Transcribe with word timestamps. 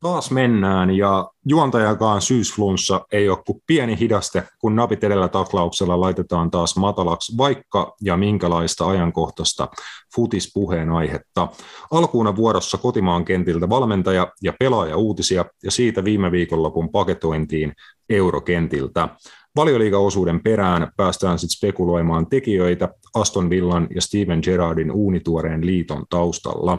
Taas 0.00 0.30
mennään 0.30 0.90
ja 0.90 1.30
juontajakaan 1.44 2.22
syysflunssa 2.22 3.00
ei 3.12 3.28
ole 3.28 3.38
kuin 3.46 3.62
pieni 3.66 3.98
hidaste, 4.00 4.42
kun 4.58 4.76
napit 4.76 5.04
edellä 5.04 5.28
taklauksella 5.28 6.00
laitetaan 6.00 6.50
taas 6.50 6.76
matalaksi 6.76 7.36
vaikka 7.38 7.94
ja 8.02 8.16
minkälaista 8.16 8.88
ajankohtaista 8.88 9.68
futispuheen 10.14 10.90
aihetta. 10.90 11.48
Alkuuna 11.90 12.36
vuorossa 12.36 12.78
kotimaan 12.78 13.24
kentiltä 13.24 13.68
valmentaja 13.68 14.32
ja 14.42 14.52
pelaaja 14.58 14.96
uutisia 14.96 15.44
ja 15.64 15.70
siitä 15.70 16.04
viime 16.04 16.32
viikonlopun 16.32 16.88
paketointiin 16.88 17.72
eurokentiltä. 18.08 19.08
Valioliiga-osuuden 19.56 20.42
perään 20.42 20.92
päästään 20.96 21.38
sitten 21.38 21.56
spekuloimaan 21.56 22.26
tekijöitä 22.26 22.88
Aston 23.14 23.50
Villan 23.50 23.88
ja 23.94 24.00
Steven 24.00 24.40
Gerrardin 24.42 24.92
uunituoreen 24.92 25.66
liiton 25.66 26.04
taustalla. 26.10 26.78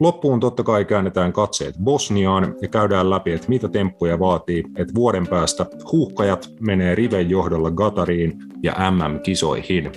Loppuun 0.00 0.40
totta 0.40 0.62
kai 0.62 0.84
käännetään 0.84 1.32
katseet 1.32 1.74
Bosniaan 1.84 2.54
ja 2.62 2.68
käydään 2.68 3.10
läpi, 3.10 3.32
että 3.32 3.48
mitä 3.48 3.68
temppuja 3.68 4.18
vaatii, 4.18 4.64
että 4.76 4.94
vuoden 4.94 5.26
päästä 5.26 5.66
huuhkajat 5.92 6.50
menee 6.60 6.94
riven 6.94 7.30
johdolla 7.30 7.70
Gatariin 7.70 8.38
ja 8.62 8.74
MM-kisoihin. 8.90 9.92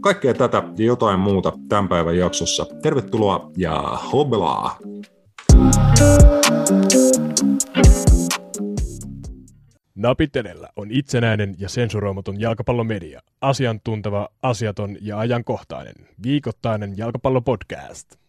Kaikkea 0.00 0.34
tätä 0.34 0.62
ja 0.78 0.84
jotain 0.84 1.20
muuta 1.20 1.52
tämän 1.68 1.88
päivän 1.88 2.16
jaksossa. 2.16 2.66
Tervetuloa 2.82 3.50
ja 3.56 3.98
hoblaa! 4.12 4.78
Napit 9.94 10.36
edellä 10.36 10.68
on 10.76 10.90
itsenäinen 10.90 11.54
ja 11.58 11.68
sensuroimaton 11.68 12.40
jalkapallomedia. 12.40 13.20
Asiantunteva, 13.40 14.28
asiaton 14.42 14.96
ja 15.00 15.18
ajankohtainen. 15.18 15.94
Viikoittainen 16.22 16.94
jalkapallopodcast. 16.96 18.23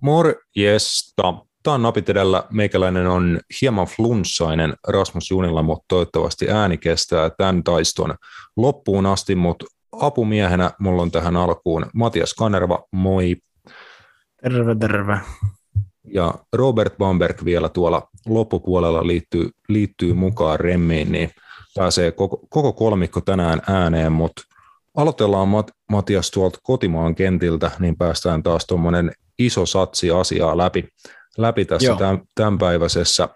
Morjesta. 0.00 1.34
Tämä 1.62 1.74
on 1.74 1.82
napit 1.82 2.08
edellä. 2.08 2.44
Meikäläinen 2.50 3.06
on 3.06 3.40
hieman 3.60 3.86
flunssainen 3.86 4.74
Rasmus 4.88 5.30
Junilla, 5.30 5.62
mutta 5.62 5.84
toivottavasti 5.88 6.50
ääni 6.50 6.78
kestää 6.78 7.30
tämän 7.30 7.64
taiston 7.64 8.14
loppuun 8.56 9.06
asti, 9.06 9.34
mutta 9.34 9.66
apumiehenä 10.00 10.70
mulla 10.78 11.02
on 11.02 11.10
tähän 11.10 11.36
alkuun 11.36 11.86
Matias 11.94 12.34
Kanerva, 12.34 12.84
moi. 12.92 13.36
Terve, 14.42 14.74
terve. 14.74 15.20
Ja 16.04 16.34
Robert 16.52 16.98
Bamberg 16.98 17.44
vielä 17.44 17.68
tuolla 17.68 18.08
loppupuolella 18.26 19.06
liittyy, 19.06 19.48
liittyy 19.68 20.12
mukaan 20.12 20.60
remmiin, 20.60 21.12
niin 21.12 21.30
pääsee 21.74 22.12
koko, 22.12 22.40
koko 22.48 22.72
kolmikko 22.72 23.20
tänään 23.20 23.62
ääneen, 23.68 24.12
mutta 24.12 24.42
aloitellaan 24.96 25.48
Mat- 25.48 25.72
Matias 25.90 26.30
tuolta 26.30 26.58
kotimaan 26.62 27.14
kentiltä, 27.14 27.70
niin 27.78 27.96
päästään 27.96 28.42
taas 28.42 28.66
tuommoinen 28.66 29.12
iso 29.38 29.66
satsi 29.66 30.10
asiaa 30.10 30.56
läpi, 30.56 30.88
läpi 31.38 31.64
tässä 31.64 31.96
tämän, 31.98 32.20
tämänpäiväisessä. 32.34 33.28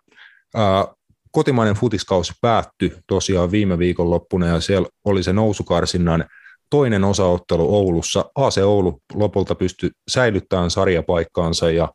Ää, 0.55 0.87
kotimainen 1.33 1.75
futiskausi 1.75 2.33
päättyi 2.41 2.97
tosiaan 3.07 3.51
viime 3.51 3.79
viikon 3.79 4.11
loppuna 4.11 4.47
ja 4.47 4.61
siellä 4.61 4.89
oli 5.05 5.23
se 5.23 5.33
nousukarsinnan 5.33 6.25
toinen 6.71 7.05
osaottelu 7.05 7.75
Oulussa. 7.77 8.25
AC 8.35 8.59
Oulu 8.59 9.01
lopulta 9.15 9.55
pystyi 9.55 9.91
säilyttämään 10.11 10.71
sarjapaikkaansa 10.71 11.71
ja 11.71 11.89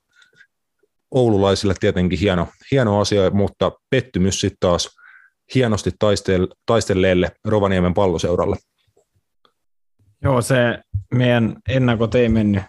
oululaisille 1.11 1.75
tietenkin 1.79 2.19
hieno, 2.19 2.47
hieno 2.71 2.99
asia, 2.99 3.29
mutta 3.29 3.71
pettymys 3.89 4.39
sitten 4.39 4.57
taas 4.59 4.89
hienosti 5.55 5.91
taistelleelle 6.65 7.31
Rovaniemen 7.45 7.93
palloseuralle. 7.93 8.55
Joo, 10.23 10.41
se 10.41 10.79
meidän 11.13 11.55
ennakot 11.69 12.15
ei 12.15 12.29
mennyt, 12.29 12.63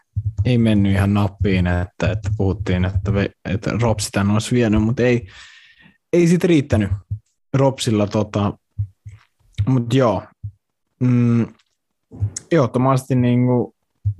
ei 0.44 0.58
mennyt 0.58 0.92
ihan 0.92 1.14
nappiin, 1.14 1.66
että, 1.66 2.12
että 2.12 2.30
puhuttiin, 2.36 2.84
että, 2.84 3.12
että 3.44 3.70
Ropsi 3.80 4.08
tämän 4.12 4.30
olisi 4.30 4.54
vienyt, 4.54 4.82
mutta 4.82 5.02
ei, 5.02 5.28
ei 6.12 6.26
sitten 6.26 6.50
riittänyt 6.50 6.90
Ropsilla. 7.54 8.06
Tota, 8.06 8.52
mutta 9.66 9.96
joo, 9.96 10.22
mm, 11.00 11.46
ehdottomasti 12.52 13.14
niin 13.14 13.46
kuin, 13.46 13.74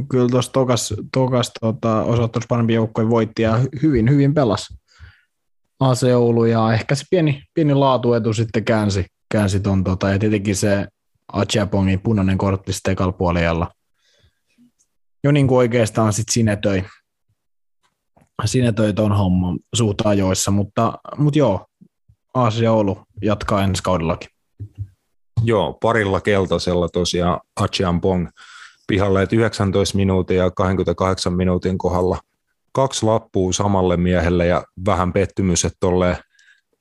kyllä 0.09 0.29
tuossa 0.29 0.53
tokas, 0.53 0.95
tokas 1.13 1.53
tota, 1.61 2.03
osoittanut 2.03 2.49
parempi 2.49 2.75
joukkoja 2.75 3.09
voitti 3.09 3.43
ja 3.43 3.61
hyvin, 3.83 4.11
hyvin 4.11 4.35
pelasi 4.35 4.75
AC 5.81 6.03
Oulu 6.03 6.45
ja 6.45 6.73
ehkä 6.73 6.95
se 6.95 7.05
pieni, 7.11 7.43
pieni 7.55 7.75
laatuetu 7.75 8.33
sitten 8.33 8.65
käänsi, 8.65 9.07
käänsi 9.29 9.61
ton, 9.61 9.85
tota, 9.85 10.11
ja 10.11 10.19
tietenkin 10.19 10.57
se 10.57 10.87
Achiapongin 11.33 12.01
punainen 12.01 12.39
kortti 12.39 12.73
sitten 12.73 12.97
puolella. 13.19 13.71
Jo 15.25 15.33
niin 15.33 15.49
kuin 15.49 15.59
oikeastaan 15.59 16.13
sitten 16.13 16.33
sinetöi, 16.33 16.85
sinetöi 18.45 18.93
ton 18.93 19.13
homman 19.17 19.59
suht 19.75 20.01
ajoissa, 20.05 20.51
mutta, 20.51 20.99
mutta 21.17 21.39
joo, 21.39 21.67
Aasia 22.35 22.73
Oulu 22.73 22.99
jatkaa 23.23 23.63
ensi 23.63 23.83
kaudellakin. 23.83 24.29
Joo, 25.43 25.73
parilla 25.73 26.21
keltaisella 26.21 26.89
tosiaan 26.89 27.41
Achiampong 27.61 28.29
pihalle, 28.87 29.23
että 29.23 29.37
19 29.37 29.97
minuutin 29.97 30.37
ja 30.37 30.51
28 30.51 31.33
minuutin 31.33 31.79
kohdalla 31.79 32.19
kaksi 32.73 33.07
lappua 33.07 33.53
samalle 33.53 33.97
miehelle 33.97 34.47
ja 34.47 34.65
vähän 34.87 35.13
pettymys, 35.13 35.65
että 35.65 35.77
tolleen 35.81 36.17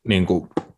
niin 0.08 0.28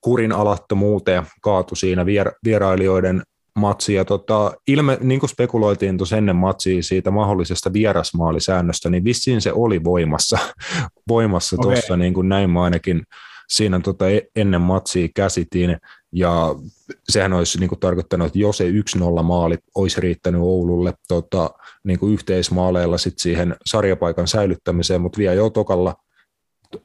kurin 0.01 0.31
alattomuuteen 0.31 1.23
kaatu 1.41 1.75
siinä 1.75 2.03
vier- 2.03 2.35
vierailijoiden 2.43 3.23
matsia. 3.55 4.05
Tota, 4.05 4.51
ilme, 4.67 4.97
niin 5.01 5.19
kuin 5.19 5.29
spekuloitiin 5.29 5.97
tuossa 5.97 6.17
ennen 6.17 6.35
matsia 6.35 6.83
siitä 6.83 7.11
mahdollisesta 7.11 7.73
vierasmaalisäännöstä, 7.73 8.89
niin 8.89 9.03
vissiin 9.03 9.41
se 9.41 9.53
oli 9.53 9.83
voimassa, 9.83 10.37
voimassa 11.07 11.55
okay. 11.59 11.73
tuossa, 11.73 11.97
niin 11.97 12.13
kuin 12.13 12.29
näin 12.29 12.49
mä 12.49 12.63
ainakin 12.63 13.03
siinä 13.49 13.79
tota, 13.79 14.09
e-, 14.09 14.27
ennen 14.35 14.61
matsia 14.61 15.07
käsitin, 15.15 15.77
ja 16.11 16.55
sehän 17.09 17.33
olisi 17.33 17.59
niin 17.59 17.69
kuin, 17.69 17.79
tarkoittanut, 17.79 18.27
että 18.27 18.39
jos 18.39 18.57
se 18.57 18.71
1-0 19.19 19.23
maali 19.23 19.57
olisi 19.75 20.01
riittänyt 20.01 20.41
Oululle 20.41 20.93
tota, 21.07 21.49
niin 21.83 21.99
kuin 21.99 22.13
yhteismaaleilla 22.13 22.97
sit 22.97 23.19
siihen 23.19 23.55
sarjapaikan 23.65 24.27
säilyttämiseen, 24.27 25.01
mutta 25.01 25.17
vielä 25.17 25.33
jo 25.33 25.49
tokalla 25.49 25.95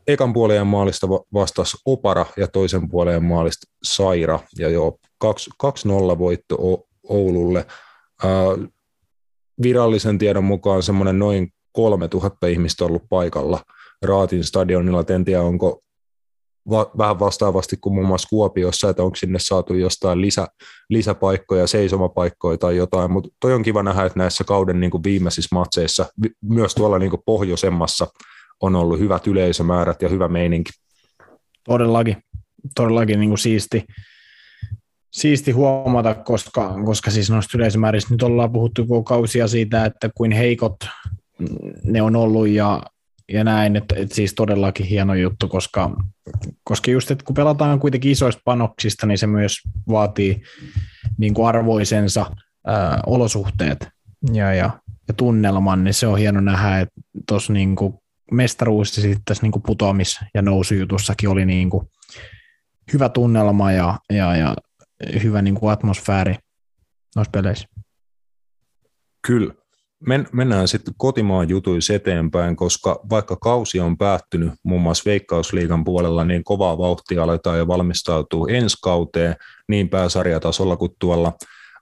ekan 0.06 0.32
puolen 0.32 0.66
maalista 0.66 1.08
vastasi 1.08 1.76
Opara 1.84 2.26
ja 2.36 2.48
toisen 2.48 2.88
puolen 2.88 3.24
maalista 3.24 3.66
Saira, 3.82 4.40
ja 4.58 4.68
jo 4.68 4.98
2-0 5.24 6.18
voitto 6.18 6.86
Oululle. 7.08 7.66
virallisen 9.62 10.18
tiedon 10.18 10.44
mukaan 10.44 10.82
semmoinen 10.82 11.18
noin 11.18 11.52
3000 11.72 12.46
ihmistä 12.46 12.84
ollut 12.84 13.02
paikalla 13.08 13.60
Raatin 14.02 14.44
stadionilla. 14.44 15.04
En 15.08 15.24
tiedä, 15.24 15.42
onko 15.42 15.82
va- 16.70 16.90
vähän 16.98 17.18
vastaavasti 17.18 17.76
kuin 17.80 17.94
muun 17.94 18.06
muassa 18.06 18.28
Kuopiossa, 18.28 18.90
että 18.90 19.02
onko 19.02 19.16
sinne 19.16 19.38
saatu 19.38 19.74
jostain 19.74 20.20
lisä, 20.20 20.46
lisäpaikkoja, 20.88 21.66
seisomapaikkoja 21.66 22.58
tai 22.58 22.76
jotain, 22.76 23.10
mutta 23.10 23.28
toi 23.40 23.52
on 23.52 23.62
kiva 23.62 23.82
nähdä, 23.82 24.04
että 24.04 24.18
näissä 24.18 24.44
kauden 24.44 24.80
niin 24.80 24.90
kuin 24.90 25.04
viimeisissä 25.04 25.54
matseissa, 25.54 26.06
myös 26.42 26.74
tuolla 26.74 26.98
niin 26.98 27.10
kuin 27.10 27.22
pohjoisemmassa 27.26 28.06
on 28.60 28.76
ollut 28.76 28.98
hyvät 28.98 29.26
yleisömäärät 29.26 30.02
ja 30.02 30.08
hyvä 30.08 30.28
meininki. 30.28 30.70
Todellakin, 31.64 32.16
todellakin 32.74 33.20
niin 33.20 33.30
kuin 33.30 33.38
siisti, 33.38 33.84
siisti 35.10 35.52
huomata, 35.52 36.14
koska, 36.14 36.74
koska 36.84 37.10
siis 37.10 37.30
noista 37.30 37.58
yleisömääristä 37.58 38.14
nyt 38.14 38.22
ollaan 38.22 38.52
puhuttu 38.52 38.86
koko 38.86 39.02
kausia 39.02 39.48
siitä, 39.48 39.84
että 39.84 40.10
kuin 40.14 40.32
heikot 40.32 40.76
ne 41.84 42.02
on 42.02 42.16
ollut 42.16 42.48
ja, 42.48 42.82
ja 43.32 43.44
näin, 43.44 43.76
että, 43.76 43.94
että 43.98 44.14
siis 44.14 44.34
todellakin 44.34 44.86
hieno 44.86 45.14
juttu, 45.14 45.48
koska, 45.48 45.96
koska 46.64 46.90
just, 46.90 47.10
että 47.10 47.24
kun 47.24 47.34
pelataan 47.34 47.80
kuitenkin 47.80 48.12
isoista 48.12 48.42
panoksista, 48.44 49.06
niin 49.06 49.18
se 49.18 49.26
myös 49.26 49.58
vaatii 49.88 50.42
niin 51.18 51.34
kuin 51.34 51.48
arvoisensa 51.48 52.30
ää, 52.66 53.02
olosuhteet 53.06 53.88
ja, 54.32 54.54
ja, 54.54 54.70
ja 55.08 55.14
tunnelman, 55.14 55.84
niin 55.84 55.94
se 55.94 56.06
on 56.06 56.18
hieno 56.18 56.40
nähdä, 56.40 56.80
että 56.80 57.00
tuossa 57.28 57.52
niin 57.52 57.76
mestaruus 58.30 58.96
ja 58.96 59.02
sitten 59.02 59.22
tässä 59.24 59.42
niin 59.42 59.62
putoamis- 59.66 60.24
ja 60.34 60.42
nousujutussakin 60.42 61.28
oli 61.28 61.46
niin 61.46 61.70
kuin 61.70 61.86
hyvä 62.92 63.08
tunnelma 63.08 63.72
ja, 63.72 63.98
ja, 64.12 64.36
ja 64.36 64.56
hyvä 65.22 65.42
niin 65.42 65.54
kuin 65.54 65.72
atmosfääri 65.72 66.36
noissa 67.16 67.30
peleissä. 67.30 67.68
Kyllä. 69.26 69.54
Men, 70.06 70.28
mennään 70.32 70.68
sitten 70.68 70.94
kotimaan 70.96 71.48
jutuissa 71.48 71.94
eteenpäin, 71.94 72.56
koska 72.56 73.00
vaikka 73.10 73.36
kausi 73.36 73.80
on 73.80 73.98
päättynyt 73.98 74.52
muun 74.62 74.82
muassa 74.82 75.02
Veikkausliigan 75.06 75.84
puolella, 75.84 76.24
niin 76.24 76.44
kovaa 76.44 76.78
vauhtia 76.78 77.22
aletaan 77.22 77.58
jo 77.58 77.68
valmistautua 77.68 78.46
ensi 78.50 78.76
kauteen 78.82 79.36
niin 79.68 79.88
pääsarjatasolla 79.88 80.76
kuin 80.76 80.92
tuolla 80.98 81.32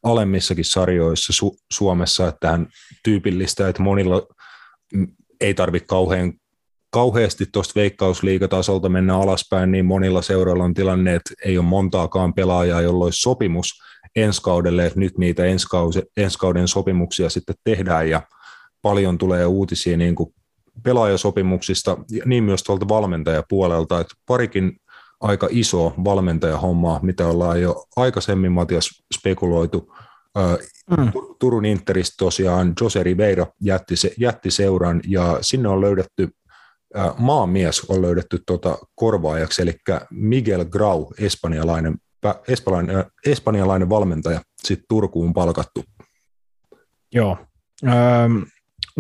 alemmissakin 0.02 0.64
sarjoissa 0.64 1.46
Su- 1.46 1.58
Suomessa, 1.72 2.28
että 2.28 2.38
tähän 2.40 2.66
tyypillistä, 3.04 3.68
että 3.68 3.82
monilla 3.82 4.26
ei 5.40 5.54
tarvitse 5.54 5.86
kauhean 5.86 6.32
kauheasti 6.90 7.46
tuosta 7.52 7.72
veikkausliigatasolta 7.76 8.88
mennä 8.88 9.16
alaspäin, 9.16 9.72
niin 9.72 9.86
monilla 9.86 10.22
seuroilla 10.22 10.64
on 10.64 10.74
tilanne, 10.74 11.14
että 11.14 11.34
ei 11.44 11.58
ole 11.58 11.66
montaakaan 11.66 12.34
pelaajaa, 12.34 12.80
jolla 12.80 13.04
olisi 13.04 13.22
sopimus 13.22 13.82
ensi 14.16 14.42
kaudelle, 14.42 14.86
että 14.86 15.00
nyt 15.00 15.18
niitä 15.18 15.44
ensi, 15.44 16.38
kauden 16.40 16.68
sopimuksia 16.68 17.30
sitten 17.30 17.56
tehdään 17.64 18.10
ja 18.10 18.22
paljon 18.82 19.18
tulee 19.18 19.46
uutisia 19.46 19.96
niin 19.96 20.14
kuin 20.14 20.34
pelaajasopimuksista, 20.82 21.96
niin 22.24 22.44
myös 22.44 22.62
tuolta 22.62 22.88
valmentajapuolelta, 22.88 24.00
että 24.00 24.14
parikin 24.26 24.80
aika 25.20 25.48
iso 25.50 25.94
valmentajahommaa, 26.04 27.00
mitä 27.02 27.26
ollaan 27.26 27.60
jo 27.60 27.84
aikaisemmin 27.96 28.52
Matias 28.52 28.88
spekuloitu. 29.14 29.94
Mm. 30.96 31.12
Turun 31.38 31.64
Interistä 31.64 32.14
tosiaan 32.18 32.72
Jose 32.80 33.02
Ribeiro 33.02 33.46
jätti, 33.60 33.96
se, 33.96 34.12
jätti 34.18 34.50
seuran 34.50 35.00
ja 35.06 35.38
sinne 35.40 35.68
on 35.68 35.80
löydetty 35.80 36.28
maamies 37.18 37.90
on 37.90 38.02
löydetty 38.02 38.42
tuota 38.46 38.78
korvaajaksi, 38.94 39.62
eli 39.62 39.74
Miguel 40.10 40.64
Grau, 40.64 41.06
espanjalainen, 41.18 41.96
espanjalainen, 42.48 43.04
espanjalainen 43.26 43.88
valmentaja, 43.88 44.40
sitten 44.62 44.86
Turkuun 44.88 45.32
palkattu. 45.34 45.84
Joo. 47.14 47.38
Ähm, 47.86 48.42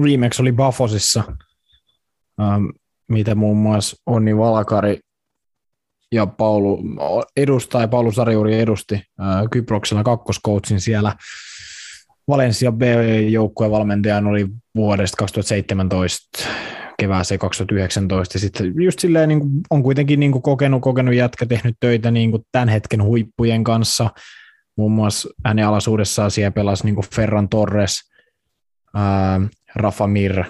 Remax 0.04 0.40
oli 0.40 0.52
Bafosissa, 0.52 1.24
ähm, 2.40 2.64
mitä 3.08 3.34
muun 3.34 3.56
muassa 3.56 3.96
Onni 4.06 4.36
Valakari 4.36 4.98
ja 6.12 6.26
Paulu 6.26 6.82
edustaa, 7.36 7.80
ja 7.80 7.88
Paulu 7.88 8.12
Sarjuri 8.12 8.60
edusti 8.60 9.02
Kyproksella 9.50 10.04
kakkoskoutsin 10.04 10.80
siellä. 10.80 11.14
Valencia 12.28 12.72
B-joukkueen 12.72 13.70
valmentajan 13.70 14.26
oli 14.26 14.48
vuodesta 14.74 15.16
2017 15.16 16.38
kevääseen 16.98 17.38
2019. 17.38 18.36
Ja 18.36 18.40
sitten 18.40 18.74
just 18.76 18.98
silleen 18.98 19.28
niin 19.28 19.40
kuin, 19.40 19.50
on 19.70 19.82
kuitenkin 19.82 20.20
niin 20.20 20.32
kuin 20.32 20.42
kokenut, 20.42 20.82
kokenut 20.82 21.14
jätkä, 21.14 21.46
tehnyt 21.46 21.76
töitä 21.80 22.10
niin 22.10 22.30
kuin 22.30 22.42
tämän 22.52 22.68
hetken 22.68 23.02
huippujen 23.02 23.64
kanssa. 23.64 24.10
Muun 24.76 24.92
muassa 24.92 25.28
hänen 25.44 25.66
alaisuudessaan 25.66 26.30
siellä 26.30 26.50
pelasi 26.50 26.84
niin 26.84 26.94
kuin 26.94 27.06
Ferran 27.14 27.48
Torres, 27.48 28.00
ää, 28.94 29.40
Rafa 29.74 30.06
Mir, 30.06 30.44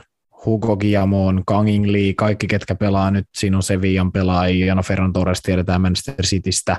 Hugo 0.46 0.76
Guillamon, 0.76 1.42
Kang 1.46 1.68
In 1.68 1.92
Lee, 1.92 2.14
kaikki 2.14 2.46
ketkä 2.46 2.74
pelaa 2.74 3.10
nyt, 3.10 3.26
siinä 3.38 3.56
on 3.56 3.62
Sevillan 3.62 4.12
pelaajia, 4.12 4.66
Jana 4.66 4.82
Ferran 4.82 5.12
Torres 5.12 5.42
tiedetään 5.42 5.80
Manchester 5.80 6.24
Citystä, 6.24 6.76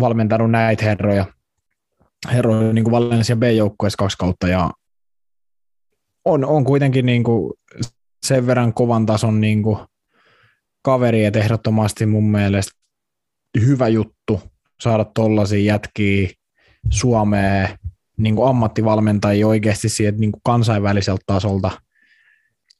valmentanut 0.00 0.50
näitä 0.50 0.84
herroja, 0.84 1.26
herroja 2.32 2.72
niin 2.72 2.84
kuin 2.84 2.92
Valencia 2.92 3.36
B-joukkueessa 3.36 3.96
kaksi 3.96 4.18
kautta, 4.18 4.48
ja 4.48 4.70
on, 6.24 6.44
on 6.44 6.64
kuitenkin 6.64 7.06
niin 7.06 7.24
kuin 7.24 7.52
sen 8.22 8.46
verran 8.46 8.74
kovan 8.74 9.06
tason 9.06 9.40
niin 9.40 9.62
kuin 9.62 9.78
kaveri, 10.82 11.24
että 11.24 11.38
ehdottomasti 11.38 12.06
mun 12.06 12.30
mielestä 12.30 12.72
hyvä 13.60 13.88
juttu 13.88 14.40
saada 14.80 15.04
tollaisia 15.04 15.72
jätkiä 15.72 16.28
Suomeen 16.90 17.68
niin 18.16 18.36
kuin 18.36 18.48
ammattivalmentajia 18.48 19.46
oikeasti 19.46 19.88
siitä 19.88 20.18
niin 20.18 20.32
kuin 20.32 20.40
kansainväliseltä 20.44 21.22
tasolta. 21.26 21.70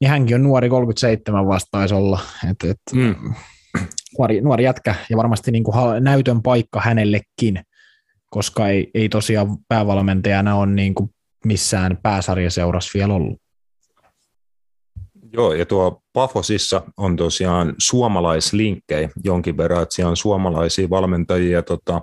Ja 0.01 0.09
hänkin 0.09 0.35
on 0.35 0.43
nuori 0.43 0.69
37 0.69 1.47
vastaisi 1.47 1.95
olla. 1.95 2.21
Et, 2.51 2.71
et, 2.71 2.81
mm. 2.95 3.35
nuori, 4.19 4.41
nuori 4.41 4.65
jätkä 4.65 4.95
ja 5.11 5.17
varmasti 5.17 5.51
niin 5.51 5.65
kuin 5.65 5.77
näytön 6.01 6.43
paikka 6.43 6.81
hänellekin, 6.81 7.61
koska 8.31 8.69
ei, 8.69 8.91
ei 8.95 9.09
tosiaan 9.09 9.59
päävalmentajana 9.69 10.57
ole 10.57 10.67
niin 10.67 10.95
kuin 10.95 11.11
missään 11.45 11.99
pääsarjaseurassa 12.03 12.91
vielä 12.95 13.15
ollut. 13.15 13.41
Joo, 15.33 15.55
ja 15.55 15.67
tuo 15.67 16.03
Pafosissa 16.13 16.83
on 16.97 17.17
tosiaan 17.17 17.75
suomalaislinkkejä 17.79 19.09
jonkin 19.25 19.57
verran, 19.57 19.83
että 19.83 19.95
siellä 19.95 20.11
on 20.11 20.17
suomalaisia 20.17 20.91
valmentajia, 20.91 21.63
tota, 21.63 22.01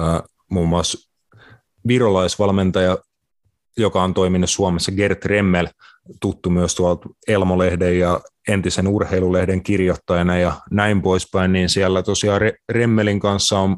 äh, 0.00 0.22
muun 0.50 0.68
muassa 0.68 1.10
virolaisvalmentaja, 1.88 2.98
joka 3.80 4.02
on 4.02 4.14
toiminut 4.14 4.50
Suomessa, 4.50 4.92
Gert 4.92 5.24
Remmel, 5.24 5.68
tuttu 6.20 6.50
myös 6.50 6.74
tuolta 6.74 7.08
Elmolehden 7.28 7.98
ja 7.98 8.20
entisen 8.48 8.88
urheilulehden 8.88 9.62
kirjoittajana 9.62 10.38
ja 10.38 10.52
näin 10.70 11.02
poispäin, 11.02 11.52
niin 11.52 11.68
siellä 11.68 12.02
tosiaan 12.02 12.40
Remmelin 12.68 13.20
kanssa 13.20 13.58
on 13.58 13.76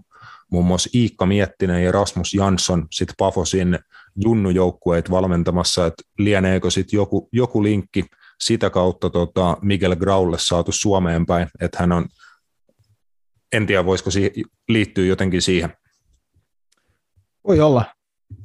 muun 0.50 0.66
muassa 0.66 0.90
Iikka 0.94 1.26
Miettinen 1.26 1.84
ja 1.84 1.92
Rasmus 1.92 2.34
Jansson 2.34 2.86
sitten 2.90 3.14
Pafosin 3.18 3.78
junnujoukkueet 4.24 5.10
valmentamassa, 5.10 5.86
että 5.86 6.02
lieneekö 6.18 6.70
sitten 6.70 6.96
joku, 6.96 7.28
joku 7.32 7.62
linkki– 7.62 8.04
sitä 8.42 8.70
kautta 8.70 9.10
tota 9.10 9.56
Miguel 9.62 9.96
Graulle 9.96 10.36
saatu 10.40 10.72
Suomeen 10.72 11.26
päin, 11.26 11.48
että 11.60 11.78
hän 11.80 11.92
on, 11.92 12.08
en 13.52 13.66
tiedä 13.66 13.84
voisiko 13.84 14.10
siihen, 14.10 14.30
liittyä 14.68 15.04
jotenkin 15.04 15.42
siihen. 15.42 15.76
Voi 17.48 17.60
olla. 17.60 17.84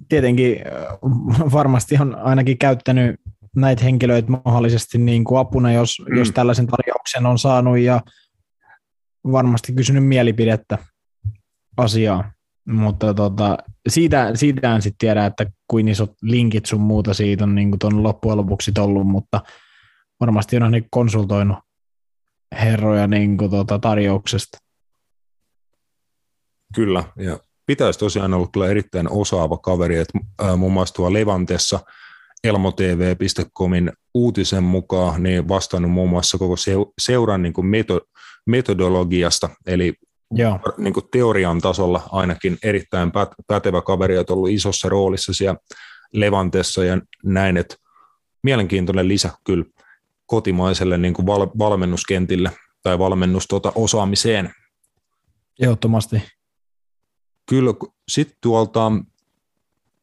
Tietenkin 0.09 0.57
äh, 0.67 1.51
varmasti 1.53 1.97
on 2.01 2.15
ainakin 2.15 2.57
käyttänyt 2.57 3.21
näitä 3.55 3.83
henkilöitä 3.83 4.31
mahdollisesti 4.45 4.97
niin 4.97 5.23
kuin 5.23 5.39
apuna, 5.39 5.71
jos, 5.71 6.01
mm. 6.09 6.17
jos 6.17 6.31
tällaisen 6.31 6.67
tarjouksen 6.67 7.25
on 7.25 7.39
saanut 7.39 7.79
ja 7.79 8.01
varmasti 9.31 9.73
kysynyt 9.73 10.05
mielipidettä 10.05 10.77
asiaa. 11.77 12.31
Mutta 12.67 13.13
tota, 13.13 13.57
siitä, 13.89 14.31
siitä 14.35 14.75
en 14.75 14.81
sitten 14.81 14.97
tiedä, 14.97 15.25
että 15.25 15.45
kuin 15.67 15.87
isot 15.87 16.13
linkit 16.21 16.65
sun 16.65 16.81
muuta 16.81 17.13
siitä 17.13 17.43
on 17.43 17.55
niin 17.55 17.71
kuin 17.71 18.03
loppujen 18.03 18.37
lopuksi 18.37 18.71
ollut, 18.79 19.07
mutta 19.07 19.41
varmasti 20.19 20.57
on 20.57 20.63
ainakin 20.63 20.89
konsultoinut 20.91 21.57
herroja 22.51 23.07
niin 23.07 23.37
kuin 23.37 23.49
tuota 23.49 23.79
tarjouksesta. 23.79 24.57
Kyllä, 26.75 27.03
ja 27.17 27.39
pitäisi 27.67 27.99
tosiaan 27.99 28.33
olla 28.33 28.47
kyllä 28.53 28.67
erittäin 28.67 29.11
osaava 29.11 29.57
kaveri, 29.57 29.97
että 29.97 30.19
muun 30.57 30.73
muassa 30.73 30.95
tuo 30.95 31.13
Levantessa 31.13 31.79
elmotv.comin 32.43 33.91
uutisen 34.13 34.63
mukaan 34.63 35.23
niin 35.23 35.47
vastannut 35.47 35.91
muun 35.91 36.09
muassa 36.09 36.37
koko 36.37 36.55
seuran 37.01 37.41
niin 37.41 37.53
kuin 37.53 37.67
metodologiasta, 38.45 39.49
eli 39.65 39.93
Joo. 40.31 40.59
Niin 40.77 40.93
kuin 40.93 41.05
teorian 41.11 41.61
tasolla 41.61 42.01
ainakin 42.11 42.57
erittäin 42.63 43.11
pätevä 43.47 43.81
kaveri, 43.81 44.15
että 44.15 44.33
ollut 44.33 44.49
isossa 44.49 44.89
roolissa 44.89 45.33
siellä 45.33 45.59
Levantessa 46.13 46.83
ja 46.83 47.01
näin, 47.23 47.57
että 47.57 47.75
mielenkiintoinen 48.43 49.07
lisä 49.07 49.29
kyllä 49.43 49.65
kotimaiselle 50.25 50.97
niin 50.97 51.13
kuin 51.13 51.25
val, 51.25 51.47
valmennuskentille 51.57 52.51
tai 52.83 52.99
valmennus 52.99 53.47
tuota, 53.47 53.71
osaamiseen. 53.75 54.53
Ehdottomasti. 55.61 56.21
Kyllä, 57.49 57.73
sitten 58.09 58.37
tuolta 58.41 58.91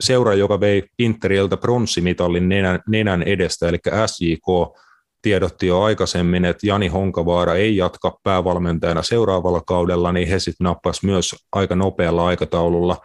seura, 0.00 0.35
joka 0.35 0.61
vei 0.61 0.82
Interiltä 0.99 1.56
pronssimitalin 1.56 2.49
nenän, 2.49 2.81
nenän 2.88 3.23
edestä, 3.23 3.69
eli 3.69 3.79
SJK, 4.06 4.79
tiedotti 5.23 5.67
jo 5.67 5.82
aikaisemmin, 5.82 6.44
että 6.44 6.67
Jani 6.67 6.89
Honkavaara 6.89 7.55
ei 7.55 7.77
jatka 7.77 8.19
päävalmentajana 8.22 9.03
seuraavalla 9.03 9.60
kaudella, 9.60 10.13
niin 10.13 10.29
he 10.29 10.39
sitten 10.39 10.65
nappas 10.65 11.03
myös 11.03 11.34
aika 11.53 11.77
nopealla 11.77 12.27
aikataululla, 12.27 12.96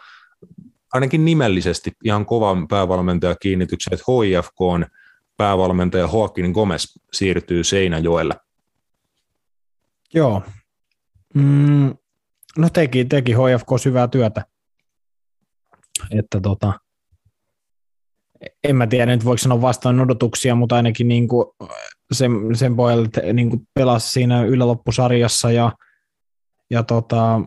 ainakin 0.93 1.25
nimellisesti 1.25 1.91
ihan 2.03 2.25
kovan 2.25 2.67
päävalmentajakiinnityksen, 2.67 3.93
että 3.93 4.05
HIFK 4.11 4.61
on 4.61 4.85
päävalmentaja 5.37 6.09
Joaquin 6.13 6.51
Gomez 6.51 6.95
siirtyy 7.13 7.63
Seinäjoelle. 7.63 8.35
Joo. 10.13 10.43
Mm, 11.33 11.95
no 12.57 12.69
teki, 12.69 13.05
teki 13.05 13.33
HFK 13.33 13.67
syvää 13.81 14.07
työtä. 14.07 14.45
Että 16.11 16.41
tota, 16.41 16.73
en 18.63 18.75
mä 18.75 18.87
tiedä 18.87 19.11
nyt 19.11 19.25
voiko 19.25 19.37
sanoa 19.37 19.61
vastaan 19.61 19.99
odotuksia, 19.99 20.55
mutta 20.55 20.75
ainakin 20.75 21.07
niin 21.07 21.27
kuin 21.27 21.45
sen, 22.11 22.31
sen 22.53 22.75
pohjalta 22.75 23.21
niin 23.33 23.49
kuin 23.49 23.67
pelasi 23.73 24.09
siinä 24.11 24.43
yläloppusarjassa 24.43 25.51
ja, 25.51 25.71
ja 26.69 26.83
tota, 26.83 27.41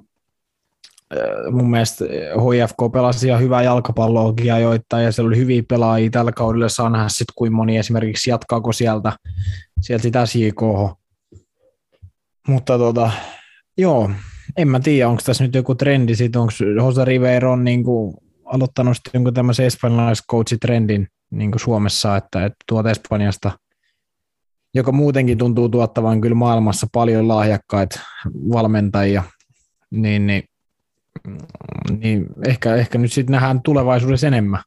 mun 1.51 1.71
mielestä 1.71 2.05
HFK 2.39 2.93
pelasi 2.93 3.27
ihan 3.27 3.41
hyvää 3.41 3.63
jalkapalloa 3.63 4.35
joittain, 4.61 5.05
ja 5.05 5.13
siellä 5.13 5.29
oli 5.29 5.37
hyviä 5.37 5.63
pelaajia 5.69 6.11
tällä 6.11 6.33
kaudella. 6.33 6.69
Saa 6.69 6.91
nähdä 6.91 7.09
sitten, 7.09 7.35
kuinka 7.37 7.57
moni 7.57 7.77
esimerkiksi 7.77 8.31
jatkaako 8.31 8.73
sieltä, 8.73 9.13
sieltä 9.81 10.03
sitä 10.03 10.27
SJK. 10.27 10.63
Mutta 12.49 12.79
tota, 12.79 13.11
joo, 13.79 14.11
en 14.57 14.69
mä 14.69 14.81
tiedä, 14.81 15.09
onko 15.09 15.23
tässä 15.25 15.45
nyt 15.45 15.55
joku 15.55 15.75
trendi, 15.75 16.15
sit 16.15 16.37
onko 16.37 16.53
Jose 16.77 17.05
Rivero 17.05 17.53
on 17.53 17.65
niin 17.65 17.85
kuin 17.85 18.15
aloittanut 18.45 18.97
sitten 18.97 19.11
jonkun 19.15 19.35
tämmöisen 19.35 19.67
espanjalais-coach-trendin 19.67 21.07
niin 21.31 21.51
kuin 21.51 21.61
Suomessa, 21.61 22.17
että, 22.17 22.45
että 22.45 22.57
tuot 22.69 22.87
Espanjasta, 22.87 23.59
joka 24.75 24.93
muutenkin 24.93 25.39
tuntuu 25.39 25.69
tuottavan 25.69 26.21
kyllä 26.21 26.35
maailmassa 26.35 26.87
paljon 26.93 27.29
lahjakkaita 27.29 28.01
valmentajia, 28.53 29.23
niin, 29.91 30.27
niin 30.27 30.43
niin 31.99 32.27
ehkä, 32.47 32.75
ehkä 32.75 32.99
nyt 32.99 33.13
sitten 33.13 33.33
nähdään 33.33 33.63
tulevaisuudessa 33.63 34.27
enemmän, 34.27 34.63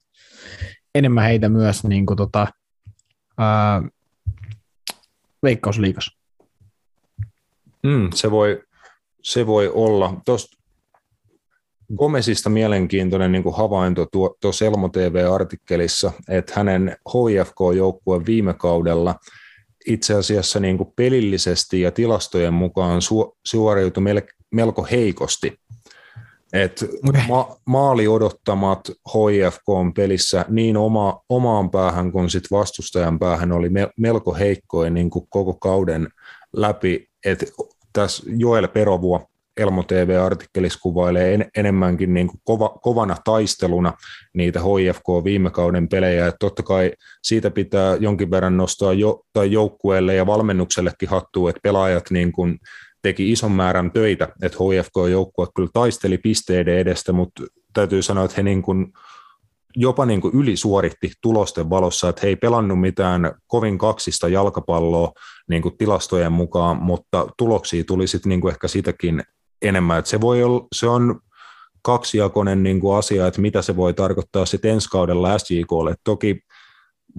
enemmän 0.95 1.23
heitä 1.23 1.49
myös 1.49 1.83
niin 1.83 2.05
kuin 2.05 2.17
tota, 2.17 2.47
ää, 3.37 3.81
veikkausliikas. 5.43 6.17
Mm, 7.83 8.09
se, 8.13 8.31
voi, 8.31 8.63
se 9.25 9.47
voi 9.47 9.71
olla. 9.73 10.21
Tuosta 10.25 10.57
Gomezista 11.97 12.49
mielenkiintoinen 12.49 13.31
niin 13.31 13.43
kuin 13.43 13.55
havainto 13.55 14.07
tuossa 14.41 14.65
Elmo 14.65 14.89
TV-artikkelissa, 14.89 16.11
että 16.29 16.53
hänen 16.55 16.97
HIFK-joukkue 17.13 18.25
viime 18.25 18.53
kaudella 18.53 19.15
itse 19.85 20.13
asiassa 20.13 20.59
niin 20.59 20.77
kuin 20.77 20.93
pelillisesti 20.95 21.81
ja 21.81 21.91
tilastojen 21.91 22.53
mukaan 22.53 23.01
su, 23.01 23.37
suoriutui 23.45 24.03
melko 24.51 24.87
heikosti. 24.91 25.59
Et 26.53 26.85
ma, 27.27 27.57
maali 27.65 28.07
odottamat 28.07 28.79
HIFK 28.89 29.69
on 29.69 29.93
pelissä 29.93 30.45
niin 30.49 30.77
oma, 30.77 31.21
omaan 31.29 31.71
päähän 31.71 32.11
kuin 32.11 32.29
sit 32.29 32.43
vastustajan 32.51 33.19
päähän 33.19 33.51
oli 33.51 33.69
me, 33.69 33.89
melko 33.97 34.33
heikkoja 34.33 34.89
niin 34.89 35.09
kuin 35.09 35.27
koko 35.29 35.53
kauden 35.53 36.07
läpi. 36.53 37.07
Et 37.25 37.53
tässä 37.95 38.23
Joel 38.37 38.67
Perovuo 38.67 39.27
Elmo 39.57 39.83
TV-artikkelissa 39.83 40.79
kuvailee 40.81 41.33
en, 41.33 41.49
enemmänkin 41.57 42.13
niin 42.13 42.27
kuin 42.27 42.41
kova, 42.43 42.69
kovana 42.69 43.15
taisteluna 43.23 43.93
niitä 44.33 44.59
HIFK 44.59 45.03
viime 45.23 45.51
kauden 45.51 45.87
pelejä. 45.87 46.27
Et 46.27 46.35
totta 46.39 46.63
kai 46.63 46.91
siitä 47.23 47.51
pitää 47.51 47.95
jonkin 47.95 48.31
verran 48.31 48.57
nostaa 48.57 48.93
jo, 48.93 49.21
tai 49.33 49.51
joukkueelle 49.51 50.15
ja 50.15 50.25
valmennuksellekin 50.25 51.09
hattua, 51.09 51.49
että 51.49 51.59
pelaajat 51.63 52.11
niin 52.11 52.31
kuin 52.31 52.59
teki 53.01 53.31
ison 53.31 53.51
määrän 53.51 53.91
töitä, 53.91 54.27
että 54.41 54.57
HIFK-joukkue 54.57 55.47
kyllä 55.55 55.69
taisteli 55.73 56.17
pisteiden 56.17 56.77
edestä, 56.77 57.13
mutta 57.13 57.43
täytyy 57.73 58.01
sanoa, 58.01 58.25
että 58.25 58.35
he 58.37 58.43
niin 58.43 58.61
kuin 58.61 58.93
jopa 59.75 60.05
niin 60.05 60.21
kuin 60.21 60.35
ylisuoritti 60.35 61.11
tulosten 61.21 61.69
valossa, 61.69 62.09
että 62.09 62.19
he 62.23 62.27
ei 62.27 62.35
pelannut 62.35 62.81
mitään 62.81 63.31
kovin 63.47 63.77
kaksista 63.77 64.27
jalkapalloa 64.27 65.11
niin 65.49 65.61
kuin 65.61 65.77
tilastojen 65.77 66.31
mukaan, 66.31 66.77
mutta 66.77 67.27
tuloksia 67.37 67.83
tuli 67.83 68.07
sitten 68.07 68.29
niin 68.29 68.41
kuin 68.41 68.51
ehkä 68.51 68.67
sitäkin 68.67 69.23
enemmän. 69.61 69.99
Että 69.99 70.09
se, 70.09 70.21
voi 70.21 70.43
olla, 70.43 70.67
se 70.75 70.87
on 70.87 71.19
kaksijakoinen 71.81 72.63
niin 72.63 72.79
kuin 72.79 72.97
asia, 72.97 73.27
että 73.27 73.41
mitä 73.41 73.61
se 73.61 73.75
voi 73.75 73.93
tarkoittaa 73.93 74.45
sitten 74.45 74.71
ensi 74.71 74.89
kaudella 74.89 75.37
SJKlle. 75.37 75.95
Toki 76.03 76.39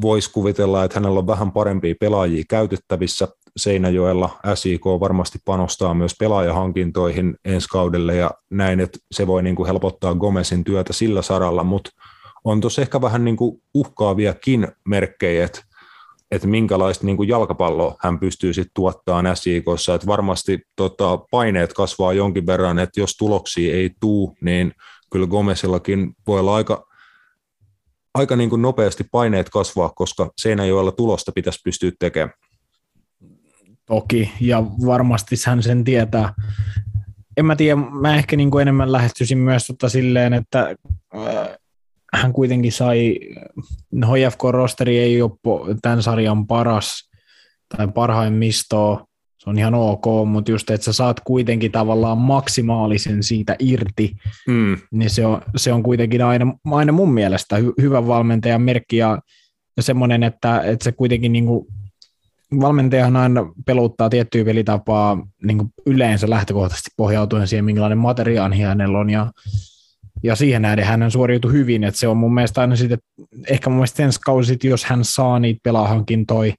voisi 0.00 0.32
kuvitella, 0.32 0.84
että 0.84 1.00
hänellä 1.00 1.18
on 1.18 1.26
vähän 1.26 1.52
parempia 1.52 1.94
pelaajia 2.00 2.44
käytettävissä. 2.48 3.28
Seinäjoella 3.56 4.30
SIK 4.54 4.84
varmasti 5.00 5.38
panostaa 5.44 5.94
myös 5.94 6.12
pelaajahankintoihin 6.18 7.36
ensi 7.44 7.68
kaudelle 7.68 8.16
ja 8.16 8.30
näin, 8.50 8.80
että 8.80 8.98
se 9.12 9.26
voi 9.26 9.42
niin 9.42 9.56
kuin 9.56 9.66
helpottaa 9.66 10.14
Gomezin 10.14 10.64
työtä 10.64 10.92
sillä 10.92 11.22
saralla, 11.22 11.64
mutta 11.64 11.90
on 12.46 12.60
tuossa 12.60 12.82
ehkä 12.82 13.00
vähän 13.00 13.24
niin 13.24 13.36
kuin 13.36 13.62
uhkaaviakin 13.74 14.68
merkkejä, 14.88 15.44
että, 15.44 15.62
että 16.30 16.48
minkälaista 16.48 17.06
niin 17.06 17.16
kuin 17.16 17.28
jalkapalloa 17.28 17.96
hän 18.00 18.18
pystyy 18.18 18.52
sitten 18.52 18.70
tuottamaan 18.74 19.36
SIKssa, 19.36 19.94
että 19.94 20.06
varmasti 20.06 20.60
tota, 20.76 21.18
paineet 21.30 21.72
kasvaa 21.72 22.12
jonkin 22.12 22.46
verran, 22.46 22.78
että 22.78 23.00
jos 23.00 23.16
tuloksia 23.16 23.74
ei 23.74 23.90
tuu, 24.00 24.36
niin 24.40 24.72
kyllä 25.12 25.26
Gomezillakin 25.26 26.14
voi 26.26 26.40
olla 26.40 26.54
aika 26.54 26.86
aika 28.14 28.36
niin 28.36 28.50
kuin 28.50 28.62
nopeasti 28.62 29.04
paineet 29.12 29.50
kasvaa, 29.50 29.92
koska 29.94 30.30
Seinäjoella 30.36 30.92
tulosta 30.92 31.32
pitäisi 31.34 31.60
pystyä 31.64 31.92
tekemään. 31.98 32.32
Toki, 33.86 34.32
ja 34.40 34.62
varmasti 34.62 35.36
hän 35.46 35.62
sen 35.62 35.84
tietää. 35.84 36.32
En 37.36 37.46
mä 37.46 37.56
tiedä, 37.56 37.76
mä 37.76 38.16
ehkä 38.16 38.36
niin 38.36 38.50
kuin 38.50 38.62
enemmän 38.62 38.92
lähestyisin 38.92 39.38
myös 39.38 39.66
tota 39.66 39.88
silleen, 39.88 40.32
että 40.32 40.74
äh, 41.14 41.55
hän 42.16 42.32
kuitenkin 42.32 42.72
sai, 42.72 43.18
HFK-rosteri 44.04 44.98
ei 44.98 45.22
ole 45.22 45.32
tämän 45.82 46.02
sarjan 46.02 46.46
paras 46.46 47.10
tai 47.76 47.88
parhaimmistoa, 47.88 49.06
se 49.46 49.50
on 49.50 49.58
ihan 49.58 49.74
ok, 49.74 50.04
mutta 50.26 50.50
just, 50.50 50.70
että 50.70 50.84
sä 50.84 50.92
saat 50.92 51.20
kuitenkin 51.20 51.72
tavallaan 51.72 52.18
maksimaalisen 52.18 53.22
siitä 53.22 53.56
irti, 53.58 54.12
mm. 54.48 54.76
niin 54.90 55.10
se 55.10 55.26
on, 55.26 55.42
se 55.56 55.72
on 55.72 55.82
kuitenkin 55.82 56.22
aina, 56.22 56.54
aina 56.64 56.92
mun 56.92 57.12
mielestä 57.12 57.56
hy, 57.56 57.72
hyvä 57.80 58.06
valmentajan 58.06 58.62
merkki 58.62 58.96
ja, 58.96 59.18
ja 59.76 59.82
semmoinen, 59.82 60.22
että, 60.22 60.60
että 60.60 60.84
se 60.84 60.92
kuitenkin 60.92 61.32
niin 61.32 61.46
kuin, 61.46 61.66
valmentajahan 62.60 63.16
aina 63.16 63.52
peluttaa 63.66 64.10
tiettyä 64.10 64.44
pelitapaa 64.44 65.26
niin 65.42 65.58
kuin 65.58 65.68
yleensä 65.86 66.30
lähtökohtaisesti 66.30 66.90
pohjautuen 66.96 67.48
siihen, 67.48 67.64
minkälainen 67.64 67.98
materiaali 67.98 68.60
hänellä 68.60 68.98
on 68.98 69.10
ja, 69.10 69.30
ja 70.22 70.36
siihen 70.36 70.62
nähden 70.62 70.84
hän 70.84 71.10
suoriutui 71.10 71.52
hyvin, 71.52 71.84
että 71.84 72.00
se 72.00 72.08
on 72.08 72.16
mun 72.16 72.34
mielestä 72.34 72.60
aina 72.60 72.76
sitten, 72.76 72.98
ehkä 73.50 73.70
mun 73.70 73.76
mielestä 73.76 74.02
ensi 74.02 74.20
kausi, 74.20 74.58
jos 74.64 74.84
hän 74.84 75.04
saa 75.04 75.38
niitä 75.38 75.60
pelaahankintoja, 75.62 76.52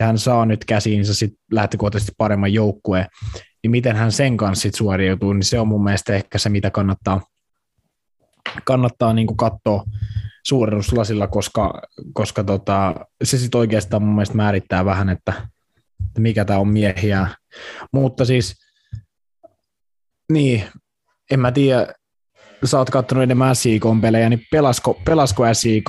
ja 0.00 0.06
hän 0.06 0.18
saa 0.18 0.46
nyt 0.46 0.64
käsiinsä 0.64 1.14
sit 1.14 1.34
lähtökohtaisesti 1.52 2.12
paremman 2.18 2.52
joukkueen, 2.52 3.06
niin 3.62 3.70
miten 3.70 3.96
hän 3.96 4.12
sen 4.12 4.36
kanssa 4.36 4.62
sit 4.62 4.74
suoriutuu, 4.74 5.32
niin 5.32 5.44
se 5.44 5.60
on 5.60 5.68
mun 5.68 5.84
mielestä 5.84 6.14
ehkä 6.14 6.38
se, 6.38 6.48
mitä 6.48 6.70
kannattaa, 6.70 7.20
kannattaa 8.64 9.12
niin 9.12 9.36
katsoa 9.36 9.84
suurennuslasilla, 10.46 11.26
koska, 11.26 11.82
koska 12.14 12.44
tota, 12.44 12.94
se 13.24 13.38
sitten 13.38 13.58
oikeastaan 13.58 14.02
mun 14.02 14.14
mielestä 14.14 14.36
määrittää 14.36 14.84
vähän, 14.84 15.08
että, 15.08 15.32
että 16.06 16.20
mikä 16.20 16.44
tämä 16.44 16.58
on 16.58 16.68
miehiä. 16.68 17.28
Mutta 17.92 18.24
siis, 18.24 18.54
niin, 20.32 20.64
en 21.30 21.40
mä 21.40 21.52
tiedä, 21.52 21.94
sä 22.64 22.78
oot 22.78 22.90
katsonut 22.90 23.22
enemmän 23.22 23.56
SIK-pelejä, 23.56 24.28
niin 24.28 24.46
pelasko, 24.50 25.00
pelasko 25.04 25.42
SIK 25.52 25.88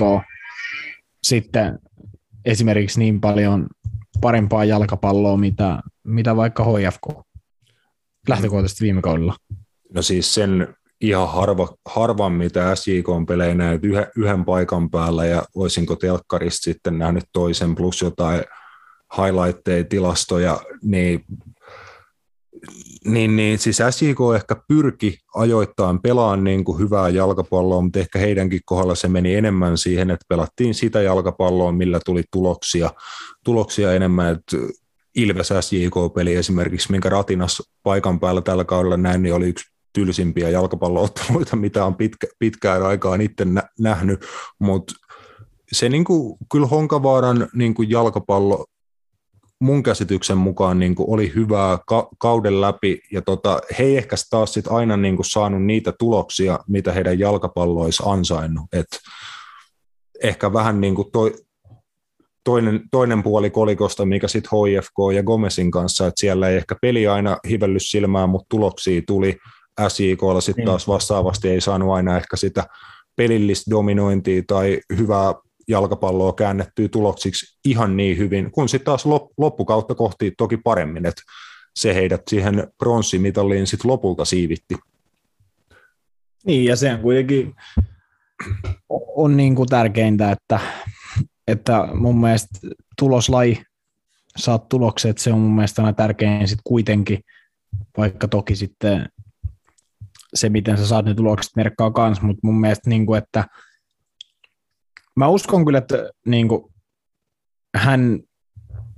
sitten 1.22 1.78
esimerkiksi 2.44 2.98
niin 2.98 3.20
paljon 3.20 3.66
parempaa 4.20 4.64
jalkapalloa, 4.64 5.36
mitä, 5.36 5.78
mitä 6.04 6.36
vaikka 6.36 6.64
HFK 6.64 7.26
lähtökohtaisesti 8.28 8.84
viime 8.84 9.02
kaudella? 9.02 9.34
No 9.94 10.02
siis 10.02 10.34
sen 10.34 10.74
ihan 11.00 11.28
harva, 11.28 11.68
harvan, 11.86 12.32
mitä 12.32 12.74
SJK 12.74 13.08
on 13.08 13.26
pelejä 13.26 13.54
näet 13.54 13.80
yhden 14.16 14.44
paikan 14.44 14.90
päällä 14.90 15.26
ja 15.26 15.44
olisinko 15.54 15.96
telkkarista 15.96 16.64
sitten 16.64 16.98
nähnyt 16.98 17.24
toisen 17.32 17.74
plus 17.74 18.02
jotain 18.02 18.44
highlightteja, 19.16 19.84
tilastoja, 19.84 20.60
niin 20.82 21.24
niin, 23.06 23.36
niin 23.36 23.58
siis 23.58 23.82
SJK 23.90 24.18
ehkä 24.36 24.56
pyrki 24.68 25.18
ajoittain 25.34 26.00
pelaan 26.02 26.44
niin 26.44 26.64
kuin 26.64 26.78
hyvää 26.78 27.08
jalkapalloa, 27.08 27.80
mutta 27.80 27.98
ehkä 27.98 28.18
heidänkin 28.18 28.60
kohdalla 28.64 28.94
se 28.94 29.08
meni 29.08 29.34
enemmän 29.34 29.78
siihen, 29.78 30.10
että 30.10 30.26
pelattiin 30.28 30.74
sitä 30.74 31.02
jalkapalloa, 31.02 31.72
millä 31.72 32.00
tuli 32.04 32.22
tuloksia, 32.32 32.90
tuloksia 33.44 33.92
enemmän, 33.92 34.32
että 34.32 34.56
Ilves 35.16 35.52
SJK-peli 35.60 36.34
esimerkiksi, 36.34 36.90
minkä 36.90 37.08
Ratinas 37.08 37.62
paikan 37.82 38.20
päällä 38.20 38.42
tällä 38.42 38.64
kaudella 38.64 38.96
näin, 38.96 39.22
niin 39.22 39.34
oli 39.34 39.48
yksi 39.48 39.64
tylsimpiä 39.92 40.50
jalkapallootteluita, 40.50 41.56
mitä 41.56 41.84
on 41.84 41.94
pitkä, 41.94 42.26
pitkään 42.38 42.82
aikaan 42.82 43.20
itse 43.20 43.44
nä- 43.44 43.68
nähnyt, 43.78 44.26
mutta 44.58 44.94
se 45.72 45.88
niin 45.88 46.04
kuin, 46.04 46.36
kyllä 46.52 46.66
Honkavaaran 46.66 47.48
niin 47.54 47.74
kuin 47.74 47.90
jalkapallo 47.90 48.66
mun 49.64 49.82
käsityksen 49.82 50.38
mukaan 50.38 50.78
niin 50.78 50.94
kuin 50.94 51.10
oli 51.10 51.32
hyvää 51.34 51.78
ka- 51.86 52.08
kauden 52.18 52.60
läpi, 52.60 53.00
ja 53.12 53.22
tota, 53.22 53.60
he 53.78 53.84
ei 53.84 53.96
ehkä 53.96 54.16
taas 54.30 54.54
sit 54.54 54.68
aina 54.68 54.96
niin 54.96 55.16
kuin 55.16 55.26
saanut 55.26 55.64
niitä 55.64 55.92
tuloksia, 55.98 56.58
mitä 56.68 56.92
heidän 56.92 57.18
jalkapalloissa 57.18 58.04
ansainnut. 58.04 58.64
Et 58.72 58.86
ehkä 60.22 60.52
vähän 60.52 60.80
niin 60.80 60.94
kuin 60.94 61.10
toi, 61.12 61.34
toinen, 62.44 62.80
toinen 62.90 63.22
puoli 63.22 63.50
kolikosta, 63.50 64.06
mikä 64.06 64.28
sitten 64.28 64.50
HIFK 64.50 65.14
ja 65.14 65.22
Gomezin 65.22 65.70
kanssa, 65.70 66.06
että 66.06 66.20
siellä 66.20 66.48
ei 66.48 66.56
ehkä 66.56 66.76
peli 66.82 67.06
aina 67.06 67.38
hivelly 67.48 67.80
silmään, 67.80 68.28
mutta 68.28 68.46
tuloksia 68.48 69.02
tuli. 69.06 69.36
SIKlla 69.88 70.40
sitten 70.40 70.62
niin. 70.62 70.66
taas 70.66 70.88
vastaavasti 70.88 71.48
ei 71.48 71.60
saanut 71.60 71.92
aina 71.92 72.16
ehkä 72.16 72.36
sitä 72.36 72.66
pelillistä 73.16 73.70
dominointia 73.70 74.42
tai 74.46 74.80
hyvää 74.98 75.34
jalkapalloa 75.68 76.32
käännettyä 76.32 76.88
tuloksiksi 76.88 77.58
ihan 77.64 77.96
niin 77.96 78.18
hyvin, 78.18 78.50
kun 78.50 78.68
sitten 78.68 78.84
taas 78.84 79.06
loppukautta 79.36 79.94
kohti 79.94 80.32
toki 80.38 80.56
paremmin, 80.56 81.06
että 81.06 81.22
se 81.76 81.94
heidät 81.94 82.22
siihen 82.28 82.68
pronssimitaliin 82.78 83.66
sitten 83.66 83.90
lopulta 83.90 84.24
siivitti. 84.24 84.74
Niin, 86.46 86.64
ja 86.64 86.76
se 86.76 86.92
on 86.92 87.00
kuitenkin 87.00 87.54
on 89.16 89.36
niin 89.36 89.54
kuin 89.54 89.68
tärkeintä, 89.68 90.30
että, 90.30 90.60
että 91.48 91.88
mun 91.94 92.20
mielestä 92.20 92.58
tuloslaji, 92.98 93.62
saat 94.36 94.68
tulokset, 94.68 95.18
se 95.18 95.32
on 95.32 95.38
mun 95.38 95.54
mielestä 95.54 95.82
aina 95.82 95.92
tärkein 95.92 96.48
sitten 96.48 96.62
kuitenkin, 96.64 97.20
vaikka 97.96 98.28
toki 98.28 98.56
sitten 98.56 99.08
se, 100.34 100.48
miten 100.48 100.78
sä 100.78 100.86
saat 100.86 101.04
ne 101.04 101.14
tulokset 101.14 101.56
merkkaa 101.56 101.90
kanssa, 101.90 102.24
mutta 102.24 102.40
mun 102.42 102.60
mielestä, 102.60 102.90
niin 102.90 103.06
kuin, 103.06 103.18
että– 103.18 103.44
Mä 105.16 105.28
uskon 105.28 105.64
kyllä, 105.64 105.78
että 105.78 106.10
niin 106.26 106.48
kuin, 106.48 106.64
hän 107.76 108.20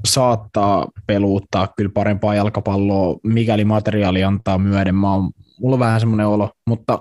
saattaa 0.04 0.88
peluuttaa 1.06 1.68
kyllä 1.76 1.90
parempaa 1.94 2.34
jalkapalloa, 2.34 3.16
mikäli 3.22 3.64
materiaali 3.64 4.24
antaa 4.24 4.58
myöden. 4.58 4.94
Mä 4.94 5.12
oon, 5.12 5.30
mulla 5.60 5.74
on 5.74 5.80
vähän 5.80 6.00
semmoinen 6.00 6.26
olo, 6.26 6.50
mutta 6.66 6.98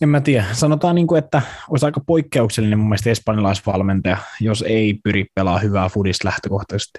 en 0.00 0.08
mä 0.08 0.20
tiedä. 0.20 0.46
Sanotaan, 0.52 0.94
niin 0.94 1.06
kuin, 1.06 1.18
että 1.18 1.42
olisi 1.70 1.86
aika 1.86 2.00
poikkeuksellinen 2.06 2.78
mun 2.78 2.88
mielestä 2.88 3.10
espanjalaisvalmentaja, 3.10 4.16
jos 4.40 4.64
ei 4.66 4.94
pyri 5.04 5.26
pelaa 5.34 5.58
hyvää 5.58 5.88
fudista 5.88 6.28
lähtökohtaisesti. 6.28 6.98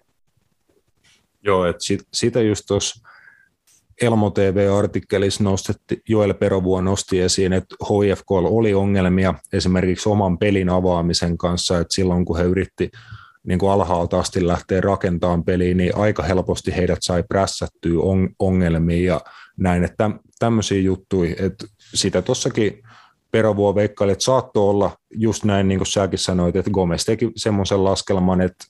Joo, 1.44 1.65
että 1.65 1.84
sit, 1.84 2.08
sitä 2.13 2.42
just 2.42 2.63
tuossa 2.68 3.08
Elmo 4.02 4.30
TV-artikkelissa 4.30 5.44
nostetti, 5.44 6.02
Joel 6.10 6.34
Perovuo 6.34 6.82
nosti 6.82 7.22
esiin, 7.22 7.54
että 7.54 7.75
HFK 7.84 8.32
oli 8.32 8.74
ongelmia 8.74 9.34
esimerkiksi 9.54 10.10
oman 10.10 10.38
pelin 10.38 10.70
avaamisen 10.70 11.38
kanssa, 11.38 11.80
että 11.80 11.96
silloin 11.96 12.25
kun 12.25 12.38
he 12.38 12.44
yritti 12.44 12.92
niin 13.48 13.60
kuin 13.60 13.72
alhaalta 13.72 14.20
asti 14.20 14.48
lähtee 14.48 14.82
rakentamaan 14.82 15.44
peliin, 15.44 15.78
niin 15.78 15.98
aika 15.98 16.24
helposti 16.24 16.75
heidät 16.75 17.00
sai 17.02 17.24
prässättyä 17.24 18.00
on, 18.38 18.62
ja 19.06 19.22
näin, 19.58 19.84
että 19.84 20.12
tämmöisiä 20.40 20.82
juttuja, 20.82 21.36
että 21.40 21.68
sitä 21.94 22.22
tuossakin 22.22 22.84
Perovuo 23.32 23.75
veikkaili, 23.75 24.12
että 24.12 24.24
saattoi 24.24 24.70
olla 24.70 24.92
just 25.16 25.44
näin, 25.44 25.68
niin 25.68 25.80
kuin 25.80 25.88
säkin 25.88 26.20
sanoit, 26.20 26.56
että 26.56 26.72
Gomez 26.72 27.06
teki 27.06 27.32
semmoisen 27.36 27.84
laskelman, 27.84 28.42
että 28.42 28.66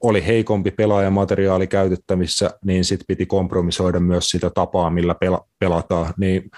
oli 0.00 0.26
heikompi 0.26 0.70
pelaajamateriaali 0.70 1.66
käytettävissä, 1.66 2.50
niin 2.64 2.84
sitten 2.84 3.04
piti 3.08 3.26
kompromisoida 3.26 4.00
myös 4.00 4.28
sitä 4.28 4.50
tapaa, 4.50 4.90
millä 4.90 5.14
pela- 5.24 5.46
pelataan, 5.58 6.14
niin 6.18 6.50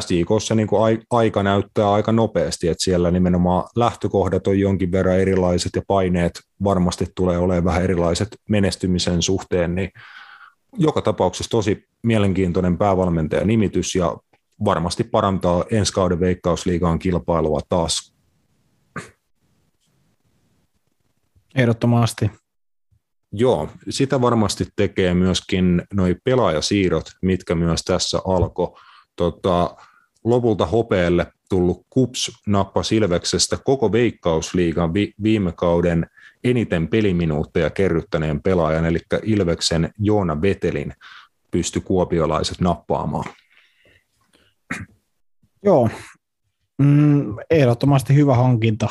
SJKssa 0.00 0.54
niin 0.54 0.68
kuin 0.68 0.98
aika 1.10 1.42
näyttää 1.42 1.92
aika 1.92 2.12
nopeasti, 2.12 2.68
että 2.68 2.84
siellä 2.84 3.10
nimenomaan 3.10 3.64
lähtökohdat 3.76 4.46
on 4.46 4.58
jonkin 4.58 4.92
verran 4.92 5.18
erilaiset 5.18 5.70
ja 5.76 5.82
paineet 5.86 6.40
varmasti 6.64 7.06
tulee 7.14 7.38
olemaan 7.38 7.64
vähän 7.64 7.82
erilaiset 7.82 8.28
menestymisen 8.48 9.22
suhteen, 9.22 9.74
niin 9.74 9.90
joka 10.78 11.02
tapauksessa 11.02 11.50
tosi 11.50 11.88
mielenkiintoinen 12.02 12.78
päävalmentajan 12.78 13.46
nimitys 13.46 13.94
ja 13.94 14.16
varmasti 14.64 15.04
parantaa 15.04 15.64
ensi 15.70 15.92
kauden 15.92 16.20
veikkausliigaan 16.20 16.98
kilpailua 16.98 17.60
taas. 17.68 18.14
Ehdottomasti. 21.54 22.30
Joo, 23.32 23.68
sitä 23.88 24.20
varmasti 24.20 24.66
tekee 24.76 25.14
myöskin 25.14 25.82
noi 25.94 26.16
pelaajasiirrot, 26.24 27.10
mitkä 27.22 27.54
myös 27.54 27.82
tässä 27.82 28.18
alkoi. 28.26 28.72
Tota, 29.16 29.76
lopulta 30.24 30.66
hopeelle 30.66 31.26
tullut 31.48 31.86
Kups 31.90 32.30
nappa 32.46 32.82
Silveksestä 32.82 33.58
koko 33.64 33.92
veikkausliigan 33.92 34.94
vi- 34.94 35.14
viime 35.22 35.52
kauden 35.52 36.06
eniten 36.44 36.88
peliminuutteja 36.88 37.70
kerryttäneen 37.70 38.42
pelaajan, 38.42 38.84
eli 38.84 38.98
Ilveksen 39.22 39.92
Joona 39.98 40.42
Vetelin 40.42 40.92
pysty 41.50 41.80
kuopiolaiset 41.80 42.60
nappaamaan. 42.60 43.24
Joo, 45.64 45.88
mm, 46.78 47.36
ehdottomasti 47.50 48.14
hyvä 48.14 48.34
hankinta. 48.34 48.88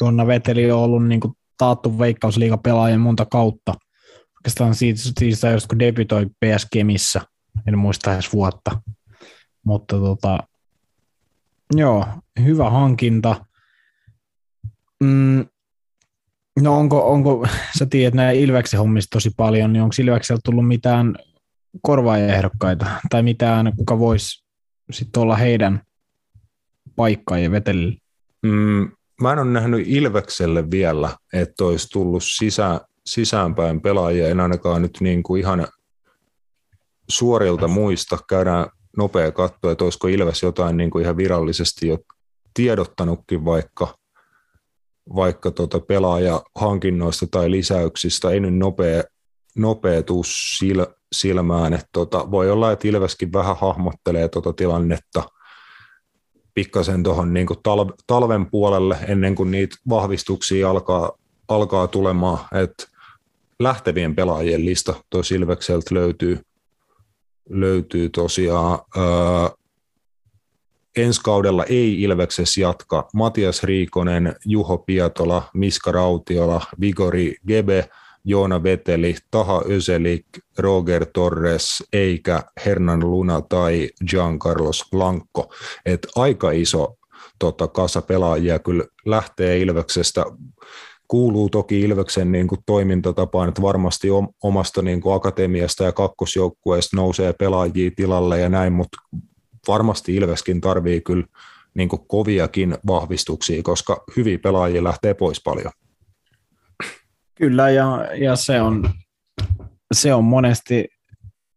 Jonna 0.00 0.26
Veteli 0.26 0.72
on 0.72 0.80
ollut 0.80 1.06
niin 1.06 1.20
kuin 1.20 1.34
taattu 1.58 1.98
veikkausliiga 1.98 2.58
pelaajan 2.58 3.00
monta 3.00 3.26
kautta. 3.26 3.74
Oikeastaan 4.36 4.74
siitä, 4.74 5.00
siitä 5.18 5.50
just 5.50 5.66
kun 5.66 5.78
debytoi 5.78 6.26
PS 6.26 6.66
Kemissä, 6.72 7.20
en 7.66 7.78
muista 7.78 8.14
edes 8.14 8.32
vuotta. 8.32 8.80
Mutta 9.64 9.96
tota, 9.96 10.38
joo, 11.76 12.06
hyvä 12.44 12.70
hankinta. 12.70 13.44
Mm, 15.04 15.46
no 16.60 16.78
onko, 16.78 17.12
onko, 17.12 17.46
sä 17.78 17.86
tiedät 17.86 18.14
nämä 18.14 18.30
Ilveksen 18.30 18.80
hommista 18.80 19.16
tosi 19.16 19.30
paljon, 19.36 19.72
niin 19.72 19.82
onko 19.82 19.94
Ilveksellä 19.98 20.40
tullut 20.44 20.68
mitään 20.68 21.16
korvaajaehdokkaita 21.82 22.86
tai 23.10 23.22
mitään, 23.22 23.72
kuka 23.76 23.98
voisi 23.98 24.44
sitten 24.90 25.22
olla 25.22 25.36
heidän 25.36 25.80
paikkaa 26.96 27.38
ja 27.38 27.50
vetelillä? 27.50 27.94
Mm, 28.42 28.92
mä 29.20 29.32
en 29.32 29.38
ole 29.38 29.50
nähnyt 29.50 29.88
Ilvekselle 29.88 30.70
vielä, 30.70 31.10
että 31.32 31.64
olisi 31.64 31.88
tullut 31.88 32.22
sisä, 32.24 32.80
sisäänpäin 33.06 33.80
pelaajia, 33.80 34.28
en 34.28 34.40
ainakaan 34.40 34.82
nyt 34.82 34.98
niin 35.00 35.22
kuin 35.22 35.40
ihan 35.40 35.66
suorilta 37.08 37.68
muista. 37.68 38.18
Käydään 38.28 38.66
nopea 38.96 39.32
katto, 39.32 39.70
että 39.70 39.84
olisiko 39.84 40.08
Ilves 40.08 40.42
jotain 40.42 40.76
niin 40.76 40.90
kuin 40.90 41.02
ihan 41.02 41.16
virallisesti 41.16 41.88
jo 41.88 41.98
tiedottanutkin 42.54 43.44
vaikka, 43.44 43.94
vaikka 45.14 45.50
tota 45.50 45.80
pelaajahankinnoista 45.80 47.26
tai 47.30 47.50
lisäyksistä. 47.50 48.30
Ei 48.30 48.40
nyt 48.40 48.56
nopea, 48.56 49.02
nopea 49.56 50.02
tuu 50.02 50.24
sil, 50.44 50.80
silmään. 51.12 51.72
Että 51.72 51.88
tota, 51.92 52.30
voi 52.30 52.50
olla, 52.50 52.72
että 52.72 52.88
Ilveskin 52.88 53.32
vähän 53.32 53.56
hahmottelee 53.56 54.28
tota 54.28 54.52
tilannetta 54.52 55.22
pikkasen 56.54 57.02
tuohon 57.02 57.34
niin 57.34 57.46
talven 58.06 58.46
puolelle 58.50 58.98
ennen 59.08 59.34
kuin 59.34 59.50
niitä 59.50 59.76
vahvistuksia 59.88 60.70
alkaa, 60.70 61.12
alkaa 61.48 61.86
tulemaan. 61.86 62.38
että 62.62 62.88
lähtevien 63.58 64.14
pelaajien 64.14 64.64
lista 64.64 64.94
tuo 65.10 65.22
Silvekseltä 65.22 65.94
löytyy, 65.94 66.38
löytyy 67.50 68.08
tosiaan. 68.08 68.78
Öö, 68.96 69.04
ensi 70.96 71.20
kaudella 71.24 71.64
ei 71.64 72.02
Ilveksessä 72.02 72.60
jatka 72.60 73.08
Matias 73.14 73.62
Riikonen, 73.62 74.36
Juho 74.44 74.78
Pietola, 74.78 75.42
Miska 75.54 75.92
Rautiola, 75.92 76.60
Vigori 76.80 77.36
Gebe– 77.46 77.88
Joona 78.24 78.62
Veteli, 78.62 79.16
Taha 79.30 79.62
Öselik, 79.70 80.26
Roger 80.58 81.06
Torres, 81.12 81.84
eikä 81.92 82.42
Hernan 82.66 83.10
Luna 83.10 83.40
tai 83.40 83.88
Giancarlos 84.10 84.84
Blanco. 84.90 85.54
Et 85.86 86.06
aika 86.16 86.50
iso 86.50 86.96
tota, 87.38 87.68
kasa 87.68 88.02
pelaajia 88.02 88.58
kyllä 88.58 88.84
lähtee 89.04 89.58
Ilveksestä. 89.58 90.24
Kuuluu 91.08 91.48
toki 91.48 91.80
Ilveksen 91.80 92.32
niin 92.32 92.48
kuin, 92.48 92.60
toimintatapaan, 92.66 93.48
että 93.48 93.62
varmasti 93.62 94.08
omasta 94.42 94.82
niin 94.82 95.00
kuin, 95.00 95.14
akatemiasta 95.14 95.84
ja 95.84 95.92
kakkosjoukkueesta 95.92 96.96
nousee 96.96 97.32
pelaajia 97.32 97.90
tilalle 97.96 98.40
ja 98.40 98.48
näin, 98.48 98.72
mutta 98.72 98.98
varmasti 99.68 100.14
Ilveskin 100.14 100.60
tarvii 100.60 101.00
kyllä 101.00 101.26
niin 101.74 101.88
kuin, 101.88 102.02
koviakin 102.08 102.78
vahvistuksia, 102.86 103.62
koska 103.62 104.04
hyviä 104.16 104.38
pelaajia 104.38 104.84
lähtee 104.84 105.14
pois 105.14 105.42
paljon. 105.42 105.72
Kyllä, 107.34 107.70
ja, 107.70 108.08
ja 108.14 108.36
se, 108.36 108.60
on, 108.60 108.90
se 109.94 110.14
on 110.14 110.24
monesti 110.24 110.88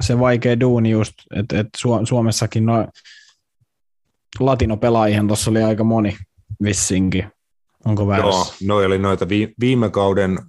se 0.04 0.20
vaikea 0.20 0.60
duuni 0.60 0.90
just, 0.90 1.14
että 1.36 1.60
et 1.60 1.68
Suomessakin 2.04 2.66
no, 2.66 2.88
latinopelaajihan 4.40 5.28
tuossa 5.28 5.52
oli 5.52 5.64
aika 5.64 5.84
moni 5.84 6.18
vissinkin. 6.64 7.32
Onko 7.86 8.08
väärässä? 8.08 8.54
Joo, 8.62 8.78
no 8.78 8.82
eli 8.82 8.98
noita 8.98 9.28
viime 9.60 9.90
kauden 9.90 10.40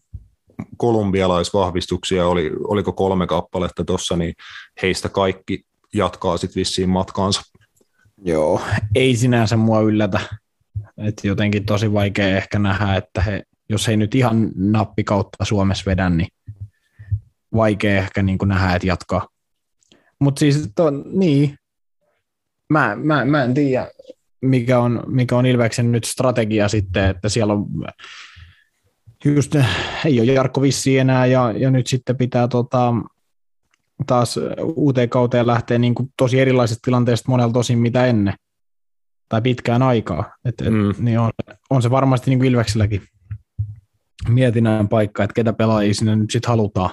kolumbialaisvahvistuksia 0.76 2.26
oli, 2.26 2.52
oliko 2.68 2.92
kolme 2.92 3.26
kappaletta 3.26 3.84
tuossa, 3.84 4.16
niin 4.16 4.34
heistä 4.82 5.08
kaikki 5.08 5.62
jatkaa 5.94 6.36
sitten 6.36 6.60
vissiin 6.60 6.88
matkaansa. 6.88 7.42
Joo, 8.24 8.60
ei 8.94 9.16
sinänsä 9.16 9.56
mua 9.56 9.80
yllätä. 9.80 10.20
Et 10.96 11.20
jotenkin 11.24 11.66
tosi 11.66 11.92
vaikea 11.92 12.36
ehkä 12.36 12.58
nähdä, 12.58 12.96
että 12.96 13.22
he 13.22 13.42
jos 13.68 13.88
ei 13.88 13.96
nyt 13.96 14.14
ihan 14.14 14.50
nappikautta 14.56 15.44
Suomessa 15.44 15.90
vedä, 15.90 16.10
niin 16.10 16.28
vaikea 17.54 17.98
ehkä 17.98 18.22
niin 18.22 18.38
kuin 18.38 18.48
nähdä, 18.48 18.74
että 18.74 18.86
jatkaa. 18.86 19.28
Mutta 20.18 20.40
siis 20.40 20.70
to, 20.74 20.90
niin, 21.12 21.58
mä, 22.70 22.96
mä, 22.96 23.24
mä 23.24 23.44
en 23.44 23.54
tiedä, 23.54 23.88
mikä 24.40 24.78
on, 24.78 25.02
mikä 25.06 25.36
on 25.36 25.46
Ilveksen 25.46 25.92
nyt 25.92 26.04
strategia 26.04 26.68
sitten, 26.68 27.10
että 27.10 27.28
siellä 27.28 27.52
on 27.52 27.66
just, 29.24 29.56
ei 30.04 30.20
ole 30.20 30.32
Jarkko 30.32 30.62
Vissi 30.62 30.98
enää 30.98 31.26
ja, 31.26 31.52
ja 31.56 31.70
nyt 31.70 31.86
sitten 31.86 32.16
pitää 32.16 32.48
tota, 32.48 32.94
taas 34.06 34.38
uuteen 34.60 35.08
kauteen 35.08 35.46
lähteä 35.46 35.78
niin 35.78 35.94
kuin 35.94 36.12
tosi 36.16 36.40
erilaisesta 36.40 36.80
tilanteesta 36.84 37.30
monella 37.30 37.52
tosin 37.52 37.78
mitä 37.78 38.06
ennen 38.06 38.34
tai 39.28 39.42
pitkään 39.42 39.82
aikaa. 39.82 40.36
Et, 40.44 40.60
et, 40.60 40.72
mm. 40.72 40.94
niin 40.98 41.18
on, 41.18 41.30
on, 41.70 41.82
se 41.82 41.90
varmasti 41.90 42.30
niin 42.30 42.38
kuin 42.38 42.50
Ilvekselläkin 42.50 43.02
mietinnän 44.28 44.88
paikka, 44.88 45.24
että 45.24 45.34
ketä 45.34 45.52
pelaajia 45.52 45.94
sinne 45.94 46.16
nyt 46.16 46.30
sitten 46.30 46.48
halutaan 46.48 46.90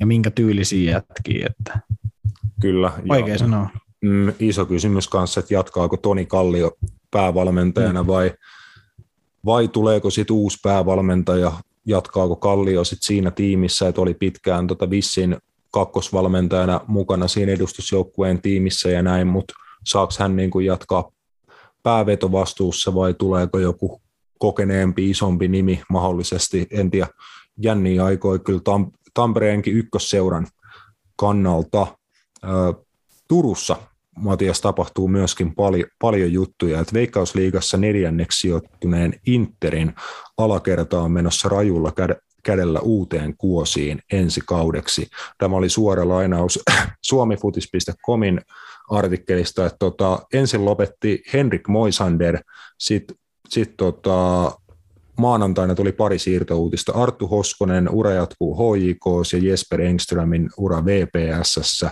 ja 0.00 0.06
minkä 0.06 0.30
tyylisiä 0.30 0.92
jätkiä. 0.92 1.46
Että 1.50 1.80
Kyllä. 2.60 2.92
Vaikea 3.08 3.28
joo. 3.28 3.38
sanoa. 3.38 3.68
Mm, 4.02 4.32
iso 4.40 4.66
kysymys 4.66 5.08
kanssa, 5.08 5.40
että 5.40 5.54
jatkaako 5.54 5.96
Toni 5.96 6.26
Kallio 6.26 6.72
päävalmentajana 7.10 8.02
mm. 8.02 8.06
vai, 8.06 8.32
vai 9.44 9.68
tuleeko 9.68 10.10
sitten 10.10 10.36
uusi 10.36 10.58
päävalmentaja, 10.62 11.52
jatkaako 11.86 12.36
Kallio 12.36 12.84
sitten 12.84 13.06
siinä 13.06 13.30
tiimissä, 13.30 13.88
että 13.88 14.00
oli 14.00 14.14
pitkään 14.14 14.66
tota 14.66 14.90
Vissin 14.90 15.36
kakkosvalmentajana 15.70 16.80
mukana 16.86 17.28
siinä 17.28 17.52
edustusjoukkueen 17.52 18.42
tiimissä 18.42 18.90
ja 18.90 19.02
näin, 19.02 19.26
mutta 19.26 19.54
saako 19.86 20.12
hän 20.18 20.36
niin 20.36 20.50
kuin 20.50 20.66
jatkaa 20.66 21.10
päävetovastuussa 21.82 22.94
vai 22.94 23.14
tuleeko 23.14 23.58
joku 23.58 24.02
kokeneempi, 24.38 25.10
isompi 25.10 25.48
nimi 25.48 25.82
mahdollisesti. 25.90 26.66
En 26.70 26.90
tiedä, 26.90 27.08
jänniä 27.62 28.04
aikoi 28.04 28.38
kyllä 28.38 28.60
Tam- 28.60 28.98
Tampereenkin 29.14 29.74
ykkösseuran 29.74 30.46
kannalta. 31.16 31.86
Turussa 33.28 33.76
Matias 34.16 34.60
tapahtuu 34.60 35.08
myöskin 35.08 35.54
paljon, 35.54 35.88
paljon 36.00 36.32
juttuja, 36.32 36.80
että 36.80 36.92
Veikkausliigassa 36.92 37.76
neljänneksi 37.76 38.40
sijoittuneen 38.40 39.20
Interin 39.26 39.94
alakerta 40.38 41.00
on 41.00 41.12
menossa 41.12 41.48
rajulla 41.48 41.92
kädellä 42.42 42.80
uuteen 42.80 43.34
kuosiin 43.38 44.02
ensi 44.12 44.40
kaudeksi. 44.46 45.08
Tämä 45.38 45.56
oli 45.56 45.68
suora 45.68 46.08
lainaus 46.08 46.58
suomifutis.comin 47.08 48.40
artikkelista, 48.90 49.66
että 49.66 49.76
tota, 49.78 50.26
ensin 50.32 50.64
lopetti 50.64 51.22
Henrik 51.32 51.68
Moisander, 51.68 52.38
sitten 52.78 53.16
sit 53.48 53.76
tota, 53.76 54.52
maanantaina 55.18 55.74
tuli 55.74 55.92
pari 55.92 56.18
siirtouutista. 56.18 56.92
Arttu 56.92 57.28
Hoskonen, 57.28 57.88
ura 57.90 58.10
jatkuu 58.10 58.56
HJK 58.56 59.04
ja 59.32 59.38
Jesper 59.50 59.80
Engströmin 59.80 60.50
ura 60.56 60.84
VPS. 60.84 61.84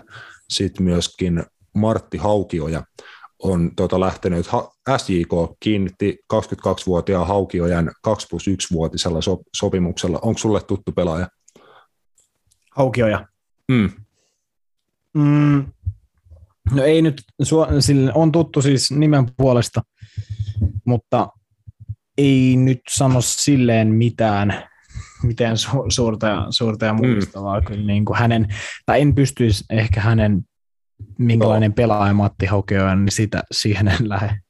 Sitten 0.49 0.85
myöskin 0.85 1.45
Martti 1.75 2.19
Haukioja 2.19 2.83
on 3.43 3.71
tota, 3.77 4.01
lähtenyt. 4.01 4.47
SJK 4.97 5.57
kiinnitti 5.61 6.19
22-vuotiaan 6.35 7.27
Haukiojan 7.27 7.91
2 8.03 8.27
plus 8.31 8.47
1-vuotisella 8.49 9.23
so- 9.23 9.43
sopimuksella. 9.57 10.19
Onko 10.23 10.39
sulle 10.39 10.61
tuttu 10.61 10.93
pelaaja? 10.93 11.29
Haukioja. 12.77 13.27
Mm. 13.69 13.91
Mm, 15.15 15.65
no 16.75 16.85
ei 16.85 17.03
nyt, 17.03 17.23
sille 17.81 18.13
on 18.15 18.33
tuttu 18.33 18.63
siis 18.63 18.91
nimen 18.91 19.27
puolesta, 19.37 19.83
mutta 20.85 21.29
ei 22.19 22.57
nyt 22.57 22.81
sano 22.91 23.21
silleen 23.21 23.89
mitään, 23.89 24.69
mitään 25.23 25.57
su- 25.57 25.85
suurta, 25.89 26.27
ja, 26.27 26.47
suurta 26.51 26.87
ja 26.87 26.95
muistavaa. 26.95 27.61
Mm. 27.61 27.67
Kyllä 27.67 27.87
niin 27.87 28.05
kuin 28.05 28.19
hänen, 28.19 28.55
tai 28.87 29.01
en 29.01 29.15
pystyisi 29.15 29.65
ehkä 29.71 30.01
hänen, 30.01 30.43
minkälainen 31.19 31.71
no. 31.71 31.75
pelaaja 31.75 32.15
Matti 32.15 32.47
Haukioja, 32.47 32.95
niin 32.95 33.13
sitä, 33.13 33.43
siihen 33.53 33.89
en 33.89 34.09
lähde. 34.09 34.41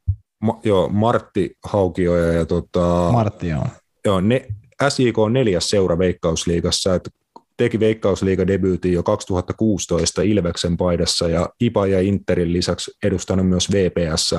Ma, 0.43 0.61
joo, 0.65 0.89
Martti 0.89 1.51
Haukioja 1.65 2.33
ja 2.33 2.47
tota, 2.47 3.09
Martti, 3.13 3.49
joo. 3.49 3.67
Joo, 4.05 4.21
ne, 4.21 4.47
SJK 4.89 5.19
on 5.19 5.33
neljäs 5.33 5.71
seura 5.71 5.99
Veikkausliigassa, 5.99 6.95
että 6.95 7.11
teki 7.57 7.81
Veikkausliiga-debyytin 7.81 8.93
jo 8.93 9.03
2016 9.03 10.23
Ilveksen 10.23 10.77
paidassa 10.77 11.29
ja 11.29 11.49
IPA 11.61 11.87
ja 11.87 12.01
Interin 12.01 12.53
lisäksi 12.53 12.91
edustanut 13.03 13.49
myös 13.49 13.71
VPS 13.73 14.35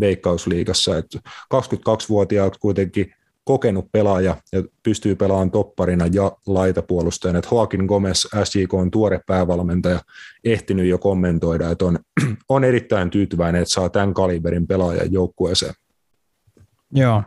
Veikkausliigassa. 0.00 0.98
Että 0.98 1.18
22-vuotiaat 1.54 2.56
kuitenkin 2.56 3.14
kokenut 3.44 3.92
pelaaja 3.92 4.36
ja 4.52 4.62
pystyy 4.82 5.14
pelaamaan 5.14 5.50
topparina 5.50 6.06
ja 6.12 6.32
laitapuolustajana. 6.46 7.38
Että 7.38 7.54
Joaquin 7.54 7.84
Gomez, 7.84 8.26
SJK 8.44 8.74
on 8.74 8.90
tuore 8.90 9.20
päävalmentaja, 9.26 10.00
ehtinyt 10.44 10.86
jo 10.86 10.98
kommentoida, 10.98 11.70
että 11.70 11.84
on, 11.84 11.98
on 12.48 12.64
erittäin 12.64 13.10
tyytyväinen, 13.10 13.62
että 13.62 13.74
saa 13.74 13.88
tämän 13.88 14.14
kaliberin 14.14 14.66
pelaajan 14.66 15.12
joukkueeseen. 15.12 15.74
Joo. 16.94 17.22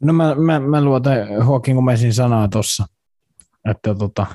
No 0.00 0.12
mä, 0.12 0.34
mä, 0.34 0.60
mä 0.60 0.84
luotan 0.84 1.18
Joaquin 1.32 1.76
Gomezin 1.76 2.14
sanaa 2.14 2.48
tuossa 2.48 2.86
että 3.64 3.94
tota, 3.94 4.26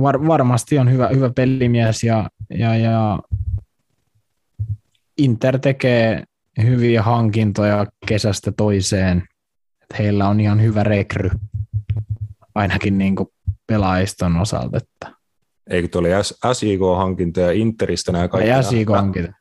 var, 0.00 0.26
varmasti 0.26 0.78
on 0.78 0.92
hyvä, 0.92 1.08
hyvä 1.08 1.30
pelimies 1.30 2.04
ja, 2.04 2.30
ja, 2.50 2.76
ja 2.76 3.18
Inter 5.18 5.58
tekee 5.58 6.22
hyviä 6.62 7.02
hankintoja 7.02 7.86
kesästä 8.06 8.52
toiseen. 8.56 9.22
Heillä 9.98 10.28
on 10.28 10.40
ihan 10.40 10.62
hyvä 10.62 10.82
rekry, 10.82 11.30
ainakin 12.54 12.98
niin 12.98 13.16
kuin 13.16 13.28
pelaajiston 13.66 14.36
osalta. 14.36 14.76
Että. 14.76 15.16
Eikö 15.70 15.88
tuo 15.88 16.00
oli 16.00 16.08
SIK-hankintoja 16.52 17.52
Interistä 17.52 18.12
nämä 18.12 18.28
kaikki? 18.28 18.50
Ei 18.50 18.62
SIK-hankinta. 18.62 19.32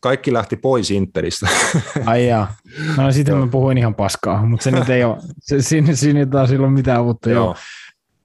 Kaikki 0.00 0.32
lähti 0.32 0.56
pois 0.56 0.90
Interistä. 0.90 1.48
Ai 2.06 2.28
jaa. 2.28 2.54
No 2.96 3.12
sitten 3.12 3.36
mä 3.36 3.46
puhuin 3.46 3.78
ihan 3.78 3.94
paskaa, 3.94 4.46
mutta 4.46 4.64
se 4.64 4.70
nyt 4.70 4.88
ei 4.88 5.04
ole, 5.04 5.18
se, 5.40 5.62
siinä, 5.62 5.94
siinä 5.94 6.20
ei 6.20 6.26
taas 6.26 6.50
ole 6.50 6.70
mitään 6.70 7.02
uutta. 7.02 7.30
Joo. 7.30 7.56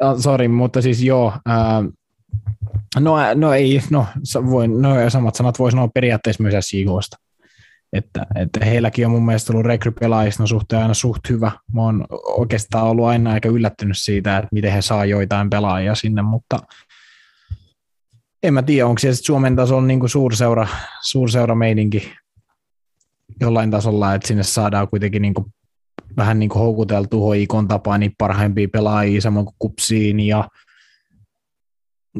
joo. 0.01 0.19
Sori, 0.19 0.47
mutta 0.47 0.81
siis 0.81 1.03
joo, 1.03 1.33
ää, 1.45 1.83
no, 2.99 3.17
no 3.35 3.53
ei, 3.53 3.81
no, 3.89 4.05
voin, 4.49 4.81
no 4.81 5.09
samat 5.09 5.35
sanat 5.35 5.59
voi 5.59 5.71
sanoa 5.71 5.87
periaatteessa 5.87 6.43
myös 6.43 6.69
SIKosta. 6.69 7.17
Että, 7.93 8.25
että 8.35 8.65
heilläkin 8.65 9.05
on 9.05 9.11
mun 9.11 9.25
mielestä 9.25 9.53
ollut 9.53 9.65
rekrypelaajista 9.65 10.47
suhteen 10.47 10.81
aina 10.81 10.93
suht 10.93 11.29
hyvä. 11.29 11.51
Mä 11.73 11.81
oon 11.81 12.05
oikeastaan 12.37 12.87
ollut 12.87 13.05
aina 13.05 13.31
aika 13.31 13.49
yllättynyt 13.49 13.97
siitä, 13.97 14.37
että 14.37 14.49
miten 14.51 14.71
he 14.71 14.81
saa 14.81 15.05
joitain 15.05 15.49
pelaajia 15.49 15.95
sinne, 15.95 16.21
mutta 16.21 16.59
en 18.43 18.53
mä 18.53 18.61
tiedä, 18.61 18.87
onko 18.87 18.99
se 18.99 19.15
Suomen 19.15 19.55
tasolla 19.55 19.87
niin 19.87 20.09
suurseura, 20.09 20.67
suurseura 21.01 21.55
meidinkin 21.55 22.01
jollain 23.41 23.71
tasolla, 23.71 24.13
että 24.13 24.27
sinne 24.27 24.43
saadaan 24.43 24.87
kuitenkin 24.87 25.21
niin 25.21 25.33
kuin 25.33 25.53
vähän 26.17 26.39
niin 26.39 26.49
kuin 26.49 26.59
houkuteltu 26.59 27.21
hoikon 27.21 27.67
tapaan 27.67 27.99
niin 27.99 28.13
parhaimpia 28.17 28.67
pelaajia 28.71 29.21
samoin 29.21 29.45
kuin 29.45 29.55
kupsiin 29.59 30.19
ja, 30.19 30.49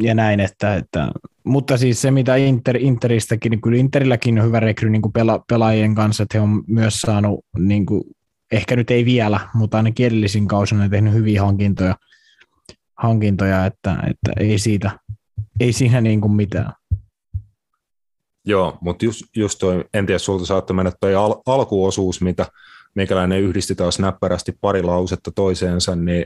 ja 0.01 0.13
näin, 0.13 0.39
että, 0.39 0.75
että, 0.75 1.11
mutta 1.43 1.77
siis 1.77 2.01
se 2.01 2.11
mitä 2.11 2.35
Inter, 2.35 2.77
Interistäkin, 2.77 3.49
niin 3.49 3.61
kyllä 3.61 3.77
Interilläkin 3.77 4.39
on 4.39 4.45
hyvä 4.45 4.59
rekry 4.59 4.89
niin 4.89 5.01
kuin 5.01 5.13
pela, 5.13 5.43
pelaajien 5.49 5.95
kanssa, 5.95 6.23
että 6.23 6.37
he 6.37 6.41
on 6.41 6.63
myös 6.67 7.01
saanut, 7.01 7.39
niin 7.57 7.85
kuin, 7.85 8.03
ehkä 8.51 8.75
nyt 8.75 8.91
ei 8.91 9.05
vielä, 9.05 9.39
mutta 9.53 9.77
ainakin 9.77 10.05
edellisin 10.05 10.47
kausina 10.47 10.89
tehnyt 10.89 11.13
hyviä 11.13 11.41
hankintoja, 11.41 11.95
hankintoja 12.97 13.65
että, 13.65 13.91
että 13.91 14.31
ei 14.39 14.59
siitä, 14.59 14.99
ei 15.59 15.73
siinä 15.73 16.01
niin 16.01 16.21
kuin 16.21 16.31
mitään. 16.31 16.73
Joo, 18.45 18.77
mutta 18.81 19.05
just, 19.05 19.23
just 19.35 19.59
toi, 19.59 19.85
en 19.93 20.05
tiedä, 20.05 20.19
sulta 20.19 20.45
saattoi 20.45 20.75
mennä 20.75 20.91
toi 20.99 21.15
al- 21.15 21.41
alkuosuus, 21.45 22.21
mitä 22.21 22.45
meikäläinen 22.97 23.41
yhdisti 23.41 23.75
taas 23.75 23.99
näppärästi 23.99 24.51
pari 24.61 24.83
lausetta 24.83 25.31
toiseensa, 25.31 25.95
niin 25.95 26.25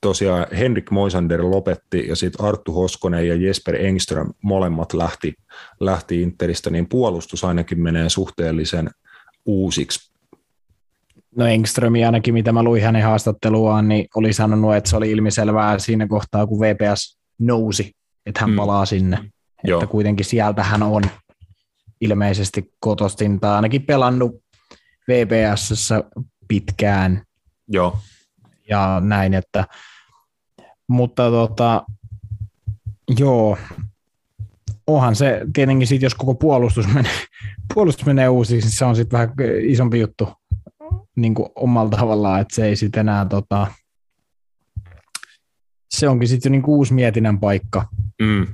tosiaan 0.00 0.46
Henrik 0.58 0.90
Moisander 0.90 1.50
lopetti 1.50 2.08
ja 2.08 2.16
sitten 2.16 2.46
Arttu 2.46 2.72
Hoskonen 2.72 3.28
ja 3.28 3.34
Jesper 3.34 3.76
Engström 3.76 4.32
molemmat 4.42 4.92
lähti, 4.92 5.34
lähti 5.80 6.22
Interistä, 6.22 6.70
niin 6.70 6.88
puolustus 6.88 7.44
ainakin 7.44 7.80
menee 7.80 8.08
suhteellisen 8.08 8.90
uusiksi. 9.46 10.10
No 11.36 11.46
Engströmi 11.46 12.04
ainakin, 12.04 12.34
mitä 12.34 12.52
mä 12.52 12.62
luin 12.62 12.82
hänen 12.82 13.02
haastatteluaan, 13.02 13.88
niin 13.88 14.08
oli 14.14 14.32
sanonut, 14.32 14.74
että 14.74 14.90
se 14.90 14.96
oli 14.96 15.10
ilmiselvää 15.10 15.78
siinä 15.78 16.06
kohtaa, 16.06 16.46
kun 16.46 16.60
VPS 16.60 17.18
nousi 17.38 17.94
että 18.26 18.40
hän 18.40 18.50
mm. 18.50 18.56
palaa 18.56 18.86
sinne. 18.86 19.18
Joo. 19.64 19.80
Että 19.80 19.90
kuitenkin 19.90 20.26
sieltä 20.26 20.62
hän 20.62 20.82
on 20.82 21.02
ilmeisesti 22.00 22.72
kotostin 22.80 23.40
tai 23.40 23.50
ainakin 23.50 23.82
pelannut 23.82 24.42
VPS 25.10 25.92
pitkään. 26.48 27.22
Joo. 27.68 27.98
Ja 28.68 29.02
näin, 29.04 29.34
että 29.34 29.64
mutta 30.88 31.30
tota, 31.30 31.84
joo, 33.18 33.58
onhan 34.86 35.16
se 35.16 35.40
tietenkin 35.52 35.88
sitten, 35.88 36.06
jos 36.06 36.14
koko 36.14 36.34
puolustus 36.34 36.86
menee, 36.94 37.12
puolustus 37.74 38.06
menee 38.06 38.28
uusiksi, 38.28 38.68
niin 38.68 38.76
se 38.76 38.84
on 38.84 38.96
sitten 38.96 39.18
vähän 39.18 39.34
isompi 39.62 40.00
juttu 40.00 40.28
niin 41.16 41.34
kuin 41.34 41.48
omalla 41.54 41.90
tavallaan, 41.90 42.40
että 42.40 42.54
se 42.54 42.66
ei 42.66 42.76
sitten 42.76 43.00
enää 43.00 43.24
tota, 43.24 43.66
se 45.90 46.08
onkin 46.08 46.28
sitten 46.28 46.50
jo 46.50 46.52
niin 46.52 46.66
uusi 46.66 46.94
mietinnän 46.94 47.40
paikka, 47.40 47.86
mm. 48.22 48.46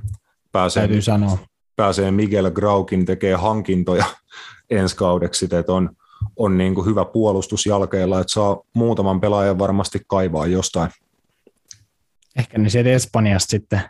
pääsee, 0.51 0.81
täytyy 0.81 1.01
sanoa. 1.01 1.37
Pääsee 1.75 2.11
Miguel 2.11 2.51
Graukin 2.51 3.05
tekee 3.05 3.35
hankintoja 3.35 4.05
ensi 4.69 4.95
kaudeksi, 4.95 5.45
että 5.51 5.73
on, 5.73 5.89
on 6.35 6.57
niin 6.57 6.75
kuin 6.75 6.85
hyvä 6.85 7.05
puolustus 7.05 7.65
jalkeilla, 7.65 8.19
että 8.19 8.33
saa 8.33 8.57
muutaman 8.73 9.21
pelaajan 9.21 9.59
varmasti 9.59 10.01
kaivaa 10.07 10.47
jostain. 10.47 10.91
Ehkä 12.37 12.57
ne 12.57 12.69
sieltä 12.69 12.89
Espanjasta 12.89 13.51
sitten 13.51 13.81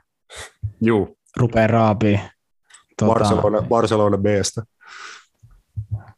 Juu. 0.81 1.17
rupeaa 1.37 1.67
raapii. 1.67 2.19
Tuota, 2.99 3.13
Barcelona, 3.13 3.61
Barcelona 3.61 4.17
Bstä. 4.17 4.63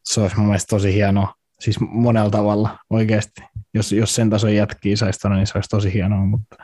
Se 0.04 0.22
olisi 0.22 0.38
mun 0.38 0.46
mielestä 0.46 0.76
tosi 0.76 0.94
hienoa, 0.94 1.34
siis 1.60 1.80
monella 1.80 2.30
tavalla 2.30 2.78
oikeasti 2.90 3.42
jos, 3.74 3.92
jos 3.92 4.16
sen 4.16 4.30
tason 4.30 4.56
jätkii 4.56 4.98
saisi 4.98 5.30
niin 5.30 5.48
se 5.48 5.54
olisi 5.56 5.70
tosi 5.70 5.94
hienoa, 5.94 6.26
mutta 6.26 6.56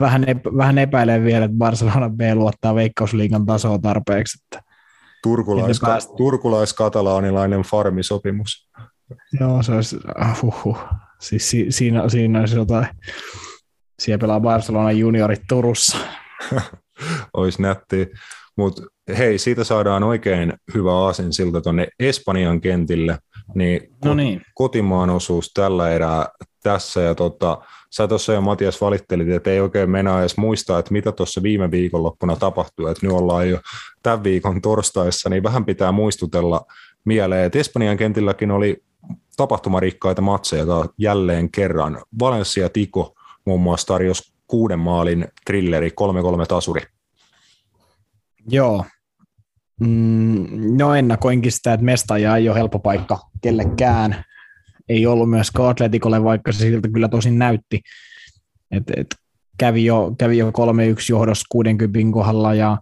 vähän, 0.00 0.28
epä, 0.28 0.50
vähän 0.56 0.78
epäilen 0.78 1.24
vielä, 1.24 1.44
että 1.44 1.56
Barcelona 1.58 2.10
B 2.10 2.20
luottaa 2.34 2.74
veikkausliigan 2.74 3.46
tasoa 3.46 3.78
tarpeeksi. 3.78 4.38
Että 4.44 4.74
Turkulais. 5.22 5.80
Turkulais-katalaanilainen 6.16 7.62
farmisopimus. 7.62 8.70
Joo, 9.40 9.62
se 9.62 9.72
olisi, 9.72 9.96
uh, 10.66 10.78
siis 11.20 11.50
si, 11.50 11.66
siinä, 11.68 12.08
siinä 12.08 12.40
olisi 12.40 12.56
jotain, 12.56 12.86
siellä 13.98 14.20
pelaa 14.20 14.40
Barcelona 14.40 14.92
juniorit 14.92 15.42
Turussa. 15.48 15.98
olisi 17.36 17.62
nätti, 17.62 18.08
mutta 18.56 18.82
hei, 19.18 19.38
siitä 19.38 19.64
saadaan 19.64 20.02
oikein 20.02 20.52
hyvä 20.74 20.94
aasin 20.94 21.32
siltä 21.32 21.60
tuonne 21.60 21.88
Espanjan 21.98 22.60
kentille, 22.60 23.18
niin, 23.54 23.80
no 24.04 24.14
niin. 24.14 24.42
kotimaan 24.54 25.10
osuus 25.10 25.50
tällä 25.54 25.90
erää 25.90 26.28
tässä. 26.62 27.00
Ja 27.00 27.14
tota, 27.14 27.58
sä 27.90 28.08
tuossa 28.08 28.32
jo 28.32 28.40
Matias 28.40 28.80
valittelit, 28.80 29.28
että 29.28 29.50
ei 29.50 29.60
oikein 29.60 29.90
mennä 29.90 30.20
edes 30.20 30.36
muistaa, 30.36 30.78
että 30.78 30.92
mitä 30.92 31.12
tuossa 31.12 31.42
viime 31.42 31.70
viikonloppuna 31.70 32.36
tapahtui. 32.36 32.90
Että 32.90 33.06
nyt 33.06 33.16
ollaan 33.16 33.48
jo 33.48 33.60
tämän 34.02 34.24
viikon 34.24 34.62
torstaissa, 34.62 35.28
niin 35.28 35.42
vähän 35.42 35.64
pitää 35.64 35.92
muistutella 35.92 36.60
mieleen, 37.04 37.44
että 37.44 37.58
Espanjan 37.58 37.96
kentilläkin 37.96 38.50
oli 38.50 38.82
tapahtumarikkaita 39.36 40.22
matseja 40.22 40.64
jälleen 40.98 41.50
kerran. 41.50 42.02
Valencia 42.18 42.68
Tiko 42.68 43.14
muun 43.46 43.60
muassa 43.60 43.86
tarjosi 43.86 44.34
kuuden 44.46 44.78
maalin 44.78 45.26
trilleri 45.46 45.88
3-3 46.42 46.46
tasuri. 46.48 46.82
Joo. 48.48 48.84
Mm, 49.80 50.46
no 50.78 50.94
ennakoinkin 50.94 51.52
sitä, 51.52 51.72
että 51.72 51.84
mestaja 51.84 52.36
ei 52.36 52.48
ole 52.48 52.58
helppo 52.58 52.78
paikka 52.78 53.18
kellekään 53.40 54.24
ei 54.88 55.06
ollut 55.06 55.30
myöskään 55.30 55.68
Atletikolle, 55.68 56.24
vaikka 56.24 56.52
se 56.52 56.58
siltä 56.58 56.88
kyllä 56.88 57.08
tosin 57.08 57.38
näytti. 57.38 57.80
Et, 58.70 58.84
et 58.96 59.06
kävi 59.58 59.84
jo, 59.84 60.14
kävi 60.18 60.38
jo 60.38 60.50
3-1 60.50 60.52
johdossa 61.10 61.46
60 61.48 61.98
kohdalla 62.12 62.54
ja, 62.54 62.78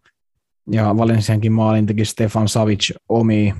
ja 0.71 0.97
Valensiankin 0.97 1.53
maalin 1.53 1.87
teki 1.87 2.05
Stefan 2.05 2.49
Savic 2.49 2.91
omi. 3.09 3.55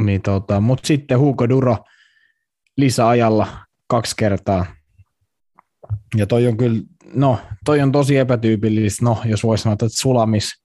Niin 0.00 0.22
tota, 0.22 0.60
Mutta 0.60 0.86
sitten 0.86 1.18
Hugo 1.18 1.48
Duro 1.48 1.76
lisäajalla 2.76 3.46
kaksi 3.86 4.14
kertaa. 4.16 4.66
Ja 6.16 6.26
toi 6.26 6.46
on 6.46 6.56
kyllä, 6.56 6.82
no 7.14 7.38
toi 7.64 7.80
on 7.80 7.92
tosi 7.92 8.16
epätyypillistä, 8.16 9.04
no 9.04 9.18
jos 9.24 9.42
voisi 9.42 9.62
sanoa, 9.62 9.72
että 9.72 9.86
sulamis, 9.88 10.62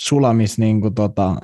sulamis 0.00 0.58
niin 0.58 0.80
kuin 0.80 0.94
tota, 0.94 1.36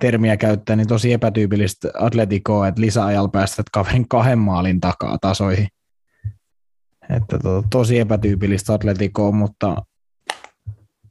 termiä 0.00 0.36
käyttää, 0.36 0.76
niin 0.76 0.88
tosi 0.88 1.12
epätyypillistä 1.12 1.88
Atleticoa, 1.98 2.68
että 2.68 2.80
lisäajalla 2.80 3.28
päästät 3.28 3.66
kaverin 3.72 4.08
kahden 4.08 4.38
maalin 4.38 4.80
takaa 4.80 5.18
tasoihin. 5.20 5.68
Että 7.16 7.38
to, 7.38 7.64
tosi 7.70 7.98
epätyypillistä 7.98 8.74
Atleticoa, 8.74 9.32
mutta, 9.32 9.76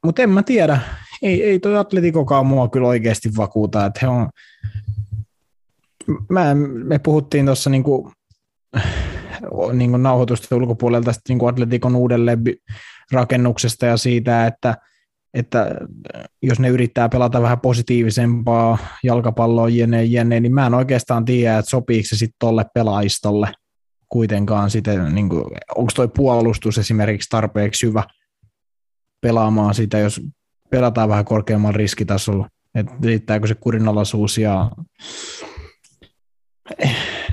mutta 0.03 0.21
en 0.21 0.29
mä 0.29 0.43
tiedä. 0.43 0.79
Ei, 1.21 1.43
ei 1.43 1.59
toi 1.59 1.77
Atleticokaan 1.77 2.45
mua 2.45 2.67
kyllä 2.67 2.87
oikeasti 2.87 3.29
vakuuta, 3.37 3.85
että 3.85 3.99
he 4.01 4.07
on, 4.07 4.29
mä, 6.29 6.55
me 6.83 6.99
puhuttiin 6.99 7.45
tuossa 7.45 7.69
niinku, 7.69 8.11
niinku 9.73 9.97
nauhoitusten 9.97 10.57
ulkopuolelta 10.57 11.05
tästä 11.05 11.21
niinku 11.29 11.47
Atletikon 11.47 11.95
uudelleen 11.95 12.43
rakennuksesta 13.11 13.85
ja 13.85 13.97
siitä, 13.97 14.47
että, 14.47 14.77
että 15.33 15.75
jos 16.41 16.59
ne 16.59 16.69
yrittää 16.69 17.09
pelata 17.09 17.41
vähän 17.41 17.59
positiivisempaa 17.59 18.77
jalkapalloa 19.03 19.69
jene, 19.69 20.03
jene, 20.03 20.39
niin 20.39 20.53
mä 20.53 20.65
en 20.65 20.73
oikeastaan 20.73 21.25
tiedä, 21.25 21.57
että 21.57 21.71
sopiiko 21.71 22.07
se 22.07 22.15
sitten 22.15 22.39
tolle 22.39 22.65
pelaistolle 22.73 23.51
kuitenkaan 24.09 24.69
sitten, 24.69 25.15
niin 25.15 25.29
kuin, 25.29 25.45
onko 25.75 25.91
toi 25.95 26.07
puolustus 26.07 26.77
esimerkiksi 26.77 27.29
tarpeeksi 27.29 27.87
hyvä 27.87 28.03
pelaamaan 29.21 29.73
sitä, 29.73 29.99
jos 29.99 30.21
pelataan 30.69 31.09
vähän 31.09 31.25
korkeammalla 31.25 31.77
riskitasolla, 31.77 32.49
että 32.75 32.93
riittääkö 33.03 33.47
se 33.47 33.55
kurinalaisuus 33.55 34.37
ja 34.37 34.71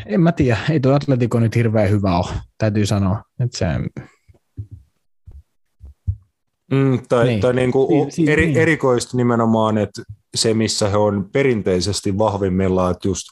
en 0.06 0.20
mä 0.20 0.32
tiedä, 0.32 0.58
ei 0.70 0.80
tuo 0.80 0.92
Atletico 0.92 1.40
nyt 1.40 1.54
hirveän 1.54 1.90
hyvä 1.90 2.18
ole, 2.18 2.26
täytyy 2.58 2.86
sanoa. 2.86 3.22
Että 3.40 3.58
se... 3.58 3.66
Mm, 6.72 6.98
tai 7.08 7.26
niin. 7.26 7.40
tai 7.40 7.54
niin 7.54 7.72
kuin 7.72 8.08
eri, 8.28 8.46
niin. 8.46 8.56
erikoista 8.56 9.16
nimenomaan, 9.16 9.78
että 9.78 10.02
se 10.34 10.54
missä 10.54 10.88
he 10.88 10.96
on 10.96 11.28
perinteisesti 11.32 12.18
vahvimmillaan, 12.18 12.90
että 12.90 13.08
just 13.08 13.26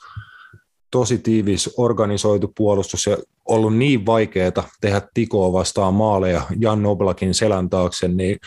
tosi 0.91 1.19
tiivis 1.19 1.75
organisoitu 1.77 2.53
puolustus 2.57 3.07
ja 3.07 3.17
ollut 3.49 3.77
niin 3.77 4.07
vaikeaa 4.07 4.69
tehdä 4.81 5.03
tikoa 5.15 5.53
vastaan 5.53 5.95
maaleja 5.95 6.43
Jan 6.59 6.87
Oblakin 6.87 7.35
selän 7.35 7.71
taakse, 7.71 8.09
niin 8.09 8.39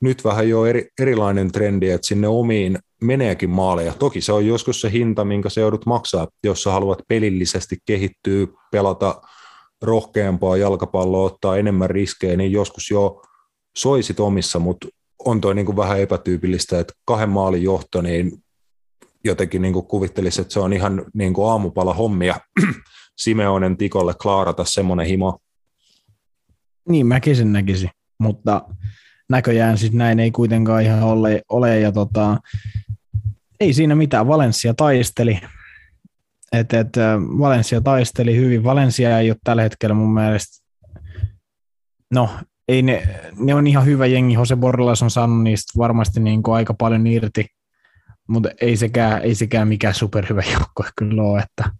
nyt 0.00 0.24
vähän 0.24 0.48
jo 0.48 0.66
eri, 0.66 0.88
erilainen 1.00 1.52
trendi, 1.52 1.90
että 1.90 2.06
sinne 2.06 2.28
omiin 2.28 2.78
meneekin 3.04 3.50
maaleja. 3.50 3.92
Toki 3.92 4.20
se 4.20 4.32
on 4.32 4.46
joskus 4.46 4.80
se 4.80 4.92
hinta, 4.92 5.24
minkä 5.24 5.48
se 5.48 5.60
joudut 5.60 5.86
maksaa, 5.86 6.28
jos 6.44 6.62
sä 6.62 6.70
haluat 6.70 6.98
pelillisesti 7.08 7.76
kehittyä, 7.86 8.46
pelata 8.70 9.22
rohkeampaa 9.82 10.56
jalkapalloa, 10.56 11.26
ottaa 11.26 11.56
enemmän 11.56 11.90
riskejä, 11.90 12.36
niin 12.36 12.52
joskus 12.52 12.90
jo 12.90 13.22
soisit 13.76 14.20
omissa, 14.20 14.58
mutta 14.58 14.88
on 15.24 15.40
toi 15.40 15.54
niin 15.54 15.66
kuin 15.66 15.76
vähän 15.76 16.00
epätyypillistä, 16.00 16.80
että 16.80 16.94
kahden 17.04 17.28
maalin 17.28 17.62
johto, 17.62 18.02
niin 18.02 18.32
jotenkin 19.24 19.62
niin 19.62 19.74
kuin 19.74 19.86
kuvittelisi, 19.86 20.40
että 20.40 20.52
se 20.52 20.60
on 20.60 20.72
ihan 20.72 21.04
niin 21.14 21.34
kuin 21.34 21.50
aamupala 21.50 21.94
hommia 21.94 22.40
Simeonen 23.22 23.76
Tikolle 23.76 24.14
klaarata 24.22 24.64
semmoinen 24.64 25.06
himo. 25.06 25.38
Niin 26.88 27.06
mäkin 27.06 27.36
sen 27.36 27.52
näkisin, 27.52 27.90
mutta 28.18 28.62
näköjään 29.28 29.78
siis 29.78 29.92
näin 29.92 30.20
ei 30.20 30.30
kuitenkaan 30.30 30.82
ihan 30.82 31.02
ole, 31.02 31.42
ole 31.48 31.80
ja 31.80 31.92
tota, 31.92 32.38
ei 33.64 33.72
siinä 33.72 33.94
mitään, 33.94 34.28
Valencia 34.28 34.74
taisteli, 34.74 35.40
et, 36.52 36.72
et, 36.72 36.88
Valencia 37.38 37.80
taisteli 37.80 38.36
hyvin, 38.36 38.64
Valencia 38.64 39.18
ei 39.18 39.30
ole 39.30 39.36
tällä 39.44 39.62
hetkellä 39.62 39.94
mun 39.94 40.14
mielestä, 40.14 40.64
no 42.10 42.30
ei 42.68 42.82
ne, 42.82 43.08
ne 43.38 43.54
on 43.54 43.66
ihan 43.66 43.86
hyvä 43.86 44.06
jengi, 44.06 44.34
Jose 44.34 44.56
Borrelas 44.56 45.02
on 45.02 45.10
saanut 45.10 45.42
niistä 45.42 45.72
varmasti 45.78 46.20
niin 46.20 46.42
kuin 46.42 46.54
aika 46.54 46.74
paljon 46.74 47.06
irti, 47.06 47.46
mutta 48.28 48.48
ei 48.60 48.76
sekään, 48.76 49.22
ei 49.22 49.34
sekään 49.34 49.68
mikään 49.68 49.94
superhyvä 49.94 50.42
joukko 50.52 50.84
kyllä 50.98 51.22
ole, 51.22 51.40
että, 51.40 51.70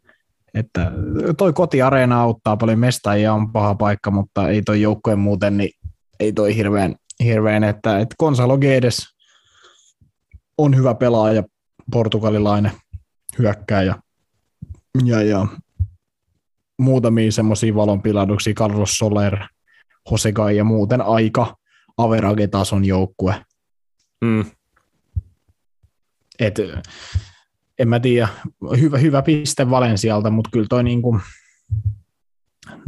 että 0.55 0.93
toi 1.39 1.53
kotiareena 1.53 2.21
auttaa 2.21 2.57
paljon. 2.57 2.79
Mestajia 2.79 3.33
on 3.33 3.53
paha 3.53 3.75
paikka, 3.75 4.11
mutta 4.11 4.49
ei 4.49 4.63
toi 4.63 4.83
joukkojen 4.83 5.19
muuten, 5.19 5.57
niin 5.57 5.71
ei 6.21 6.33
toi 6.33 6.57
hirveän, 6.57 6.95
hirveän 7.25 7.65
että, 7.65 7.99
että 7.99 8.15
Gonzalo 8.19 8.59
Guedes 8.59 9.15
on 10.59 10.77
hyvä 10.77 10.95
pelaaja, 10.95 11.43
portugalilainen 11.91 12.73
hyökkääjä 13.39 13.95
ja, 15.05 15.23
ja 15.23 15.47
muutamia 16.79 17.33
semmoisia 17.33 17.75
valonpilahduksia, 17.75 18.55
Carlos 18.55 18.99
Soler, 18.99 19.39
Josegai 20.11 20.57
ja 20.57 20.65
muuten 20.65 21.01
aika 21.03 21.57
average-tason 21.97 22.85
joukkue. 22.85 23.45
Mm. 24.21 24.45
Et, 26.39 26.55
en 27.79 27.89
mä 27.89 28.01
tiedä, 28.01 28.29
hyvä, 28.81 28.99
hyvä 28.99 29.23
piste 29.23 29.71
Valensialta, 29.71 30.31
mutta 30.31 30.51
kyllä 30.53 30.67
toi, 30.69 30.85
niinku, 30.85 31.21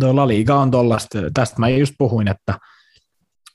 toi 0.00 0.14
La 0.14 0.28
Liga 0.28 0.54
on 0.54 0.70
tollasta, 0.70 1.18
tästä 1.35 1.61
mä 1.61 1.68
just 1.68 1.94
puhuin, 1.98 2.28
että, 2.28 2.59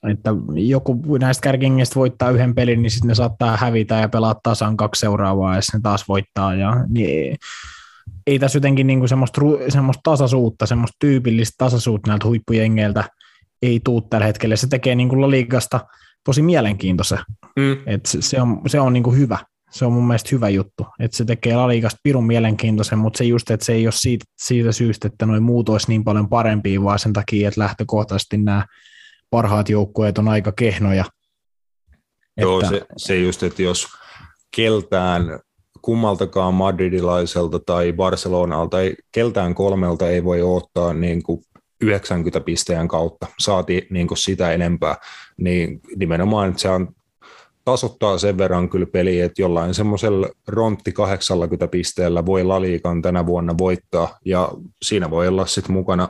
että 0.10 0.30
joku 0.56 1.18
näistä 1.18 1.42
kärkingistä 1.42 1.96
voittaa 1.96 2.30
yhden 2.30 2.56
pelin, 2.56 2.82
niin 2.82 2.92
sitten 2.92 3.08
ne 3.08 3.16
saattaa 3.16 3.58
hävitä 3.58 3.96
ja 3.96 4.10
pelaa 4.10 4.36
tasan 4.44 4.78
kaksi 4.78 5.00
seuraavaa, 5.00 5.56
ja 5.56 5.62
ne 5.74 5.80
taas 5.84 6.08
voittaa. 6.08 6.56
Ja, 6.56 6.86
niin, 6.90 7.38
ei 8.28 8.40
tässä 8.40 8.58
jotenkin 8.58 8.88
niinku 8.88 9.08
semmoista, 9.08 9.42
semmoista 9.70 10.02
tasaisuutta, 10.04 10.66
semmoista 10.66 10.98
tyypillistä 11.00 11.56
tasaisuutta 11.58 12.10
näiltä 12.10 12.28
huippujengeiltä 12.28 13.04
ei 13.62 13.82
tuu 13.84 14.02
tällä 14.02 14.26
hetkellä. 14.26 14.56
Se 14.56 14.68
tekee 14.68 14.96
niinku 14.96 15.22
La 15.22 15.30
Ligasta 15.30 15.80
tosi 16.24 16.42
mielenkiintoisen. 16.42 17.20
Mm. 17.60 17.78
Et 17.86 18.06
se, 18.06 18.22
se 18.22 18.42
on, 18.42 18.62
se 18.68 18.80
on 18.80 18.94
niinku 18.94 19.12
hyvä 19.12 19.38
se 19.72 19.86
on 19.86 19.94
mun 19.94 20.08
mielestä 20.08 20.30
hyvä 20.32 20.50
juttu, 20.50 20.88
että 21.00 21.18
se 21.18 21.26
tekee 21.26 21.56
Laligasta 21.56 22.00
pirun 22.04 22.28
mielenkiintoisen, 22.28 23.00
mutta 23.00 23.18
se 23.18 23.24
just, 23.24 23.52
että 23.52 23.66
se 23.66 23.74
ei 23.74 23.86
ole 23.86 23.92
siitä, 23.92 24.26
siitä 24.38 24.72
syystä, 24.72 25.08
että 25.08 25.26
noin 25.26 25.44
muut 25.44 25.70
olisi 25.70 25.88
niin 25.88 26.04
paljon 26.04 26.30
parempia, 26.30 26.84
vaan 26.84 27.00
sen 27.00 27.14
takia, 27.14 27.48
että 27.48 27.62
lähtökohtaisesti 27.62 28.38
nämä 28.38 28.66
parhaat 29.32 29.70
joukkueet 29.70 30.17
on 30.17 30.28
aika 30.28 30.52
kehnoja. 30.52 31.06
Joo, 32.38 32.60
että... 32.60 32.70
se, 32.70 32.86
se 32.98 33.17
just, 33.17 33.44
että 33.44 33.62
jos 33.62 33.88
keltään 34.56 35.39
kummaltakaan 35.82 36.54
madridilaiselta 36.54 37.60
tai 37.60 37.94
Barcelonalta, 37.94 38.82
ei, 38.82 38.96
keltään 39.12 39.56
kolmelta 39.56 40.10
ei 40.10 40.24
voi 40.24 40.41
ottaa 40.41 40.94
niin 40.94 41.24
kuin 41.24 41.41
90 41.82 42.39
pisteen 42.39 42.88
kautta, 42.88 43.28
saati 43.39 43.88
niin 43.89 44.08
kuin 44.08 44.17
sitä 44.17 44.52
enempää, 44.52 44.96
niin 45.38 45.80
nimenomaan, 45.96 46.50
että 46.50 46.62
se 46.62 46.70
on 46.70 46.88
tasottaa 47.65 48.17
sen 48.17 48.38
verran 48.38 48.70
kyllä 48.70 48.86
peli, 48.86 49.20
että 49.20 49.41
jollain 49.41 49.74
semmoisella 49.74 50.30
rontti 50.48 50.91
80 50.91 51.67
pisteellä 51.67 52.26
voi 52.26 52.44
Laliikan 52.44 53.02
tänä 53.02 53.26
vuonna 53.26 53.58
voittaa, 53.58 54.17
ja 54.26 54.52
siinä 54.82 55.10
voi 55.10 55.28
olla 55.28 55.46
sitten 55.46 55.74
mukana 55.74 56.10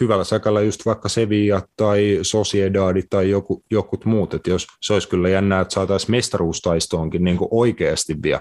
hyvällä 0.00 0.24
säkällä 0.24 0.60
just 0.60 0.86
vaikka 0.86 1.08
Sevilla 1.08 1.62
tai 1.76 2.18
Sociedad 2.22 3.02
tai 3.10 3.30
joku, 3.30 3.64
jokut 3.70 4.04
muut, 4.04 4.34
että 4.34 4.50
jos 4.50 4.66
se 4.80 4.92
olisi 4.92 5.08
kyllä 5.08 5.28
jännää, 5.28 5.60
että 5.60 5.74
saataisiin 5.74 6.10
mestaruustaistoonkin 6.10 7.24
niin 7.24 7.38
oikeasti 7.50 8.16
vielä 8.22 8.40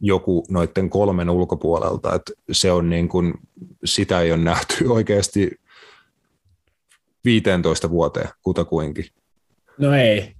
joku 0.00 0.46
noiden 0.50 0.90
kolmen 0.90 1.30
ulkopuolelta, 1.30 2.14
että 2.14 2.32
se 2.52 2.72
on 2.72 2.90
niin 2.90 3.08
kuin, 3.08 3.34
sitä 3.84 4.20
ei 4.20 4.32
ole 4.32 4.40
nähty 4.40 4.86
oikeasti 4.88 5.50
15 7.24 7.90
vuoteen 7.90 8.28
kutakuinkin. 8.42 9.04
No 9.78 9.94
ei, 9.94 10.34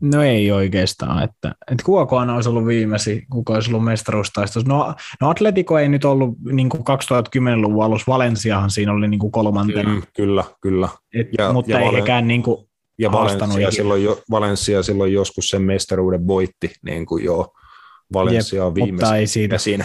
No 0.00 0.22
ei 0.22 0.52
oikeastaan, 0.52 1.22
että, 1.22 1.54
että 1.70 1.84
kukakaan 1.84 2.30
olisi 2.30 2.48
ollut 2.48 2.66
viimeisi, 2.66 3.26
kuka 3.30 3.52
olisi 3.52 3.70
ollut 3.70 3.84
mestaruustaistossa. 3.84 4.68
No, 4.68 4.94
no 5.20 5.30
Atletico 5.30 5.78
ei 5.78 5.88
nyt 5.88 6.04
ollut 6.04 6.34
niin 6.52 6.68
kuin 6.68 6.80
2010-luvun 6.80 7.84
alussa, 7.84 8.12
Valensiahan 8.12 8.70
siinä 8.70 8.92
oli 8.92 9.08
niin 9.08 9.30
kolmantena. 9.30 9.94
Mm, 9.94 10.02
kyllä, 10.16 10.44
kyllä. 10.60 10.88
Et, 11.14 11.28
ja, 11.38 11.52
mutta 11.52 11.70
ja 11.70 11.78
ei 11.78 11.86
Valen... 11.86 12.00
hekään 12.00 12.28
niin 12.28 12.42
kuin 12.42 12.70
ja 12.98 13.12
Valencia 13.12 13.70
silloin, 13.70 14.04
jo, 14.04 14.22
Valencia 14.30 14.82
silloin 14.82 15.12
joskus 15.12 15.48
sen 15.48 15.62
mestaruuden 15.62 16.26
voitti, 16.26 16.72
niin 16.82 17.06
kuin 17.06 17.24
jo 17.24 17.52
Valencia 18.12 18.66
on 18.66 18.74
viimeisen 18.74 19.16
ei 19.16 19.26
siitä. 19.26 19.58
siinä. 19.58 19.84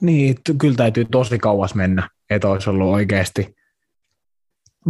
Niin, 0.00 0.36
kyllä 0.58 0.76
täytyy 0.76 1.04
tosi 1.04 1.38
kauas 1.38 1.74
mennä, 1.74 2.08
että 2.30 2.48
olisi 2.48 2.70
ollut 2.70 2.88
oikeasti 2.88 3.54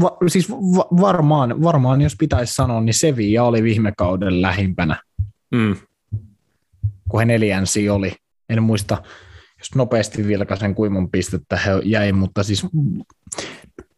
va, 0.01 0.17
siis 0.29 0.51
va, 0.51 0.89
varmaan, 1.01 1.63
varmaan, 1.63 2.01
jos 2.01 2.17
pitäisi 2.19 2.55
sanoa, 2.55 2.81
niin 2.81 2.95
Sevilla 2.95 3.43
oli 3.43 3.63
viime 3.63 3.93
kauden 3.97 4.43
lähimpänä, 4.43 5.03
mm. 5.51 5.77
kun 7.09 7.21
he 7.21 7.27
neljänsi 7.27 7.91
oli. 7.91 8.13
En 8.49 8.63
muista, 8.63 9.03
jos 9.59 9.75
nopeasti 9.75 10.27
vilkaisen 10.27 10.75
kuinka 10.75 11.09
pistettä 11.13 11.57
he 11.57 11.71
jäi, 11.85 12.13
mutta 12.13 12.43
siis 12.43 12.67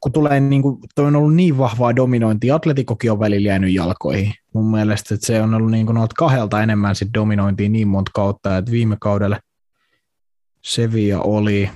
kun 0.01 0.13
tulee 0.13 0.41
niin 0.41 0.63
kuin, 0.63 0.79
toi 0.95 1.07
on 1.07 1.17
ollut 1.17 1.35
niin 1.35 1.59
vahvaa 1.59 1.97
dominointi, 1.97 2.51
Atletikokin 2.51 3.13
on 3.13 3.21
välillä 3.21 3.49
jäänyt 3.49 3.75
jalkoihin. 3.75 4.35
Mun 4.55 4.71
mielestä 4.71 5.15
että 5.15 5.27
se 5.27 5.43
on 5.43 5.55
ollut 5.55 5.71
niin 5.71 5.87
kuin 5.87 5.99
kahdelta 6.17 6.63
enemmän 6.63 6.95
sit 6.95 7.09
dominointia 7.15 7.69
niin 7.69 7.89
monta 7.89 8.11
kautta, 8.15 8.57
että 8.57 8.71
viime 8.71 8.97
kaudella 9.01 9.39
Sevilla 10.63 11.23
oli, 11.23 11.71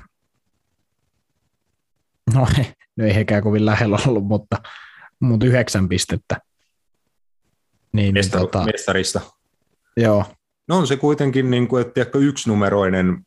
no, 2.35 2.47
no 2.97 3.05
ei 3.05 3.15
hekään 3.15 3.43
kovin 3.43 3.67
lähellä 3.67 3.99
ollut, 4.07 4.25
mutta, 4.25 4.57
mutta 5.21 5.47
yhdeksän 5.47 5.89
pistettä. 5.89 6.41
Niin, 7.93 8.15
Mestar, 8.15 8.41
tota, 8.41 8.65
mestarista. 8.65 9.21
Joo. 9.97 10.25
No 10.69 10.79
on 10.79 10.87
se 10.87 10.97
kuitenkin, 10.97 11.51
niin 11.51 11.69
kuin, 11.69 11.87
että 11.87 12.19
yksinumeroinen, 12.19 13.27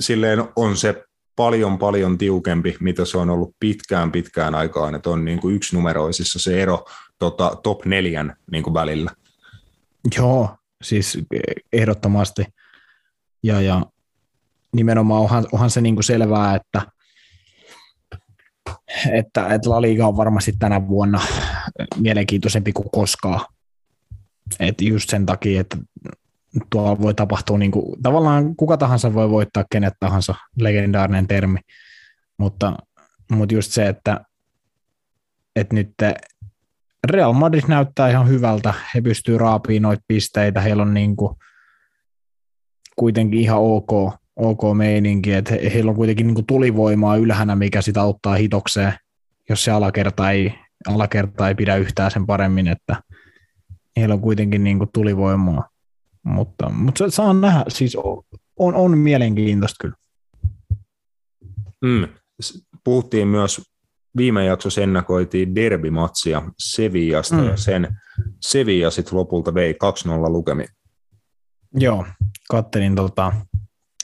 silleen 0.00 0.44
on 0.56 0.76
se 0.76 1.04
paljon 1.36 1.78
paljon 1.78 2.18
tiukempi, 2.18 2.76
mitä 2.80 3.04
se 3.04 3.18
on 3.18 3.30
ollut 3.30 3.56
pitkään 3.60 4.12
pitkään 4.12 4.54
aikaan, 4.54 4.94
että 4.94 5.10
on 5.10 5.24
niin 5.24 5.40
kuin 5.40 5.56
yksinumeroisissa 5.56 6.38
se 6.38 6.62
ero 6.62 6.84
tota, 7.18 7.56
top 7.62 7.84
neljän 7.84 8.36
niin 8.50 8.62
kuin 8.64 8.74
välillä. 8.74 9.10
Joo, 10.18 10.56
siis 10.82 11.18
ehdottomasti. 11.72 12.44
Ja, 13.42 13.60
ja 13.60 13.86
nimenomaan 14.72 15.22
onhan, 15.22 15.46
onhan 15.52 15.70
se 15.70 15.80
niin 15.80 15.96
kuin 15.96 16.04
selvää, 16.04 16.54
että, 16.54 16.82
että, 19.12 19.54
että 19.54 19.70
La 19.70 19.82
Liga 19.82 20.06
on 20.06 20.16
varmasti 20.16 20.52
tänä 20.58 20.88
vuonna 20.88 21.20
mielenkiintoisempi 21.96 22.72
kuin 22.72 22.90
koskaan. 22.92 23.46
Et 24.60 24.80
just 24.80 25.10
sen 25.10 25.26
takia, 25.26 25.60
että 25.60 25.76
tuolla 26.70 27.00
voi 27.00 27.14
tapahtua, 27.14 27.58
niin 27.58 27.70
kuin, 27.70 28.02
tavallaan 28.02 28.56
kuka 28.56 28.76
tahansa 28.76 29.14
voi 29.14 29.30
voittaa 29.30 29.64
kenet 29.70 29.94
tahansa, 30.00 30.34
legendaarinen 30.60 31.26
termi, 31.26 31.58
mutta, 32.38 32.76
mutta 33.30 33.54
just 33.54 33.72
se, 33.72 33.88
että, 33.88 34.20
että 35.56 35.74
nyt 35.74 35.94
Real 37.10 37.32
Madrid 37.32 37.64
näyttää 37.68 38.10
ihan 38.10 38.28
hyvältä, 38.28 38.74
he 38.94 39.00
pystyy 39.00 39.38
raapiin 39.38 39.82
noita 39.82 40.04
pisteitä, 40.08 40.60
heillä 40.60 40.82
on 40.82 40.94
niin 40.94 41.16
kuin 41.16 41.36
kuitenkin 42.96 43.40
ihan 43.40 43.58
ok, 43.60 44.14
ok 44.36 44.60
meininki, 44.76 45.32
että 45.32 45.54
he, 45.54 45.70
heillä 45.74 45.90
on 45.90 45.96
kuitenkin 45.96 46.26
niin 46.26 46.34
kuin 46.34 46.46
tulivoimaa 46.46 47.16
ylhänä, 47.16 47.56
mikä 47.56 47.82
sitä 47.82 48.02
auttaa 48.02 48.34
hitokseen, 48.34 48.92
jos 49.48 49.64
se 49.64 49.70
alakerta 49.70 50.30
ei, 50.30 50.54
alakerta 50.88 51.48
ei 51.48 51.54
pidä 51.54 51.76
yhtään 51.76 52.10
sen 52.10 52.26
paremmin, 52.26 52.68
että 52.68 53.02
heillä 53.96 54.14
on 54.14 54.20
kuitenkin 54.20 54.64
niin 54.64 54.78
kuin 54.78 54.90
tulivoimaa. 54.92 55.68
Mutta, 56.22 56.70
mutta 56.70 57.10
saa 57.10 57.34
nähdä, 57.34 57.64
siis 57.68 57.96
on, 58.58 58.74
on 58.74 58.98
mielenkiintoista 58.98 59.76
kyllä. 59.80 59.96
Mm. 61.84 62.08
Puhuttiin 62.84 63.28
myös, 63.28 63.60
viime 64.16 64.44
jaksossa 64.44 64.80
ennakoitiin 64.80 65.54
derbimatsia 65.54 66.42
Sevillasta 66.58 67.36
mm. 67.36 67.44
ja 67.44 67.56
sen 67.56 67.96
Sevilla 68.40 68.90
sitten 68.90 69.18
lopulta 69.18 69.54
vei 69.54 69.72
2-0 69.72 69.76
lukemi. 70.30 70.64
Joo, 71.74 72.06
kattelin 72.50 72.94
tota, 72.94 73.32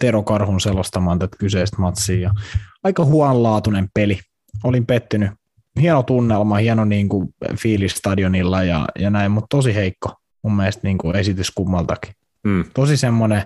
Tero 0.00 0.22
Karhun 0.22 0.60
selostamaan 0.60 1.18
tätä 1.18 1.36
kyseistä 1.38 1.76
matsia 1.78 2.20
ja 2.20 2.30
aika 2.84 3.04
huonlaatuinen 3.04 3.88
peli. 3.94 4.18
Olin 4.64 4.86
pettynyt. 4.86 5.30
Hieno 5.80 6.02
tunnelma, 6.02 6.56
hieno 6.56 6.84
niin 6.84 7.08
kuin, 7.08 7.28
fiilis 7.56 7.92
stadionilla 7.92 8.64
ja, 8.64 8.86
ja 8.98 9.10
näin, 9.10 9.30
mutta 9.32 9.56
tosi 9.56 9.74
heikko 9.74 10.14
mun 10.42 10.56
mielestä 10.56 10.80
niin 10.84 10.98
kuin 10.98 11.16
esitys 11.16 11.50
kummaltakin. 11.50 12.14
Mm. 12.44 12.64
Tosi 12.74 12.96
semmoinen, 12.96 13.42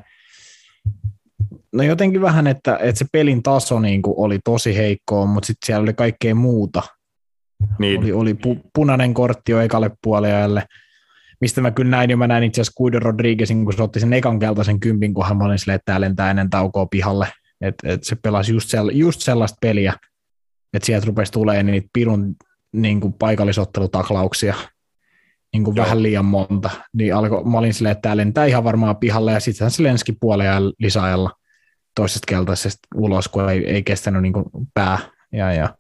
no 1.73 1.83
jotenkin 1.83 2.23
vähän, 2.23 2.47
että, 2.47 2.79
että 2.83 2.99
se 2.99 3.07
pelin 3.13 3.43
taso 3.43 3.81
niin 3.81 4.03
kuin 4.03 4.15
oli 4.19 4.39
tosi 4.45 4.77
heikkoa, 4.77 5.27
mutta 5.27 5.47
sitten 5.47 5.67
siellä 5.67 5.83
oli 5.83 5.95
kaikkea 5.95 6.35
muuta. 6.35 6.83
Niin. 7.79 8.01
Oli, 8.01 8.13
oli 8.13 8.35
pu, 8.35 8.57
punainen 8.75 9.15
kortti 9.15 9.53
jo 9.53 9.61
ekalle 9.61 9.91
puoliajalle, 10.03 10.67
mistä 11.41 11.61
mä 11.61 11.71
kyllä 11.71 11.91
näin, 11.91 12.11
ja 12.11 12.17
mä 12.17 12.27
näin 12.27 12.45
itse 12.45 12.61
asiassa 12.61 12.77
Guido 12.77 12.99
Rodriguezin, 12.99 13.65
kun 13.65 13.73
se 13.73 13.83
otti 13.83 14.01
sen 14.01 14.13
ekan 14.13 14.39
keltaisen 14.39 14.81
kympin, 14.81 15.15
kun 15.15 15.27
hän 15.27 15.43
olin 15.43 15.59
silleen, 15.59 15.77
että 15.77 15.93
tää 15.93 16.01
lentää 16.01 16.31
ennen 16.31 16.51
taukoa 16.51 16.87
pihalle. 16.87 17.29
Että 17.61 17.93
et 17.93 18.05
se 18.05 18.17
pelasi 18.17 18.53
just, 18.53 18.71
sell, 18.71 18.91
just 18.93 19.21
sellaista 19.21 19.59
peliä, 19.61 19.95
että 20.73 20.87
sieltä 20.87 21.07
rupesi 21.07 21.33
tulemaan 21.33 21.67
niitä 21.67 21.89
pirun 21.93 22.37
niin 22.73 23.01
kuin 23.01 23.13
paikallisottelutaklauksia 23.13 24.55
niin 25.53 25.65
kuin 25.65 25.77
vähän 25.77 26.03
liian 26.03 26.25
monta, 26.25 26.71
niin 26.93 27.15
alko, 27.15 27.45
mä 27.45 27.59
olin 27.59 27.75
silleen, 27.75 27.93
että 27.93 28.03
tämä 28.03 28.17
lentää 28.17 28.45
ihan 28.45 28.65
varmaan 28.65 28.97
pihalle, 28.97 29.33
ja 29.33 29.41
sitten 29.41 29.71
se 29.71 29.83
lenski 29.83 30.13
puoleen 30.13 30.63
lisäajalla 30.79 31.31
toisesta 31.95 32.27
keltaisesta 32.29 32.89
ulos, 32.95 33.29
kun 33.29 33.51
ei, 33.51 33.67
ei 33.67 33.83
kestänyt 33.83 34.23
niin 34.23 34.33
kuin 34.33 34.45
pää. 34.75 34.99
Ja, 35.33 35.53
ja. 35.53 35.75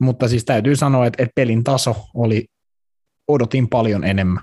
Mutta 0.00 0.28
siis 0.28 0.44
täytyy 0.44 0.76
sanoa, 0.76 1.06
että, 1.06 1.22
että 1.22 1.32
pelin 1.34 1.64
taso 1.64 1.96
oli, 2.14 2.46
odotin 3.28 3.68
paljon 3.68 4.04
enemmän. 4.04 4.42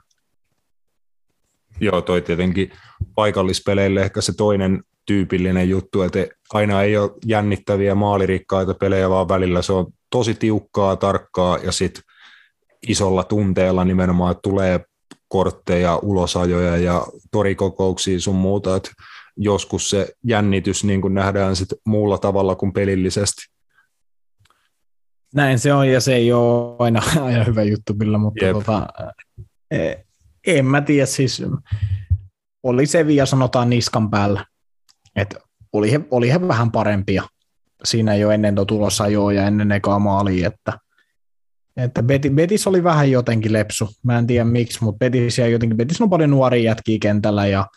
Joo, 1.79 2.01
toi 2.01 2.21
tietenkin 2.21 2.71
paikallispeleille 3.15 4.01
ehkä 4.01 4.21
se 4.21 4.33
toinen 4.37 4.83
tyypillinen 5.05 5.69
juttu, 5.69 6.01
että 6.01 6.27
aina 6.53 6.83
ei 6.83 6.97
ole 6.97 7.11
jännittäviä 7.25 7.95
maalirikkaita 7.95 8.73
pelejä, 8.73 9.09
vaan 9.09 9.27
välillä 9.27 9.61
se 9.61 9.73
on 9.73 9.93
tosi 10.09 10.33
tiukkaa, 10.33 10.95
tarkkaa 10.95 11.57
ja 11.57 11.71
sitten 11.71 12.03
isolla 12.87 13.23
tunteella 13.23 13.85
nimenomaan, 13.85 14.31
että 14.31 14.41
tulee 14.41 14.79
kortteja, 15.27 15.97
ulosajoja 15.97 16.77
ja 16.77 17.05
torikokouksia 17.31 18.19
sun 18.19 18.35
muuta, 18.35 18.75
että 18.75 18.91
joskus 19.37 19.89
se 19.89 20.13
jännitys 20.23 20.83
niin 20.83 21.01
kuin 21.01 21.13
nähdään 21.13 21.55
sit 21.55 21.69
muulla 21.85 22.17
tavalla 22.17 22.55
kuin 22.55 22.73
pelillisesti. 22.73 23.50
Näin 25.35 25.59
se 25.59 25.73
on, 25.73 25.89
ja 25.89 26.01
se 26.01 26.15
ei 26.15 26.33
ole 26.33 26.75
aina, 26.79 27.01
aina 27.25 27.43
hyvä 27.43 27.63
juttu 27.63 27.93
kyllä, 27.93 28.17
mutta 28.17 28.45
tota, 28.53 28.87
e, 29.71 29.93
en 30.47 30.65
mä 30.65 30.81
tiedä, 30.81 31.05
siis 31.05 31.43
oli 32.63 32.85
se 32.85 33.07
vielä 33.07 33.25
sanotaan 33.25 33.69
niskan 33.69 34.09
päällä, 34.09 34.45
että 35.15 35.39
oli 35.73 35.91
he, 35.91 36.01
oli 36.11 36.31
he 36.31 36.47
vähän 36.47 36.71
parempia. 36.71 37.23
Siinä 37.83 38.15
jo 38.15 38.31
ennen 38.31 38.55
tuo 38.55 38.65
tulosajoa 38.65 39.33
ja 39.33 39.47
ennen 39.47 39.71
ekaa 39.71 39.99
maalia, 39.99 40.47
että– 40.47 40.73
että 41.77 42.03
Betis 42.35 42.67
oli 42.67 42.83
vähän 42.83 43.11
jotenkin 43.11 43.53
lepsu. 43.53 43.89
Mä 44.03 44.17
en 44.17 44.27
tiedä 44.27 44.45
miksi, 44.45 44.83
mutta 44.83 44.99
Betis, 44.99 45.37
ja 45.37 45.47
jotenkin, 45.47 45.77
Betis 45.77 46.01
on 46.01 46.09
paljon 46.09 46.29
nuoria 46.29 46.63
jätkiä 46.63 46.97
kentällä 47.01 47.47
ja, 47.47 47.67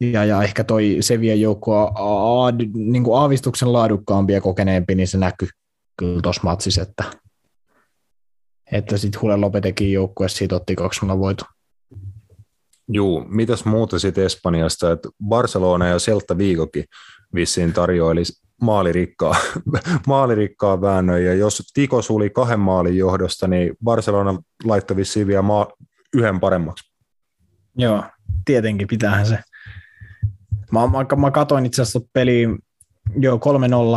ja, 0.00 0.24
ja 0.24 0.42
ehkä 0.42 0.64
toi 0.64 0.96
Sevien 1.00 1.40
joukko 1.40 1.78
a, 1.78 2.46
a, 2.46 2.52
niin 2.74 3.04
kuin 3.04 3.18
aavistuksen 3.18 3.72
laadukkaampi 3.72 4.32
ja 4.32 4.40
kokeneempi, 4.40 4.94
niin 4.94 5.08
se 5.08 5.18
näkyy 5.18 5.48
kyllä 5.96 6.20
tuossa 6.22 6.42
matsissa, 6.44 6.82
että, 6.82 7.04
että 8.72 8.96
sitten 8.96 9.22
Hule 9.22 9.36
Lopetekin 9.36 9.92
joukkue 9.92 10.28
siitä 10.28 10.56
otti 10.56 10.76
2 10.76 11.00
voitu. 11.06 11.44
Juu, 12.88 13.24
mitäs 13.28 13.64
muuta 13.64 13.98
sitten 13.98 14.24
Espanjasta, 14.24 14.92
että 14.92 15.08
Barcelona 15.28 15.88
ja 15.88 15.96
Celta 15.96 16.38
Vigokin 16.38 16.84
vissiin 17.34 17.72
tarjoili 17.72 18.22
maalirikkaa, 18.62 19.34
maalirikkaa 20.06 20.80
väännön, 20.80 21.24
ja 21.24 21.34
jos 21.34 21.62
Tiko 21.74 22.02
suli 22.02 22.30
kahden 22.30 22.60
maalin 22.60 22.96
johdosta, 22.96 23.48
niin 23.48 23.76
Barcelona 23.84 24.38
laittoi 24.64 24.96
vissiin 24.96 25.26
vielä 25.26 25.42
maa, 25.42 25.66
yhden 26.14 26.40
paremmaksi. 26.40 26.92
Joo, 27.76 28.04
tietenkin 28.44 28.88
pitäähän 28.88 29.26
se. 29.26 29.38
Mä, 30.72 30.80
mä, 30.86 31.16
mä 31.16 31.30
katoin 31.30 31.66
itse 31.66 31.82
asiassa 31.82 32.00
peliin 32.12 32.58
jo 33.18 33.40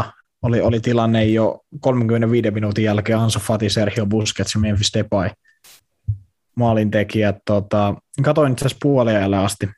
3-0, 0.04 0.12
oli, 0.42 0.62
oli 0.62 0.80
tilanne 0.80 1.26
jo 1.26 1.62
35 1.80 2.52
minuutin 2.52 2.84
jälkeen 2.84 3.20
Ansu 3.20 3.40
Fati, 3.40 3.70
Sergio 3.70 4.06
Busquets 4.06 4.56
ja 4.56 4.62
Memphis 4.62 4.92
Depay 4.94 5.30
maalintekijät. 6.56 7.36
Tota, 7.46 7.96
katoin 8.24 8.52
itse 8.52 8.66
asiassa 8.66 8.80
puoliajalle 8.82 9.38
asti 9.38 9.70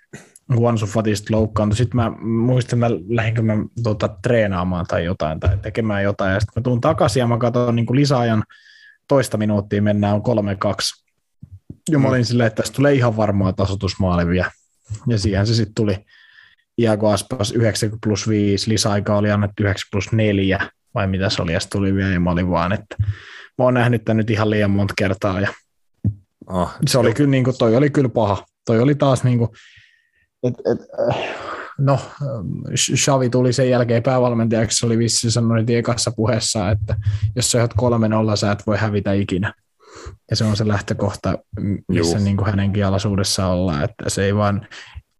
Ansu 0.67 0.85
Fatista 0.85 1.33
loukkaantui. 1.35 1.77
Sitten 1.77 1.95
mä 1.95 2.09
muistin, 2.19 2.79
mä 2.79 2.89
lähdinkö 3.09 3.41
mä 3.41 3.53
tuota, 3.83 4.09
treenaamaan 4.23 4.85
tai 4.87 5.05
jotain 5.05 5.39
tai 5.39 5.57
tekemään 5.57 6.03
jotain. 6.03 6.33
Ja 6.33 6.39
sitten 6.39 6.61
mä 6.61 6.63
tuun 6.63 6.81
takaisin 6.81 7.19
ja 7.19 7.27
mä 7.27 7.37
katson 7.37 7.75
niin 7.75 7.85
lisäajan 7.91 8.43
toista 9.07 9.37
minuuttia 9.37 9.81
mennään 9.81 10.15
on 10.15 10.21
3-2. 10.21 11.03
Ja 11.91 11.99
mä 11.99 12.05
mm. 12.05 12.09
olin 12.09 12.25
silleen, 12.25 12.47
että 12.47 12.61
tästä 12.61 12.75
tulee 12.75 12.93
ihan 12.93 13.17
varmaa 13.17 13.53
tasotusmaali 13.53 14.27
vielä. 14.27 14.51
Ja 15.07 15.17
siihen 15.17 15.47
se 15.47 15.55
sitten 15.55 15.75
tuli. 15.75 16.05
Iago 16.81 17.09
Aspas 17.09 17.51
90 17.51 18.07
plus 18.07 18.29
5, 18.29 18.69
lisäaika 18.69 19.17
oli 19.17 19.31
annettu 19.31 19.63
9 19.63 19.87
plus 19.91 20.11
4, 20.11 20.69
vai 20.93 21.07
mitä 21.07 21.29
se 21.29 21.41
oli, 21.41 21.53
ja 21.53 21.59
tuli 21.71 21.95
vielä, 21.95 22.09
ja 22.09 22.19
mä 22.19 22.31
olin 22.31 22.49
vaan, 22.49 22.73
että 22.73 22.95
mä 23.57 23.65
oon 23.65 23.73
nähnyt 23.73 24.05
tämän 24.05 24.17
nyt 24.17 24.29
ihan 24.29 24.49
liian 24.49 24.71
monta 24.71 24.93
kertaa, 24.97 25.41
ja 25.41 25.47
oh, 26.47 26.71
se 26.87 26.97
oli 26.97 27.13
kyllä, 27.13 27.29
niin 27.29 27.43
kuin, 27.43 27.57
toi 27.57 27.75
oli 27.75 27.89
kyllä 27.89 28.09
paha. 28.09 28.45
Toi 28.65 28.79
oli 28.79 28.95
taas 28.95 29.23
niin 29.23 29.37
kuin, 29.37 29.49
et, 30.43 30.53
et, 30.53 30.87
no, 31.77 31.99
Xavi 32.95 33.29
tuli 33.29 33.53
sen 33.53 33.69
jälkeen 33.69 34.03
päävalmentajaksi, 34.03 34.79
se 34.79 34.85
oli 34.85 34.97
vissi 34.97 35.31
sanonut 35.31 35.69
ekassa 35.69 36.11
puheessa, 36.15 36.71
että 36.71 36.95
jos 37.35 37.51
sä 37.51 37.61
oot 37.61 37.73
kolme 37.73 38.07
nolla, 38.07 38.35
sä 38.35 38.51
et 38.51 38.67
voi 38.67 38.77
hävitä 38.77 39.13
ikinä. 39.13 39.53
Ja 40.29 40.35
se 40.35 40.43
on 40.43 40.57
se 40.57 40.67
lähtökohta, 40.67 41.37
missä 41.87 42.19
niin 42.19 42.37
kuin 42.37 42.49
hänenkin 42.49 42.85
alaisuudessa 42.85 43.47
ollaan, 43.47 43.83
että 43.83 44.09
se 44.09 44.25
ei 44.25 44.35
vaan, 44.35 44.67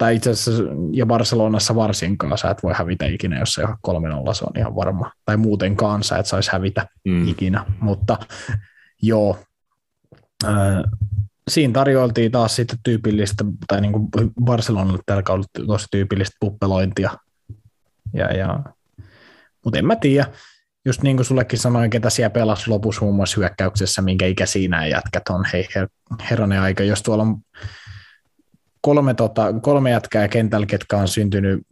tai 0.01 0.15
itse 0.15 0.29
asiassa 0.29 0.63
ja 0.91 1.05
Barcelonassa 1.05 1.75
varsinkaan 1.75 2.37
sä 2.37 2.49
et 2.49 2.63
voi 2.63 2.73
hävitä 2.75 3.05
ikinä, 3.05 3.39
jos 3.39 3.53
se 3.53 3.63
on 3.63 3.77
3-0, 4.29 4.33
se 4.33 4.45
on 4.45 4.51
ihan 4.57 4.75
varma. 4.75 5.11
Tai 5.25 5.37
muutenkaan 5.37 6.03
sä 6.03 6.17
et 6.17 6.25
saisi 6.25 6.51
hävitä 6.51 6.87
mm. 7.07 7.27
ikinä, 7.27 7.65
mutta 7.79 8.17
joo, 9.01 9.39
äh, 10.45 10.83
siinä 11.49 11.73
tarjoiltiin 11.73 12.31
taas 12.31 12.55
sitten 12.55 12.79
tyypillistä, 12.83 13.45
tai 13.67 13.81
niin 13.81 13.91
kuin 13.91 14.09
Barcelonalle 14.43 14.99
tällä 15.05 15.23
kaudella 15.23 15.65
tosi 15.67 15.87
tyypillistä 15.91 16.37
puppelointia. 16.39 17.11
Ja, 18.13 18.33
ja, 18.33 18.59
mutta 19.65 19.79
en 19.79 19.85
mä 19.85 19.95
tiedä, 19.95 20.27
just 20.85 21.01
niin 21.01 21.15
kuin 21.15 21.25
sullekin 21.25 21.59
sanoin, 21.59 21.89
ketä 21.89 22.09
siellä 22.09 22.29
pelasi 22.29 22.69
lopussa 22.69 23.01
muun 23.01 23.15
muassa 23.15 23.37
hyökkäyksessä, 23.37 24.01
minkä 24.01 24.25
ikä 24.25 24.45
siinä 24.45 24.87
jätkät 24.87 25.23
on, 25.29 25.45
hei 25.53 25.67
her, 25.75 25.87
herranen 26.29 26.61
aika, 26.61 26.83
jos 26.83 27.03
tuolla 27.03 27.23
on 27.23 27.37
kolme, 28.81 29.13
tota, 29.13 29.53
kolme 29.61 29.91
jätkää 29.91 30.27
kentällä, 30.27 30.65
ketkä 30.65 30.97
on 30.97 31.07
syntynyt 31.07 31.67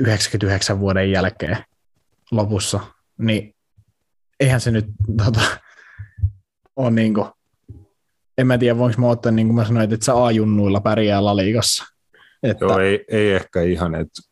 99 0.00 0.80
vuoden 0.80 1.10
jälkeen 1.10 1.56
lopussa, 2.30 2.80
niin 3.18 3.54
eihän 4.40 4.60
se 4.60 4.70
nyt 4.70 4.86
tota, 5.24 5.40
on 6.76 6.94
niin 6.94 7.14
kuin, 7.14 7.26
en 8.38 8.46
mä 8.46 8.58
tiedä, 8.58 8.78
voinko 8.78 9.00
mä 9.00 9.08
ottaa, 9.08 9.32
niin 9.32 9.46
kuin 9.46 9.56
mä 9.56 9.64
sanoin, 9.64 9.92
että 9.92 10.04
sä 10.04 10.24
A-junnuilla 10.24 10.80
pärjää 10.80 11.24
laliikassa. 11.24 11.84
Että... 12.42 12.64
Joo, 12.64 12.78
ei, 12.78 13.04
ei 13.08 13.32
ehkä 13.32 13.62
ihan. 13.62 13.94
Että, 13.94 14.22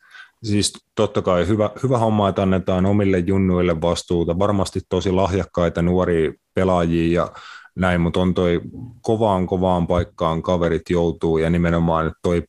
siis 0.44 0.72
totta 0.94 1.22
kai 1.22 1.46
hyvä, 1.48 1.70
hyvä 1.82 1.98
homma, 1.98 2.28
että 2.28 2.42
annetaan 2.42 2.86
omille 2.86 3.18
junnuille 3.18 3.80
vastuuta. 3.80 4.38
Varmasti 4.38 4.80
tosi 4.88 5.10
lahjakkaita 5.10 5.82
nuoria 5.82 6.32
pelaajia 6.54 7.22
ja 7.22 7.32
näin, 7.76 8.00
mutta 8.00 8.20
on 8.20 8.34
toi 8.34 8.60
kovaan 9.00 9.46
kovaan 9.46 9.86
paikkaan 9.86 10.42
kaverit 10.42 10.90
joutuu 10.90 11.38
ja 11.38 11.50
nimenomaan 11.50 12.12
toi 12.22 12.42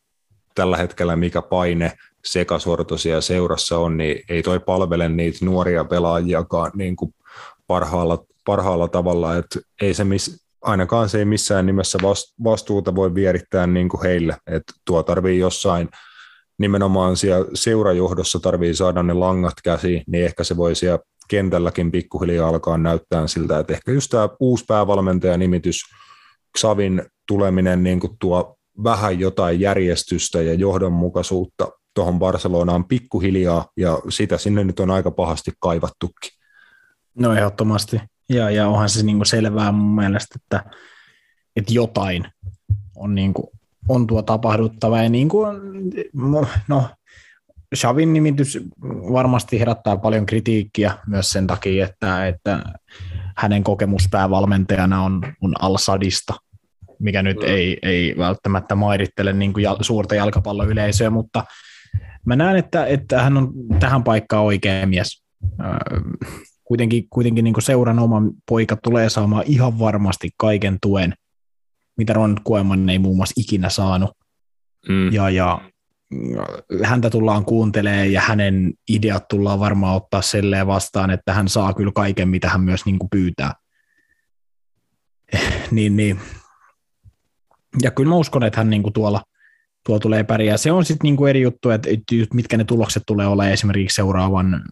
tällä 0.56 0.78
hetkellä 0.78 1.16
mikä 1.16 1.42
paine 1.42 1.92
sekasortoisia 2.26 3.22
seurassa 3.22 3.78
on, 3.78 3.98
niin 3.98 4.24
ei 4.30 4.44
toi 4.44 4.60
palvele 4.60 5.10
niitä 5.10 5.46
nuoria 5.46 5.86
pelaajiakaan 5.86 6.72
niin 6.76 6.96
kuin 6.96 7.14
parhaalla, 7.68 8.26
parhaalla 8.46 8.88
tavalla, 8.88 9.36
että 9.36 9.60
ei 9.82 9.94
se 9.94 10.04
miss, 10.04 10.46
ainakaan 10.62 11.10
se 11.10 11.20
ei 11.20 11.26
missään 11.26 11.66
nimessä 11.66 11.98
vastuuta 12.44 12.96
voi 12.96 13.16
vierittää 13.16 13.68
niin 13.68 13.90
kuin 13.90 14.04
heille, 14.04 14.38
että 14.48 14.74
tuo 14.86 15.04
tarvii 15.04 15.40
jossain 15.40 15.90
nimenomaan 16.58 17.18
siellä 17.18 17.48
seurajohdossa 17.54 18.40
tarvii 18.40 18.76
saada 18.76 19.04
ne 19.04 19.14
langat 19.14 19.54
käsiin, 19.64 20.04
niin 20.08 20.26
ehkä 20.26 20.44
se 20.44 20.58
voi 20.58 20.76
siellä 20.76 21.00
kentälläkin 21.28 21.92
pikkuhiljaa 21.92 22.50
alkaa 22.50 22.78
näyttää 22.78 23.28
siltä, 23.28 23.60
että 23.60 23.74
ehkä 23.74 23.92
just 23.92 24.10
tämä 24.10 24.30
uusi 24.40 24.66
päävalmentaja 24.68 25.38
nimitys, 25.38 25.82
Xavin 26.58 27.04
tuleminen 27.28 27.84
niin 27.84 28.00
kuin 28.00 28.14
tuo 28.20 28.58
vähän 28.84 29.20
jotain 29.20 29.60
järjestystä 29.60 30.42
ja 30.42 30.54
johdonmukaisuutta 30.54 31.72
tuohon 31.94 32.20
Barcelonaan 32.20 32.86
pikkuhiljaa, 32.86 33.68
ja 33.78 34.00
sitä 34.10 34.38
sinne 34.38 34.64
nyt 34.64 34.80
on 34.80 34.92
aika 34.92 35.12
pahasti 35.12 35.52
kaivattukin. 35.60 36.32
No 37.16 37.34
ehdottomasti. 37.34 38.02
Ja, 38.30 38.50
ja 38.50 38.68
onhan 38.68 38.90
se 38.90 39.04
niin 39.04 39.18
kuin 39.18 39.26
selvää 39.26 39.72
mun 39.72 39.96
mielestä, 39.96 40.36
että, 40.36 40.72
että 41.56 41.74
jotain 41.74 42.26
on, 42.96 43.16
niin 43.16 43.34
kuin, 43.34 43.48
on 43.90 44.08
tuo 44.08 44.22
tapahduttava. 44.22 45.04
Ja 45.04 45.10
niin 45.10 45.30
kuin, 45.30 45.58
no, 46.68 46.90
Xavin 47.76 48.14
nimitys 48.14 48.60
varmasti 49.14 49.60
herättää 49.60 49.98
paljon 49.98 50.26
kritiikkiä 50.26 50.98
myös 51.08 51.32
sen 51.32 51.48
takia, 51.48 51.86
että, 51.86 52.28
että 52.28 52.64
hänen 53.38 53.64
kokemus 53.64 54.08
päävalmentajana 54.12 55.04
on, 55.04 55.22
on 55.42 55.54
Al-Sadista, 55.62 56.34
mikä 57.00 57.24
nyt 57.24 57.38
mm. 57.38 57.48
ei, 57.48 57.78
ei 57.82 58.16
välttämättä 58.18 58.76
mairittele 58.76 59.34
niin 59.34 59.54
kuin 59.54 59.66
suurta 59.82 60.16
jalkapalloyleisöä, 60.16 61.10
mutta 61.10 61.44
mä 62.26 62.36
näen, 62.36 62.58
että, 62.58 62.86
että 62.86 63.22
hän 63.22 63.38
on 63.38 63.54
tähän 63.80 64.04
paikkaan 64.04 64.44
oikea 64.44 64.88
mies 64.88 65.24
kuitenkin, 66.64 67.08
kuitenkin 67.10 67.44
niin 67.44 67.62
seuran 67.62 68.00
oma 68.00 68.22
poika 68.50 68.76
tulee 68.76 69.10
saamaan 69.10 69.44
ihan 69.48 69.80
varmasti 69.80 70.30
kaiken 70.38 70.78
tuen, 70.82 71.14
mitä 71.98 72.14
Ron 72.14 72.38
Koeman 72.44 72.90
ei 72.90 73.00
muun 73.00 73.16
muassa 73.16 73.42
ikinä 73.42 73.70
saanut. 73.70 74.12
Mm. 74.90 75.14
Ja, 75.14 75.30
ja 75.30 75.62
häntä 76.84 77.10
tullaan 77.10 77.46
kuuntelemaan 77.46 78.12
ja 78.12 78.22
hänen 78.22 78.74
ideat 78.90 79.28
tullaan 79.28 79.60
varmaan 79.60 79.96
ottaa 79.96 80.22
selleen 80.22 80.68
vastaan, 80.68 81.10
että 81.10 81.34
hän 81.34 81.50
saa 81.50 81.74
kyllä 81.74 81.92
kaiken, 81.96 82.30
mitä 82.30 82.50
hän 82.50 82.62
myös 82.62 82.86
niin 82.86 83.00
kuin 83.00 83.10
pyytää. 83.10 83.54
niin, 85.72 85.98
niin. 85.98 86.20
Ja 87.82 87.92
kyllä 87.92 88.10
mä 88.10 88.16
uskon, 88.16 88.44
että 88.44 88.60
hän 88.60 88.70
niin 88.70 88.84
kuin 88.84 88.94
tuolla, 88.94 89.24
tuolla 89.86 90.00
tulee 90.00 90.24
pärjää. 90.24 90.58
Se 90.58 90.72
on 90.72 90.86
sitten 90.86 91.04
niin 91.04 91.28
eri 91.28 91.42
juttu, 91.42 91.70
että, 91.70 91.90
mitkä 92.34 92.58
ne 92.58 92.64
tulokset 92.64 93.04
tulee 93.08 93.28
olemaan 93.28 93.54
esimerkiksi 93.54 93.96
seuraavan 93.96 94.64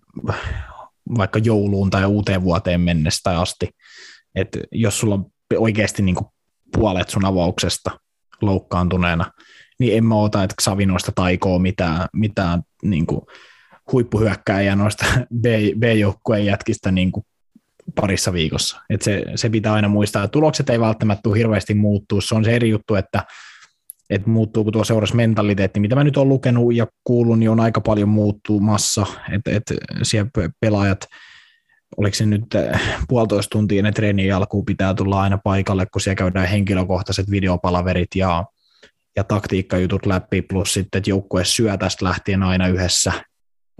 vaikka 1.18 1.40
jouluun 1.40 1.90
tai 1.90 2.06
uuteen 2.06 2.42
vuoteen 2.42 2.82
mennessä 2.82 3.40
asti. 3.40 3.70
Et 4.36 4.58
jos 4.72 5.00
sulla 5.00 5.16
on 5.16 5.26
oikeasti 5.58 6.02
niin 6.02 6.16
kuin 6.16 6.28
puolet 6.74 7.10
sun 7.10 7.26
avauksesta 7.26 7.92
loukkaantuneena, 8.42 9.32
niin 9.80 9.98
en 9.98 10.06
mä 10.06 10.16
ota, 10.16 10.44
että 10.44 10.56
Xavinoista 10.62 11.12
taikoo 11.16 11.60
mitään, 11.60 12.08
mitään 12.14 12.62
niin 12.84 13.06
kuin 13.06 13.22
huippuhyökkääjä 13.92 14.76
noista 14.76 15.06
B-joukkueen 15.80 16.46
jätkistä 16.46 16.92
niin 16.92 17.12
kuin 17.12 17.26
parissa 17.96 18.34
viikossa. 18.34 18.82
Et 18.90 19.02
se, 19.02 19.24
se 19.36 19.50
pitää 19.50 19.74
aina 19.74 19.88
muistaa, 19.88 20.28
tulokset 20.28 20.70
ei 20.70 20.80
välttämättä 20.80 21.22
tule 21.24 21.38
hirveästi 21.38 21.74
muuttuu. 21.74 22.22
Se 22.22 22.36
on 22.36 22.46
se 22.46 22.56
eri 22.56 22.70
juttu, 22.70 22.96
että 22.96 23.24
että 24.10 24.30
muuttuuko 24.30 24.72
tuo 24.72 24.84
seurassa 24.84 25.16
mentaliteetti, 25.16 25.80
mitä 25.80 25.96
mä 25.96 26.04
nyt 26.04 26.18
olen 26.18 26.30
lukenut 26.30 26.76
ja 26.76 26.88
kuullut, 27.04 27.40
niin 27.40 27.50
on 27.50 27.60
aika 27.60 27.82
paljon 27.82 28.10
muuttumassa, 28.10 29.06
että 29.32 29.52
et 29.52 29.64
siellä 30.04 30.30
pelaajat, 30.60 31.08
oliko 31.98 32.16
se 32.16 32.26
nyt 32.26 32.56
äh, 32.56 32.82
puolitoista 33.08 33.50
tuntia 33.50 33.80
ennen 33.80 33.94
treenin 33.94 34.36
alkuun 34.36 34.66
pitää 34.66 34.94
tulla 34.94 35.22
aina 35.22 35.40
paikalle, 35.44 35.86
kun 35.94 36.02
siellä 36.02 36.16
käydään 36.16 36.48
henkilökohtaiset 36.48 37.32
videopalaverit 37.32 38.08
ja, 38.16 38.46
ja 39.16 39.24
taktiikkajutut 39.24 40.06
läpi, 40.06 40.42
plus 40.42 40.74
sitten, 40.74 40.98
että 41.00 41.10
joukkue 41.10 41.46
syö 41.46 41.78
tästä 41.78 42.06
lähtien 42.06 42.44
aina 42.44 42.68
yhdessä. 42.68 43.14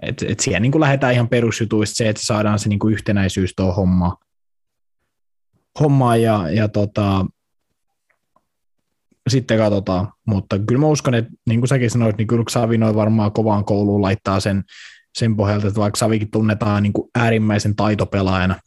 Et, 0.02 0.26
et 0.28 0.40
siellä 0.40 0.60
niin 0.60 0.80
lähdetään 0.80 1.14
ihan 1.14 1.30
perusjutuista 1.30 1.96
se, 1.96 2.10
että 2.10 2.26
saadaan 2.26 2.60
se 2.60 2.70
niin 2.70 2.80
yhtenäisyys 2.92 3.54
tuohon 3.56 3.76
hommaan. 3.76 4.18
Hommaa 5.80 6.18
ja, 6.18 6.50
ja 6.50 6.68
tota, 6.68 7.26
sitten 9.30 9.58
katsotaan. 9.58 10.14
Mutta 10.26 10.60
kyllä 10.60 10.82
mä 10.82 10.88
uskon, 10.88 11.14
että 11.14 11.32
niin 11.48 11.60
kuin 11.60 11.68
säkin 11.68 11.92
sanoit, 11.92 12.18
niin 12.18 12.28
kyllä 12.28 12.44
Savinoi 12.50 12.96
varmaan 12.96 13.32
kovaan 13.32 13.66
kouluun 13.66 14.02
laittaa 14.02 14.40
sen, 14.40 14.64
sen 15.18 15.36
pohjalta, 15.36 15.68
että 15.68 15.80
vaikka 15.80 15.98
Savikin 15.98 16.32
tunnetaan 16.32 16.84
niin 16.84 16.94
kuin 16.94 17.10
äärimmäisen 17.16 17.76
taitopelaajana, 17.76 18.60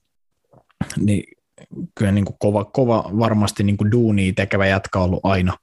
niin 0.96 1.24
kyllä 1.94 2.12
niin 2.12 2.24
kuin 2.24 2.36
kova, 2.38 2.64
kova 2.64 3.10
varmasti 3.18 3.62
niin 3.62 3.76
kuin 3.76 3.90
duunia 3.90 4.32
tekevä 4.36 4.66
jätkä 4.66 4.98
ollut 4.98 5.20
aina. 5.22 5.56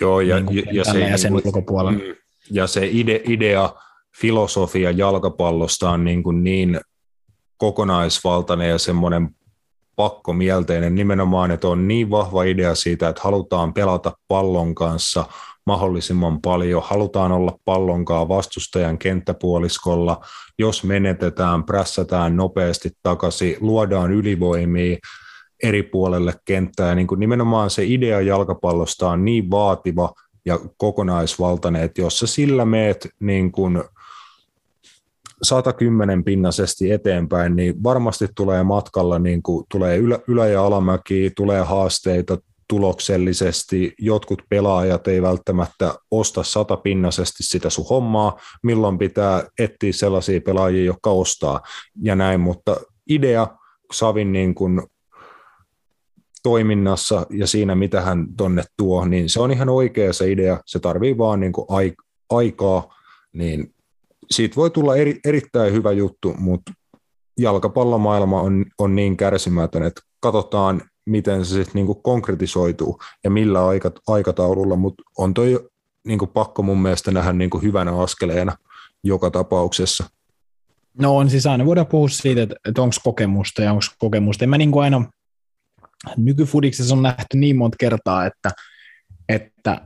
Joo, 0.00 0.20
ja, 0.20 0.40
niin 0.40 0.64
ja, 0.66 0.72
ja, 0.72 0.84
se, 0.84 0.98
ja 1.00 1.18
sen 1.18 1.32
niin 1.32 1.46
ulkopuolella. 1.46 1.92
Mm, 1.92 2.14
ja 2.50 2.66
se 2.66 2.86
ide, 2.86 3.20
idea, 3.24 3.74
filosofia 4.20 4.90
jalkapallosta 4.90 5.90
on 5.90 6.04
niin, 6.04 6.22
kuin 6.22 6.44
niin 6.44 6.80
kokonaisvaltainen 7.56 8.68
ja 8.68 8.78
semmoinen 8.78 9.28
pakkomielteinen 9.96 10.94
nimenomaan, 10.94 11.50
että 11.50 11.68
on 11.68 11.88
niin 11.88 12.10
vahva 12.10 12.42
idea 12.42 12.74
siitä, 12.74 13.08
että 13.08 13.22
halutaan 13.24 13.74
pelata 13.74 14.12
pallon 14.28 14.74
kanssa 14.74 15.24
mahdollisimman 15.66 16.40
paljon, 16.40 16.82
halutaan 16.86 17.32
olla 17.32 17.58
pallonkaan 17.64 18.28
vastustajan 18.28 18.98
kenttäpuoliskolla, 18.98 20.24
jos 20.58 20.84
menetetään, 20.84 21.64
prässätään 21.64 22.36
nopeasti 22.36 22.90
takaisin, 23.02 23.56
luodaan 23.60 24.12
ylivoimia 24.12 24.96
eri 25.62 25.82
puolelle 25.82 26.34
kenttää, 26.44 26.88
ja 26.88 26.94
niin 26.94 27.06
kuin 27.06 27.20
nimenomaan 27.20 27.70
se 27.70 27.84
idea 27.84 28.20
jalkapallosta 28.20 29.10
on 29.10 29.24
niin 29.24 29.50
vaativa 29.50 30.12
ja 30.44 30.60
kokonaisvaltainen, 30.76 31.82
että 31.82 32.00
jos 32.00 32.18
sä 32.18 32.26
sillä 32.26 32.64
meet 32.64 33.08
niin 33.20 33.52
kuin 33.52 33.84
110 35.42 36.24
pinnasesti 36.24 36.90
eteenpäin, 36.90 37.56
niin 37.56 37.82
varmasti 37.82 38.28
tulee 38.34 38.62
matkalla, 38.62 39.18
niin 39.18 39.42
kuin 39.42 39.66
tulee 39.70 39.96
ylä, 39.96 40.18
ylä- 40.28 40.46
ja 40.46 40.64
alamäki, 40.64 41.30
tulee 41.36 41.62
haasteita 41.62 42.38
tuloksellisesti, 42.68 43.94
jotkut 43.98 44.42
pelaajat 44.48 45.08
ei 45.08 45.22
välttämättä 45.22 45.94
osta 46.10 46.42
satapinnaisesti 46.42 47.42
sitä 47.42 47.70
sun 47.70 47.86
hommaa, 47.90 48.40
milloin 48.62 48.98
pitää 48.98 49.48
etsiä 49.58 49.92
sellaisia 49.92 50.40
pelaajia, 50.40 50.84
jotka 50.84 51.10
ostaa 51.10 51.60
ja 52.02 52.16
näin, 52.16 52.40
mutta 52.40 52.76
idea 53.10 53.46
Savin 53.92 54.32
niin 54.32 54.54
kuin 54.54 54.82
toiminnassa 56.46 57.26
ja 57.30 57.46
siinä, 57.46 57.74
mitä 57.74 58.00
hän 58.00 58.26
tonne 58.36 58.64
tuo, 58.76 59.04
niin 59.04 59.28
se 59.28 59.40
on 59.40 59.50
ihan 59.50 59.68
oikea 59.68 60.12
se 60.12 60.30
idea, 60.30 60.60
se 60.66 60.78
tarvii 60.78 61.18
vaan 61.18 61.40
niin 61.40 61.52
kuin 61.52 61.66
aikaa, 62.30 62.94
niin 63.32 63.74
siitä 64.30 64.56
voi 64.56 64.70
tulla 64.70 64.96
eri, 64.96 65.20
erittäin 65.24 65.72
hyvä 65.72 65.92
juttu, 65.92 66.34
mutta 66.38 66.72
jalkapallomaailma 67.38 68.40
on, 68.40 68.64
on 68.78 68.96
niin 68.96 69.16
kärsimätön, 69.16 69.82
että 69.82 70.00
katsotaan, 70.20 70.82
miten 71.06 71.44
se 71.44 71.54
sitten 71.54 71.72
niinku 71.74 71.94
konkretisoituu 71.94 72.98
ja 73.24 73.30
millä 73.30 73.60
aikataululla, 74.06 74.76
mutta 74.76 75.02
on 75.18 75.34
toi 75.34 75.68
niin 76.06 76.18
kuin 76.18 76.30
pakko 76.30 76.62
mun 76.62 76.82
mielestä 76.82 77.10
nähdä 77.10 77.32
niin 77.32 77.50
kuin 77.50 77.62
hyvänä 77.62 77.98
askeleena 77.98 78.56
joka 79.04 79.30
tapauksessa. 79.30 80.04
No 81.00 81.16
on 81.16 81.30
siis 81.30 81.46
aina 81.46 81.66
voidaan 81.66 81.86
puhua 81.86 82.08
siitä, 82.08 82.42
että, 82.42 82.56
että 82.68 82.82
onko 82.82 82.96
kokemusta 83.04 83.62
ja 83.62 83.72
onko 83.72 83.84
kokemusta. 83.98 84.44
En 84.44 84.48
mä 84.48 84.58
niin 84.58 84.70
kuin 84.70 84.84
aina, 84.84 85.04
nykyfudiksessa 86.16 86.94
on 86.94 87.02
nähty 87.02 87.36
niin 87.36 87.56
monta 87.56 87.76
kertaa, 87.80 88.26
että, 88.26 88.50
että, 89.28 89.80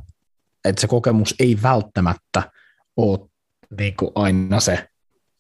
että 0.65 0.81
se 0.81 0.87
kokemus 0.87 1.35
ei 1.39 1.59
välttämättä 1.63 2.43
ole 2.97 3.29
niin 3.79 3.95
kuin 3.97 4.13
aina 4.15 4.61
se 4.61 4.89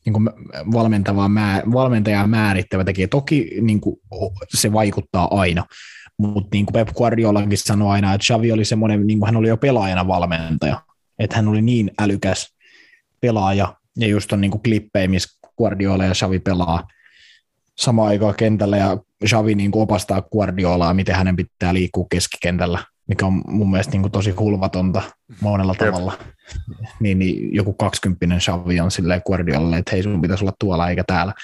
niin 0.04 0.12
kuin 0.12 0.30
valmentavaa 0.72 1.28
määr, 1.28 1.62
valmentajaa 1.72 2.26
määrittävä 2.26 2.84
tekijä. 2.84 3.08
Toki 3.08 3.50
niin 3.60 3.80
kuin, 3.80 3.96
se 4.54 4.72
vaikuttaa 4.72 5.28
aina, 5.40 5.64
mutta 6.16 6.48
niin 6.52 6.66
kuin 6.66 6.72
Pep 6.72 6.96
Guardiolakin 6.96 7.58
sanoi 7.58 7.90
aina, 7.90 8.14
että 8.14 8.24
Xavi 8.24 8.52
oli 8.52 8.64
semmoinen, 8.64 9.06
niin 9.06 9.18
kuin 9.18 9.26
hän 9.26 9.36
oli 9.36 9.48
jo 9.48 9.56
pelaajana 9.56 10.06
valmentaja, 10.06 10.82
että 11.18 11.36
hän 11.36 11.48
oli 11.48 11.62
niin 11.62 11.90
älykäs 12.00 12.54
pelaaja, 13.20 13.74
ja 13.96 14.08
just 14.08 14.32
on 14.32 14.40
niin 14.40 14.50
kuin 14.50 14.62
klippejä, 14.62 15.08
missä 15.08 15.40
Guardiola 15.58 16.04
ja 16.04 16.14
Xavi 16.14 16.38
pelaa 16.38 16.86
samaan 17.80 18.08
aikaan 18.08 18.34
kentällä, 18.34 18.76
ja 18.76 18.98
Xavi 19.26 19.54
niin 19.54 19.70
kuin 19.70 19.82
opastaa 19.82 20.22
Guardiolaa, 20.22 20.94
miten 20.94 21.14
hänen 21.14 21.36
pitää 21.36 21.74
liikkua 21.74 22.06
keskikentällä, 22.10 22.78
mikä 23.06 23.26
on 23.26 23.42
mun 23.48 23.70
mielestä 23.70 23.92
niin 23.92 24.02
kuin 24.02 24.12
tosi 24.12 24.30
hulvatonta 24.30 25.02
monella 25.40 25.74
Jep. 25.80 25.90
tavalla. 25.90 26.18
Niin, 27.00 27.18
niin, 27.18 27.54
joku 27.54 27.72
kaksikymppinen 27.72 28.38
Xavi 28.38 28.80
on 28.80 28.90
silleen 28.90 29.22
Guardiolalle, 29.26 29.78
että 29.78 29.90
hei 29.92 30.02
sun 30.02 30.22
pitäisi 30.22 30.44
olla 30.44 30.54
tuolla 30.58 30.90
eikä 30.90 31.04
täällä. 31.06 31.34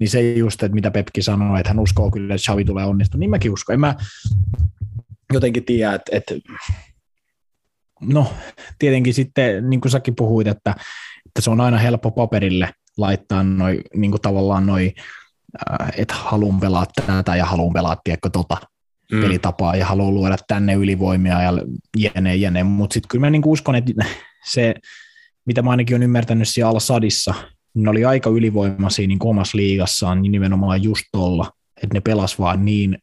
Niin 0.00 0.10
se 0.10 0.32
just, 0.32 0.62
että 0.62 0.74
mitä 0.74 0.90
Pepki 0.90 1.22
sanoo, 1.22 1.56
että 1.56 1.70
hän 1.70 1.80
uskoo 1.80 2.10
kyllä, 2.10 2.34
että 2.34 2.44
Xavi 2.44 2.64
tulee 2.64 2.84
onnistumaan, 2.84 3.20
niin 3.20 3.30
mäkin 3.30 3.52
uskon. 3.52 3.74
En 3.74 3.80
mä 3.80 3.94
jotenkin 5.32 5.64
tiedä, 5.64 5.94
että, 5.94 6.16
että 6.16 6.34
no 8.00 8.32
tietenkin 8.78 9.14
sitten, 9.14 9.70
niin 9.70 9.80
kuin 9.80 9.92
säkin 9.92 10.16
puhuit, 10.16 10.46
että, 10.46 10.74
että 11.26 11.40
se 11.40 11.50
on 11.50 11.60
aina 11.60 11.78
helppo 11.78 12.10
paperille 12.10 12.70
laittaa 12.96 13.42
noin 13.42 13.80
niin 13.94 14.10
kuin 14.10 14.22
tavallaan 14.22 14.66
noin, 14.66 14.94
että 15.96 16.14
haluan 16.14 16.60
pelaa 16.60 16.86
tätä 17.06 17.36
ja 17.36 17.44
haluan 17.44 17.72
pelaa, 17.72 17.96
tiedätkö, 18.04 18.30
tota 18.30 18.56
mm. 19.12 19.20
pelitapaa 19.20 19.76
ja 19.76 19.86
haluan 19.86 20.14
luoda 20.14 20.36
tänne 20.48 20.74
ylivoimia 20.74 21.42
ja 21.42 21.52
jene, 21.96 22.36
jene. 22.36 22.62
mutta 22.62 22.94
sitten 22.94 23.08
kyllä 23.08 23.26
mä 23.26 23.30
niin 23.30 23.42
uskon, 23.44 23.74
että 23.74 23.92
se, 24.50 24.74
mitä 25.46 25.62
mä 25.62 25.70
ainakin 25.70 25.96
olen 25.96 26.02
ymmärtänyt 26.02 26.48
siellä 26.48 26.70
Al-Sadissa, 26.70 27.34
ne 27.74 27.90
oli 27.90 28.04
aika 28.04 28.30
ylivoimaisia 28.30 29.06
niin 29.06 29.18
omassa 29.22 29.56
liigassaan, 29.58 30.22
niin 30.22 30.32
nimenomaan 30.32 30.82
just 30.82 31.04
tuolla, 31.12 31.52
että 31.82 31.94
ne 31.94 32.00
pelas 32.00 32.38
vaan 32.38 32.64
niin 32.64 32.98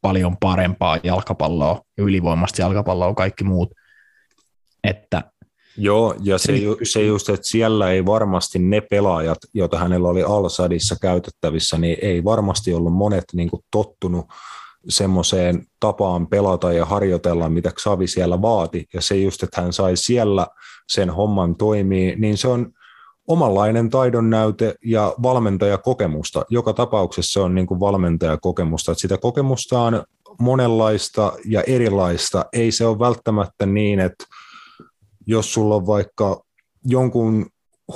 paljon 0.00 0.36
parempaa 0.36 0.98
jalkapalloa 1.02 1.82
ja 1.98 2.04
ylivoimasta 2.04 2.62
jalkapalloa 2.62 3.14
kaikki 3.14 3.44
muut, 3.44 3.70
että 4.84 5.32
Joo, 5.76 6.14
ja 6.22 6.38
se, 6.38 6.56
ju, 6.56 6.76
se 6.82 7.02
just, 7.02 7.28
että 7.28 7.48
siellä 7.48 7.90
ei 7.90 8.06
varmasti 8.06 8.58
ne 8.58 8.80
pelaajat, 8.80 9.38
joita 9.54 9.78
hänellä 9.78 10.08
oli 10.08 10.22
Al-Sadissa 10.22 10.96
käytettävissä, 11.02 11.78
niin 11.78 11.96
ei 12.02 12.24
varmasti 12.24 12.74
ollut 12.74 12.92
monet 12.92 13.24
niin 13.32 13.50
kuin 13.50 13.62
tottunut 13.70 14.26
semmoiseen 14.88 15.66
tapaan 15.80 16.26
pelata 16.26 16.72
ja 16.72 16.84
harjoitella, 16.84 17.48
mitä 17.48 17.70
Xavi 17.70 18.06
siellä 18.06 18.42
vaati, 18.42 18.86
ja 18.94 19.00
se 19.00 19.16
just, 19.16 19.42
että 19.42 19.60
hän 19.60 19.72
sai 19.72 19.96
siellä 19.96 20.46
sen 20.88 21.10
homman 21.10 21.56
toimii, 21.56 22.16
niin 22.16 22.38
se 22.38 22.48
on 22.48 22.72
omanlainen 23.28 23.90
taidon 23.90 24.30
näyte 24.30 24.74
ja 24.84 25.14
valmentajakokemusta. 25.22 26.44
Joka 26.50 26.72
tapauksessa 26.72 27.32
se 27.32 27.40
on 27.40 27.54
niin 27.54 27.66
kuin 27.66 27.80
valmentajakokemusta, 27.80 28.92
että 28.92 29.02
sitä 29.02 29.18
kokemusta 29.18 29.80
on 29.80 30.02
monenlaista 30.40 31.32
ja 31.44 31.62
erilaista. 31.62 32.44
Ei 32.52 32.72
se 32.72 32.86
ole 32.86 32.98
välttämättä 32.98 33.66
niin, 33.66 34.00
että 34.00 34.24
jos 35.26 35.54
sulla 35.54 35.74
on 35.74 35.86
vaikka 35.86 36.42
jonkun 36.84 37.46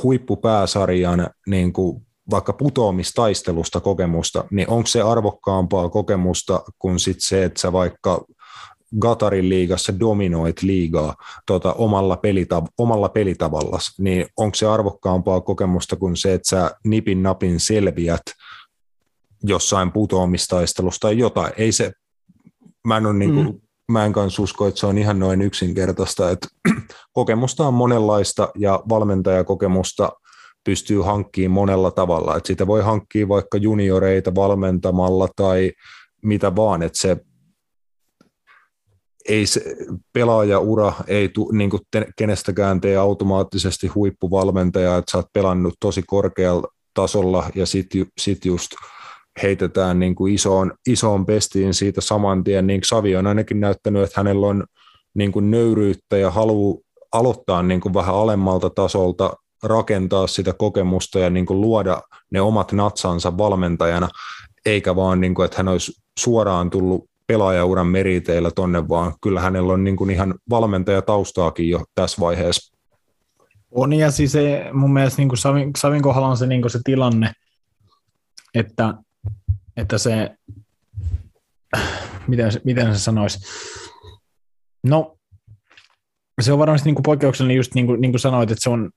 huippupääsarjan 0.02 1.30
niin 1.46 1.72
kuin 1.72 2.06
vaikka 2.30 2.52
putoamistaistelusta 2.52 3.80
kokemusta, 3.80 4.44
niin 4.50 4.70
onko 4.70 4.86
se 4.86 5.02
arvokkaampaa 5.02 5.88
kokemusta 5.88 6.62
kuin 6.78 7.00
sit 7.00 7.20
se, 7.20 7.44
että 7.44 7.60
sä 7.60 7.72
vaikka 7.72 8.24
Gatarin 9.00 9.48
liigassa 9.48 10.00
dominoit 10.00 10.62
liigaa 10.62 11.14
tota, 11.46 11.72
omalla, 11.72 12.14
pelitav- 12.14 12.72
omalla 12.78 13.08
pelitavalla, 13.08 13.78
niin 13.98 14.26
onko 14.36 14.54
se 14.54 14.66
arvokkaampaa 14.66 15.40
kokemusta 15.40 15.96
kuin 15.96 16.16
se, 16.16 16.34
että 16.34 16.48
sä 16.48 16.70
nipin 16.84 17.22
napin 17.22 17.60
selviät 17.60 18.22
jossain 19.42 19.92
putoamistaistelusta 19.92 21.08
tai 21.08 21.18
jotain. 21.18 21.52
Ei 21.56 21.72
se, 21.72 21.92
mä 22.84 22.96
en, 22.96 23.06
ole 23.06 23.14
niinku, 23.14 23.42
mm. 23.42 23.60
Mä 23.92 24.04
en 24.04 24.12
kanssa 24.12 24.42
usko, 24.42 24.66
että 24.66 24.80
se 24.80 24.86
on 24.86 24.98
ihan 24.98 25.18
noin 25.18 25.42
yksinkertaista, 25.42 26.30
että 26.30 26.48
kokemusta 27.12 27.66
on 27.66 27.74
monenlaista 27.74 28.48
ja 28.58 28.82
valmentajakokemusta 28.88 30.12
pystyy 30.64 31.00
hankkimaan 31.00 31.54
monella 31.54 31.90
tavalla. 31.90 32.36
Että 32.36 32.46
sitä 32.46 32.66
voi 32.66 32.82
hankkia 32.82 33.28
vaikka 33.28 33.58
junioreita 33.58 34.34
valmentamalla 34.34 35.28
tai 35.36 35.72
mitä 36.22 36.56
vaan, 36.56 36.82
että 36.82 36.98
se 36.98 37.16
ei 39.28 39.46
se 39.46 39.76
pelaajaura 40.12 40.92
ei 41.06 41.28
tu, 41.28 41.50
niin 41.52 41.70
kuin 41.70 41.82
te, 41.90 42.06
kenestäkään 42.18 42.80
tee 42.80 42.96
automaattisesti 42.96 43.86
huippuvalmentaja, 43.86 44.96
että 44.96 45.12
sä 45.12 45.18
oot 45.18 45.32
pelannut 45.32 45.74
tosi 45.80 46.02
korkealla 46.06 46.68
tasolla 46.94 47.50
ja 47.54 47.66
sitten 47.66 48.06
sit 48.18 48.44
just 48.44 48.70
heitetään 49.42 49.98
niin 49.98 50.14
kuin 50.14 50.34
isoon, 50.34 50.72
isoon 50.88 51.26
pestiin 51.26 51.74
siitä 51.74 52.00
saman 52.00 52.44
tien, 52.44 52.66
niin 52.66 52.80
Savi 52.84 53.16
on 53.16 53.26
ainakin 53.26 53.60
näyttänyt, 53.60 54.02
että 54.02 54.20
hänellä 54.20 54.46
on 54.46 54.64
niin 55.14 55.32
kuin 55.32 55.50
nöyryyttä 55.50 56.16
ja 56.16 56.30
halu 56.30 56.82
aloittaa 57.12 57.62
niin 57.62 57.80
kuin 57.80 57.94
vähän 57.94 58.14
alemmalta 58.14 58.70
tasolta, 58.70 59.32
rakentaa 59.62 60.26
sitä 60.26 60.52
kokemusta 60.52 61.18
ja 61.18 61.30
niin 61.30 61.46
kuin 61.46 61.60
luoda 61.60 62.02
ne 62.30 62.40
omat 62.40 62.72
natsansa 62.72 63.38
valmentajana, 63.38 64.08
eikä 64.66 64.96
vaan, 64.96 65.20
niin 65.20 65.34
kuin, 65.34 65.44
että 65.44 65.56
hän 65.56 65.68
olisi 65.68 65.92
suoraan 66.18 66.70
tullut 66.70 67.04
pelaajauran 67.26 67.86
meriteillä 67.86 68.50
tonne, 68.50 68.88
vaan 68.88 69.14
kyllä 69.22 69.40
hänellä 69.40 69.72
on 69.72 69.84
niin 69.84 69.96
kuin 69.96 70.10
ihan 70.10 70.34
valmentajataustaakin 70.50 71.68
jo 71.68 71.84
tässä 71.94 72.20
vaiheessa. 72.20 72.76
On 73.70 73.92
ja 73.92 74.10
siis 74.10 74.32
se, 74.32 74.70
mun 74.72 74.92
mielestä 74.92 75.22
niin 75.22 75.28
kuin 75.28 75.38
Savin, 75.38 75.70
Savin 75.78 76.02
kohdalla 76.02 76.28
on 76.28 76.36
se, 76.36 76.46
niin 76.46 76.60
kuin 76.60 76.70
se 76.70 76.80
tilanne, 76.84 77.32
että, 78.54 78.94
että 79.76 79.98
se, 79.98 80.36
miten, 82.28 82.50
miten 82.64 82.94
se 82.94 83.00
sanoisi, 83.00 83.38
no 84.82 85.16
se 86.40 86.52
on 86.52 86.58
varmasti 86.58 86.88
niin 86.88 86.94
kuin 86.94 87.02
poikkeuksellinen 87.02 87.56
just 87.56 87.74
niin 87.74 87.86
kuin, 87.86 88.00
niin 88.00 88.12
kuin 88.12 88.20
sanoit, 88.20 88.50
että 88.50 88.62
se 88.62 88.70
on 88.70 88.90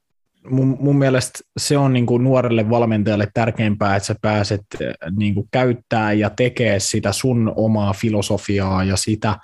mun, 0.50 0.78
mun 0.80 0.98
mielestä 0.98 1.40
se 1.60 1.78
on 1.78 1.94
niin 1.94 2.06
kuin 2.06 2.24
nuorelle 2.24 2.70
valmentajalle 2.70 3.28
tärkeämpää, 3.34 3.96
että 3.96 4.08
sä 4.08 4.16
pääset 4.22 4.62
niin 5.18 5.36
kuin 5.36 5.48
käyttää 5.52 6.14
ja 6.14 6.30
tekee 6.30 6.80
sitä 6.80 7.12
sun 7.12 7.54
omaa 7.56 7.94
filosofiaa 7.94 8.84
ja 8.84 8.98
sitä, 8.98 9.38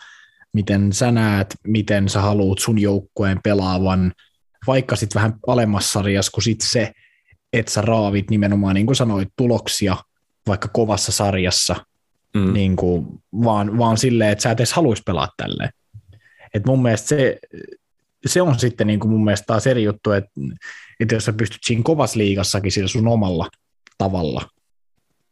miten 0.53 0.93
sä 0.93 1.11
näet, 1.11 1.55
miten 1.67 2.09
sä 2.09 2.21
haluat 2.21 2.59
sun 2.59 2.79
joukkueen 2.79 3.39
pelaavan, 3.43 4.11
vaikka 4.67 4.95
sitten 4.95 5.19
vähän 5.19 5.33
alemmassa 5.47 5.91
sarjassa 5.91 6.31
kuin 6.31 6.43
sit 6.43 6.61
se, 6.61 6.91
että 7.53 7.71
sä 7.71 7.81
raavit 7.81 8.29
nimenomaan, 8.29 8.75
niin 8.75 8.85
kuin 8.85 8.95
sanoit, 8.95 9.29
tuloksia 9.35 9.97
vaikka 10.47 10.67
kovassa 10.67 11.11
sarjassa, 11.11 11.75
mm. 12.35 12.53
niin 12.53 12.75
kuin, 12.75 13.05
vaan, 13.43 13.77
vaan 13.77 13.97
silleen, 13.97 14.31
että 14.31 14.41
sä 14.41 14.51
et 14.51 14.59
edes 14.59 14.73
haluaisi 14.73 15.03
pelaa 15.05 15.29
tälleen. 15.37 15.69
Et 16.53 16.65
mun 16.65 16.81
mielestä 16.81 17.07
se, 17.07 17.39
se 18.25 18.41
on 18.41 18.59
sitten 18.59 18.87
niin 18.87 18.99
kuin 18.99 19.11
mun 19.11 19.23
mielestä 19.23 19.45
taas 19.47 19.67
eri 19.67 19.83
juttu, 19.83 20.11
että, 20.11 20.31
että 20.99 21.15
jos 21.15 21.25
sä 21.25 21.33
pystyt 21.33 21.61
siinä 21.65 21.83
kovassa 21.83 22.19
liigassakin 22.19 22.71
sillä 22.71 22.87
sun 22.87 23.07
omalla 23.07 23.49
tavalla 23.97 24.41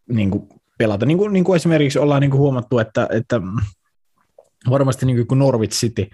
niin 0.10 0.32
kuin 0.32 0.50
pelata, 0.78 1.06
niin 1.06 1.18
kuin, 1.18 1.34
niin 1.34 1.44
kuin 1.44 1.56
esimerkiksi 1.56 2.00
ollaan 2.00 2.22
niin 2.22 2.32
kuin 2.32 2.40
huomattu, 2.40 2.80
että, 2.80 3.08
että 3.12 3.42
varmasti 4.70 5.06
niin 5.06 5.28
kuin 5.28 5.40
Norwich 5.40 5.74
City, 5.74 6.08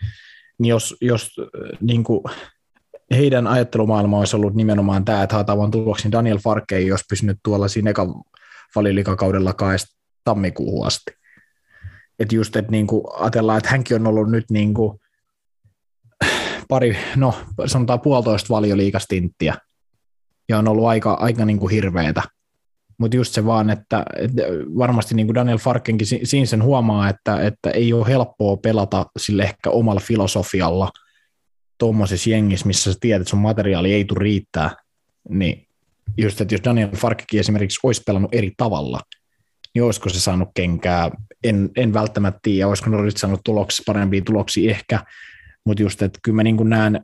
niin 0.60 0.70
jos, 0.70 0.96
jos 1.02 1.36
niin 1.82 2.04
kuin 2.04 2.22
heidän 3.12 3.48
ajattelumaailma 3.48 4.20
olisi 4.20 4.36
ollut 4.36 4.56
nimenomaan 4.56 5.06
tämä, 5.06 5.24
että 5.24 5.36
haetaan 5.36 5.58
vaan 5.58 5.72
tuloksia, 5.72 6.06
niin 6.06 6.12
Daniel 6.12 6.38
Farke 6.38 6.76
ei 6.76 6.92
olisi 6.92 7.06
pysynyt 7.10 7.38
tuolla 7.44 7.68
siinä 7.68 7.90
eka 7.90 8.08
valilikakaudella 8.76 9.54
kahdesta 9.54 10.00
tammikuuhun 10.24 10.88
asti. 10.88 11.12
Että 12.20 12.36
just, 12.36 12.56
että 12.56 12.72
niin 12.72 12.88
kuin 12.88 13.04
ajatellaan, 13.14 13.58
että 13.58 13.70
hänkin 13.70 13.96
on 13.96 14.08
ollut 14.08 14.32
nyt 14.32 14.46
niin 14.52 14.74
kuin 14.74 15.00
pari, 16.68 16.98
no 17.16 17.34
sanotaan 17.66 18.02
puolitoista 18.02 18.54
valioliikastinttiä, 18.54 19.56
ja 20.50 20.58
on 20.58 20.68
ollut 20.68 20.88
aika, 20.88 21.14
aika 21.14 21.46
niin 21.46 21.60
kuin 21.60 21.72
hirveetä. 21.72 22.22
Mutta 22.98 23.18
just 23.18 23.34
se 23.34 23.46
vaan, 23.46 23.70
että, 23.70 24.06
että 24.16 24.42
varmasti 24.78 25.16
niin 25.16 25.28
kuin 25.28 25.36
Daniel 25.36 25.58
Farkenkin 25.58 26.08
siinä 26.24 26.46
sen 26.46 26.64
huomaa, 26.64 27.10
että, 27.10 27.42
että 27.42 27.70
ei 27.70 27.94
ole 27.94 28.08
helppoa 28.08 28.58
pelata 28.58 29.06
sille 29.20 29.44
ehkä 29.44 29.70
omalla 29.70 30.02
filosofialla 30.02 30.90
tuommoisessa 31.78 32.30
jengissä, 32.30 32.68
missä 32.68 32.94
sä 32.94 33.00
tiedät, 33.02 33.22
että 33.22 33.30
sun 33.30 33.40
materiaali 33.40 33.94
ei 33.94 34.06
tule 34.06 34.20
riittää, 34.20 34.76
niin 35.30 35.69
just, 36.18 36.42
että 36.42 36.54
jos 36.54 36.62
Daniel 36.64 36.96
Farkkikin 36.96 37.40
esimerkiksi 37.40 37.80
olisi 37.84 38.02
pelannut 38.06 38.36
eri 38.36 38.52
tavalla, 38.58 39.00
niin 39.76 39.84
olisiko 39.84 40.10
se 40.10 40.20
saanut 40.20 40.50
kenkää? 40.54 41.12
En, 41.44 41.70
en 41.76 41.94
välttämättä 41.94 42.40
tiedä, 42.44 42.68
olisiko 42.68 42.90
Norwich 42.90 43.18
saanut 43.18 43.42
tuloksia, 43.44 43.84
parempia 43.88 44.22
tuloksia 44.22 44.72
ehkä, 44.72 45.04
mutta 45.66 45.84
just, 45.84 46.02
että 46.02 46.20
kyllä 46.24 46.36
mä 46.36 46.44
niin 46.44 46.70
näen, 46.70 47.02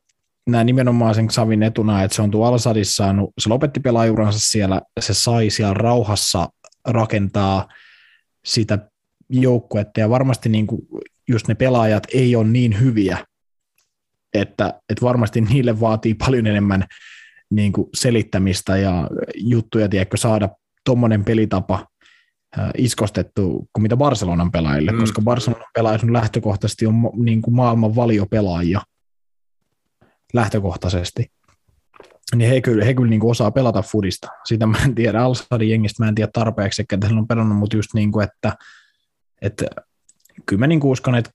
näen 0.47 0.65
nimenomaan 0.65 1.15
sen 1.15 1.29
Savin 1.29 1.63
etuna, 1.63 2.03
että 2.03 2.15
se 2.15 2.21
on 2.21 2.31
tuolla 2.31 2.47
Alsadissa 2.47 2.95
saanut, 2.95 3.33
se 3.39 3.49
lopetti 3.49 3.79
pelaajuransa 3.79 4.39
siellä, 4.39 4.81
se 4.99 5.13
sai 5.13 5.49
siellä 5.49 5.73
rauhassa 5.73 6.49
rakentaa 6.87 7.67
sitä 8.45 8.79
joukkuetta. 9.29 9.99
Ja 9.99 10.09
varmasti 10.09 10.49
niin 10.49 10.67
kuin 10.67 10.81
just 11.27 11.47
ne 11.47 11.55
pelaajat 11.55 12.03
ei 12.13 12.35
ole 12.35 12.47
niin 12.47 12.79
hyviä, 12.79 13.17
että, 14.33 14.79
että 14.89 15.05
varmasti 15.05 15.41
niille 15.41 15.79
vaatii 15.79 16.13
paljon 16.13 16.47
enemmän 16.47 16.85
niin 17.49 17.71
kuin 17.71 17.89
selittämistä 17.93 18.77
ja 18.77 19.09
juttuja, 19.35 19.89
tiedätkö, 19.89 20.17
saada 20.17 20.49
tuommoinen 20.85 21.25
pelitapa 21.25 21.87
iskostettu 22.77 23.69
kuin 23.73 23.81
mitä 23.81 23.97
Barcelonan 23.97 24.51
pelaajille, 24.51 24.91
mm. 24.91 24.99
koska 24.99 25.21
Barcelonan 25.21 25.67
pelaajat 25.73 26.03
lähtökohtaisesti 26.03 26.85
on 26.85 26.95
niin 27.15 27.41
kuin 27.41 27.55
maailman 27.55 27.95
valiopelaajia 27.95 28.81
lähtökohtaisesti. 30.33 31.31
Niin 32.35 32.49
he 32.49 32.61
kyllä, 32.61 32.85
he 32.85 32.93
kyllä 32.93 33.09
niin 33.09 33.19
kuin 33.19 33.31
osaa 33.31 33.51
pelata 33.51 33.81
fudista. 33.81 34.27
Sitä 34.45 34.67
mä 34.67 34.77
en 34.85 34.95
tiedä, 34.95 35.21
Alsadin 35.21 35.69
jengistä 35.69 36.03
mä 36.03 36.09
en 36.09 36.15
tiedä 36.15 36.29
tarpeeksi, 36.33 36.81
että 36.81 37.07
he 37.07 37.13
on 37.13 37.27
pelannut, 37.27 37.57
mutta 37.57 37.77
just 37.77 37.93
niin 37.93 38.11
kuin, 38.11 38.23
että, 38.23 38.53
että 39.41 39.65
kyllä 40.45 40.59
mä 40.59 40.67
niin 40.67 40.79
kuin 40.79 40.91
uskon, 40.91 41.15
että 41.15 41.31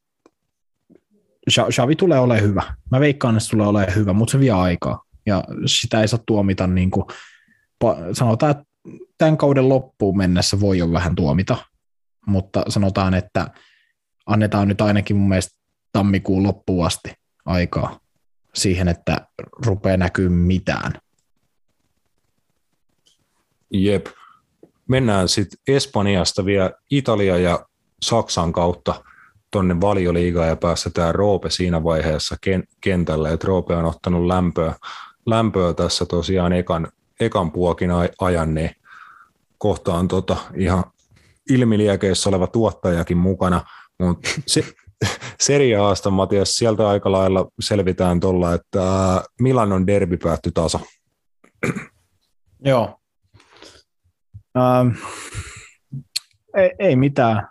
Xavi 1.71 1.97
tulee 1.97 2.19
olemaan 2.19 2.49
hyvä. 2.49 2.63
Mä 2.91 3.01
veikkaan, 3.01 3.37
että 3.37 3.45
se 3.45 3.51
tulee 3.51 3.67
olemaan 3.67 3.95
hyvä, 3.95 4.13
mutta 4.13 4.33
se 4.33 4.41
vie 4.41 4.51
aikaa. 4.51 5.03
Ja 5.31 5.45
sitä 5.67 6.01
ei 6.01 6.09
saa 6.09 6.21
tuomita, 6.27 6.67
niin 6.67 6.91
kuin, 6.91 7.05
sanotaan, 8.13 8.51
että 8.51 8.65
tämän 9.19 9.37
kauden 9.37 9.69
loppuun 9.69 10.17
mennessä 10.17 10.61
voi 10.61 10.79
jo 10.79 10.93
vähän 10.93 11.15
tuomita, 11.15 11.57
mutta 12.27 12.63
sanotaan, 12.69 13.15
että 13.15 13.51
annetaan 14.27 14.69
nyt 14.69 14.81
ainakin 14.81 15.17
mun 15.17 15.29
mielestä 15.29 15.59
tammikuun 15.93 16.43
loppuun 16.43 16.87
asti 16.87 17.13
aikaa 17.45 18.01
siihen, 18.55 18.89
että 18.89 19.27
rupeaa 19.67 19.97
näkyy 19.97 20.29
mitään. 20.29 20.93
Jep. 23.71 24.07
Mennään 24.89 25.29
sitten 25.29 25.59
Espanjasta 25.69 26.45
vielä 26.45 26.71
Italia 26.91 27.39
ja 27.39 27.67
Saksan 28.03 28.53
kautta 28.53 29.05
tuonne 29.51 29.81
valioliigaan 29.81 30.49
ja 30.49 30.57
päästetään 30.57 31.15
Roope 31.15 31.51
siinä 31.51 31.85
vaiheessa 31.85 32.37
kentälle, 32.81 33.33
että 33.33 33.47
Roope 33.47 33.77
on 33.77 33.85
ottanut 33.85 34.27
lämpöä, 34.27 34.75
lämpöä 35.27 35.75
tässä 35.75 36.07
tosiaan 36.07 36.53
ekan, 36.53 36.89
ekan 37.21 37.53
puokin 37.53 37.91
ajan, 38.21 38.55
niin 38.55 38.71
kohtaan 39.59 40.09
tota 40.09 40.37
ihan 40.57 40.85
ilmiliekeissä 41.51 42.29
oleva 42.29 42.47
tuottajakin 42.47 43.17
mukana, 43.17 43.65
mutta 43.99 44.29
se, 44.47 44.65
Serie 45.41 45.77
Matias, 46.11 46.57
sieltä 46.57 46.89
aika 46.89 47.13
lailla 47.13 47.49
selvitään 47.61 48.21
tuolla, 48.21 48.55
että 48.55 48.83
Milanon 49.41 49.87
derby 49.87 50.17
päättyi 50.17 50.53
tasa. 50.53 50.81
Joo. 52.65 53.01
Ähm, 54.57 54.89
ei, 56.57 56.71
ei 56.79 56.97
mitään. 56.97 57.49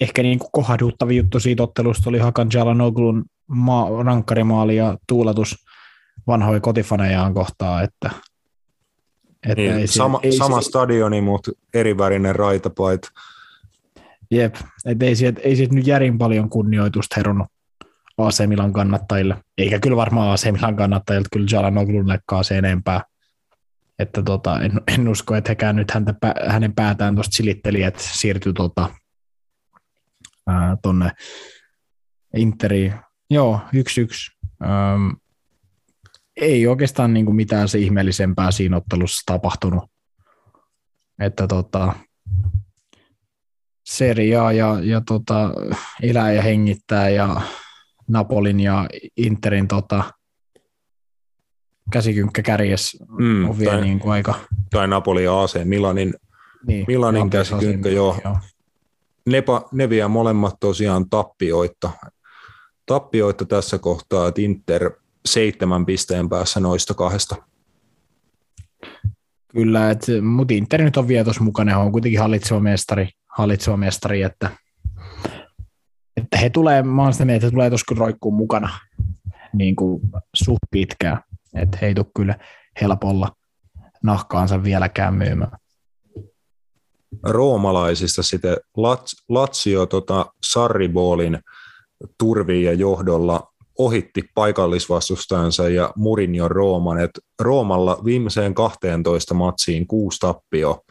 Ehkä 0.00 0.22
niin 0.22 0.38
kuin 0.38 0.50
kohduttava 0.52 1.12
juttu 1.12 1.40
siitä 1.40 1.62
ottelusta 1.62 2.10
oli 2.10 2.18
Hakan 2.18 2.48
Jalanoglun 2.52 3.24
ma- 3.46 4.02
rankkarimaali 4.04 4.76
ja 4.76 4.98
tuuletus 5.08 5.65
vanhoja 6.26 6.60
kotifanejaan 6.60 7.34
kohtaa, 7.34 7.82
että 7.82 8.10
että 9.42 9.62
niin, 9.62 9.72
ei 9.72 9.86
sama, 9.86 10.20
ei 10.22 10.32
sama 10.32 10.60
se, 10.60 10.66
stadioni, 10.66 11.20
mutta 11.20 11.52
eri 11.74 11.98
värinen 11.98 12.36
raitapait. 12.36 13.08
Jep, 14.30 14.54
että 14.86 15.04
ei 15.04 15.16
siitä, 15.16 15.40
ei 15.44 15.56
siitä 15.56 15.74
nyt 15.74 15.86
järin 15.86 16.18
paljon 16.18 16.50
kunnioitusta 16.50 17.14
herunut 17.16 17.46
AC 18.18 18.46
Milan 18.46 18.72
kannattajille, 18.72 19.36
eikä 19.58 19.80
kyllä 19.80 19.96
varmaan 19.96 20.32
AC 20.32 20.52
Milan 20.52 20.76
kannattajilta 20.76 21.28
kyllä 21.32 21.46
Jalanoglunnekkaan 21.50 22.44
se 22.44 22.58
enempää. 22.58 23.02
Että 23.98 24.22
tota, 24.22 24.60
en, 24.60 24.80
en, 24.94 25.08
usko, 25.08 25.34
että 25.34 25.50
hekään 25.50 25.76
nyt 25.76 25.90
häntä, 25.90 26.14
hänen 26.46 26.74
päätään 26.74 27.14
tuosta 27.14 27.36
silitteli, 27.36 27.82
että 27.82 28.02
siirtyi 28.02 28.52
tota, 28.52 28.88
ää, 30.46 30.76
tonne 30.82 31.10
Interiin. 32.36 32.94
Joo, 33.30 33.60
yksi 33.72 34.00
yksi. 34.00 34.30
Ähm, 34.64 35.10
ei 36.36 36.66
oikeastaan 36.66 37.14
niin 37.14 37.26
kuin 37.26 37.36
mitään 37.36 37.68
se 37.68 37.78
ihmeellisempää 37.78 38.50
siinä 38.50 38.76
ottelussa 38.76 39.22
tapahtunut. 39.26 39.84
Että 41.18 41.46
tota, 41.46 41.92
Seria 43.86 44.52
ja, 44.52 44.80
ja 44.82 45.00
tota, 45.06 45.50
elää 46.02 46.32
ja 46.32 46.42
hengittää 46.42 47.08
ja 47.08 47.40
Napolin 48.08 48.60
ja 48.60 48.88
Interin 49.16 49.68
tota, 49.68 50.04
käsikynkkä 51.92 52.42
kärjes 52.42 52.96
mm, 53.18 53.50
on 53.50 53.58
vielä 53.58 53.72
tai, 53.72 53.80
niin 53.80 53.98
kuin 53.98 54.12
aika... 54.12 54.34
Tai 54.70 54.88
Napoli 54.88 55.24
ja 55.24 55.42
AC 55.42 55.64
Milanin, 55.64 56.14
niin, 56.66 56.84
Milanin 56.88 57.30
käsikynkkä, 57.30 57.88
joo. 57.88 58.16
joo. 58.24 58.38
Nepa, 59.26 59.68
ne 59.72 59.88
vie 59.88 60.08
molemmat 60.08 60.54
tosiaan 60.60 61.10
tappioita. 61.10 61.90
Tappioita 62.86 63.44
tässä 63.44 63.78
kohtaa, 63.78 64.28
että 64.28 64.40
Inter 64.40 64.90
seitsemän 65.26 65.86
pisteen 65.86 66.28
päässä 66.28 66.60
noista 66.60 66.94
kahdesta. 66.94 67.36
Kyllä, 69.48 69.90
että, 69.90 70.22
mutta 70.22 70.54
Inter 70.54 70.82
nyt 70.82 70.96
on 70.96 71.08
vielä 71.08 71.24
tuossa 71.24 71.44
mukana, 71.44 71.72
he 71.72 71.76
on 71.76 71.92
kuitenkin 71.92 72.20
hallitseva 72.20 72.60
mestari, 72.60 73.08
hallitseva 73.36 73.76
mestari 73.76 74.22
että, 74.22 74.50
että 76.16 76.36
he 76.36 76.50
tulee, 76.50 76.82
mä 76.82 77.12
sitä 77.12 77.24
mieltä, 77.24 77.46
että 77.46 77.54
tulee 77.54 77.70
tuossa 77.70 77.84
kyllä 77.88 78.00
roikkuun 78.00 78.34
mukana 78.34 78.68
niin 79.52 79.76
kuin 79.76 80.00
suht 80.34 80.58
pitkään, 80.70 81.22
että 81.54 81.78
he 81.82 81.86
ei 81.86 81.94
tule 81.94 82.06
kyllä 82.16 82.34
helpolla 82.80 83.36
nahkaansa 84.02 84.62
vieläkään 84.62 85.14
myymään. 85.14 85.58
Roomalaisista 87.22 88.22
sitten 88.22 88.56
Lazio 89.28 89.86
tota, 89.86 90.26
Sarriboolin 90.42 91.38
turviin 92.18 92.64
ja 92.64 92.72
johdolla 92.72 93.52
ohitti 93.78 94.22
paikallisvastustajansa 94.34 95.68
ja 95.68 95.92
Mourinho 95.96 96.48
Rooman. 96.48 97.00
Et 97.00 97.10
Roomalla 97.40 98.00
viimeiseen 98.04 98.54
12 98.54 99.34
matsiin 99.34 99.86
kuusi 99.86 100.18
tappio. 100.20 100.84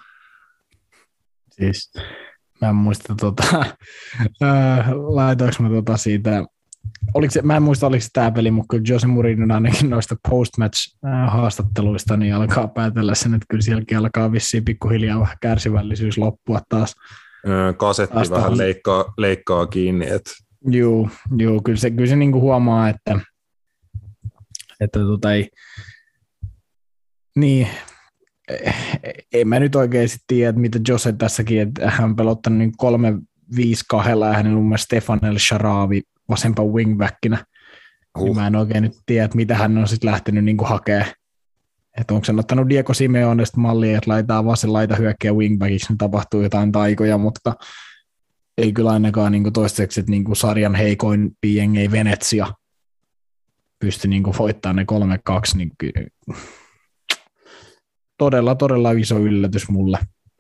Siis 1.52 1.94
mä 2.62 2.70
en 2.70 2.76
muista 2.76 3.16
tota, 3.16 3.44
äh, 4.44 4.90
laitoinko 4.92 5.64
mä 5.64 5.70
tota 5.70 5.98
siitä, 5.98 6.46
oliko 7.14 7.32
se, 7.32 7.42
mä 7.42 7.56
en 7.56 7.64
muista 7.64 7.88
oliko 7.88 8.02
se 8.02 8.10
tämä 8.14 8.32
peli, 8.32 8.52
mutta 8.52 8.68
kyllä 8.70 8.84
Jose 8.88 9.08
Mourinho 9.08 9.54
ainakin 9.54 9.90
noista 9.90 10.16
post-match-haastatteluista 10.30 12.18
niin 12.18 12.36
alkaa 12.36 12.68
päätellä 12.68 13.16
sen, 13.16 13.34
että 13.34 13.46
kyllä 13.50 13.62
sielläkin 13.62 13.98
alkaa 13.98 14.32
vissiin 14.32 14.66
pikkuhiljaa 14.66 15.20
vähän 15.20 15.38
kärsivällisyys 15.42 16.18
loppua 16.18 16.60
taas. 16.70 16.96
Kasetti 17.78 18.14
taas 18.14 18.32
vähän 18.32 18.58
leikkaa, 18.58 19.14
leikkaa 19.18 19.68
kiinni, 19.68 20.10
että 20.10 20.32
Joo, 20.68 21.10
joo 21.38 21.62
kyllä 21.62 21.78
se, 21.78 21.92
kyllä 21.92 22.08
se 22.08 22.16
niin 22.16 22.32
kuin 22.32 22.42
huomaa, 22.42 22.90
että, 22.90 23.20
että 24.80 25.00
tota 25.00 25.34
ei, 25.34 25.50
niin, 27.36 27.68
en 29.34 29.48
mä 29.48 29.60
nyt 29.60 29.76
oikeasti 29.76 30.18
tiedä, 30.28 30.50
että 30.50 30.62
mitä 30.62 30.80
Jose 30.88 31.14
tässäkin, 31.14 31.62
että 31.62 31.90
hän 31.90 32.10
on 32.10 32.16
pelottanut 32.16 32.60
niin 32.60 32.72
kolme 32.78 33.14
viisi 33.56 33.86
kahdella 33.90 34.28
ja 34.28 34.34
hänellä 34.34 34.58
on 34.58 34.78
Stefan 34.78 35.26
El 35.26 35.38
Sharavi 35.38 36.02
vasempaan 36.30 36.70
wingbackinä. 36.70 37.46
Uh. 38.18 38.24
Niin 38.24 38.36
mä 38.36 38.48
en 38.48 38.56
oikein 38.56 38.84
nyt 38.84 38.94
tiedä, 39.06 39.26
että 39.26 39.36
mitä 39.36 39.56
hän 39.56 39.78
on 39.78 39.88
sitten 39.88 40.12
lähtenyt 40.12 40.44
niin 40.46 40.58
hakemaan. 40.64 41.06
Että 41.98 42.14
onko 42.14 42.26
se 42.26 42.34
ottanut 42.38 42.70
Diego 42.70 42.94
Simeonesta 42.94 43.60
mallia, 43.60 43.98
että 43.98 44.12
laitetaan 44.12 44.46
vasen 44.46 44.74
laita 44.74 44.96
hyökkäjä 44.96 45.34
wingbackiksi, 45.34 45.88
niin 45.90 45.98
tapahtuu 45.98 46.42
jotain 46.42 46.72
taikoja, 46.72 47.18
mutta 47.18 47.54
ei 48.58 48.74
kyllä 48.74 48.90
ainakaan 48.90 49.32
niin 49.32 49.54
toistaiseksi, 49.54 50.00
että 50.00 50.12
niin 50.12 50.36
sarjan 50.36 50.76
heikoin 50.76 51.32
pieng 51.42 51.78
ei 51.78 51.92
Venetsia 51.92 52.48
pysty 53.80 54.08
niin 54.08 54.24
voittamaan 54.40 54.76
ne 54.76 55.18
3-2, 55.32 55.58
niin 55.58 55.72
todella, 58.18 58.56
todella 58.56 58.92
iso 58.92 59.18
yllätys 59.18 59.70
mulle. 59.70 60.00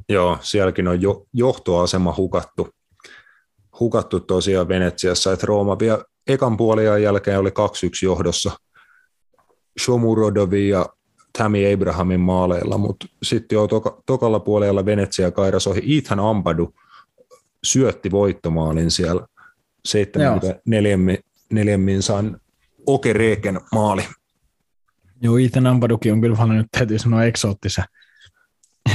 Joo, 0.09 0.37
sielläkin 0.41 0.87
on 0.87 1.01
jo, 1.01 1.25
johtoasema 1.33 2.13
hukattu, 2.17 2.69
hukattu 3.79 4.19
tosiaan 4.19 4.67
Venetsiassa, 4.67 5.33
että 5.33 5.45
Rooma 5.47 5.79
vielä 5.79 6.03
ekan 6.27 6.57
puolian 6.57 7.03
jälkeen 7.03 7.39
oli 7.39 7.49
2-1 7.49 7.53
johdossa 8.03 8.51
Shomurodovi 9.79 10.69
ja 10.69 10.85
Tammy 11.37 11.73
Abrahamin 11.73 12.19
maaleilla, 12.19 12.77
mutta 12.77 13.05
sitten 13.23 13.55
jo 13.55 13.67
toka, 13.67 14.01
tokalla 14.05 14.39
puolella 14.39 14.85
Venetsia 14.85 15.31
kairas 15.31 15.67
ohi 15.67 15.97
Ethan 15.97 16.19
Ampadu– 16.19 16.73
syötti 17.65 18.11
voittomaalin 18.11 18.91
siellä 18.91 19.27
74 19.85 21.77
minsan 21.77 22.39
Okereken 22.85 23.61
maali. 23.71 24.03
Joo, 25.21 25.37
Ethan 25.37 25.67
Ampaduki 25.67 26.11
on 26.11 26.21
kyllä 26.21 26.53
nyt 26.53 26.67
täytyy 26.71 26.99
sanoa 26.99 27.23
eksoottisen, 27.23 27.83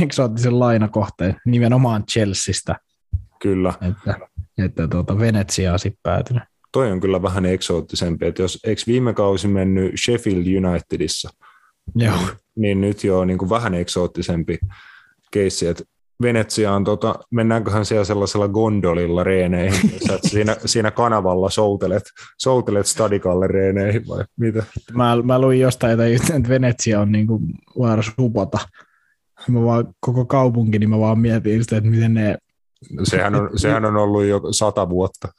eksoottisen 0.02 0.58
lainakohteen, 0.58 1.36
nimenomaan 1.46 2.06
Chelseastä. 2.06 2.76
Kyllä. 3.42 3.74
Että, 3.88 4.18
että 4.58 4.88
tuota 4.88 5.18
Venetsiaa 5.18 5.78
sitten 5.78 6.00
päätynyt. 6.02 6.42
toi 6.72 6.92
on 6.92 7.00
kyllä 7.00 7.22
vähän 7.22 7.46
eksoottisempi, 7.46 8.26
että 8.26 8.42
jos 8.42 8.58
eikö 8.64 8.82
viime 8.86 9.14
kausi 9.14 9.48
mennyt 9.48 9.92
Sheffield 10.04 10.64
Unitedissa, 10.64 11.30
Joo. 11.94 12.18
niin 12.56 12.80
nyt 12.80 13.04
jo 13.04 13.24
niin 13.24 13.38
kuin 13.38 13.50
vähän 13.50 13.74
eksoottisempi 13.74 14.58
keissi, 15.30 15.66
että 15.66 15.84
Venetsiaan, 16.22 16.84
tota, 16.84 17.14
mennäänköhän 17.30 17.84
siellä 17.84 18.04
sellaisella 18.04 18.48
gondolilla 18.48 19.24
reeneihin, 19.24 19.90
sä 20.06 20.14
et 20.14 20.20
siinä, 20.22 20.56
siinä 20.64 20.90
kanavalla 20.90 21.50
soutelet, 21.50 22.02
soutelet 22.38 22.86
stadikalle 22.86 23.46
reeneihin 23.46 24.08
vai 24.08 24.24
mitä? 24.36 24.64
Mä, 24.92 25.22
mä 25.22 25.40
luin 25.40 25.60
jostain, 25.60 26.00
että 26.00 26.36
että 26.36 26.48
Venetsia 26.48 27.00
on 27.00 27.12
niinku 27.12 27.40
vaarassa 27.78 28.12
hupata. 28.18 28.58
Mä 29.48 29.64
vaan, 29.64 29.94
koko 30.00 30.24
kaupunki, 30.24 30.78
niin 30.78 30.90
mä 30.90 30.98
vaan 30.98 31.18
mietin 31.18 31.62
sitä, 31.62 31.76
että 31.76 31.90
miten 31.90 32.14
ne... 32.14 32.38
Sehän 33.02 33.34
on, 33.34 33.50
sehän 33.56 33.84
on 33.84 33.96
ollut 33.96 34.24
jo 34.24 34.40
sata 34.50 34.88
vuotta. 34.88 35.28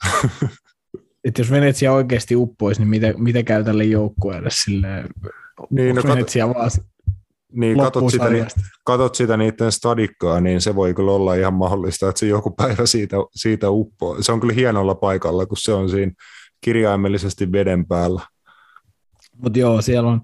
Että 1.24 1.42
jos 1.42 1.52
Venetsia 1.52 1.94
oikeasti 1.94 2.36
uppoisi, 2.36 2.82
niin 2.82 2.90
mitä, 2.90 3.14
mitä 3.18 3.44
käy 3.44 3.64
tälle 3.64 3.84
joukkueelle? 3.84 4.50
Niin, 5.70 5.96
no, 5.96 6.02
Venetsia 6.08 6.50
vaan 6.50 6.72
niin, 7.52 7.78
katot 7.78 8.12
sitä, 8.12 8.26
katot 8.86 9.16
sitä 9.16 9.38
niiden 9.38 9.72
stadikkaa, 9.72 10.42
niin 10.42 10.62
se 10.62 10.76
voi 10.76 10.94
kyllä 10.94 11.12
olla 11.12 11.36
ihan 11.36 11.54
mahdollista, 11.54 12.10
että 12.10 12.20
se 12.20 12.28
joku 12.28 12.52
päivä 12.52 12.86
siitä, 12.86 13.18
siitä 13.36 13.70
uppoo. 13.70 14.22
Se 14.22 14.32
on 14.32 14.40
kyllä 14.40 14.54
hienolla 14.54 14.96
paikalla, 14.96 15.46
kun 15.46 15.58
se 15.58 15.74
on 15.74 15.90
siinä 15.90 16.12
kirjaimellisesti 16.62 17.52
veden 17.52 17.88
päällä. 17.88 18.22
Mutta 19.44 19.60
joo, 19.60 19.82
siellä 19.82 20.10
on, 20.10 20.22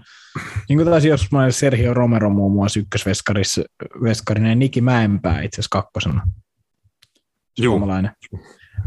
niin 0.69 0.77
kuin 0.77 0.87
taisi 0.87 1.07
joskus 1.07 1.31
mä 1.31 1.51
Sergio 1.51 1.93
Romero 1.93 2.29
muun 2.29 2.51
muassa 2.51 2.79
ykkösveskarissa, 2.79 3.61
veskarinen 4.03 4.49
ja 4.49 4.55
Niki 4.55 4.81
Mäenpää 4.81 5.41
itse 5.41 5.55
asiassa 5.55 5.81
kakkosena. 5.81 6.27
Suomalainen. 7.61 8.11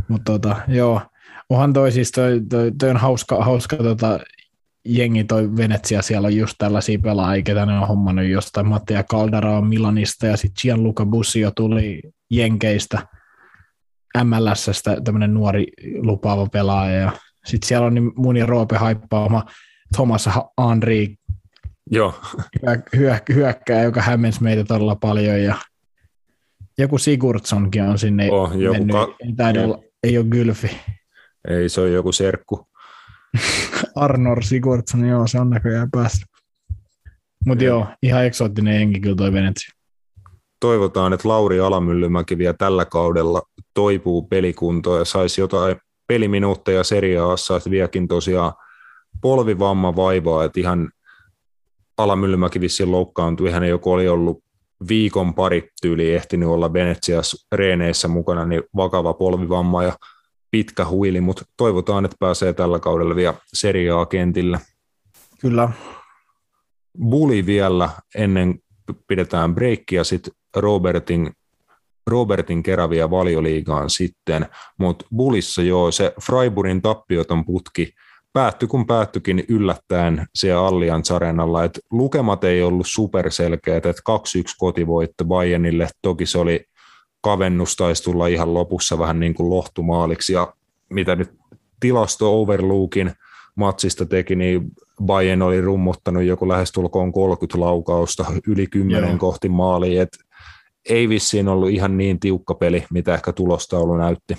Mutta 0.09 0.33
tota, 0.33 0.57
joo, 0.69 1.01
onhan 1.49 1.73
toi 1.73 1.93
siis, 1.93 2.11
toi, 2.11 2.41
toi, 2.49 2.73
toi 2.79 2.91
on 2.91 2.97
hauska, 2.97 3.45
hauska 3.45 3.77
tota, 3.77 4.21
jengi 4.85 5.25
toi 5.25 5.57
Venetsia, 5.57 6.03
siellä 6.03 6.27
on 6.27 6.37
just 6.37 6.55
tällaisia 6.59 6.99
pelaajia, 6.99 7.43
ketä 7.43 7.67
ne 7.67 7.79
on 7.79 7.89
hommannut 7.89 8.27
jostain. 8.27 8.67
Mattia 8.67 9.03
Caldara 9.03 9.57
on 9.59 9.67
Milanista 9.67 10.27
ja 10.27 10.37
sitten 10.37 10.63
Gianluca 10.63 11.07
Busio 11.07 11.51
tuli 11.51 12.03
Jenkeistä 12.31 13.07
MLSstä 14.25 14.97
tämmöinen 15.05 15.35
nuori 15.35 15.67
lupaava 16.03 16.47
pelaaja. 16.47 17.01
Ja 17.01 17.13
sitten 17.47 17.69
siellä 17.69 17.87
on 17.87 17.95
niin 17.95 18.13
mun 18.17 18.37
ja 18.37 18.47
Roope 18.47 18.77
haippaama 18.77 19.45
Thomas 19.97 20.29
Henri 20.69 21.15
Joo. 21.91 22.15
Hyö, 22.97 23.17
hyökkää, 23.35 23.83
joka 23.83 24.03
hämmensi 24.03 24.43
meitä 24.43 24.65
todella 24.65 24.97
paljon. 24.97 25.43
Ja 25.43 25.55
joku 26.79 26.99
Sigurdssonkin 26.99 27.83
on 27.83 27.99
sinne 27.99 28.31
oh, 28.31 28.53
joku 28.53 28.79
mennyt. 28.79 28.97
Ka- 28.97 29.17
ei, 29.55 29.65
olla, 29.65 29.83
ei 30.03 30.19
ole 30.19 30.27
Gylfi. 30.27 30.71
Ei, 31.49 31.69
se 31.69 31.81
on 31.81 31.93
joku 31.93 32.13
serkku. 32.13 32.67
Arnor 33.95 34.45
Sigurdsson, 34.45 35.05
joo, 35.05 35.27
se 35.27 35.41
on 35.41 35.51
näköjään 35.51 35.91
päässyt. 35.91 36.29
Mutta 37.47 37.65
joo, 37.65 37.87
ihan 38.03 38.25
eksoottinen 38.25 38.75
jengi 38.75 39.01
kyllä 39.01 39.17
toi 39.17 39.33
Venetsi. 39.33 39.73
Toivotaan, 40.61 41.13
että 41.13 41.29
Lauri 41.29 41.61
Alamyllymäki 41.61 42.39
vielä 42.39 42.55
tällä 42.59 42.85
kaudella 42.85 43.43
toipuu 43.75 44.23
pelikuntoon 44.23 44.99
ja 44.99 45.05
saisi 45.05 45.41
jotain 45.41 45.77
peliminuutteja 46.07 46.85
seriaassa, 46.85 47.57
että 47.57 47.71
vieläkin 47.71 48.09
tosiaan 48.09 48.53
polvivamma 49.21 49.97
vaivaa, 49.97 50.45
että 50.45 50.61
ihan 50.61 50.91
Alamyllymäki 51.99 52.61
vissiin 52.61 52.93
loukkaantui, 52.93 53.51
hän 53.51 53.69
joku 53.69 53.93
oli 53.93 54.09
ollut 54.09 54.45
viikon 54.89 55.35
pari 55.35 55.69
tyyli 55.83 56.15
ehtinyt 56.15 56.49
olla 56.49 56.73
Venetsiassa 56.73 57.47
reeneissä 57.53 58.09
mukana, 58.09 58.47
niin 58.47 58.63
vakava 58.77 59.15
polvivamma 59.15 59.83
ja 59.83 59.93
pitkä 60.51 60.87
huili, 60.87 61.21
mutta 61.21 61.45
toivotaan, 61.57 62.05
että 62.05 62.17
pääsee 62.21 62.53
tällä 62.53 62.79
kaudella 62.79 63.17
vielä 63.17 63.35
seriaa 63.53 64.07
kentillä. 64.07 64.61
Kyllä. 65.41 65.69
Buli 66.99 67.47
vielä 67.47 67.91
ennen 68.15 68.59
pidetään 69.09 69.55
breikkiä 69.55 70.05
sitten 70.05 70.33
Robertin, 70.57 71.31
Robertin 72.07 72.63
keräviä 72.63 73.11
valioliigaan 73.11 73.91
sitten, 73.91 74.47
mutta 74.79 75.07
Bulissa 75.17 75.63
joo, 75.63 75.91
se 75.91 76.13
Freiburgin 76.23 76.83
tappioton 76.83 77.45
putki 77.45 77.95
päättyi 78.33 78.69
kun 78.69 78.87
päättyikin 78.87 79.45
yllättäen 79.49 80.27
siellä 80.35 80.67
Allianz 80.67 81.11
Arenalla, 81.11 81.65
että 81.65 81.81
lukemat 81.93 82.45
ei 82.45 82.63
ollut 82.63 82.87
superselkeät, 82.89 83.87
että 83.87 84.03
2-1 84.11 84.15
kotivoitto 84.59 85.25
Bayernille, 85.25 85.89
toki 86.03 86.27
se 86.27 86.39
oli 86.39 86.65
kavennus 87.21 87.77
taisi 87.77 88.03
tulla 88.03 88.27
ihan 88.27 88.55
lopussa 88.55 88.99
vähän 88.99 89.21
niin 89.21 89.35
kuin 89.35 89.51
lohtumaaliksi, 89.51 90.33
ja 90.33 90.55
mitä 90.91 91.17
nyt 91.17 91.31
tilasto 91.81 92.41
Overlookin 92.41 93.13
matsista 93.55 94.07
teki, 94.07 94.37
niin 94.37 94.63
Bayern 95.05 95.43
oli 95.43 95.61
rummuttanut 95.61 96.23
joku 96.23 96.49
lähestulkoon 96.49 97.13
30 97.13 97.61
laukausta 97.61 98.25
yli 98.47 98.67
10 98.67 99.09
Joo. 99.09 99.19
kohti 99.19 99.49
maaliin, 99.49 100.01
että 100.01 100.19
ei 100.89 101.09
vissiin 101.09 101.49
ollut 101.49 101.71
ihan 101.71 101.97
niin 101.97 102.21
tiukka 102.21 102.55
peli, 102.55 102.85
mitä 102.93 103.15
ehkä 103.15 103.33
tulostaulu 103.33 103.97
näytti. 103.97 104.37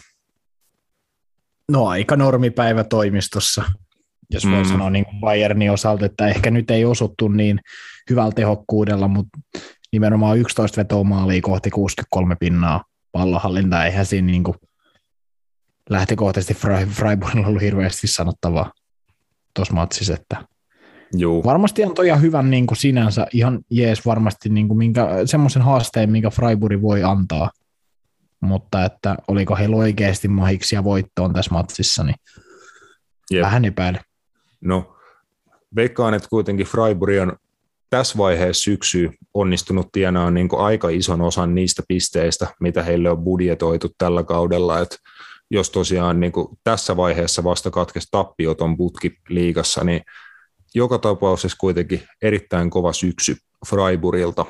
No 1.71 1.87
aika 1.87 2.15
normipäivä 2.15 2.83
toimistossa, 2.83 3.63
jos 4.29 4.45
voi 4.45 4.63
mm. 4.63 4.69
sanoa 4.69 4.89
niin 4.89 5.05
Bayernin 5.19 5.71
osalta, 5.71 6.05
että 6.05 6.27
ehkä 6.27 6.51
nyt 6.51 6.71
ei 6.71 6.85
osuttu 6.85 7.27
niin 7.27 7.59
hyvällä 8.09 8.31
tehokkuudella, 8.31 9.07
mutta 9.07 9.39
nimenomaan 9.91 10.37
11 10.37 10.81
vetoa 10.81 11.03
maalia 11.03 11.41
kohti 11.41 11.69
63 11.69 12.35
pinnaa 12.35 12.83
pallohallinta, 13.11 13.85
eihän 13.85 14.05
siinä 14.05 14.25
niin 14.25 14.43
kuin 14.43 14.55
lähtökohtaisesti 15.89 16.53
Freiburgilla 16.89 17.47
ollut 17.47 17.61
hirveästi 17.61 18.07
sanottavaa 18.07 18.71
tuossa 19.55 19.73
matsissa, 19.73 20.13
että 20.13 20.51
Juu. 21.15 21.43
Varmasti 21.43 21.83
on 21.83 22.05
ihan 22.05 22.21
hyvän 22.21 22.51
niin 22.51 22.67
kuin 22.67 22.77
sinänsä, 22.77 23.27
ihan 23.33 23.59
jees 23.69 24.05
varmasti 24.05 24.49
niin 24.49 24.67
kuin 24.67 24.77
minkä, 24.77 25.07
semmoisen 25.25 25.61
haasteen, 25.61 26.11
minkä 26.11 26.29
Freiburg 26.29 26.81
voi 26.81 27.03
antaa, 27.03 27.49
mutta 28.41 28.85
että 28.85 29.15
oliko 29.27 29.55
heillä 29.55 29.75
oikeasti 29.75 30.27
mahiksia 30.27 30.83
voittoon 30.83 31.33
tässä 31.33 31.51
matsissa, 31.51 32.03
niin 32.03 32.15
Jep. 33.31 33.41
vähän 33.41 33.65
epäilen. 33.65 34.01
No, 34.61 34.95
veikkaan, 35.75 36.13
että 36.13 36.29
kuitenkin 36.29 36.65
Freiburg 36.65 37.21
on 37.21 37.37
tässä 37.89 38.17
vaiheessa 38.17 38.63
syksyä 38.63 39.11
onnistunut 39.33 39.87
tienaamaan 39.91 40.33
niin 40.33 40.49
aika 40.57 40.89
ison 40.89 41.21
osan 41.21 41.55
niistä 41.55 41.83
pisteistä, 41.87 42.47
mitä 42.59 42.83
heille 42.83 43.09
on 43.09 43.23
budjetoitu 43.23 43.89
tällä 43.97 44.23
kaudella, 44.23 44.79
että 44.79 44.95
jos 45.51 45.69
tosiaan 45.69 46.19
niin 46.19 46.31
kuin 46.31 46.47
tässä 46.63 46.97
vaiheessa 46.97 47.43
vasta 47.43 47.71
katkesi 47.71 48.07
tappioton 48.11 48.77
putki 48.77 49.11
liigassa, 49.29 49.83
niin 49.83 50.01
joka 50.75 50.97
tapauksessa 50.97 51.57
kuitenkin 51.59 52.01
erittäin 52.21 52.69
kova 52.69 52.93
syksy 52.93 53.35
Freiburgilta. 53.67 54.45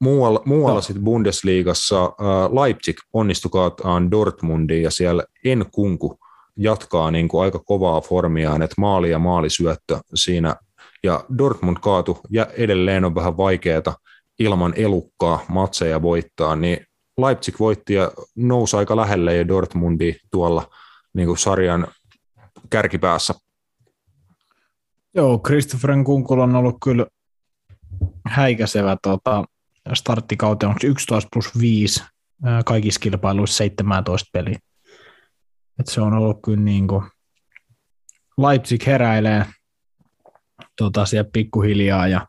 Muualla, 0.00 0.42
muualla 0.44 0.74
no. 0.74 0.80
sitten 0.80 1.04
Bundesliigassa 1.04 2.04
äh, 2.04 2.62
Leipzig 2.62 2.96
onnistukaataan 3.12 4.10
Dortmundiin 4.10 4.82
ja 4.82 4.90
siellä 4.90 5.24
Enkunku 5.44 6.18
jatkaa 6.56 7.10
niin 7.10 7.28
kuin 7.28 7.44
aika 7.44 7.58
kovaa 7.58 8.00
formiaan, 8.00 8.62
että 8.62 8.74
maali 8.78 9.10
ja 9.10 9.18
maalisyöttö 9.18 10.00
siinä 10.14 10.56
ja 11.02 11.24
Dortmund 11.38 11.76
kaatu 11.80 12.20
ja 12.30 12.46
edelleen 12.46 13.04
on 13.04 13.14
vähän 13.14 13.36
vaikeaa 13.36 13.96
ilman 14.38 14.72
elukkaa 14.76 15.44
matseja 15.48 16.02
voittaa, 16.02 16.56
niin 16.56 16.86
Leipzig 17.18 17.60
voitti 17.60 17.94
ja 17.94 18.12
nousi 18.36 18.76
aika 18.76 18.96
lähelle 18.96 19.36
jo 19.36 19.48
Dortmundi 19.48 20.14
tuolla 20.30 20.70
niin 21.14 21.26
kuin 21.26 21.38
sarjan 21.38 21.86
kärkipäässä. 22.70 23.34
Joo, 25.14 25.38
Christopher 25.38 26.04
Kunkul 26.04 26.38
on 26.38 26.56
ollut 26.56 26.76
kyllä 26.84 27.06
häikäisevä 28.26 28.96
tota, 29.02 29.44
starttikauteen, 29.94 30.68
onko 30.68 30.80
11 30.84 31.28
plus 31.32 31.60
5 31.60 32.04
kaikissa 32.64 33.00
kilpailuissa 33.00 33.56
17 33.56 34.28
peliä. 34.32 34.58
Et 35.80 35.86
se 35.86 36.00
on 36.00 36.12
ollut 36.12 36.38
kyllä 36.44 36.60
niin 36.60 36.88
kuin, 36.88 37.04
Leipzig 38.38 38.86
heräilee 38.86 39.46
tota, 40.82 41.06
siellä 41.06 41.30
pikkuhiljaa 41.32 42.08
ja, 42.08 42.26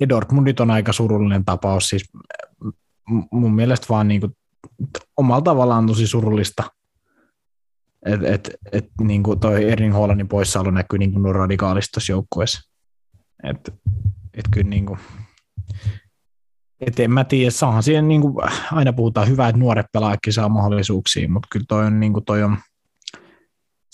ja 0.00 0.08
Dortmundit 0.08 0.60
on 0.60 0.70
aika 0.70 0.92
surullinen 0.92 1.44
tapaus, 1.44 1.88
siis 1.88 2.10
mun 3.30 3.54
mielestä 3.54 3.86
vaan 3.88 4.08
niin 4.08 4.20
kuin, 4.20 4.36
omalla 5.16 5.42
tavallaan 5.42 5.86
tosi 5.86 6.06
surullista, 6.06 6.64
että 8.06 8.32
et, 8.32 8.50
et, 8.72 8.90
niin 9.00 9.22
kuin 9.22 9.40
toi 9.40 9.70
Erling 9.70 9.94
Hollandin 9.94 10.28
poissaolo 10.28 10.70
näkyy 10.70 10.98
niin 10.98 11.12
kuin 11.12 11.34
radikaalista 11.34 12.00
joukkueessa. 12.08 12.70
Että 13.42 13.72
et 14.34 14.44
kyllä 14.50 14.70
niin 14.70 14.86
kuin, 14.86 14.98
et 16.80 17.00
en 17.00 17.10
mä 17.10 17.24
tiedä, 17.24 17.50
saahan 17.50 17.82
siihen 17.82 18.08
niin 18.08 18.20
kuin, 18.20 18.34
aina 18.72 18.92
puhutaan 18.92 19.28
hyvää, 19.28 19.48
että 19.48 19.58
nuoret 19.58 19.86
pelaajatkin 19.92 20.32
saa 20.32 20.48
mahdollisuuksia, 20.48 21.28
mutta 21.28 21.48
kyllä 21.50 21.66
toi 21.68 21.86
on, 21.86 22.00
niin 22.00 22.12
kuin 22.12 22.24
toi 22.24 22.42
on 22.42 22.56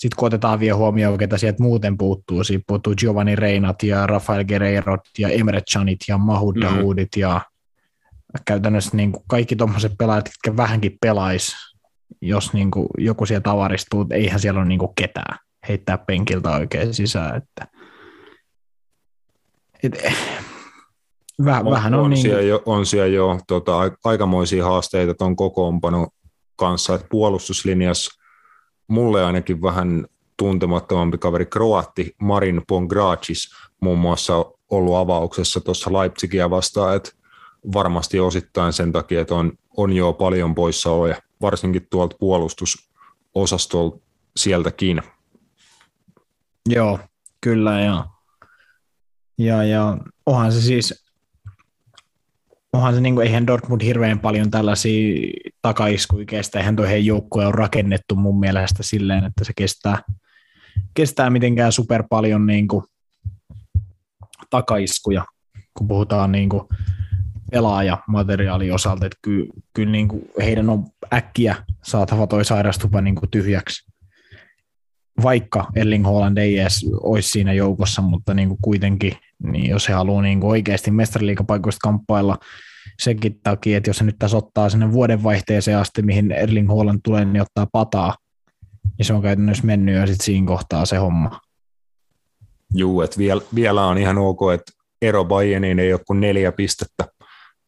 sitten 0.01 0.15
kun 0.17 0.27
otetaan 0.27 0.59
vielä 0.59 0.77
huomioon, 0.77 1.17
ketä 1.17 1.37
sieltä 1.37 1.63
muuten 1.63 1.97
puuttuu, 1.97 2.43
siitä 2.43 2.63
puuttuu 2.67 2.93
Giovanni 2.95 3.35
Reinat 3.35 3.83
ja 3.83 4.07
Rafael 4.07 4.43
Guerreiro 4.43 4.97
ja 5.17 5.29
Emre 5.29 5.61
Chanit 5.61 5.99
ja 6.07 6.17
Mahud 6.17 6.55
mm. 6.55 6.61
Dahoudit 6.61 7.09
ja 7.17 7.41
käytännössä 8.45 8.97
niin 8.97 9.11
kuin 9.11 9.23
kaikki 9.27 9.55
tuommoiset 9.55 9.91
pelaajat, 9.97 10.25
jotka 10.25 10.57
vähänkin 10.57 10.97
pelais 11.01 11.55
jos 12.21 12.53
niin 12.53 12.71
kuin 12.71 12.87
joku 12.97 13.25
sieltä 13.25 13.51
avaristuu, 13.51 14.05
eihän 14.11 14.39
siellä 14.39 14.59
ole 14.59 14.67
niin 14.67 14.79
kuin 14.79 14.95
ketään 14.95 15.39
heittää 15.67 15.97
penkiltä 15.97 16.49
oikein 16.49 16.93
sisään. 16.93 17.37
Että, 17.37 17.67
et, 19.83 20.13
väh, 21.45 21.59
on, 21.59 21.71
vähän 21.71 21.93
on, 21.93 21.99
on, 21.99 22.09
niin 22.09 22.21
siellä 22.21 22.41
jo, 22.41 22.63
on 22.65 22.85
siellä 22.85 23.07
jo 23.07 23.39
tota, 23.47 23.77
aikamoisia 24.03 24.65
haasteita 24.65 25.13
tuon 25.13 25.35
kokoonpanon 25.35 26.07
kanssa, 26.55 26.95
että 26.95 27.07
puolustuslinjassa 27.11 28.20
mulle 28.91 29.25
ainakin 29.25 29.61
vähän 29.61 30.05
tuntemattomampi 30.37 31.17
kaveri 31.17 31.45
Kroatti 31.45 32.15
Marin 32.21 32.61
Pongracis 32.67 33.49
muun 33.79 33.99
muassa 33.99 34.45
ollut 34.71 34.95
avauksessa 34.95 35.61
tuossa 35.61 35.93
Leipzigia 35.93 36.49
vastaan, 36.49 36.95
että 36.95 37.11
varmasti 37.73 38.19
osittain 38.19 38.73
sen 38.73 38.91
takia, 38.91 39.21
että 39.21 39.35
on, 39.35 39.51
on 39.77 39.93
jo 39.93 40.13
paljon 40.13 40.55
poissaoloja, 40.55 41.21
varsinkin 41.41 41.87
tuolta 41.89 42.15
puolustusosastolta 42.19 43.97
sieltäkin. 44.37 45.01
Joo, 46.69 46.99
kyllä 47.41 47.79
ja, 47.79 48.05
ja, 49.37 49.63
ja 49.63 49.97
onhan 50.25 50.51
se 50.51 50.61
siis, 50.61 51.00
onhan 52.73 52.95
se 52.95 53.01
niin 53.01 53.15
kuin, 53.15 53.27
eihän 53.27 53.47
Dortmund 53.47 53.81
hirveän 53.81 54.19
paljon 54.19 54.51
tällaisia 54.51 55.31
takaiskuja 55.61 56.25
kestä, 56.25 56.59
eihän 56.59 56.75
tuo 56.75 56.85
heidän 56.85 57.05
joukkue 57.05 57.45
on 57.45 57.53
rakennettu 57.53 58.15
mun 58.15 58.39
mielestä 58.39 58.83
silleen, 58.83 59.23
että 59.23 59.43
se 59.43 59.53
kestää, 59.55 60.03
kestää 60.93 61.29
mitenkään 61.29 61.71
super 61.71 62.03
paljon 62.09 62.47
niin 62.47 62.67
kuin, 62.67 62.83
takaiskuja, 64.49 65.25
kun 65.73 65.87
puhutaan 65.87 66.31
niin 66.31 66.49
kuin, 66.49 66.63
pelaajamateriaalin 67.51 68.73
osalta, 68.73 69.05
että 69.05 69.17
kyllä, 69.21 69.45
kyllä 69.73 69.91
niin 69.91 70.07
kuin 70.07 70.21
heidän 70.37 70.69
on 70.69 70.85
äkkiä 71.13 71.55
saatava 71.83 72.27
toi 72.27 72.45
sairastupa 72.45 73.01
niin 73.01 73.15
kuin 73.15 73.29
tyhjäksi. 73.29 73.91
Vaikka 75.23 75.67
Erling 75.75 76.05
Haaland 76.05 76.37
ei 76.37 76.59
edes 76.59 76.85
olisi 77.03 77.29
siinä 77.29 77.53
joukossa, 77.53 78.01
mutta 78.01 78.33
niin 78.33 78.47
kuin 78.47 78.59
kuitenkin, 78.61 79.17
niin 79.43 79.69
jos 79.69 79.89
he 79.89 79.93
haluaa 79.93 80.21
niin 80.21 80.43
oikeasti 80.43 80.91
mestariliikapaikoista 80.91 81.79
kamppailla 81.81 82.37
senkin 82.99 83.39
takia, 83.43 83.77
että 83.77 83.89
jos 83.89 83.97
se 83.97 84.03
nyt 84.03 84.15
tässä 84.19 84.37
ottaa 84.37 84.69
sinne 84.69 84.91
vuodenvaihteeseen 84.91 85.77
asti, 85.77 86.01
mihin 86.01 86.31
Erling 86.31 86.69
Haaland 86.69 86.99
tulee, 87.03 87.25
niin 87.25 87.41
ottaa 87.41 87.67
pataa, 87.71 88.15
niin 88.97 89.05
se 89.05 89.13
on 89.13 89.21
käytännössä 89.21 89.65
mennyt 89.65 89.95
jo 89.95 90.07
sitten 90.07 90.25
siinä 90.25 90.47
kohtaa 90.47 90.85
se 90.85 90.97
homma. 90.97 91.39
Juu, 92.73 93.01
että 93.01 93.17
vielä, 93.17 93.41
vielä 93.55 93.85
on 93.85 93.97
ihan 93.97 94.17
ok, 94.17 94.39
että 94.53 94.71
ero 95.01 95.25
Bayerniin 95.25 95.79
ei 95.79 95.93
ole 95.93 96.01
kuin 96.07 96.19
neljä 96.19 96.51
pistettä 96.51 97.07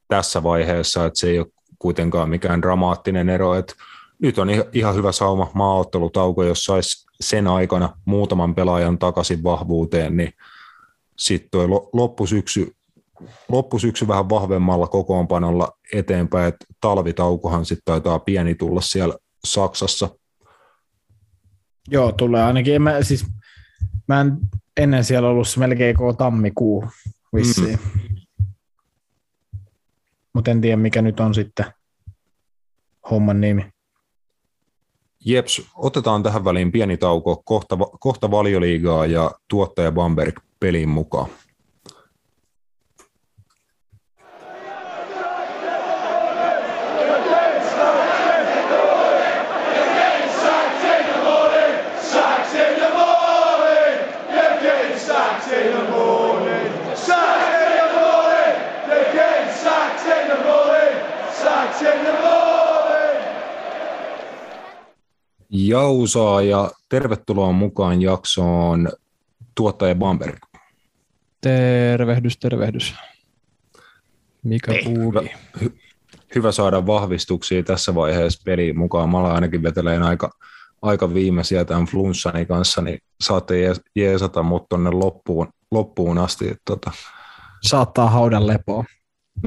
tässä 0.07 0.43
vaiheessa, 0.43 1.05
että 1.05 1.19
se 1.19 1.29
ei 1.29 1.39
ole 1.39 1.47
kuitenkaan 1.79 2.29
mikään 2.29 2.61
dramaattinen 2.61 3.29
ero, 3.29 3.55
että 3.55 3.73
nyt 4.21 4.37
on 4.37 4.47
ihan 4.73 4.95
hyvä 4.95 5.11
sauma 5.11 5.51
maaottelutauko, 5.53 6.43
jos 6.43 6.65
saisi 6.65 7.07
sen 7.21 7.47
aikana 7.47 7.89
muutaman 8.05 8.55
pelaajan 8.55 8.99
takaisin 8.99 9.43
vahvuuteen, 9.43 10.17
niin 10.17 10.33
sitten 11.17 11.49
tuo 11.51 11.89
loppusyksy, 11.93 12.75
loppusyksy 13.49 14.07
vähän 14.07 14.29
vahvemmalla 14.29 14.87
kokoonpanolla 14.87 15.71
eteenpäin, 15.93 16.47
että 16.47 16.65
talvitaukohan 16.81 17.65
sitten 17.65 17.85
taitaa 17.85 18.19
pieni 18.19 18.55
tulla 18.55 18.81
siellä 18.81 19.17
Saksassa. 19.45 20.09
Joo, 21.87 22.11
tulee 22.11 22.43
ainakin. 22.43 22.81
Mä, 22.81 23.03
siis, 23.03 23.25
mä 24.07 24.21
en 24.21 24.37
ennen 24.77 25.03
siellä 25.03 25.29
ollut 25.29 25.47
melkein 25.57 25.95
koko 25.95 26.13
tammikuu 26.13 26.85
vissiin. 27.35 27.79
Mm 27.95 28.13
mutta 30.33 30.51
en 30.51 30.61
tiedä 30.61 30.77
mikä 30.77 31.01
nyt 31.01 31.19
on 31.19 31.33
sitten 31.33 31.65
homman 33.11 33.41
nimi. 33.41 33.65
Jeps, 35.25 35.61
otetaan 35.75 36.23
tähän 36.23 36.45
väliin 36.45 36.71
pieni 36.71 36.97
tauko, 36.97 37.41
kohta, 37.45 37.77
kohta 37.99 38.31
valioliigaa 38.31 39.05
ja 39.05 39.31
tuottaja 39.49 39.91
Bamberg 39.91 40.39
peliin 40.63 40.89
mukaan. 40.89 41.29
Jausaa 65.49 66.41
ja 66.41 66.71
tervetuloa 66.89 67.51
mukaan 67.51 68.01
jaksoon 68.01 68.89
tuottaja 69.55 69.95
Bamberg. 69.95 70.52
Tervehdys, 71.43 72.37
tervehdys. 72.37 72.95
Mikä 74.43 74.71
puuki? 74.83 75.19
Hyvä, 75.19 75.21
hy, 75.61 75.77
hyvä 76.35 76.51
saada 76.51 76.85
vahvistuksia 76.85 77.63
tässä 77.63 77.95
vaiheessa 77.95 78.41
peliin 78.45 78.77
mukaan. 78.77 79.09
Mä 79.09 79.23
ainakin 79.23 79.63
veteleen 79.63 80.03
aika, 80.03 80.29
aika 80.81 81.13
viimeisiä 81.13 81.65
tämän 81.65 81.85
flunssani 81.85 82.45
kanssa, 82.45 82.81
niin 82.81 82.99
saatte 83.23 83.73
jeesata 83.95 84.43
mut 84.43 84.69
tuonne 84.69 84.89
loppuun, 84.89 85.47
loppuun 85.71 86.17
asti. 86.17 86.55
Tota, 86.65 86.91
Saattaa 87.61 88.09
haudan 88.09 88.47
lepoa. 88.47 88.83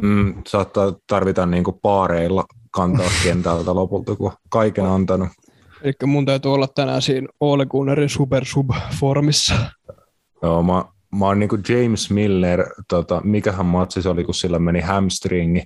Mm, 0.03 0.43
saattaa 0.47 0.93
tarvita 1.07 1.47
niin 1.47 1.65
paareilla 1.83 2.45
kantaa 2.71 3.11
kentältä 3.25 3.75
lopulta, 3.75 4.17
kun 4.17 4.33
kaiken 4.49 4.87
antanut. 4.87 5.29
Eli 5.83 5.93
mun 6.07 6.27
täytyy 6.27 6.55
olla 6.55 6.69
tänään 6.75 7.03
siinä 7.03 7.29
Ole 7.41 7.67
Gunnarin 7.67 8.09
Super 8.09 8.45
Sub-formissa. 8.45 9.55
Joo, 10.43 10.63
mä, 10.63 10.85
mä 11.15 11.27
oon 11.27 11.39
niinku 11.39 11.59
James 11.69 12.11
Miller, 12.11 12.67
tota, 12.89 13.21
mikähän 13.25 13.67
matsi 13.67 14.03
se 14.03 14.09
oli, 14.09 14.25
kun 14.25 14.35
sillä 14.35 14.59
meni 14.59 14.81
hamstringi. 14.81 15.63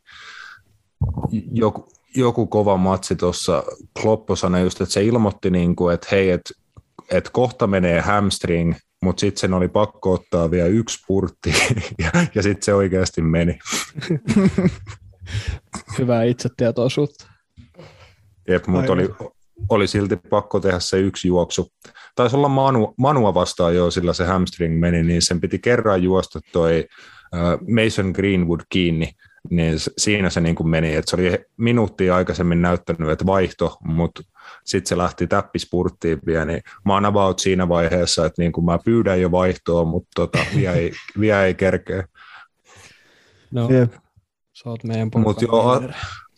Joku, 1.53 1.89
joku 2.17 2.47
kova 2.47 2.77
matsi 2.77 3.17
tuossa 3.17 3.63
Kloppo 4.03 4.37
sanoi 4.37 4.61
just, 4.63 4.81
että 4.81 4.93
se 4.93 5.05
ilmoitti, 5.05 5.51
niinku, 5.51 5.89
että 5.89 6.07
hei, 6.11 6.31
että 6.31 6.55
et 7.11 7.31
kohta 7.31 7.67
menee 7.67 8.01
hamstring, 8.01 8.75
mutta 9.03 9.21
sitten 9.21 9.41
sen 9.41 9.55
oli 9.55 9.69
pakko 9.69 10.13
ottaa 10.13 10.51
vielä 10.51 10.69
yksi 10.69 10.99
purtti, 11.07 11.55
ja, 12.03 12.11
ja 12.35 12.43
sitten 12.43 12.63
se 12.63 12.75
oikeasti 12.75 13.23
meni. 13.23 13.59
Hyvää 15.99 16.23
itsetietoisuutta. 16.23 17.27
Jep, 18.49 18.67
mutta 18.67 18.93
oli, 18.93 19.09
oli 19.69 19.87
silti 19.87 20.17
pakko 20.17 20.61
tehdä 20.61 20.81
se 20.81 20.99
yksi 20.99 21.29
juoksu. 21.29 21.73
Taisi 22.21 22.37
olla 22.37 22.49
Manu, 22.49 22.95
Manua 22.97 23.35
vastaan 23.35 23.75
jo, 23.75 23.91
sillä 23.91 24.13
se 24.13 24.25
hamstring 24.25 24.81
meni, 24.81 25.03
niin 25.03 25.23
sen 25.23 25.41
piti 25.41 25.59
kerran 25.59 26.03
juosta 26.03 26.41
toi 26.53 26.87
Mason 27.85 28.11
Greenwood 28.15 28.61
kiinni, 28.69 29.13
niin 29.51 29.75
siinä 29.99 30.31
se 30.31 30.41
niin 30.41 30.55
kuin 30.55 30.69
meni, 30.69 30.95
että 30.95 31.11
se 31.11 31.17
oli 31.17 31.39
minuuttia 31.57 32.17
aikaisemmin 32.17 32.63
näyttänyt, 32.63 33.11
että 33.11 33.27
vaihto, 33.27 33.77
mutta 33.85 34.23
sitten 34.65 34.89
se 34.89 34.99
lähti 34.99 35.27
täppispurttiin 35.27 36.19
vielä, 36.27 36.45
niin 36.45 36.61
mä 36.85 36.95
oon 36.95 37.05
about 37.05 37.39
siinä 37.39 37.69
vaiheessa, 37.69 38.27
että 38.27 38.43
niin 38.43 38.53
kuin 38.53 38.65
mä 38.65 38.79
pyydän 38.85 39.21
jo 39.21 39.31
vaihtoa, 39.31 39.85
mutta 39.85 40.11
tota, 40.15 40.39
vielä, 40.57 40.77
ei, 40.77 40.93
vielä 41.21 41.45
ei 41.45 41.55
kerkeä. 41.55 42.05
No, 43.51 43.69
Jep. 43.71 43.93
sä 44.53 44.71
oot 44.71 44.85
meidän 44.85 45.11
Mut 45.17 45.43
jo, 45.43 45.49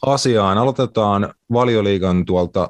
asiaan. 0.06 0.58
Aloitetaan 0.58 1.34
valioliigan 1.52 2.24
tuolta 2.24 2.68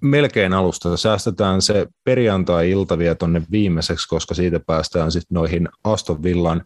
melkein 0.00 0.52
alusta. 0.52 0.96
Säästetään 0.96 1.62
se 1.62 1.86
perjantai-ilta 2.04 2.98
vielä 2.98 3.14
tuonne 3.14 3.42
viimeiseksi, 3.50 4.08
koska 4.08 4.34
siitä 4.34 4.60
päästään 4.60 5.12
sitten 5.12 5.34
noihin 5.34 5.68
Aston 5.84 6.22
Villan 6.22 6.64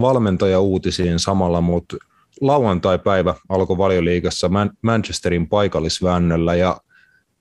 valmentajauutisiin 0.00 1.18
samalla, 1.18 1.60
mutta 1.60 1.96
lauantai-päivä 2.40 3.34
alkoi 3.48 3.78
valioliigassa 3.78 4.48
Man- 4.48 4.70
Manchesterin 4.82 5.48
paikallisväännöllä 5.48 6.54
ja 6.54 6.80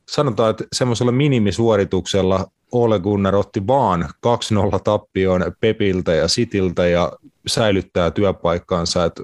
sanotaan, 0.09 0.49
että 0.49 0.63
semmoisella 0.73 1.11
minimisuorituksella 1.11 2.45
Ole 2.71 2.99
Gunnar 2.99 3.35
otti 3.35 3.67
vaan 3.67 4.09
2-0 4.27 4.79
tappioon 4.83 5.41
Pepiltä 5.59 6.13
ja 6.13 6.27
Sitiltä 6.27 6.87
ja 6.87 7.11
säilyttää 7.47 8.11
työpaikkaansa. 8.11 9.05
Että 9.05 9.23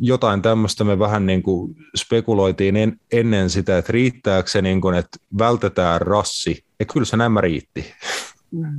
jotain 0.00 0.42
tämmöistä 0.42 0.84
me 0.84 0.98
vähän 0.98 1.26
niin 1.26 1.42
kuin 1.42 1.76
spekuloitiin 1.96 2.76
en, 2.76 3.00
ennen 3.12 3.50
sitä, 3.50 3.78
että 3.78 3.92
riittääkö 3.92 4.50
se, 4.50 4.62
niin 4.62 4.80
kuin, 4.80 4.94
että 4.94 5.18
vältetään 5.38 6.00
rassi, 6.00 6.64
ja 6.78 6.86
kyllä 6.86 7.06
se 7.06 7.16
nämä 7.16 7.40
riitti. 7.40 7.94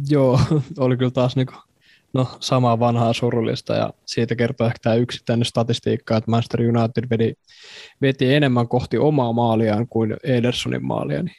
Joo, 0.09 0.39
oli 0.77 0.97
kyllä 0.97 1.11
taas 1.11 1.35
niin 1.35 1.47
kuin, 1.47 1.57
no, 2.13 2.27
samaa 2.39 2.79
vanhaa 2.79 3.13
surullista, 3.13 3.73
ja 3.73 3.93
siitä 4.05 4.35
kertoo 4.35 4.67
ehkä 4.67 4.79
tämä 4.81 4.95
yksittäinen 4.95 5.45
statistiikka, 5.45 6.17
että 6.17 6.31
Manchester 6.31 6.61
United 6.61 7.09
veti, 7.09 7.33
veti 8.01 8.33
enemmän 8.33 8.67
kohti 8.67 8.97
omaa 8.97 9.33
maaliaan 9.33 9.87
kuin 9.87 10.15
Edersonin 10.23 10.85
maalia. 10.85 11.23
Niin 11.23 11.35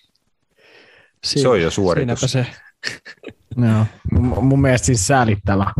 siinä, 1.24 1.42
se 1.42 1.48
on 1.48 1.62
jo 1.62 1.70
suoritus. 1.70 2.20
se. 2.20 2.46
Joo. 3.68 3.86
Mun 4.40 4.60
mielestä 4.60 4.86
siis 4.86 5.06
säälittävä, 5.06 5.72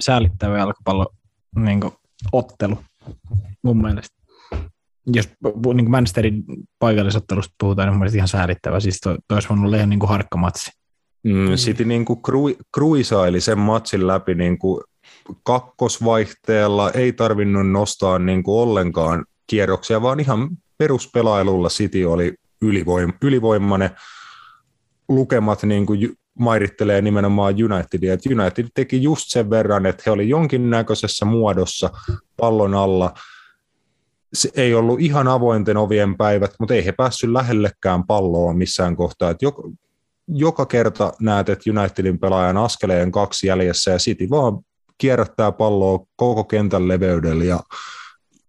säälittävä 0.00 0.58
jalkapallo 0.58 1.14
niin 1.56 1.80
kuin, 1.80 1.92
ottelu 2.32 2.78
mun 3.62 3.82
mielestä. 3.82 4.16
jos 5.06 5.28
niin 5.46 5.62
kuin 5.64 5.90
Manchesterin 5.90 6.44
paikallisottelusta 6.78 7.54
puhutaan, 7.60 7.88
niin 7.88 7.94
mun 7.94 7.98
mielestä 7.98 8.16
ihan 8.18 8.28
säälittävä. 8.28 8.80
Siis 8.80 9.00
toi, 9.00 9.18
toi 9.28 9.36
olisi 9.36 9.48
voinut 9.48 9.66
olla 9.66 9.76
ihan 9.76 9.90
niin 9.90 10.00
kuin 10.00 10.10
harkkamatsi. 10.10 10.70
Mm, 11.24 11.54
City 11.54 11.84
niin 11.84 12.04
kuin 12.04 12.22
krui, 12.22 12.56
kruisaili 12.74 13.40
sen 13.40 13.58
matsin 13.58 14.06
läpi 14.06 14.34
niin 14.34 14.58
kuin 14.58 14.82
kakkosvaihteella, 15.42 16.90
ei 16.90 17.12
tarvinnut 17.12 17.70
nostaa 17.70 18.18
niin 18.18 18.42
kuin 18.42 18.62
ollenkaan 18.62 19.24
kierroksia, 19.46 20.02
vaan 20.02 20.20
ihan 20.20 20.48
peruspelailulla 20.78 21.68
City 21.68 22.04
oli 22.04 22.34
ylivoim, 22.62 23.12
ylivoimainen. 23.22 23.90
Lukemat 25.08 25.62
niin 25.62 25.86
kuin 25.86 26.12
mairittelee 26.38 27.02
nimenomaan 27.02 27.54
Unitedia, 27.64 28.14
että 28.14 28.30
United 28.34 28.66
teki 28.74 29.02
just 29.02 29.24
sen 29.28 29.50
verran, 29.50 29.86
että 29.86 30.02
he 30.06 30.10
oli 30.10 30.28
jonkinnäköisessä 30.28 31.24
muodossa 31.24 31.90
pallon 32.36 32.74
alla. 32.74 33.14
Se 34.34 34.50
ei 34.54 34.74
ollut 34.74 35.00
ihan 35.00 35.28
avointen 35.28 35.76
ovien 35.76 36.16
päivät, 36.16 36.50
mutta 36.58 36.74
ei 36.74 36.84
he 36.84 36.92
päässyt 36.92 37.30
lähellekään 37.30 38.06
palloa 38.06 38.54
missään 38.54 38.96
kohtaa. 38.96 39.30
Että 39.30 39.44
joka, 39.44 39.62
joka 40.28 40.66
kerta 40.66 41.12
näet, 41.20 41.48
että 41.48 41.70
Unitedin 41.70 42.18
pelaajan 42.18 42.56
askeleen 42.56 43.12
kaksi 43.12 43.46
jäljessä 43.46 43.90
ja 43.90 43.98
City 43.98 44.30
vaan 44.30 44.58
kierrättää 44.98 45.52
palloa 45.52 46.06
koko 46.16 46.44
kentän 46.44 46.88
leveydellä 46.88 47.44
ja 47.44 47.60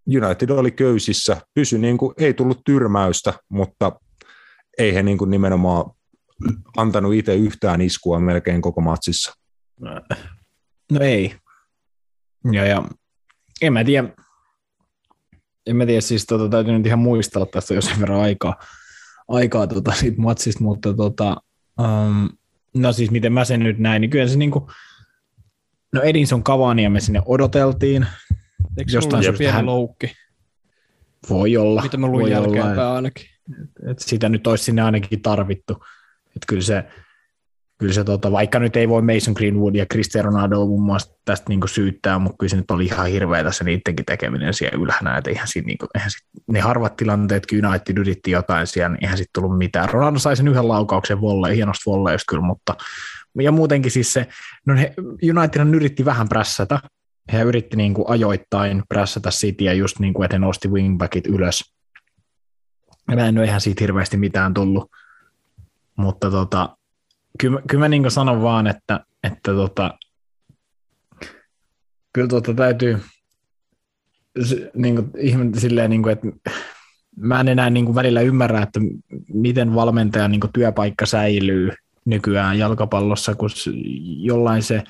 United 0.08 0.50
oli 0.50 0.72
köysissä, 0.72 1.38
pysy 1.54 1.78
niin 1.78 1.98
kuin, 1.98 2.14
ei 2.18 2.34
tullut 2.34 2.62
tyrmäystä, 2.66 3.34
mutta 3.50 3.92
ei 4.78 4.94
he 4.94 5.04
niin 5.04 5.18
kuin 5.18 5.32
nimenomaan 5.32 5.92
antanut 6.78 7.14
itse 7.14 7.36
yhtään 7.36 7.82
iskua 7.82 8.20
melkein 8.20 8.62
koko 8.62 8.82
matsissa. 8.82 9.34
No 10.92 11.00
ei. 11.02 11.36
Ja, 12.52 12.66
ja 12.66 12.84
en 13.62 13.74
mä 13.74 13.84
tiedä, 13.84 14.10
en 15.66 15.76
mä 15.76 15.86
tiedä, 15.86 16.02
siis 16.02 16.26
tota, 16.26 16.50
täytyy 16.50 16.78
nyt 16.78 16.86
ihan 16.86 17.00
muistella 17.00 17.46
tästä 17.46 17.74
jo 17.74 17.82
sen 17.82 18.00
verran 18.00 18.22
aikaa, 18.22 18.56
aikaa 19.28 19.68
tota, 19.68 19.92
siitä 19.92 20.22
matsista, 20.22 20.64
mutta 20.64 20.94
tota, 20.94 21.38
um, 21.80 22.30
no 22.76 22.94
siis 22.94 23.12
miten 23.12 23.34
mä 23.34 23.46
sen 23.46 23.60
nyt 23.60 23.80
näin, 23.80 24.02
niin 24.02 24.10
kyllä 24.10 24.28
se 24.28 24.38
niinku, 24.38 24.72
no 25.94 26.02
Edinson 26.02 26.44
Cavania 26.44 26.90
me 26.90 27.00
sinne 27.00 27.22
odoteltiin, 27.26 28.08
Eikö 28.78 28.92
Jostain 28.92 29.24
se 29.24 29.30
ollut 29.30 29.38
syystä 29.38 29.38
pieni 29.38 29.54
hän- 29.54 29.66
loukki? 29.66 30.12
voi 31.30 31.58
olla. 31.58 31.82
Mitä 31.82 31.98
mä 31.98 32.08
luin 32.08 32.32
jälkeenpäin 32.32 32.80
ainakin. 32.80 33.26
että 33.90 34.04
sitä 34.04 34.30
nyt 34.30 34.48
olisi 34.48 34.64
sinne 34.64 34.82
ainakin 34.82 35.22
tarvittu. 35.22 35.84
Että 36.36 36.46
kyllä 36.48 36.62
se, 36.62 36.84
kyllä 37.78 37.94
se 37.94 38.04
tota, 38.04 38.32
vaikka 38.32 38.60
nyt 38.60 38.76
ei 38.76 38.90
voi 38.90 39.02
Mason 39.02 39.34
Greenwood 39.38 39.76
ja 39.76 39.86
Cristiano 39.86 40.30
Ronaldo 40.30 40.66
muun 40.66 40.84
muassa 40.84 41.14
tästä 41.26 41.46
niinku 41.50 41.68
syyttää, 41.68 42.20
mutta 42.20 42.38
kyllä 42.40 42.50
se 42.50 42.58
nyt 42.58 42.72
oli 42.72 42.86
ihan 42.86 43.08
hirveätä 43.08 43.52
se 43.52 43.64
niidenkin 43.64 44.06
tekeminen 44.06 44.54
siellä 44.54 44.84
ylhänä, 44.84 45.18
että 45.18 45.30
eihän 45.30 45.48
siinä 45.48 45.66
niinku, 45.66 45.88
eihän 45.96 46.12
sit, 46.12 46.28
ne 46.48 46.60
harvat 46.60 46.96
tilanteet, 46.96 47.46
kun 47.46 47.66
United 47.66 47.98
yritti 47.98 48.32
jotain 48.32 48.68
siellä, 48.68 48.90
niin 48.90 49.04
eihän 49.04 49.18
sitten 49.18 49.42
tullut 49.42 49.58
mitään. 49.58 49.90
Ronaldo 49.90 50.20
sai 50.20 50.36
sen 50.36 50.48
yhden 50.48 50.68
laukauksen 50.68 51.22
volle, 51.22 51.56
hienosta 51.56 51.92
volleista 51.92 52.30
kyllä, 52.30 52.44
mutta 52.44 52.76
ja 53.40 53.52
muutenkin 53.52 53.92
siis 53.92 54.14
se, 54.14 54.28
no 54.66 54.76
he, 54.76 54.94
United 55.38 55.74
yritti 55.74 56.06
vähän 56.06 56.30
prässätä, 56.30 56.80
he 57.34 57.42
yritti 57.42 57.78
niin 57.78 57.94
kuin 57.94 58.10
ajoittain 58.10 58.84
prässätä 58.90 59.30
Cityä 59.30 59.74
just 59.74 60.00
niin 60.00 60.14
kuin, 60.14 60.26
että 60.26 60.36
he 60.36 60.40
nosti 60.40 60.68
wingbackit 60.68 61.28
ylös. 61.28 61.74
Ja 63.10 63.16
mä 63.16 63.28
en 63.28 63.38
ole 63.38 63.48
ihan 63.48 63.62
siitä 63.62 63.84
hirveästi 63.84 64.18
mitään 64.18 64.54
tullut. 64.54 64.92
Mutta 65.96 66.32
tota, 66.32 66.78
kyllä, 67.40 67.62
kyllä 67.70 67.84
mä 67.84 67.90
niin 67.90 68.12
sanon 68.12 68.42
vaan, 68.42 68.68
että, 68.68 69.06
että 69.24 69.52
tota, 69.52 69.98
kyllä 72.14 72.28
tota 72.28 72.54
täytyy 72.54 73.00
niin 74.74 74.96
kuin, 74.96 75.12
ihme, 75.18 75.60
silleen, 75.60 75.90
niin 75.90 76.04
kuin, 76.04 76.14
että 76.14 76.28
mä 77.18 77.40
en 77.40 77.48
enää 77.48 77.70
niin 77.70 77.86
kuin 77.86 77.96
välillä 77.96 78.22
ymmärrä, 78.22 78.62
että 78.62 78.80
miten 79.34 79.76
valmentajan 79.76 80.32
niin 80.32 80.42
kuin 80.42 80.54
työpaikka 80.54 81.06
säilyy 81.06 81.72
nykyään 82.06 82.60
jalkapallossa, 82.60 83.36
kun 83.36 83.50
jollain 84.18 84.64
se 84.64 84.84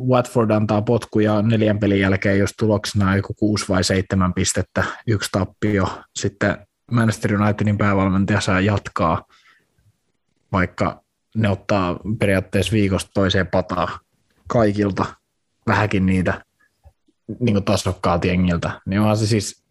Watford 0.00 0.50
antaa 0.50 0.82
potkuja 0.82 1.42
neljän 1.42 1.78
pelin 1.78 2.00
jälkeen, 2.00 2.38
jos 2.38 2.54
tuloksena 2.58 3.16
joku 3.16 3.34
kuusi 3.34 3.68
vai 3.68 3.84
seitsemän 3.84 4.34
pistettä, 4.34 4.84
yksi 5.06 5.28
tappio. 5.32 5.88
Sitten 6.16 6.66
Manchester 6.90 7.42
Unitedin 7.42 7.78
päävalmentaja 7.78 8.40
saa 8.40 8.60
jatkaa, 8.60 9.24
vaikka 10.52 11.02
ne 11.36 11.48
ottaa 11.48 12.00
periaatteessa 12.18 12.72
viikosta 12.72 13.10
toiseen 13.14 13.46
pataa 13.46 13.98
kaikilta, 14.48 15.04
vähänkin 15.66 16.06
niitä 16.06 16.44
niin 17.40 17.64
tasokkaalta 17.64 18.26
jengiltä. 18.26 18.80
Niin 18.86 19.00
onhan 19.00 19.16
se 19.16 19.26
siis, 19.26 19.62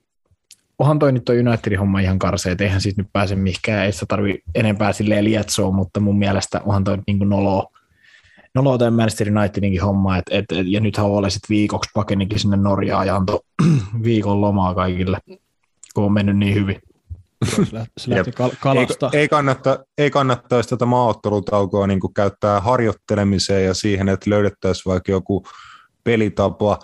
onhan 0.80 1.00
toi 1.00 1.12
nyt 1.12 1.26
toi 1.26 1.40
Unitedin 1.40 1.80
homma 1.80 2.00
ihan 2.00 2.20
karsea, 2.20 2.52
että 2.52 2.64
eihän 2.64 2.82
siitä 2.82 3.02
nyt 3.02 3.14
pääse 3.14 3.36
mihinkään, 3.36 3.86
ei 3.86 3.92
sitä 3.92 4.06
tarvi 4.06 4.40
enempää 4.56 4.94
silleen 4.94 5.24
lietsoa, 5.24 5.72
mutta 5.72 6.00
mun 6.00 6.20
mielestä 6.20 6.62
onhan 6.66 6.84
toi 6.84 6.98
niin 7.08 7.18
kuin 7.18 7.30
noloa, 7.30 7.72
noloa 8.56 8.78
tämän 8.78 8.94
Manchester 8.94 9.38
Unitedinkin 9.38 9.82
homma, 9.82 10.18
et, 10.18 10.26
et, 10.32 10.46
et, 10.52 10.68
ja 10.68 10.80
nythän 10.80 11.06
Ole 11.06 11.30
sitten 11.30 11.56
viikoksi 11.56 11.92
pakenikin 11.94 12.40
sinne 12.40 12.58
Norjaan 12.58 13.08
ja 13.08 13.16
antoi 13.16 13.40
viikon 14.04 14.42
lomaa 14.42 14.76
kaikille, 14.76 15.18
kun 15.94 16.04
on 16.04 16.14
mennyt 16.14 16.38
niin 16.38 16.56
hyvin. 16.56 16.82
Se 17.98 18.10
lähti, 18.10 18.32
kal- 18.32 18.56
kalasta. 18.60 19.10
Ei, 19.14 19.20
ei, 19.20 19.28
kannatta, 19.28 19.86
ei 19.98 20.12
kannattaisi 20.12 20.70
tätä 20.70 20.86
maaottelutaukoa 20.86 21.88
niin 21.88 22.00
käyttää 22.16 22.62
harjoittelemiseen 22.62 23.66
ja 23.66 23.74
siihen, 23.74 24.10
että 24.10 24.30
löydettäisiin 24.30 24.92
vaikka 24.92 25.12
joku 25.12 25.46
pelitapa, 26.04 26.80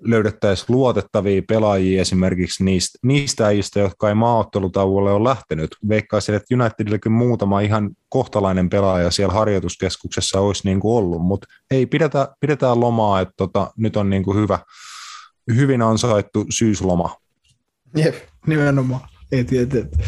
löydettäisiin 0.00 0.66
luotettavia 0.68 1.42
pelaajia 1.48 2.00
esimerkiksi 2.00 2.64
niistä, 2.64 2.98
niistä 3.02 3.46
äijistä, 3.46 3.80
jotka 3.80 4.08
ei 4.08 4.14
maaottelutauolle 4.14 5.12
ole 5.12 5.28
lähtenyt. 5.28 5.76
Veikkaisin, 5.88 6.34
että 6.34 6.54
Unitedillakin 6.54 7.12
muutama 7.12 7.60
ihan 7.60 7.90
kohtalainen 8.08 8.70
pelaaja 8.70 9.10
siellä 9.10 9.34
harjoituskeskuksessa 9.34 10.40
olisi 10.40 10.62
niin 10.64 10.80
kuin 10.80 10.98
ollut, 10.98 11.22
mutta 11.22 11.46
ei, 11.70 11.86
pidetään, 11.86 12.26
pidetään 12.40 12.80
lomaa, 12.80 13.20
että 13.20 13.34
tota, 13.36 13.70
nyt 13.76 13.96
on 13.96 14.10
niin 14.10 14.22
kuin 14.22 14.38
hyvä, 14.38 14.58
hyvin 15.54 15.82
ansaittu 15.82 16.46
syysloma. 16.50 17.16
Jep, 17.96 18.14
nimenomaan. 18.46 19.11
Ei 19.32 19.44
tiedä, 19.44 19.78
että 19.78 20.04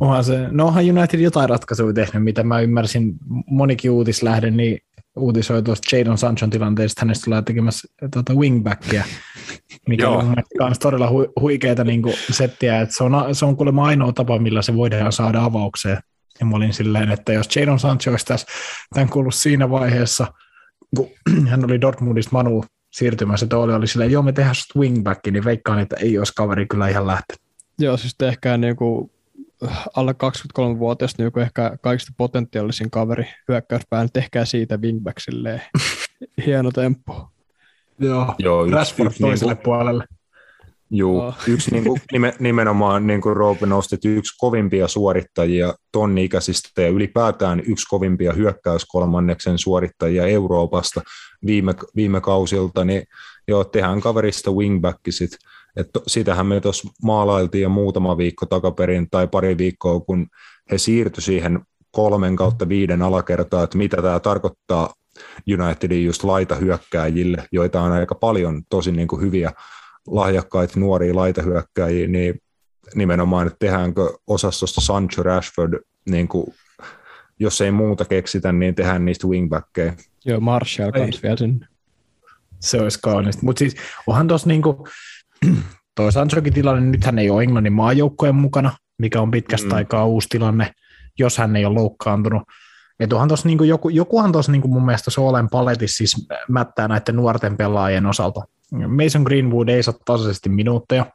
onhan 0.00 0.24
se, 0.24 0.48
no 0.50 0.66
onhan 0.66 0.90
United 0.90 1.20
jotain 1.20 1.48
ratkaisuja 1.48 1.92
tehnyt, 1.92 2.24
mitä 2.24 2.42
mä 2.42 2.60
ymmärsin, 2.60 3.14
monikin 3.46 3.90
uutislähde, 3.90 4.50
niin 4.50 4.78
uutisoi 5.16 5.62
tuosta 5.62 5.96
Jadon 5.96 6.18
Sanchon 6.18 6.50
tilanteesta, 6.50 7.00
hänestä 7.00 7.24
tulee 7.24 7.42
tekemässä 7.42 7.88
tuota 8.12 8.34
wingbackia, 8.34 9.04
mikä 9.88 10.08
on 10.08 10.34
kans 10.58 10.78
todella 10.78 11.08
hu- 11.08 11.32
huikeeta 11.40 11.84
niin 11.84 12.02
settiä, 12.30 12.80
että 12.80 12.94
se 12.94 13.04
on, 13.04 13.12
se 13.34 13.44
on 13.44 13.56
kuulemma 13.56 13.86
ainoa 13.86 14.12
tapa, 14.12 14.38
millä 14.38 14.62
se 14.62 14.74
voidaan 14.74 15.12
saada 15.12 15.44
avaukseen. 15.44 15.98
Ja 16.40 16.46
mä 16.46 16.56
olin 16.56 16.72
silleen, 16.72 17.10
että 17.10 17.32
jos 17.32 17.56
Jadon 17.56 17.78
Sancho 17.78 18.10
olisi 18.10 18.26
tässä 18.26 18.46
tämän 18.94 19.08
kuullut 19.08 19.34
siinä 19.34 19.70
vaiheessa, 19.70 20.26
kun 20.96 21.08
hän 21.50 21.64
oli 21.64 21.80
Dortmundista 21.80 22.30
Manu 22.32 22.64
siirtymässä, 22.92 23.46
että 23.46 23.58
oli, 23.58 23.72
oli 23.72 23.86
silleen, 23.86 24.10
joo 24.10 24.22
me 24.22 24.32
tehdään 24.32 24.54
wingback, 24.76 25.20
niin 25.30 25.44
veikkaan, 25.44 25.78
että 25.78 25.96
ei 25.96 26.18
olisi 26.18 26.32
kaveri 26.36 26.66
kyllä 26.66 26.88
ihan 26.88 27.06
lähtenyt. 27.06 27.45
Joo, 27.78 27.96
siis 27.96 28.14
tehkää 28.18 28.56
niinku 28.56 29.10
alle 29.96 30.12
23-vuotias 30.12 31.18
niinku 31.18 31.40
ehkä 31.40 31.76
kaikista 31.80 32.12
potentiaalisin 32.16 32.90
kaveri 32.90 33.26
hyökkäyspään, 33.48 34.08
tehkää 34.12 34.44
siitä 34.44 34.76
wingback 34.76 35.18
silleen. 35.20 35.62
Hieno 36.46 36.70
temppu. 36.70 37.12
Joo, 37.98 38.34
Joo, 38.38 38.64
yksi- 38.64 38.74
Rashford 38.74 39.06
yksi 39.06 39.20
toiselle 39.22 39.54
puolelle. 39.54 40.04
Juu, 40.90 41.18
Joo. 41.22 41.34
yksi 41.48 41.70
niin 41.70 41.84
kuin, 41.84 42.00
nime, 42.12 42.34
nimenomaan, 42.38 43.06
niin 43.06 43.20
kuin 43.20 43.36
Roope 43.36 43.66
nostit, 43.66 44.04
yksi 44.04 44.34
kovimpia 44.38 44.88
suorittajia 44.88 45.74
tonni 45.92 46.24
ikäisistä 46.24 46.82
ja 46.82 46.88
ylipäätään 46.88 47.62
yksi 47.66 47.86
kovimpia 47.88 48.32
hyökkäyskolmanneksen 48.32 49.58
suorittajia 49.58 50.26
Euroopasta 50.26 51.00
viime, 51.46 51.74
viime 51.96 52.20
kausilta, 52.20 52.84
niin 52.84 53.02
joo, 53.48 53.64
tehdään 53.64 54.00
kaverista 54.00 54.50
wingback 54.50 55.00
sit. 55.10 55.30
Et 55.76 55.90
sitähän 56.06 56.46
me 56.46 56.60
tuossa 56.60 56.88
maalailtiin 57.02 57.62
jo 57.62 57.68
muutama 57.68 58.18
viikko 58.18 58.46
takaperin 58.46 59.10
tai 59.10 59.26
pari 59.26 59.58
viikkoa, 59.58 60.00
kun 60.00 60.26
he 60.70 60.78
siirtyi 60.78 61.22
siihen 61.22 61.60
kolmen 61.90 62.36
kautta 62.36 62.68
viiden 62.68 63.02
alakertaa, 63.02 63.62
että 63.62 63.78
mitä 63.78 63.96
tämä 64.02 64.20
tarkoittaa 64.20 64.94
Unitedin 65.60 66.04
just 66.04 66.24
laitahyökkääjille, 66.24 67.48
joita 67.52 67.80
on 67.80 67.92
aika 67.92 68.14
paljon 68.14 68.62
tosi 68.68 68.92
niin 68.92 69.08
kuin 69.08 69.22
hyviä 69.22 69.52
lahjakkaita 70.06 70.80
nuoria 70.80 71.16
laitahyökkäjiä, 71.16 72.08
niin 72.08 72.42
nimenomaan, 72.94 73.46
että 73.46 73.56
tehdäänkö 73.58 74.12
osastosta 74.26 74.80
Sancho 74.80 75.22
Rashford, 75.22 75.80
niin 76.10 76.28
kuin, 76.28 76.54
jos 77.38 77.60
ei 77.60 77.70
muuta 77.70 78.04
keksitä, 78.04 78.52
niin 78.52 78.74
tehdään 78.74 79.04
niistä 79.04 79.26
wingbackkejä. 79.26 79.94
Joo, 80.24 80.40
Marshall 80.40 80.92
Ei. 80.94 81.00
kans 81.00 81.22
vielä 81.22 81.36
sinne. 81.36 81.66
Se 82.60 82.80
olisi 82.80 82.98
kaunista. 83.02 83.42
Mutta 83.44 83.58
siis 83.58 83.76
onhan 84.06 84.28
tuossa 84.28 84.48
niinku, 84.48 84.88
toi 85.96 86.12
Sanchokin 86.12 86.52
tilanne, 86.52 86.90
nythän 86.90 87.18
ei 87.18 87.30
ole 87.30 87.42
Englannin 87.42 87.72
maajoukkojen 87.72 88.34
mukana, 88.34 88.72
mikä 88.98 89.20
on 89.20 89.30
pitkästä 89.30 89.68
Mm. 89.68 89.74
aikaa 89.74 90.06
uusi 90.06 90.28
tilanne, 90.28 90.72
jos 91.18 91.38
hän 91.38 91.56
ei 91.56 91.64
ole 91.64 91.74
loukkaantunut. 91.74 92.42
Et 93.00 93.12
onhan 93.12 93.28
tossa 93.28 93.48
niinku 93.48 93.64
joku, 93.64 93.88
jokuhan 93.88 94.32
tuossa 94.32 94.52
niinku 94.52 94.68
mun 94.68 94.86
mielestä 94.86 95.10
Solen 95.10 95.48
paletissa 95.48 95.96
siis 95.96 96.26
mättää 96.48 96.88
näiden 96.88 97.16
nuorten 97.16 97.56
pelaajien 97.56 98.06
osalta. 98.06 98.40
Mason 98.72 99.22
Greenwood 99.22 99.68
ei 99.68 99.82
saa 99.82 99.94
tasaisesti 100.04 100.48
minuutteja. 100.48 101.06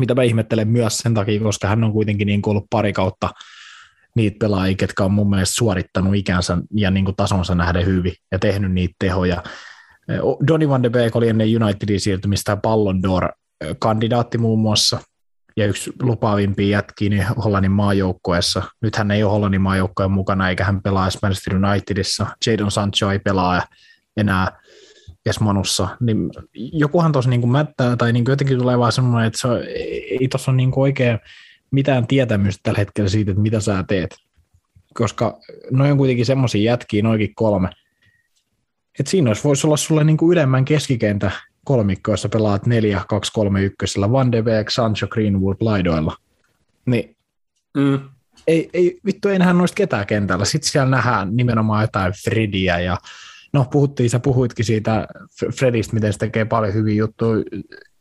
mitä 0.00 0.14
mä 0.14 0.22
ihmettelen 0.22 0.68
myös 0.68 0.98
sen 0.98 1.14
takia, 1.14 1.40
koska 1.40 1.68
hän 1.68 1.84
on 1.84 1.92
kuitenkin 1.92 2.26
niin 2.26 2.40
ollut 2.46 2.66
pari 2.70 2.92
kautta 2.92 3.30
niitä 4.16 4.36
pelaajia, 4.40 4.76
ketkä 4.76 5.04
on 5.04 5.12
mun 5.12 5.30
mielestä 5.30 5.54
suorittanut 5.54 6.14
ikänsä 6.14 6.58
ja 6.74 6.90
niin 6.90 7.04
kuin 7.04 7.16
tasonsa 7.16 7.54
nähden 7.54 7.86
hyvin 7.86 8.12
ja 8.32 8.38
tehnyt 8.38 8.72
niitä 8.72 8.94
tehoja. 8.98 9.42
Donny 10.46 10.68
van 10.68 10.82
de 10.82 10.90
Beek 10.90 11.16
oli 11.16 11.28
ennen 11.28 11.62
Unitedin 11.62 12.00
siirtymistä 12.00 12.56
Ballon 12.56 13.00
d'Or-kandidaatti 13.04 14.38
muun 14.38 14.58
muassa, 14.58 15.00
ja 15.56 15.66
yksi 15.66 15.92
lupaavimpia 16.02 16.68
jätkiä 16.68 17.10
niin 17.10 17.26
Hollannin 17.44 17.72
maajoukkueessa. 17.72 18.62
Nyt 18.82 18.96
hän 18.96 19.10
ei 19.10 19.22
ole 19.22 19.32
Hollannin 19.32 19.60
maajoukkueen 19.60 20.10
mukana, 20.10 20.48
eikä 20.48 20.64
hän 20.64 20.82
pelaa 20.82 21.08
Manchester 21.22 21.56
Unitedissa. 21.56 22.26
Jadon 22.46 22.70
Sancho 22.70 23.10
ei 23.10 23.18
pelaa 23.18 23.62
enää 24.16 24.60
edes 25.26 25.40
Manussa. 25.40 25.88
Niin 26.00 26.30
jokuhan 26.54 27.12
tuossa 27.12 27.30
niin 27.30 27.48
mättää, 27.48 27.96
tai 27.96 28.12
niin 28.12 28.24
jotenkin 28.28 28.58
tulee 28.58 28.78
vaan 28.78 28.92
semmoinen, 28.92 29.26
että 29.26 29.38
se, 29.38 29.48
ei 30.20 30.28
tuossa 30.30 30.50
ole 30.50 30.56
niin 30.56 30.72
oikein 30.76 31.18
mitään 31.70 32.06
tietämystä 32.06 32.60
tällä 32.62 32.78
hetkellä 32.78 33.08
siitä, 33.10 33.30
että 33.30 33.42
mitä 33.42 33.60
sä 33.60 33.84
teet. 33.88 34.16
Koska 34.94 35.38
noin 35.70 35.92
on 35.92 35.98
kuitenkin 35.98 36.26
semmoisia 36.26 36.62
jätkiä, 36.62 37.02
noikin 37.02 37.34
kolme, 37.34 37.68
että 39.00 39.10
siinä 39.10 39.30
olisi, 39.30 39.44
voisi 39.44 39.66
olla 39.66 39.76
sulle 39.76 40.04
niin 40.04 40.16
kuin 40.16 40.32
ylemmän 40.32 40.64
keskikentä 40.64 41.30
kolmikko, 41.64 42.10
jossa 42.10 42.28
pelaat 42.28 42.66
4 42.66 43.04
2 43.08 43.32
3 43.32 43.62
1 43.62 44.00
Van 44.00 44.32
de 44.32 44.42
Beek, 44.42 44.70
Sancho, 44.70 45.06
Greenwood 45.08 45.56
laidoilla. 45.60 46.16
Niin 46.86 47.16
mm. 47.76 48.00
ei, 48.46 48.70
ei, 48.72 48.98
vittu 49.06 49.28
ei 49.28 49.38
nähdä 49.38 49.52
noista 49.52 49.74
ketään 49.74 50.06
kentällä. 50.06 50.44
Sitten 50.44 50.70
siellä 50.70 50.90
nähdään 50.90 51.36
nimenomaan 51.36 51.82
jotain 51.82 52.12
Frediä 52.24 52.80
ja 52.80 52.96
no 53.52 53.64
puhuttiin, 53.70 54.10
sä 54.10 54.20
puhuitkin 54.20 54.64
siitä 54.64 55.06
Fredistä, 55.58 55.94
miten 55.94 56.12
se 56.12 56.18
tekee 56.18 56.44
paljon 56.44 56.74
hyviä 56.74 56.94
juttuja, 56.94 57.44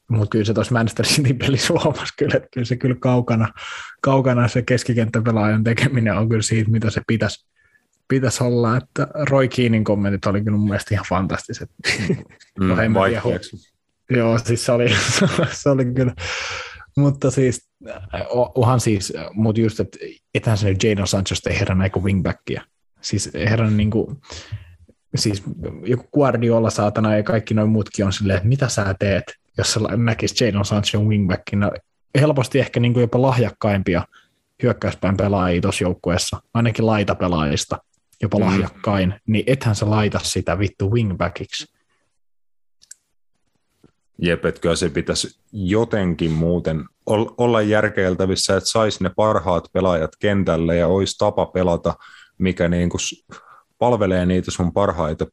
mutta 0.07 0.29
kyllä 0.29 0.45
se 0.45 0.53
tuossa 0.53 0.73
Manchester 0.73 1.05
City 1.05 1.33
pelissä 1.33 1.73
huomasi 1.73 2.13
kyllä, 2.17 2.35
että 2.35 2.49
kyllä 2.53 2.65
se 2.65 2.75
kyllä 2.75 2.95
kaukana, 2.99 3.53
kaukana 4.01 4.47
se 4.47 4.61
keskikenttäpelaajan 4.61 5.63
tekeminen 5.63 6.17
on 6.17 6.29
kyllä 6.29 6.41
siitä, 6.41 6.71
mitä 6.71 6.89
se 6.89 7.01
pitäisi, 7.07 7.45
pitäisi 8.07 8.43
olla, 8.43 8.77
että 8.77 9.07
Roy 9.29 9.47
Keenin 9.47 9.83
kommentit 9.83 10.25
oli 10.25 10.41
kyllä 10.41 10.57
mun 10.57 10.67
mielestä 10.67 10.95
ihan 10.95 11.05
fantastiset. 11.09 11.69
Mm, 12.59 12.69
Joo, 14.17 14.37
siis 14.37 14.65
se 14.65 14.71
oli, 14.71 14.89
se 15.61 15.69
oli 15.69 15.85
kyllä, 15.85 16.13
mutta 16.97 17.31
siis, 17.31 17.69
onhan 18.55 18.79
siis, 18.79 19.13
mutta 19.33 19.61
just, 19.61 19.79
että 19.79 19.97
ethän 20.33 20.57
se 20.57 20.69
nyt 20.69 20.83
Jadon 20.83 21.07
Sanchez 21.07 21.47
ei 21.47 21.59
herran 21.59 21.81
eikä 21.81 21.99
wingbackia. 21.99 22.61
Siis 23.01 23.29
herran 23.33 23.77
niin 23.77 23.91
kuin, 23.91 24.17
siis 25.15 25.43
joku 25.83 26.07
Guardiola 26.13 26.69
saatana 26.69 27.17
ja 27.17 27.23
kaikki 27.23 27.53
noin 27.53 27.69
muutkin 27.69 28.05
on 28.05 28.13
silleen, 28.13 28.37
että 28.37 28.49
mitä 28.49 28.69
sä 28.69 28.95
teet, 28.99 29.23
jos 29.57 29.73
sä 29.73 29.79
näkis 29.97 30.41
Jadon 30.41 30.65
Sancho 30.65 30.99
wingbackina. 30.99 31.71
Helposti 32.19 32.59
ehkä 32.59 32.79
niin 32.79 32.93
kuin 32.93 33.01
jopa 33.01 33.21
lahjakkaimpia 33.21 34.03
hyökkäyspäin 34.63 35.17
pelaajia 35.17 35.61
tuossa 35.61 35.83
joukkueessa, 35.83 36.41
ainakin 36.53 36.85
laitapelaajista 36.85 37.77
jopa 38.21 38.37
mm. 38.37 38.45
lahjakkain, 38.45 39.13
niin 39.27 39.43
ethän 39.47 39.75
sä 39.75 39.89
laita 39.89 40.19
sitä 40.23 40.59
vittu 40.59 40.91
wingbackiksi. 40.91 41.77
Jep, 44.21 44.45
että 44.45 44.75
se 44.75 44.89
pitäisi 44.89 45.39
jotenkin 45.51 46.31
muuten 46.31 46.85
olla 47.37 47.61
järkeiltävissä, 47.61 48.57
että 48.57 48.69
saisi 48.69 49.03
ne 49.03 49.11
parhaat 49.15 49.67
pelaajat 49.73 50.11
kentälle 50.19 50.75
ja 50.75 50.87
olisi 50.87 51.15
tapa 51.17 51.45
pelata, 51.45 51.95
mikä 52.37 52.69
niin 52.69 52.89
kuin 52.89 53.01
palvelee 53.79 54.25
niitä 54.25 54.51
sun 54.51 54.73
parhaita 54.73 55.25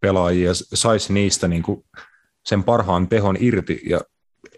pelaajia 0.00 0.48
ja 0.48 0.54
saisi 0.54 1.12
niistä 1.12 1.48
niin 1.48 1.62
kuin 1.62 1.84
sen 2.46 2.64
parhaan 2.64 3.08
tehon 3.08 3.36
irti 3.40 3.80
ja 3.88 4.00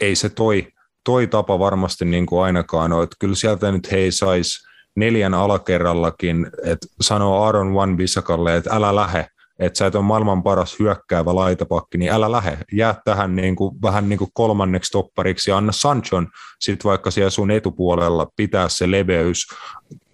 ei 0.00 0.16
se 0.16 0.28
toi, 0.28 0.66
toi 1.04 1.26
tapa 1.26 1.58
varmasti 1.58 2.04
niin 2.04 2.26
kuin 2.26 2.44
ainakaan 2.44 2.92
ole. 2.92 3.04
Että 3.04 3.16
kyllä 3.18 3.34
sieltä 3.34 3.72
nyt 3.72 3.90
hei 3.90 4.12
saisi 4.12 4.71
neljän 4.96 5.34
alakerrallakin, 5.34 6.50
että 6.64 6.86
sanoo 7.00 7.42
Aaron 7.44 7.74
Van 7.74 7.96
Bissakalle, 7.96 8.56
että 8.56 8.70
älä 8.72 8.94
lähe, 8.94 9.26
että 9.58 9.78
sä 9.78 9.86
et 9.86 9.94
ole 9.94 10.04
maailman 10.04 10.42
paras 10.42 10.78
hyökkäävä 10.78 11.34
laitapakki, 11.34 11.98
niin 11.98 12.12
älä 12.12 12.32
lähe. 12.32 12.58
Jää 12.72 13.00
tähän 13.04 13.36
niin 13.36 13.56
kuin, 13.56 13.82
vähän 13.82 14.08
niin 14.08 14.18
kuin 14.18 14.30
kolmanneksi 14.34 14.92
toppariksi 14.92 15.50
ja 15.50 15.56
anna 15.56 15.72
Sanchon 15.72 16.28
sitten 16.60 16.88
vaikka 16.88 17.10
siellä 17.10 17.30
sun 17.30 17.50
etupuolella 17.50 18.26
pitää 18.36 18.68
se 18.68 18.90
leveys, 18.90 19.46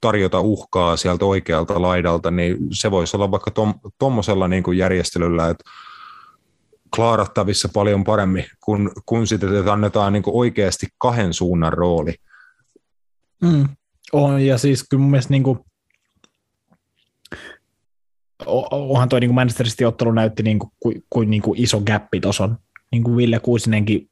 tarjota 0.00 0.40
uhkaa 0.40 0.96
sieltä 0.96 1.24
oikealta 1.24 1.82
laidalta, 1.82 2.30
niin 2.30 2.56
se 2.72 2.90
voisi 2.90 3.16
olla 3.16 3.30
vaikka 3.30 3.50
tuommoisella 3.98 4.44
tom, 4.44 4.50
niin 4.50 4.62
kuin 4.62 4.78
järjestelyllä, 4.78 5.48
että 5.48 5.70
klaarattavissa 6.96 7.68
paljon 7.74 8.04
paremmin, 8.04 8.44
kun, 8.64 8.92
kun 9.06 9.26
sitten 9.26 9.68
annetaan 9.68 10.12
niin 10.12 10.22
kuin 10.22 10.36
oikeasti 10.36 10.86
kahden 10.98 11.34
suunnan 11.34 11.72
rooli. 11.72 12.14
Mm. 13.42 13.68
On, 14.12 14.46
ja 14.46 14.58
siis 14.58 14.84
kyllä 14.90 15.00
mun 15.00 15.10
mielestä 15.10 15.32
niin 15.32 15.42
kuin, 15.42 15.58
onhan 18.70 19.08
toi 19.08 19.20
niin 19.20 19.34
Manchester 19.34 19.66
City 19.66 19.84
ottelu 19.84 20.12
näytti 20.12 20.42
niin 20.42 20.58
kuin, 20.58 21.02
kuin, 21.10 21.30
niin 21.30 21.42
kuin 21.42 21.60
iso 21.60 21.80
gappi 21.80 22.20
tuossa 22.20 22.48
Niin 22.92 23.04
kuin 23.04 23.16
Ville 23.16 23.40
Kuisinenkin 23.40 24.10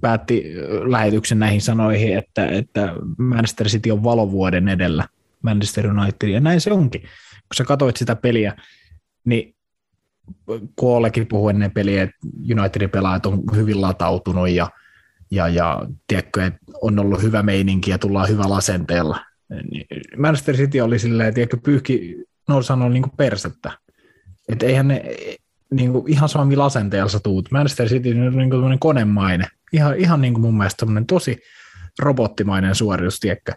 päätti 0.00 0.44
lähetyksen 0.86 1.38
näihin 1.38 1.60
sanoihin, 1.60 2.18
että, 2.18 2.46
että 2.46 2.94
Manchester 3.18 3.68
City 3.68 3.90
on 3.90 4.04
valovuoden 4.04 4.68
edellä 4.68 5.08
Manchester 5.42 5.86
United, 5.86 6.28
ja 6.28 6.40
näin 6.40 6.60
se 6.60 6.72
onkin. 6.72 7.00
Kun 7.00 7.56
sä 7.56 7.64
katsoit 7.64 7.96
sitä 7.96 8.16
peliä, 8.16 8.56
niin 9.24 9.54
Koollekin 10.74 11.26
puhui 11.26 11.50
ennen 11.50 11.70
peliä, 11.70 12.02
että 12.02 12.16
Unitedin 12.60 12.90
pelaajat 12.90 13.26
on 13.26 13.42
hyvin 13.56 13.80
latautunut 13.80 14.48
ja, 14.48 14.70
ja, 15.30 15.48
ja 15.48 15.86
tiedätkö, 16.06 16.44
että 16.44 16.60
on 16.82 16.98
ollut 16.98 17.22
hyvä 17.22 17.42
meininki 17.42 17.90
ja 17.90 17.98
tullaan 17.98 18.28
hyvällä 18.28 18.56
asenteella. 18.56 19.20
Manchester 20.16 20.56
City 20.56 20.80
oli 20.80 20.98
silleen, 20.98 21.34
tiedätkö, 21.34 21.56
pyyhki, 21.64 22.16
no 22.48 22.62
sanoo 22.62 22.88
niin 22.88 23.10
persettä. 23.16 23.72
Että 24.48 24.66
eihän 24.66 24.88
ne 24.88 25.04
niin 25.70 25.92
kuin 25.92 26.12
ihan 26.12 26.28
samalla 26.28 26.64
asenteella 26.64 27.08
sä 27.08 27.20
tuut. 27.20 27.50
Manchester 27.50 27.88
City 27.88 28.10
on 28.10 28.36
niin 28.36 28.50
kuin 28.50 28.78
konemainen. 28.78 29.46
Ihan, 29.72 29.96
ihan 29.96 30.20
niin 30.20 30.32
kuin 30.32 30.42
mun 30.42 30.58
mielestä 30.58 30.86
tosi 31.06 31.42
robottimainen 31.98 32.74
suoritus, 32.74 33.20
tiedätkö 33.20 33.52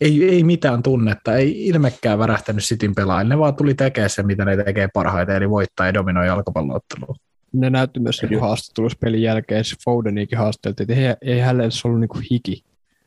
ei, 0.00 0.28
ei 0.28 0.44
mitään 0.44 0.82
tunnetta, 0.82 1.36
ei 1.36 1.66
ilmekkään 1.68 2.18
värähtänyt 2.18 2.64
Cityn 2.64 2.94
pelaajille, 2.94 3.34
ne 3.34 3.38
vaan 3.38 3.56
tuli 3.56 3.74
tekemään 3.74 4.10
se, 4.10 4.22
mitä 4.22 4.44
ne 4.44 4.56
tekee 4.56 4.88
parhaiten, 4.94 5.36
eli 5.36 5.50
voittaa 5.50 5.86
ja 5.86 5.94
dominoi 5.94 6.26
jalkapalloottelua. 6.26 7.14
Ne 7.56 7.70
näytti 7.70 8.00
myös 8.00 8.22
niin 8.22 8.40
haastattelussa 8.40 8.98
pelin 9.00 9.22
jälkeen, 9.22 9.64
se 9.64 9.76
Fodenikin 9.84 10.38
haasteltiin, 10.38 10.92
että 10.92 11.08
ei, 11.24 11.34
ei 11.34 11.40
hänelle 11.40 11.62
edes 11.62 11.84
ollut 11.84 12.00
niin 12.00 12.26
hiki. 12.30 12.64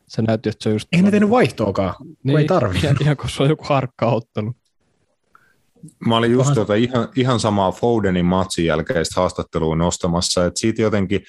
Se 0.07 0.21
näytti, 0.21 0.49
että 0.49 0.63
se 0.63 0.69
on 0.69 0.75
just... 0.75 0.87
Ei 0.91 1.01
ne 1.01 1.11
tehnyt 1.11 1.29
vaihtoakaan, 1.29 1.95
niin, 2.23 2.37
ei 2.37 2.45
tarvi. 2.45 2.79
Ihan 3.01 3.17
kun 3.17 3.29
se 3.29 3.43
on 3.43 3.49
joku 3.49 3.63
harkkaottelu. 3.67 4.55
Mä 6.05 6.17
olin 6.17 6.31
just 6.31 6.53
tuota 6.53 6.75
ihan, 6.75 7.09
ihan 7.15 7.39
samaa 7.39 7.71
Fodenin 7.71 8.25
matsin 8.25 8.65
jälkeistä 8.65 9.21
haastattelua 9.21 9.75
nostamassa, 9.75 10.45
että 10.45 10.59
siitä 10.59 10.81
jotenkin 10.81 11.21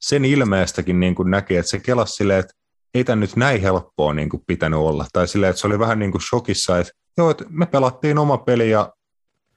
sen 0.00 0.24
ilmeestäkin 0.24 1.00
niin 1.00 1.14
kuin 1.14 1.30
näki, 1.30 1.56
että 1.56 1.70
se 1.70 1.78
kelasi 1.78 2.14
silleen, 2.14 2.40
että 2.40 2.54
ei 2.94 3.04
tämä 3.04 3.20
nyt 3.20 3.36
näin 3.36 3.60
helppoa 3.60 4.14
niin 4.14 4.28
kuin 4.28 4.42
pitänyt 4.46 4.78
olla. 4.80 5.06
Tai 5.12 5.28
silleen, 5.28 5.50
että 5.50 5.60
se 5.60 5.66
oli 5.66 5.78
vähän 5.78 5.98
niin 5.98 6.12
kuin 6.12 6.22
shokissa, 6.22 6.78
että 6.78 6.92
joo, 7.18 7.30
että 7.30 7.44
me 7.48 7.66
pelattiin 7.66 8.18
oma 8.18 8.38
peli 8.38 8.70
ja 8.70 8.92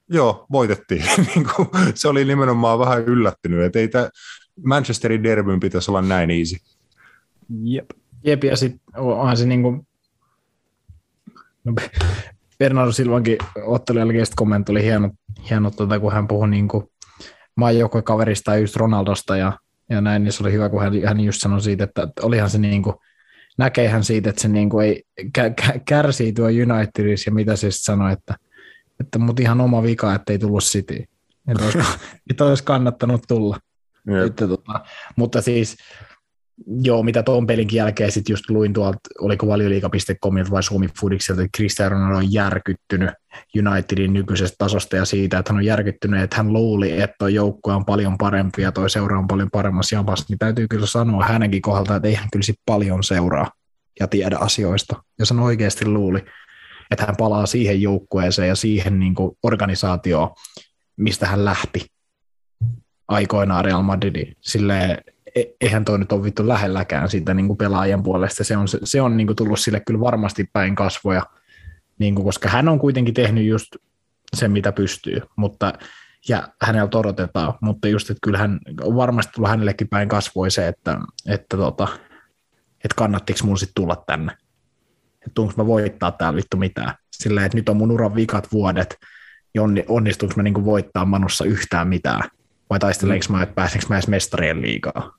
joo, 0.10 0.46
voitettiin. 0.52 1.04
Niin 1.18 1.46
se 1.96 2.08
oli 2.08 2.26
nimenomaan 2.26 2.80
vähän 2.80 3.06
yllättynyt, 3.06 3.64
että 3.64 3.80
ei 3.80 3.88
tämä 3.88 4.10
Manchesterin 4.66 5.24
derbyn 5.24 5.60
pitäisi 5.60 5.92
olla 5.92 6.02
näin 6.02 6.30
easy. 6.32 6.56
Jep. 7.64 7.90
Jep, 8.24 8.44
ja 8.44 8.56
sitten 8.56 8.82
onhan 8.96 9.38
se 9.38 9.46
niin 9.46 9.62
kuin, 9.62 9.88
no, 11.64 11.74
Bernardo 12.60 12.92
Silvankin 12.92 13.38
ottelun 13.66 14.00
jälkeen 14.00 14.26
kommentti 14.36 14.72
oli 14.72 14.84
hieno, 14.84 15.12
hieno 15.50 15.72
tuota, 15.72 16.00
kun 16.00 16.14
hän 16.14 16.28
puhui 16.28 16.50
niin 16.50 16.68
kuin 16.68 16.84
kaverista 18.04 18.52
ja 18.52 18.58
just 18.58 18.76
Ronaldosta 18.76 19.38
ja, 19.38 19.60
ja 19.90 20.02
näin, 20.02 20.24
niin 20.24 20.32
se 20.32 20.44
oli 20.44 20.52
hyvä, 20.52 20.70
kun 20.70 20.82
hän, 20.82 20.94
hän 21.06 21.20
just 21.20 21.42
sanoi 21.42 21.62
siitä, 21.62 21.84
että 21.84 22.08
olihan 22.22 22.50
se 22.50 22.58
niin 22.58 22.84
kuin, 22.84 22.96
näkeehän 23.58 24.04
siitä, 24.04 24.30
että 24.30 24.42
se 24.42 24.48
niin 24.48 24.70
kuin 24.70 24.88
ei 24.88 25.04
kä- 25.38 25.80
kärsii 25.86 26.34
tuo 26.34 26.46
Unitedissa 26.46 27.30
ja 27.30 27.34
mitä 27.34 27.56
se 27.56 27.72
sitten 27.72 27.86
sanoi, 27.86 28.14
että, 28.14 28.36
että 29.00 29.20
mut 29.20 29.40
ihan 29.40 29.62
oma 29.62 29.84
vika, 29.84 30.16
että 30.16 30.34
ei 30.34 30.40
tullut 30.40 30.64
City. 30.64 31.04
Että 31.48 31.64
olisi, 31.64 31.80
että 32.30 32.46
olisi 32.46 32.64
kannattanut 32.64 33.22
tulla. 33.28 33.58
Että, 34.26 34.48
tota, 34.48 34.84
mutta 35.16 35.42
siis 35.42 35.78
joo, 36.68 37.04
mitä 37.04 37.24
tuon 37.24 37.48
pelinkin 37.48 37.78
jälkeen 37.78 38.12
sitten 38.12 38.34
just 38.34 38.50
luin 38.50 38.74
tuolta, 38.74 39.00
oliko 39.20 39.48
valioliika.comilta 39.48 40.52
vai 40.52 40.64
Suomi 40.64 40.88
Foodikselta, 41.00 41.42
että 41.42 41.58
Cristiano 41.58 41.96
Ronaldo 41.96 42.18
on 42.18 42.34
järkyttynyt 42.34 43.10
Unitedin 43.58 44.14
nykyisestä 44.14 44.56
tasosta 44.58 44.96
ja 44.96 45.06
siitä, 45.06 45.40
että 45.40 45.54
hän 45.54 45.58
on 45.58 45.66
järkyttynyt, 45.66 46.24
että 46.24 46.38
hän 46.38 46.54
luuli, 46.54 47.02
että 47.02 47.16
tuo 47.20 47.28
joukkue 47.28 47.74
on 47.74 47.86
paljon 47.86 48.18
parempi 48.18 48.62
ja 48.62 48.72
toi 48.72 48.90
seura 48.90 49.20
on 49.20 49.28
paljon 49.28 49.50
paremmassa 49.52 49.96
jamassa, 49.96 50.26
niin 50.30 50.40
täytyy 50.40 50.68
kyllä 50.68 50.86
sanoa 50.86 51.26
hänenkin 51.26 51.62
kohdalta, 51.62 51.96
että 51.96 52.08
ei 52.08 52.14
hän 52.14 52.30
kyllä 52.32 52.44
sit 52.44 52.60
paljon 52.66 53.04
seuraa 53.04 53.52
ja 54.00 54.08
tiedä 54.08 54.38
asioista. 54.38 55.04
Jos 55.20 55.30
hän 55.30 55.40
oikeasti 55.40 55.86
luuli, 55.86 56.26
että 56.92 57.06
hän 57.06 57.16
palaa 57.18 57.46
siihen 57.46 57.82
joukkueeseen 57.82 58.48
ja 58.48 58.56
siihen 58.56 59.00
niin 59.00 59.16
kuin 59.16 59.38
organisaatioon, 59.44 60.30
mistä 60.98 61.28
hän 61.28 61.46
lähti 61.46 61.86
aikoinaan 63.08 63.66
Real 63.66 63.82
Madridiin. 63.82 64.36
Silleen, 64.42 64.98
e- 65.36 65.44
eihän 65.62 65.86
toi 65.86 66.00
nyt 66.00 66.12
ole 66.12 66.24
vittu 66.24 66.48
lähelläkään 66.48 67.10
siitä 67.10 67.34
niin 67.34 67.48
kuin 67.48 67.58
pelaajan 67.58 68.04
puolesta. 68.04 68.44
Se 68.44 68.58
on, 68.58 68.68
se, 68.84 69.02
on 69.02 69.18
niin 69.18 69.28
kuin 69.28 69.38
tullut 69.38 69.60
sille 69.60 69.80
kyllä 69.80 70.00
varmasti 70.00 70.50
päin 70.54 70.76
kasvoja, 70.76 71.26
niin 72.00 72.16
kuin, 72.16 72.26
koska 72.26 72.50
hän 72.50 72.70
on 72.70 72.80
kuitenkin 72.80 73.14
tehnyt 73.14 73.46
just 73.46 73.76
sen, 74.36 74.52
mitä 74.52 74.72
pystyy, 74.72 75.22
mutta 75.36 75.74
ja 76.28 76.48
hänellä 76.62 76.90
odotetaan, 76.96 77.54
mutta 77.62 77.88
just, 77.88 78.10
että 78.10 78.20
kyllähän 78.24 78.60
on 78.82 78.96
varmasti 78.96 79.32
tullut 79.34 79.50
hänellekin 79.50 79.88
päin 79.88 80.10
kasvoi 80.10 80.52
se, 80.52 80.68
että, 80.68 81.00
että, 81.28 81.58
tota, 81.58 81.88
että 82.84 82.96
kannattiko 82.96 83.40
mun 83.44 83.58
sitten 83.58 83.84
tulla 83.84 84.04
tänne. 84.08 84.38
Että 85.22 85.32
tuunko 85.36 85.54
mä 85.58 85.68
voittaa 85.68 86.12
täällä 86.12 86.38
vittu 86.38 86.58
mitään. 86.58 86.94
Sillä 87.12 87.46
että 87.46 87.58
nyt 87.58 87.70
on 87.70 87.78
mun 87.78 87.92
uran 87.92 88.16
vikat 88.16 88.48
vuodet, 88.52 88.96
ja 89.56 89.62
onnistuinko 89.88 90.34
mä 90.38 90.44
niinku 90.44 90.66
voittaa 90.66 91.06
Manussa 91.06 91.46
yhtään 91.46 91.88
mitään. 91.88 92.30
Vai 92.70 92.80
taisteleinko 92.80 93.26
mm. 93.30 93.36
mä, 93.36 93.44
että 93.44 93.56
pääsenkö 93.56 93.86
mä 93.90 93.96
edes 93.96 94.08
mestarien 94.08 94.62
liikaa. 94.62 95.12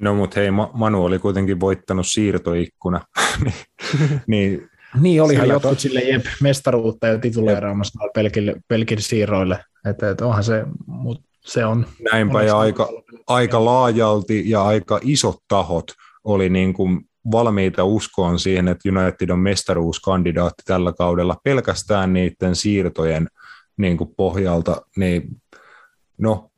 No 0.00 0.14
mutta 0.14 0.40
hei, 0.40 0.50
Manu 0.72 1.04
oli 1.04 1.18
kuitenkin 1.18 1.60
voittanut 1.60 2.06
siirtoikkuna. 2.06 3.00
niin, 3.42 3.54
niin, 4.26 4.68
niin 5.00 5.22
olihan 5.22 5.48
jotkut 5.48 5.72
to... 5.72 5.80
sille 5.80 6.00
jep, 6.00 6.24
mestaruutta 6.40 7.06
ja 7.06 7.18
tituleeraamassa 7.18 8.08
pelkille, 8.14 8.54
pelkille 8.68 9.02
siirroille. 9.02 9.64
Että, 9.86 10.10
et 10.10 10.20
onhan 10.20 10.44
se, 10.44 10.64
mutta 10.86 11.28
se 11.44 11.64
on... 11.64 11.86
Näinpä 12.12 12.42
ja 12.42 12.58
aika, 12.58 12.88
aika 13.26 13.64
laajalti 13.64 14.50
ja 14.50 14.64
aika 14.64 15.00
isot 15.02 15.36
tahot 15.48 15.92
oli 16.24 16.48
niin 16.48 16.72
kuin 16.72 17.00
valmiita 17.30 17.84
uskoon 17.84 18.38
siihen, 18.38 18.68
että 18.68 18.88
United 18.88 19.30
on 19.30 19.38
mestaruuskandidaatti 19.38 20.62
tällä 20.66 20.92
kaudella 20.92 21.36
pelkästään 21.44 22.12
niiden 22.12 22.56
siirtojen 22.56 23.28
niin 23.76 23.96
kuin 23.96 24.14
pohjalta, 24.16 24.82
niin 24.96 25.42
no 26.18 26.50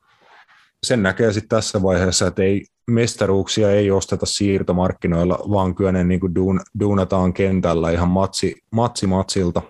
sen 0.82 1.03
näkee 1.03 1.32
sitten 1.32 1.49
tässä 1.49 1.82
vaiheessa, 1.82 2.27
että 2.27 2.43
ei, 2.43 2.66
mestaruuksia 2.86 3.70
ei 3.70 3.91
osteta 3.91 4.27
siirtomarkkinoilla, 4.27 5.39
vaan 5.51 5.74
kyllä 5.74 5.93
ne 5.93 6.05
niin 6.05 6.20
kuin 6.20 6.35
duun, 6.35 6.61
duunataan 6.81 7.32
kentällä 7.32 7.91
ihan 7.91 8.09
matsi, 8.09 8.57
matsi 8.70 9.07
matsilta. 9.07 9.62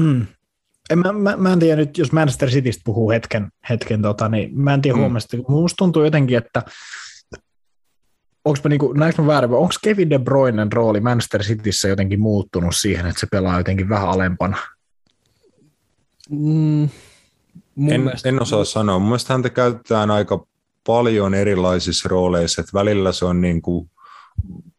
Mm. 0.00 0.26
En, 0.90 0.98
mä, 0.98 1.12
mä, 1.12 1.36
mä, 1.36 1.52
en 1.52 1.58
tiedä 1.58 1.76
nyt, 1.76 1.98
jos 1.98 2.12
Manchester 2.12 2.48
Citystä 2.48 2.82
puhuu 2.84 3.10
hetken, 3.10 3.48
hetken 3.68 4.02
tota, 4.02 4.28
niin 4.28 4.58
mä 4.60 4.74
en 4.74 4.82
tiedä 4.82 4.96
mm. 4.96 5.00
huomasta, 5.00 5.36
musta 5.48 5.76
tuntuu 5.76 6.04
jotenkin, 6.04 6.38
että 6.38 6.62
onko 8.46 8.58
mä, 8.64 8.68
niinku, 8.68 8.94
mä 8.94 9.26
väärin, 9.26 9.50
onko 9.50 9.74
Kevin 9.82 10.10
De 10.10 10.18
Bruynen 10.18 10.72
rooli 10.72 11.00
Manchester 11.00 11.42
Cityssä 11.42 11.88
jotenkin 11.88 12.20
muuttunut 12.20 12.76
siihen, 12.76 13.06
että 13.06 13.20
se 13.20 13.26
pelaa 13.30 13.58
jotenkin 13.58 13.88
vähän 13.88 14.08
alempana? 14.08 14.56
Mm, 16.30 16.82
en, 16.82 18.00
mielestä... 18.00 18.28
en 18.28 18.42
osaa 18.42 18.64
sanoa. 18.64 18.98
Mun 18.98 19.08
mielestä 19.08 19.34
häntä 19.34 19.50
käytetään 19.50 20.10
aika 20.10 20.46
paljon 20.86 21.34
erilaisissa 21.34 22.08
rooleissa, 22.08 22.60
että 22.60 22.78
välillä 22.78 23.12
se 23.12 23.24
on 23.24 23.40
niin 23.40 23.62
kuin, 23.62 23.90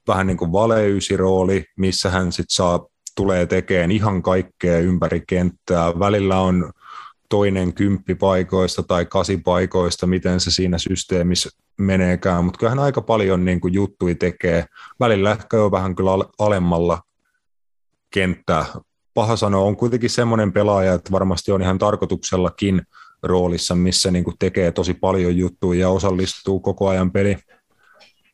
vähän 0.07 0.27
niin 0.27 0.37
kuin 0.37 0.51
valeysirooli, 0.51 1.65
missä 1.77 2.09
hän 2.09 2.31
sitten 2.31 2.55
saa 2.55 2.85
tulee 3.15 3.45
tekemään 3.45 3.91
ihan 3.91 4.21
kaikkea 4.21 4.79
ympäri 4.79 5.23
kenttää. 5.27 5.99
Välillä 5.99 6.39
on 6.39 6.71
toinen 7.29 7.73
kymppipaikoista 7.73 8.83
tai 8.83 9.05
kasipaikoista, 9.05 10.07
miten 10.07 10.39
se 10.39 10.51
siinä 10.51 10.77
systeemissä 10.77 11.49
meneekään, 11.77 12.43
mutta 12.43 12.57
kyllähän 12.57 12.79
aika 12.79 13.01
paljon 13.01 13.45
niin 13.45 13.61
kuin 13.61 13.73
juttui 13.73 14.15
tekee. 14.15 14.65
Välillä 14.99 15.37
jo 15.53 15.71
vähän 15.71 15.95
kyllä 15.95 16.11
alemmalla 16.39 17.01
kenttää. 18.13 18.65
Paha 19.13 19.35
sanoa, 19.35 19.65
on 19.65 19.75
kuitenkin 19.75 20.09
semmoinen 20.09 20.53
pelaaja, 20.53 20.93
että 20.93 21.11
varmasti 21.11 21.51
on 21.51 21.61
ihan 21.61 21.77
tarkoituksellakin 21.77 22.81
roolissa, 23.23 23.75
missä 23.75 24.11
niin 24.11 24.23
kuin 24.23 24.35
tekee 24.39 24.71
tosi 24.71 24.93
paljon 24.93 25.37
juttuja 25.37 25.79
ja 25.79 25.89
osallistuu 25.89 26.59
koko 26.59 26.87
ajan 26.87 27.11
peliin. 27.11 27.39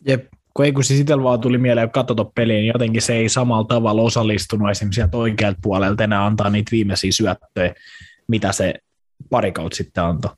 Jep, 0.07 0.25
kun 0.53 0.65
ei 0.65 0.71
kun 0.71 0.83
siis 0.83 0.99
itsellä 0.99 1.23
vaan 1.23 1.39
tuli 1.39 1.57
mieleen, 1.57 1.87
kun 1.87 2.05
katsoi 2.05 2.31
peliin, 2.35 2.57
niin 2.57 2.67
jotenkin 2.73 3.01
se 3.01 3.15
ei 3.15 3.29
samalla 3.29 3.67
tavalla 3.67 4.01
osallistunut 4.01 4.69
esimerkiksi 4.69 4.95
sieltä 4.95 5.17
oikealta 5.17 5.59
puolelta 5.61 6.03
enää 6.03 6.25
antaa 6.25 6.49
niitä 6.49 6.71
viimeisiä 6.71 7.11
syöttöjä, 7.11 7.73
mitä 8.27 8.51
se 8.51 8.73
pari 9.33 9.51
kautta 9.51 9.75
sitten 9.75 10.03
antoi. 10.03 10.31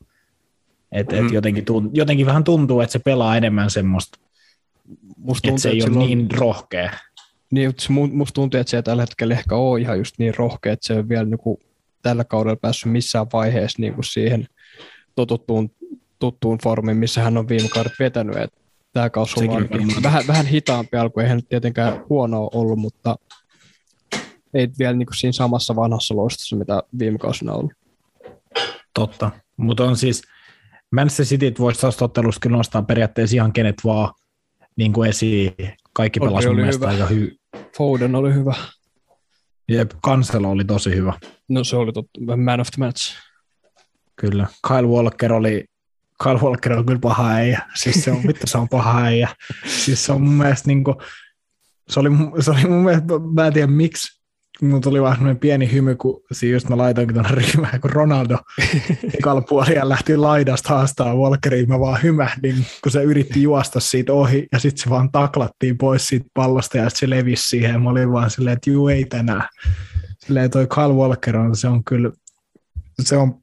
Et, 0.91 1.11
mm. 1.11 1.25
et 1.25 1.33
jotenkin, 1.33 1.65
tunt, 1.65 1.97
jotenkin 1.97 2.25
vähän 2.25 2.43
tuntuu, 2.43 2.81
että 2.81 2.93
se 2.93 2.99
pelaa 2.99 3.37
enemmän 3.37 3.69
semmoista, 3.69 4.19
musta 5.17 5.41
tuntuu, 5.41 5.55
että 5.55 5.61
se 5.61 5.69
ei 5.69 5.83
ole 5.83 6.07
niin 6.07 6.31
rohkea. 6.31 6.91
Niin, 7.51 7.73
musta 8.11 8.33
tuntuu, 8.33 8.59
että 8.59 8.71
se 8.71 8.77
ei 8.77 8.83
tällä 8.83 9.01
hetkellä 9.01 9.33
ehkä 9.33 9.55
ole 9.55 9.81
ihan 9.81 9.97
just 9.97 10.15
niin 10.17 10.33
rohkea, 10.37 10.73
että 10.73 10.87
se 10.87 10.93
on 10.93 11.09
vielä 11.09 11.25
niinku 11.25 11.59
tällä 12.01 12.23
kaudella 12.23 12.55
päässyt 12.55 12.91
missään 12.91 13.27
vaiheessa 13.33 13.81
niinku 13.81 14.03
siihen 14.03 14.47
totuttuun 15.15 15.71
tuttuun 16.19 16.57
formiin, 16.63 16.97
missä 16.97 17.21
hän 17.21 17.37
on 17.37 17.49
viime 17.49 17.69
kaudet 17.69 17.93
vetänyt. 17.99 18.35
Et 18.35 18.53
tämä 18.93 19.09
kausi 19.09 19.47
on 19.47 19.69
vähän, 20.03 20.23
vähän 20.27 20.45
hitaampi 20.45 20.97
alku, 20.97 21.19
eihän 21.19 21.37
nyt 21.37 21.49
tietenkään 21.49 22.03
huonoa 22.09 22.49
ollut, 22.53 22.79
mutta 22.79 23.15
ei 24.53 24.69
vielä 24.79 24.93
niin 24.93 25.05
kuin 25.05 25.17
siinä 25.17 25.31
samassa 25.31 25.75
vanhassa 25.75 26.15
loistossa, 26.15 26.55
mitä 26.55 26.83
viime 26.99 27.17
kausina 27.17 27.53
on 27.53 27.59
ollut. 27.59 27.84
Totta, 28.93 29.31
mutta 29.57 29.83
on 29.83 29.97
siis, 29.97 30.21
Manchester 30.91 31.25
City 31.25 31.53
voisi 31.59 31.87
ottelusta 32.01 32.39
kyllä 32.39 32.57
nostaa 32.57 32.81
periaatteessa 32.81 33.35
ihan 33.35 33.53
kenet 33.53 33.75
vaan 33.85 34.13
niin 34.75 34.93
kuin 34.93 35.09
esiin. 35.09 35.53
Kaikki 35.93 36.19
pelasivat 36.19 36.55
mun 36.55 36.61
mielestä 36.61 36.87
aika 36.87 37.05
hyvin. 37.05 37.39
Foden 37.77 38.15
oli 38.15 38.33
hyvä. 38.33 38.55
Jep, 39.69 39.91
Kanselo 40.03 40.49
oli 40.49 40.63
tosi 40.63 40.95
hyvä. 40.95 41.13
No 41.49 41.63
se 41.63 41.75
oli 41.75 41.93
totta, 41.93 42.37
man 42.37 42.59
of 42.59 42.67
the 42.75 42.85
match. 42.85 43.15
Kyllä. 44.15 44.47
Kyle 44.67 44.87
Walker 44.87 45.33
oli, 45.33 45.65
Kyle 46.23 46.39
Walker 46.39 46.73
on 46.73 46.85
kyllä 46.85 46.99
paha 46.99 47.29
äijä. 47.29 47.61
Siis 47.75 48.03
se 48.03 48.11
on, 48.11 48.23
vittu 48.27 48.47
se 48.47 48.57
on 48.57 48.69
paha 48.69 49.01
äijä. 49.01 49.29
Siis 49.67 50.05
se 50.05 50.11
on 50.11 50.21
mun 50.21 50.33
mielestä 50.33 50.67
niin 50.67 50.83
kuin, 50.83 50.95
se 51.89 51.99
oli, 51.99 52.09
se 52.39 52.51
oli 52.51 52.65
mun 52.67 52.83
mielestä, 52.83 53.07
mä 53.33 53.47
en 53.47 53.53
tiedä 53.53 53.67
miksi, 53.67 54.21
Mun 54.61 54.81
tuli 54.81 55.01
vaan 55.01 55.15
semmoinen 55.15 55.39
pieni 55.39 55.71
hymy, 55.71 55.95
kun 55.95 56.21
siinä 56.31 56.55
just 56.55 56.69
mä 56.69 56.77
laitoinkin 56.77 57.13
tuonne 57.13 57.31
ryhmään, 57.31 57.81
kun 57.81 57.89
Ronaldo 57.89 58.37
ekalla 59.17 59.41
puolella 59.41 59.89
lähti 59.89 60.17
laidasta 60.17 60.69
haastaa 60.69 61.15
Walkeriin, 61.15 61.69
mä 61.69 61.79
vaan 61.79 62.03
hymähdin, 62.03 62.65
kun 62.83 62.91
se 62.91 63.03
yritti 63.03 63.41
juosta 63.41 63.79
siitä 63.79 64.13
ohi, 64.13 64.47
ja 64.51 64.59
sitten 64.59 64.83
se 64.83 64.89
vaan 64.89 65.11
taklattiin 65.11 65.77
pois 65.77 66.07
siitä 66.07 66.25
pallosta, 66.33 66.77
ja 66.77 66.89
se 66.89 67.09
levisi 67.09 67.49
siihen, 67.49 67.71
ja 67.71 67.79
mä 67.79 67.89
olin 67.89 68.11
vaan 68.11 68.29
silleen, 68.29 68.53
että 68.53 68.69
juu, 68.69 68.87
ei 68.87 69.05
tänään. 69.05 69.47
Silleen 70.25 70.51
toi 70.51 70.67
Kyle 70.67 70.93
Walker 70.93 71.37
on, 71.37 71.55
se 71.55 71.67
on 71.67 71.83
kyllä, 71.83 72.11
se 73.01 73.17
on... 73.17 73.33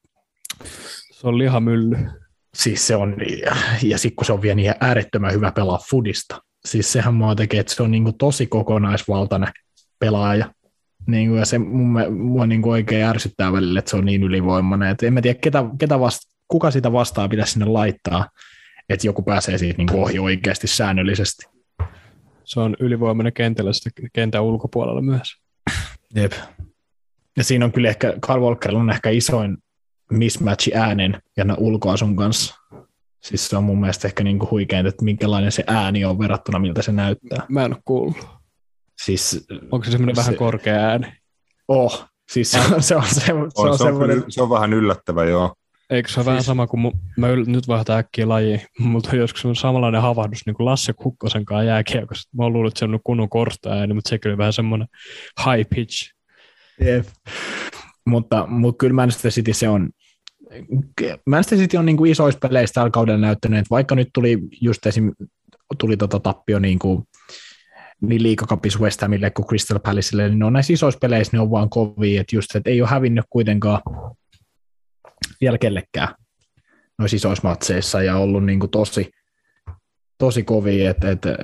Se 1.12 1.28
on 1.28 1.38
lihamylly. 1.38 1.96
Siis 2.54 2.86
se 2.86 2.96
on, 2.96 3.16
ja, 3.44 3.56
ja 3.82 3.98
sitten 3.98 4.16
kun 4.16 4.24
se 4.24 4.32
on 4.32 4.42
vielä 4.42 4.54
niin 4.54 4.74
äärettömän 4.80 5.32
hyvä 5.32 5.52
pelaa 5.52 5.78
fudista, 5.90 6.42
siis 6.64 6.92
sehän 6.92 7.14
mua 7.14 7.34
tekee, 7.34 7.60
että 7.60 7.74
se 7.74 7.82
on 7.82 7.90
niin 7.90 8.18
tosi 8.18 8.46
kokonaisvaltainen 8.46 9.48
pelaaja, 9.98 10.50
niin 11.06 11.28
kuin, 11.28 11.38
ja 11.38 11.46
se 11.46 11.58
mun, 11.58 11.96
mua 12.16 12.46
niin 12.46 12.62
kuin 12.62 12.72
oikein 12.72 13.04
ärsyttää 13.04 13.52
välillä, 13.52 13.78
että 13.78 13.90
se 13.90 13.96
on 13.96 14.04
niin 14.04 14.22
ylivoimainen. 14.22 14.88
Et 14.88 15.02
en 15.02 15.14
mä 15.14 15.20
tiedä, 15.20 15.38
ketä, 15.42 15.64
ketä 15.78 16.00
vasta, 16.00 16.32
kuka 16.48 16.70
sitä 16.70 16.92
vastaa 16.92 17.28
pitäisi 17.28 17.52
sinne 17.52 17.66
laittaa, 17.66 18.28
että 18.88 19.06
joku 19.06 19.22
pääsee 19.22 19.58
siitä 19.58 19.78
niin 19.78 19.88
kuin 19.88 20.02
ohi 20.02 20.18
oikeasti 20.18 20.66
säännöllisesti. 20.66 21.46
Se 22.44 22.60
on 22.60 22.76
ylivoimainen 22.80 23.32
kentällä 23.32 23.72
sitten 23.72 24.08
kentän 24.12 24.42
ulkopuolella 24.42 25.02
myös. 25.02 25.36
Jep. 26.14 26.32
Ja 27.36 27.44
siinä 27.44 27.64
on 27.64 27.72
kyllä 27.72 27.88
ehkä, 27.88 28.14
Carl 28.26 28.42
Walker 28.42 28.74
on 28.74 28.90
ehkä 28.90 29.10
isoin 29.10 29.56
mismatchi 30.10 30.74
äänen 30.74 31.22
ja 31.36 31.44
ulkoasun 31.58 32.16
kanssa. 32.16 32.54
Siis 33.20 33.48
se 33.48 33.56
on 33.56 33.64
mun 33.64 33.80
mielestä 33.80 34.08
ehkä 34.08 34.24
niin 34.24 34.38
kuin 34.38 34.50
huikeinta, 34.50 34.88
että 34.88 35.04
minkälainen 35.04 35.52
se 35.52 35.64
ääni 35.66 36.04
on 36.04 36.18
verrattuna, 36.18 36.58
miltä 36.58 36.82
se 36.82 36.92
näyttää. 36.92 37.46
Mä 37.48 37.64
en 37.64 37.72
ole 37.72 37.82
kuullut. 37.84 38.41
Siis, 39.04 39.46
Onko 39.70 39.84
se 39.84 39.90
semmoinen 39.90 40.16
vähän 40.16 40.36
korkea 40.36 40.74
ääni? 40.74 41.12
Oh, 41.68 42.04
siis 42.32 42.50
se 42.50 42.60
on, 42.60 42.82
se 42.82 42.96
on, 42.96 43.04
se, 43.06 43.20
se 43.20 43.32
on, 43.32 43.50
on 43.54 43.78
se, 43.78 43.84
on, 43.84 44.24
se 44.28 44.42
on 44.42 44.50
vähän 44.50 44.72
yllättävä, 44.72 45.24
joo. 45.24 45.54
Eikö 45.90 46.08
se 46.08 46.20
ole 46.20 46.24
siis... 46.24 46.26
vähän 46.26 46.42
sama 46.42 46.66
kuin, 46.66 46.80
mu, 46.80 46.92
mä 47.18 47.28
yl, 47.28 47.44
nyt 47.46 47.68
vaihtaa 47.68 47.98
äkkiä 47.98 48.28
laji, 48.28 48.60
mutta 48.78 49.10
on 49.12 49.18
joskus 49.18 49.60
samanlainen 49.60 50.02
havahdus 50.02 50.40
niin 50.46 50.54
kuin 50.54 50.64
Lasse 50.64 50.92
Kukkosen 50.92 51.44
kanssa 51.44 51.64
jääkiekossa. 51.64 52.30
Mä 52.36 52.42
oon 52.42 52.52
luullut, 52.52 52.70
että 52.70 52.78
se 52.78 52.84
on 52.84 53.00
kunnon 53.04 53.28
korsta 53.28 53.70
ääni, 53.70 53.94
mutta 53.94 54.08
se 54.08 54.18
kyllä 54.18 54.38
vähän 54.38 54.52
semmoinen 54.52 54.88
high 55.46 55.68
pitch. 55.74 56.12
Jep. 56.80 57.06
Mutta, 58.06 58.46
mutta 58.46 58.78
kyllä 58.78 58.94
Manchester 58.94 59.30
City 59.30 59.52
se 59.52 59.68
on, 59.68 59.90
Manchester 61.26 61.58
City 61.58 61.76
on 61.76 61.86
niin 61.86 61.96
kuin 61.96 62.12
isoissa 62.12 62.48
peleissä 62.48 62.74
tällä 62.74 62.90
kaudella 62.90 63.20
näyttänyt, 63.20 63.58
että 63.58 63.70
vaikka 63.70 63.94
nyt 63.94 64.08
tuli 64.14 64.38
just 64.60 64.86
esim, 64.86 65.12
tuli 65.78 65.96
tota 65.96 66.20
tappio 66.20 66.58
niin 66.58 66.78
kuin 66.78 67.02
niin 68.02 68.22
liikakapissa 68.22 68.78
West 68.78 69.00
Hamille 69.00 69.30
kuin 69.30 69.46
Crystal 69.46 69.78
Palacelle, 69.78 70.28
niin 70.28 70.38
ne 70.38 70.44
on 70.44 70.52
näissä 70.52 70.72
isoissa 70.72 70.98
peleissä, 70.98 71.36
ne 71.36 71.40
on 71.40 71.50
vaan 71.50 71.70
kovia, 71.70 72.20
että 72.20 72.36
just, 72.36 72.56
että 72.56 72.70
ei 72.70 72.82
ole 72.82 72.90
hävinnyt 72.90 73.24
kuitenkaan 73.30 73.80
vielä 75.40 75.58
kellekään 75.58 76.14
noissa 76.98 77.16
isoissa 77.16 77.48
matseissa 77.48 78.02
ja 78.02 78.16
ollut 78.16 78.44
niin 78.44 78.60
kuin 78.60 78.70
tosi, 78.70 79.10
tosi 80.18 80.42
kovia, 80.42 80.90
että, 80.90 81.10
että, 81.10 81.36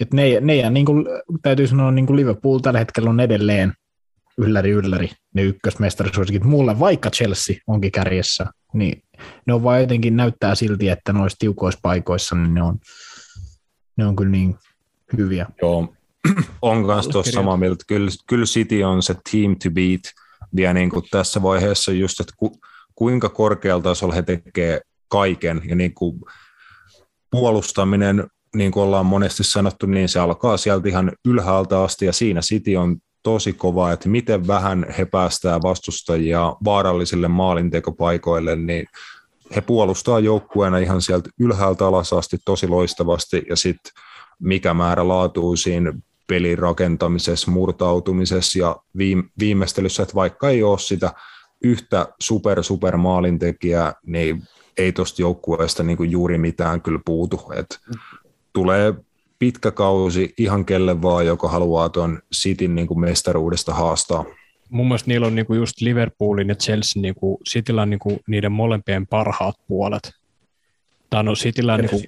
että 0.00 0.16
ne, 0.16 0.40
ne 0.40 0.56
ja 0.56 0.70
niin 0.70 0.86
kuin, 0.86 1.06
täytyy 1.42 1.66
sanoa, 1.66 1.90
niin 1.90 2.06
kuin 2.06 2.16
Liverpool 2.16 2.58
tällä 2.58 2.78
hetkellä 2.78 3.10
on 3.10 3.20
edelleen 3.20 3.72
ylläri 4.38 4.70
ylläri 4.70 5.10
ne 5.34 5.42
ykkösmestarisuosikit 5.42 6.44
mulle, 6.44 6.78
vaikka 6.78 7.10
Chelsea 7.10 7.56
onkin 7.66 7.92
kärjessä, 7.92 8.46
niin 8.74 9.02
ne 9.46 9.54
on 9.54 9.64
vaan 9.64 9.80
jotenkin 9.80 10.16
näyttää 10.16 10.54
silti, 10.54 10.88
että 10.88 11.12
noissa 11.12 11.38
tiukoissa 11.38 11.80
paikoissa 11.82 12.36
niin 12.36 12.54
ne 12.54 12.62
on, 12.62 12.78
ne 13.96 14.06
on 14.06 14.16
kyllä 14.16 14.30
niin 14.30 14.56
hyviä. 15.16 15.46
Joo, 15.62 15.94
on 16.62 16.86
kanssa 16.86 17.10
tuossa 17.10 17.32
samaa 17.32 17.56
mieltä. 17.56 17.84
Kyllä, 17.88 18.10
kyllä 18.26 18.44
City 18.44 18.82
on 18.82 19.02
se 19.02 19.14
team 19.30 19.56
to 19.62 19.70
beat. 19.70 20.00
Vielä 20.56 20.72
niin 20.72 20.90
kuin 20.90 21.04
tässä 21.10 21.42
vaiheessa 21.42 21.92
just, 21.92 22.20
että 22.20 22.32
ku, 22.36 22.52
kuinka 22.94 23.28
korkealla 23.28 23.82
tasolla 23.82 24.14
he 24.14 24.22
tekee 24.22 24.80
kaiken 25.08 25.62
ja 25.64 25.76
niin 25.76 25.94
kuin 25.94 26.20
puolustaminen, 27.30 28.26
niin 28.56 28.72
kuin 28.72 28.82
ollaan 28.82 29.06
monesti 29.06 29.44
sanottu, 29.44 29.86
niin 29.86 30.08
se 30.08 30.20
alkaa 30.20 30.56
sieltä 30.56 30.88
ihan 30.88 31.12
ylhäältä 31.24 31.82
asti. 31.82 32.06
Ja 32.06 32.12
siinä 32.12 32.40
City 32.40 32.76
on 32.76 32.96
tosi 33.22 33.52
kova, 33.52 33.92
että 33.92 34.08
miten 34.08 34.46
vähän 34.46 34.86
he 34.98 35.04
päästää 35.04 35.62
vastustajia 35.62 36.56
vaarallisille 36.64 37.28
maalintekopaikoille, 37.28 38.56
niin 38.56 38.86
he 39.56 39.60
puolustaa 39.60 40.20
joukkueena 40.20 40.78
ihan 40.78 41.02
sieltä 41.02 41.30
ylhäältä 41.40 41.86
alas 41.86 42.12
asti 42.12 42.38
tosi 42.44 42.68
loistavasti. 42.68 43.42
Ja 43.48 43.56
sitten 43.56 43.92
mikä 44.38 44.74
määrä 44.74 45.08
laatuu 45.08 45.56
siinä 45.56 45.92
pelin 46.32 46.58
rakentamisessa, 46.58 47.50
murtautumisessa 47.50 48.58
ja 48.58 48.76
viimeistelyssä, 49.38 50.02
että 50.02 50.14
vaikka 50.14 50.50
ei 50.50 50.62
ole 50.62 50.78
sitä 50.78 51.12
yhtä 51.64 52.08
super 52.20 52.62
super 52.62 52.96
maalintekijää, 52.96 53.94
niin 54.06 54.42
ei 54.78 54.92
tuosta 54.92 55.22
joukkueesta 55.22 55.82
niin 55.82 56.10
juuri 56.10 56.38
mitään 56.38 56.82
kyllä 56.82 57.00
puutu. 57.04 57.52
Et 57.56 57.80
tulee 58.52 58.94
pitkä 59.38 59.70
kausi 59.70 60.34
ihan 60.38 60.64
kelle 60.64 61.02
vaan, 61.02 61.26
joka 61.26 61.48
haluaa 61.48 61.88
tuon 61.88 62.18
Cityn 62.34 62.74
niin 62.74 63.00
mestaruudesta 63.00 63.74
haastaa. 63.74 64.24
Mun 64.70 64.86
mielestä 64.86 65.08
niillä 65.08 65.26
on 65.26 65.34
niinku 65.34 65.54
just 65.54 65.80
Liverpoolin 65.80 66.48
ja 66.48 66.54
Chelsea, 66.54 67.02
niinku, 67.02 67.40
Cityllä 67.48 67.82
on 67.82 67.90
niinku 67.90 68.20
niiden 68.26 68.52
molempien 68.52 69.06
parhaat 69.06 69.54
puolet. 69.68 70.12
Tai 71.10 71.24
no 71.24 71.34
Cityllä 71.34 71.74
on 71.74 71.80
niinku 71.80 72.02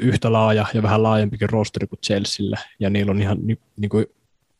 yhtä 0.00 0.32
laaja 0.32 0.66
ja 0.74 0.82
vähän 0.82 1.02
laajempikin 1.02 1.50
rosteri 1.50 1.86
kuin 1.86 2.00
Chelsealla, 2.06 2.56
ja 2.80 2.90
niillä 2.90 3.10
on 3.10 3.22
ihan 3.22 3.38
ni, 3.42 3.58
niinku 3.76 4.04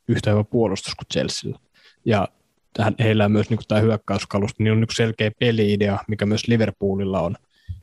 yhtä 0.09 0.31
hyvä 0.31 0.45
puolustus 0.45 0.95
kuin 0.95 1.07
Chelsealla. 1.13 1.61
Ja 2.05 2.29
tähän, 2.73 2.95
heillä 2.99 3.25
on 3.25 3.33
myös 3.33 3.51
niinku 3.51 3.65
tämä 3.69 3.81
hyökkäyskalusto, 3.81 4.63
niin 4.63 4.73
on 4.73 4.81
niinku 4.81 4.95
selkeä 4.95 5.31
peli-idea, 5.41 5.99
mikä 6.09 6.27
myös 6.27 6.49
Liverpoolilla 6.49 7.21
on, 7.21 7.37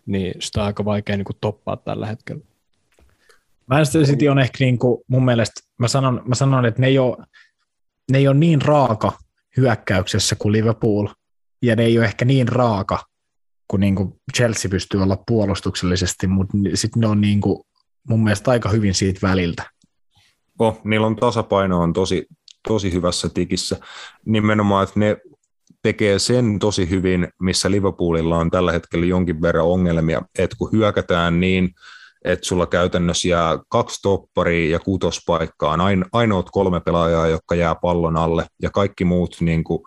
niin 0.06 0.34
sitä 0.40 0.60
on 0.60 0.66
aika 0.66 0.86
vaikea 0.86 1.18
niinku 1.18 1.34
toppaa 1.42 1.78
tällä 1.78 2.08
hetkellä. 2.08 2.44
Manchester 3.68 4.04
City 4.04 4.28
on 4.28 4.40
ehkä 4.40 4.66
niin 4.66 4.78
kuin, 4.78 5.04
mun 5.08 5.26
mielestä, 5.26 5.62
mä 5.78 5.88
sanon, 5.88 6.22
mä 6.26 6.36
sanon 6.36 6.66
että 6.66 6.82
ne 6.82 6.88
ei, 6.88 7.00
ole, 7.00 7.18
ne 8.12 8.18
ei 8.18 8.28
ole 8.28 8.38
niin 8.38 8.62
raaka 8.62 9.18
hyökkäyksessä 9.58 10.36
kuin 10.36 10.52
Liverpool, 10.52 11.08
ja 11.62 11.76
ne 11.76 11.84
ei 11.84 11.98
ole 11.98 12.06
ehkä 12.06 12.26
niin 12.26 12.48
raaka 12.48 13.00
kuin, 13.74 13.82
niin 13.82 13.96
kuin 13.96 14.14
Chelsea 14.36 14.70
pystyy 14.70 15.04
olla 15.04 15.24
puolustuksellisesti, 15.28 16.28
mutta 16.28 16.58
sitten 16.74 17.02
ne 17.02 17.08
on 17.08 17.22
niin 17.22 17.42
kuin, 17.42 17.64
mun 18.10 18.24
mielestä 18.24 18.52
aika 18.52 18.70
hyvin 18.70 18.94
siitä 18.94 19.20
väliltä. 19.28 19.64
Oh, 20.60 20.82
niillä 20.84 21.08
on 21.08 21.16
tasapaino 21.16 21.82
on 21.82 21.94
tosi, 21.94 22.26
tosi 22.68 22.94
hyvässä 22.94 23.30
tikissä. 23.30 23.80
Nimenomaan, 24.26 24.84
että 24.84 25.00
ne 25.00 25.18
tekee 25.82 26.20
sen 26.20 26.60
tosi 26.60 26.90
hyvin, 26.90 27.28
missä 27.42 27.72
Liverpoolilla 27.72 28.38
on 28.38 28.52
tällä 28.52 28.72
hetkellä 28.72 29.06
jonkin 29.06 29.42
verran 29.42 29.66
ongelmia, 29.66 30.22
että 30.40 30.56
kun 30.60 30.72
hyökätään 30.72 31.40
niin 31.40 31.70
että 32.26 32.46
sulla 32.46 32.66
käytännössä 32.66 33.28
jää 33.28 33.60
kaksi 33.70 34.00
topparia 34.02 34.72
ja 34.72 34.80
kutospaikkaa, 34.80 35.78
ainoat 36.12 36.48
kolme 36.52 36.80
pelaajaa, 36.80 37.28
jotka 37.28 37.56
jää 37.56 37.76
pallon 37.76 38.18
alle, 38.18 38.46
ja 38.62 38.70
kaikki 38.70 39.06
muut 39.06 39.38
niin 39.40 39.64
kuin 39.64 39.84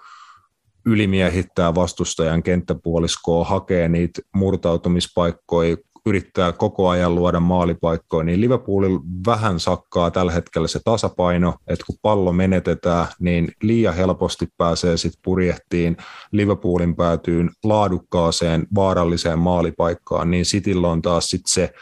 ylimiehittää 0.86 1.74
vastustajan 1.74 2.42
kenttäpuoliskoa, 2.42 3.44
hakee 3.44 3.88
niitä 3.88 4.22
murtautumispaikkoja, 4.34 5.76
yrittää 6.06 6.52
koko 6.52 6.88
ajan 6.88 7.14
luoda 7.14 7.40
maalipaikkoja, 7.40 8.24
niin 8.24 8.40
Liverpoolilla 8.40 9.00
vähän 9.26 9.60
sakkaa 9.60 10.10
tällä 10.10 10.32
hetkellä 10.32 10.68
se 10.68 10.80
tasapaino, 10.84 11.54
että 11.66 11.84
kun 11.86 11.96
pallo 12.02 12.32
menetetään, 12.32 13.06
niin 13.18 13.52
liian 13.62 13.94
helposti 13.94 14.48
pääsee 14.56 14.96
sitten 14.96 15.20
purjehtiin 15.24 15.96
Liverpoolin 16.32 16.96
päätyyn 16.96 17.50
laadukkaaseen, 17.64 18.66
vaaralliseen 18.74 19.38
maalipaikkaan, 19.38 20.30
niin 20.30 20.44
Cityllä 20.44 20.88
on 20.88 21.02
taas 21.02 21.30
sitten 21.30 21.52
se 21.52 21.72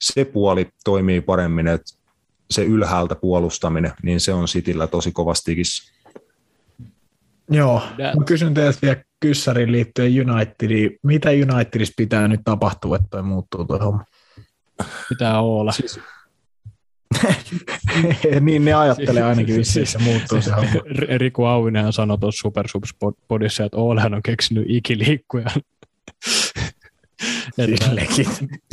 se 0.00 0.24
puoli 0.24 0.68
toimii 0.84 1.20
paremmin, 1.20 1.68
että 1.68 1.94
se 2.50 2.64
ylhäältä 2.64 3.14
puolustaminen, 3.14 3.92
niin 4.02 4.20
se 4.20 4.32
on 4.32 4.44
Cityllä 4.44 4.86
tosi 4.86 5.12
kovastikin. 5.12 5.64
Joo, 7.50 7.82
mä 7.98 8.24
kysyn 8.26 8.54
teiltä 8.54 8.78
vielä 8.82 8.96
kyssäriin 9.20 9.72
liittyen 9.72 10.30
Unitediin. 10.30 10.98
Mitä 11.02 11.30
Unitedissa 11.30 11.94
pitää 11.96 12.28
nyt 12.28 12.40
tapahtua, 12.44 12.96
että 12.96 13.08
toi 13.10 13.22
muuttuu 13.22 13.64
tuo 13.64 13.78
homma? 13.78 14.04
Pitää 15.08 15.40
olla. 15.40 15.72
Siis... 15.72 16.00
niin 18.40 18.64
ne 18.64 18.74
ajattelee 18.74 19.22
ainakin 19.22 19.56
vissiin, 19.56 19.86
se 19.86 19.98
muuttuu 19.98 20.42
se 20.42 20.50
homma. 20.50 20.70
Riku 21.18 21.44
Auvinen 21.44 21.92
sanoi 21.92 22.18
tuossa 22.18 22.42
Super 22.42 22.66
Podissa, 23.28 23.64
että 23.64 23.76
Olehan 23.76 24.14
on 24.14 24.22
keksinyt 24.22 24.64
ikiliikkujan. 24.68 25.50
että, 27.58 27.90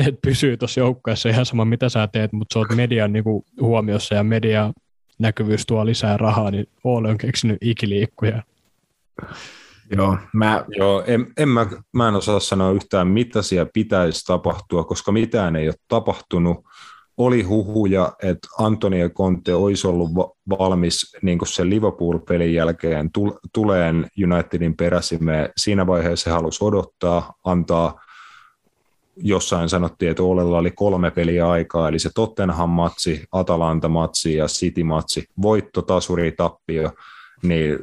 et 0.08 0.22
pysyy 0.22 0.58
tuossa 0.58 0.80
joukkueessa 0.80 1.30
ihan 1.30 1.46
sama 1.46 1.66
mitä 1.66 1.90
sä 1.90 2.08
teet, 2.08 2.34
mutta 2.34 2.54
sä 2.54 2.60
oot 2.60 2.76
median 2.76 3.14
niinku 3.14 3.46
huomiossa 3.62 4.16
ja 4.16 4.24
media 4.24 4.74
näkyvyys 5.20 5.66
tuo 5.66 5.86
lisää 5.86 6.18
rahaa, 6.18 6.52
niin 6.52 6.66
Oole 6.84 7.10
on 7.10 7.18
keksinyt 7.18 7.58
ikiliikkuja. 7.62 8.44
Joo, 9.96 10.18
mä... 10.34 10.66
Joo 10.78 11.04
en, 11.08 11.34
en 11.38 11.50
mä, 11.50 11.68
mä 11.94 12.08
en 12.08 12.16
osaa 12.16 12.40
sanoa 12.40 12.72
yhtään, 12.72 13.08
mitä 13.08 13.42
siellä 13.42 13.70
pitäisi 13.74 14.26
tapahtua, 14.26 14.84
koska 14.84 15.12
mitään 15.12 15.56
ei 15.56 15.68
ole 15.68 15.76
tapahtunut. 15.88 16.58
Oli 17.18 17.42
huhuja, 17.42 18.14
että 18.24 18.48
Antonio 18.60 19.10
Conte 19.10 19.54
olisi 19.54 19.88
ollut 19.88 20.10
valmis 20.50 21.18
niin 21.22 21.40
sen 21.46 21.70
Liverpool-pelin 21.70 22.54
jälkeen 22.54 23.10
tuleen 23.54 24.08
Unitedin 24.24 24.78
peräsimeen. 24.78 25.50
Siinä 25.58 25.88
vaiheessa 25.88 26.30
he 26.30 26.34
halusi 26.34 26.64
odottaa, 26.64 27.34
antaa 27.44 28.02
jossain 29.16 29.70
sanottiin, 29.70 30.12
että 30.12 30.24
Olella 30.24 30.58
oli 30.58 30.72
kolme 30.72 31.12
peliä 31.12 31.50
aikaa, 31.50 31.90
eli 31.90 32.00
se 32.00 32.10
Tottenham-matsi, 32.16 33.24
Atalanta-matsi 33.32 34.36
ja 34.36 34.46
City-matsi, 34.46 35.24
voitto, 35.42 35.82
tasuri, 35.82 36.32
tappio, 36.32 36.92
niin 37.44 37.80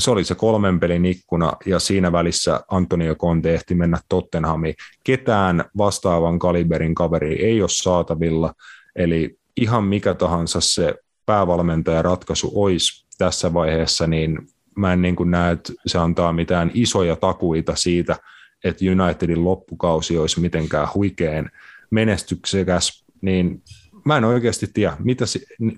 se 0.00 0.10
oli 0.10 0.24
se 0.24 0.34
kolmen 0.34 0.80
pelin 0.80 1.04
ikkuna, 1.04 1.52
ja 1.66 1.78
siinä 1.78 2.12
välissä 2.12 2.60
Antonio 2.70 3.14
Conte 3.14 3.54
ehti 3.54 3.74
mennä 3.74 3.98
Tottenhamiin. 4.08 4.74
Ketään 5.04 5.64
vastaavan 5.76 6.38
kaliberin 6.38 6.94
kaveri 6.94 7.44
ei 7.44 7.60
ole 7.62 7.68
saatavilla, 7.68 8.54
eli 8.96 9.38
ihan 9.56 9.84
mikä 9.84 10.14
tahansa 10.14 10.60
se 10.60 10.94
päävalmentajan 11.26 12.04
ratkaisu 12.04 12.52
olisi 12.54 13.06
tässä 13.18 13.54
vaiheessa, 13.54 14.06
niin 14.06 14.38
mä 14.76 14.92
en 14.92 15.02
niin 15.02 15.16
kuin 15.16 15.30
näe, 15.30 15.52
että 15.52 15.72
se 15.86 15.98
antaa 15.98 16.32
mitään 16.32 16.70
isoja 16.74 17.16
takuita 17.16 17.76
siitä, 17.76 18.16
että 18.64 18.84
Unitedin 18.84 19.44
loppukausi 19.44 20.18
olisi 20.18 20.40
mitenkään 20.40 20.88
huikean 20.94 21.50
menestyksekäs, 21.90 23.04
niin 23.20 23.62
mä 24.04 24.16
en 24.16 24.24
oikeasti 24.24 24.66
tiedä, 24.74 24.96
mitä, 24.98 25.24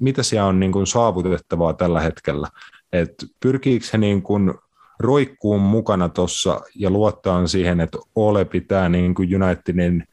mitä 0.01 0.23
siellä 0.23 0.47
on 0.47 0.61
niin 0.61 0.73
kuin 0.73 0.87
saavutettavaa 0.87 1.73
tällä 1.73 2.01
hetkellä. 2.01 2.49
Et 2.93 3.15
pyrkiikö 3.41 3.87
he 3.93 3.99
niin 3.99 4.23
kuin 4.23 4.55
roikkuun 4.99 5.61
mukana 5.61 6.09
tuossa 6.09 6.61
ja 6.75 6.91
luottaa 6.91 7.47
siihen, 7.47 7.81
että 7.81 7.99
Ole 8.15 8.45
pitää 8.45 8.89
niin 8.89 9.15
kuin 9.15 9.43
Unitedin 9.43 10.05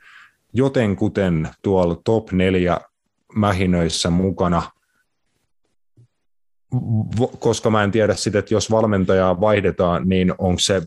jotenkuten 0.53 1.49
tuolla 1.61 2.01
top 2.03 2.31
4 2.31 2.81
mähinöissä 3.35 4.09
mukana, 4.09 4.61
koska 7.39 7.69
mä 7.69 7.83
en 7.83 7.91
tiedä 7.91 8.15
sitä, 8.15 8.39
että 8.39 8.53
jos 8.53 8.71
valmentajaa 8.71 9.41
vaihdetaan, 9.41 10.09
niin 10.09 10.33
onko 10.37 10.59
se 10.59 10.81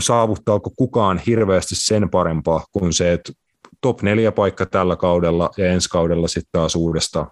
saavuttaako 0.00 0.70
kukaan 0.76 1.18
hirveästi 1.18 1.74
sen 1.74 2.10
parempaa 2.10 2.64
kuin 2.72 2.92
se, 2.92 3.12
että 3.12 3.32
top 3.80 4.02
neljä 4.02 4.32
paikka 4.32 4.66
tällä 4.66 4.96
kaudella 4.96 5.50
ja 5.56 5.66
ensi 5.66 5.88
kaudella 5.88 6.28
sitten 6.28 6.52
taas 6.52 6.76
uudestaan. 6.76 7.30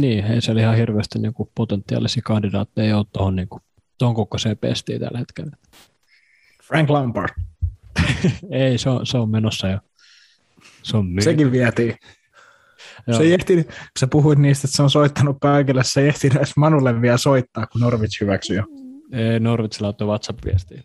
Niin, 0.00 0.24
ei 0.24 0.40
siellä 0.40 0.62
ihan 0.62 0.76
hirveästi 0.76 1.18
niin 1.18 1.34
kuin 1.34 1.50
potentiaalisia 1.54 2.22
kandidaatteja 2.24 2.96
ole 2.96 3.06
tuohon 3.12 3.36
niin 3.36 3.48
tuon 3.98 4.14
kokoiseen 4.14 4.58
pestiin 4.58 5.00
tällä 5.00 5.18
hetkellä. 5.18 5.56
Frank 6.62 6.90
Lampard. 6.90 7.34
ei, 8.50 8.78
se 8.78 8.90
on, 8.90 9.06
se 9.06 9.18
on 9.18 9.30
menossa 9.30 9.68
jo. 9.68 9.78
Se 10.82 10.96
on 10.96 11.06
Sekin 11.20 11.52
vietiin. 11.52 11.96
Joo. 13.06 13.18
Se 13.18 13.22
ei 13.22 13.32
ehtinyt, 13.32 13.66
kun 13.66 13.76
sä 14.00 14.06
puhuit 14.06 14.38
niistä, 14.38 14.66
että 14.66 14.76
se 14.76 14.82
on 14.82 14.90
soittanut 14.90 15.36
kaikille, 15.40 15.84
se 15.84 16.00
ei 16.00 16.08
ehtinyt 16.08 16.36
edes 16.36 16.56
Manulle 16.56 17.00
vielä 17.00 17.16
soittaa, 17.16 17.66
kun 17.66 17.80
Norwich 17.80 18.20
hyväksyi 18.20 18.56
jo. 18.56 18.64
Ei, 19.12 19.40
Norwichilla 19.40 19.88
otti 19.88 20.04
WhatsApp-viestiin. 20.04 20.84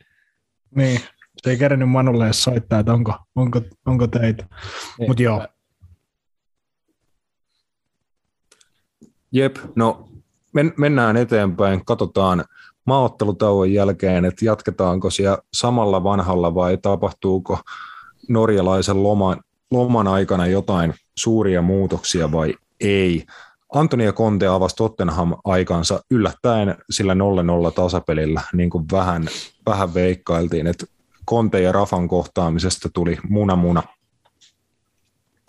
Niin, 0.76 1.02
se 1.44 1.49
ei 1.49 1.57
kerännyt 1.57 1.90
Manulle 1.90 2.26
edes 2.26 2.44
soittaa, 2.44 2.80
että 2.80 2.94
onko, 2.94 3.18
onko, 3.36 3.61
onko 3.86 4.07
teitä. 4.07 4.45
Mutta 5.07 5.23
joo. 5.23 5.48
Jep, 9.32 9.58
no 9.76 10.10
men, 10.54 10.74
mennään 10.78 11.18
eteenpäin, 11.18 11.86
katsotaan 11.86 12.46
maaottelutauon 12.86 13.74
jälkeen, 13.74 14.26
että 14.26 14.46
jatketaanko 14.46 15.10
siellä 15.10 15.38
samalla 15.54 16.04
vanhalla 16.04 16.56
vai 16.56 16.78
tapahtuuko 16.78 17.60
norjalaisen 18.30 19.04
loman, 19.04 19.42
loman 19.72 20.08
aikana 20.08 20.48
jotain 20.48 20.94
suuria 21.18 21.62
muutoksia 21.62 22.32
vai 22.32 22.54
ei. 22.80 23.26
Antonia 23.74 24.14
Conte 24.14 24.48
avasi 24.48 24.76
Tottenham 24.76 25.34
aikansa 25.44 26.04
yllättäen 26.12 26.76
sillä 26.90 27.14
0-0 27.14 27.18
tasapelillä, 27.76 28.42
niin 28.54 28.70
kuin 28.70 28.86
vähän, 28.92 29.28
vähän 29.66 29.94
veikkailtiin, 29.94 30.68
että 30.68 30.86
Conte 31.30 31.62
ja 31.62 31.72
Rafan 31.72 32.08
kohtaamisesta 32.08 32.90
tuli 32.94 33.18
muna 33.30 33.56
muna. 33.56 33.84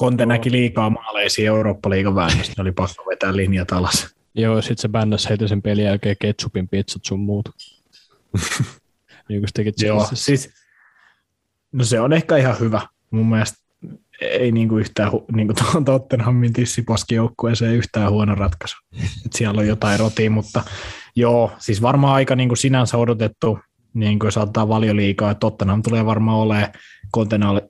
Conte 0.00 0.26
näki 0.26 0.50
liikaa 0.50 0.90
maaleisia 0.90 1.48
Eurooppa-liigan 1.48 2.14
väännöstä, 2.14 2.62
oli 2.62 2.72
pakko 2.72 3.04
vetää 3.10 3.36
linjat 3.36 3.72
alas. 3.72 4.14
Joo, 4.34 4.62
sit 4.62 4.78
se 4.78 4.88
bännäs 4.88 5.28
heti 5.30 5.48
sen 5.48 5.62
pelin 5.62 5.84
jälkeen 5.84 6.16
ketsupin 6.20 6.68
pizzat 6.68 7.04
sun 7.04 7.20
muut. 7.20 7.48
niin 9.28 9.40
kuin 9.40 9.48
se 9.48 9.52
teki 9.54 9.86
Joo, 9.86 10.08
siis, 10.14 10.50
no 11.72 11.84
se 11.84 12.00
on 12.00 12.12
ehkä 12.12 12.36
ihan 12.36 12.60
hyvä. 12.60 12.80
Mun 13.10 13.26
mielestä 13.26 13.58
ei 14.20 14.52
niinku 14.52 14.78
yhtään 14.78 15.10
niinku 15.34 15.54
tuohon 15.54 15.84
Tottenhamin 15.84 16.52
tissipaskijoukkueeseen 16.52 17.74
yhtään 17.74 18.10
huono 18.10 18.34
ratkaisu. 18.34 18.76
Et 19.26 19.32
siellä 19.32 19.60
on 19.60 19.66
jotain 19.66 20.00
rotia, 20.00 20.30
mutta 20.30 20.62
joo, 21.16 21.52
siis 21.58 21.82
varmaan 21.82 22.14
aika 22.14 22.36
niinku 22.36 22.56
sinänsä 22.56 22.96
odotettu, 22.98 23.58
niin 23.94 24.18
kuin 24.18 24.26
jos 24.26 24.36
ottaa 24.36 24.68
valioliikaa, 24.68 25.30
että 25.30 25.40
Tottenham 25.40 25.82
tulee 25.82 26.06
varmaan 26.06 26.38
olemaan 26.38 26.72
kontenaali, 27.10 27.60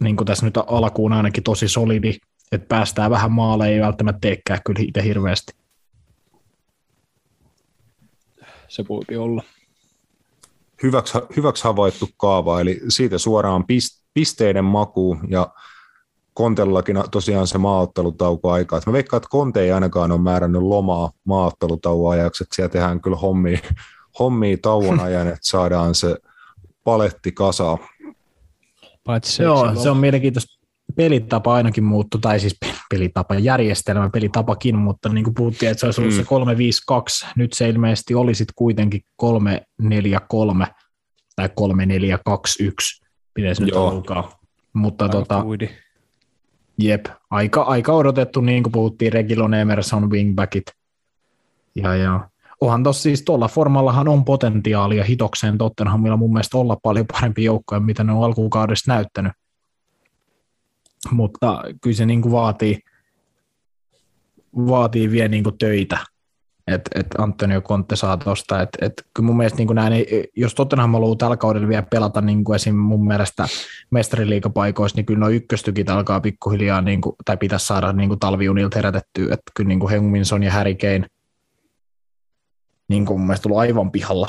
niin 0.00 0.16
kuin 0.16 0.26
tässä 0.26 0.46
nyt 0.46 0.56
alkuun 0.56 1.12
ainakin 1.12 1.42
tosi 1.42 1.68
solidi, 1.68 2.16
että 2.52 2.68
päästään 2.68 3.10
vähän 3.10 3.32
maalle, 3.32 3.68
ei 3.68 3.80
välttämättä 3.80 4.18
teekään 4.20 4.60
kyllä 4.66 4.80
itse 4.82 5.04
hirveästi. 5.04 5.52
Se 8.68 8.84
voipi 8.88 9.16
olla. 9.16 9.42
hyväksi, 10.82 11.18
hyväksi 11.36 11.64
havaittu 11.64 12.08
kaava, 12.16 12.60
eli 12.60 12.80
siitä 12.88 13.18
suoraan 13.18 13.66
pist, 13.66 14.02
pisteiden 14.14 14.64
maku 14.64 15.18
ja 15.28 15.48
Kontellakin 16.34 16.96
tosiaan 17.10 17.46
se 17.46 17.58
maaottelutauko 17.58 18.50
aika. 18.50 18.76
Et 18.76 18.86
mä 18.86 18.92
veikkaan, 18.92 19.18
että 19.18 19.28
Konte 19.30 19.60
ei 19.60 19.72
ainakaan 19.72 20.12
ole 20.12 20.20
määrännyt 20.20 20.62
lomaa 20.62 21.12
maaottelutauon 21.24 22.12
ajaksi, 22.12 22.44
että 22.44 22.56
siellä 22.56 22.72
tehdään 22.72 23.00
kyllä 23.00 23.16
hommia, 23.16 23.58
hommia 24.18 24.56
tauon 24.62 25.00
ajan, 25.00 25.28
että 25.28 25.38
saadaan 25.42 25.94
se 25.94 26.16
paletti 26.84 27.32
kasaan. 27.32 27.78
Paitsi 29.04 29.32
se, 29.32 29.42
Joo, 29.42 29.74
se 29.74 29.90
on 29.90 29.96
mielenkiintoista. 29.96 30.62
Pelitapa 30.96 31.54
ainakin 31.54 31.84
muuttu, 31.84 32.18
tai 32.18 32.40
siis 32.40 32.56
pe- 32.60 32.74
pelitapa, 32.90 33.34
järjestelmä, 33.34 34.10
pelitapakin, 34.10 34.76
mutta 34.78 35.08
niin 35.08 35.24
kuin 35.24 35.34
puhuttiin, 35.34 35.70
että 35.70 35.80
se 35.80 35.86
olisi 35.86 36.00
ollut 36.00 36.14
Mm. 36.14 36.18
se 36.20 36.24
352, 36.24 37.26
nyt 37.36 37.52
se 37.52 37.68
ilmeisesti 37.68 38.14
oli 38.14 38.34
sitten 38.34 38.52
kuitenkin 38.56 39.00
343 39.16 40.66
tai 41.36 41.48
3421, 41.54 43.04
pitäisi 43.34 43.62
nyt 43.62 43.70
Joo. 43.70 43.88
alkaa. 43.88 44.38
Mutta 44.72 45.04
aika 45.04 45.12
tota, 45.18 45.40
fluidi. 45.40 45.68
jep, 46.78 47.06
aika, 47.30 47.62
aika 47.62 47.92
odotettu, 47.92 48.40
niin 48.40 48.62
kuin 48.62 48.72
puhuttiin, 48.72 49.12
Regilon 49.12 49.54
Emerson, 49.54 50.10
wingbackit. 50.10 50.64
Ja, 51.74 51.96
ja 51.96 52.28
onhan 52.64 52.82
tossa 52.82 53.02
siis 53.02 53.22
tuolla 53.22 53.48
formallahan 53.48 54.08
on 54.08 54.24
potentiaalia 54.24 55.04
hitokseen 55.04 55.58
Tottenhamilla 55.58 56.16
mun 56.16 56.32
mielestä 56.32 56.58
olla 56.58 56.76
paljon 56.82 57.06
parempi 57.12 57.44
joukkoja, 57.44 57.80
mitä 57.80 58.04
ne 58.04 58.12
on 58.12 58.24
alkukaudesta 58.24 58.92
näyttänyt. 58.92 59.32
Mutta 61.10 61.62
kyllä 61.80 61.96
se 61.96 62.06
niin 62.06 62.22
kuin 62.22 62.32
vaatii, 62.32 62.78
vaatii 64.56 65.10
vielä 65.10 65.28
niin 65.28 65.44
kuin 65.44 65.58
töitä, 65.58 65.98
että 66.66 66.90
et 67.00 67.06
Antonio 67.18 67.60
Conte 67.60 67.96
saa 67.96 68.16
tuosta. 68.16 68.62
Et, 68.62 68.68
et, 68.80 68.92
mun 69.20 69.36
mielestä 69.36 69.58
niin 69.58 69.74
näin, 69.74 70.04
jos 70.36 70.54
Tottenham 70.54 70.92
haluaa 70.92 71.16
tällä 71.16 71.36
kaudella 71.36 71.68
vielä 71.68 71.86
pelata 71.90 72.20
niin 72.20 72.44
kuin 72.44 72.56
esim. 72.56 72.74
mun 72.74 73.06
mielestä 73.06 73.46
mestariliikapaikoissa, 73.90 74.96
niin 74.96 75.06
kyllä 75.06 75.20
nuo 75.20 75.28
ykköstykit 75.28 75.90
alkaa 75.90 76.20
pikkuhiljaa, 76.20 76.80
niin 76.80 77.00
kuin, 77.00 77.16
tai 77.24 77.36
pitäisi 77.36 77.66
saada 77.66 77.92
niin 77.92 78.08
kuin 78.08 78.20
talviunilta 78.20 78.78
herätettyä, 78.78 79.24
että 79.24 79.52
kyllä 79.56 79.68
niin 79.68 79.80
kuin 79.80 79.90
Heung-Min 79.90 80.42
ja 80.44 80.52
Harry 80.52 80.74
Kane 80.74 81.06
niin 82.88 83.06
kuin 83.06 83.20
mun 83.20 83.36
tullut 83.42 83.58
aivan 83.58 83.90
pihalla 83.90 84.26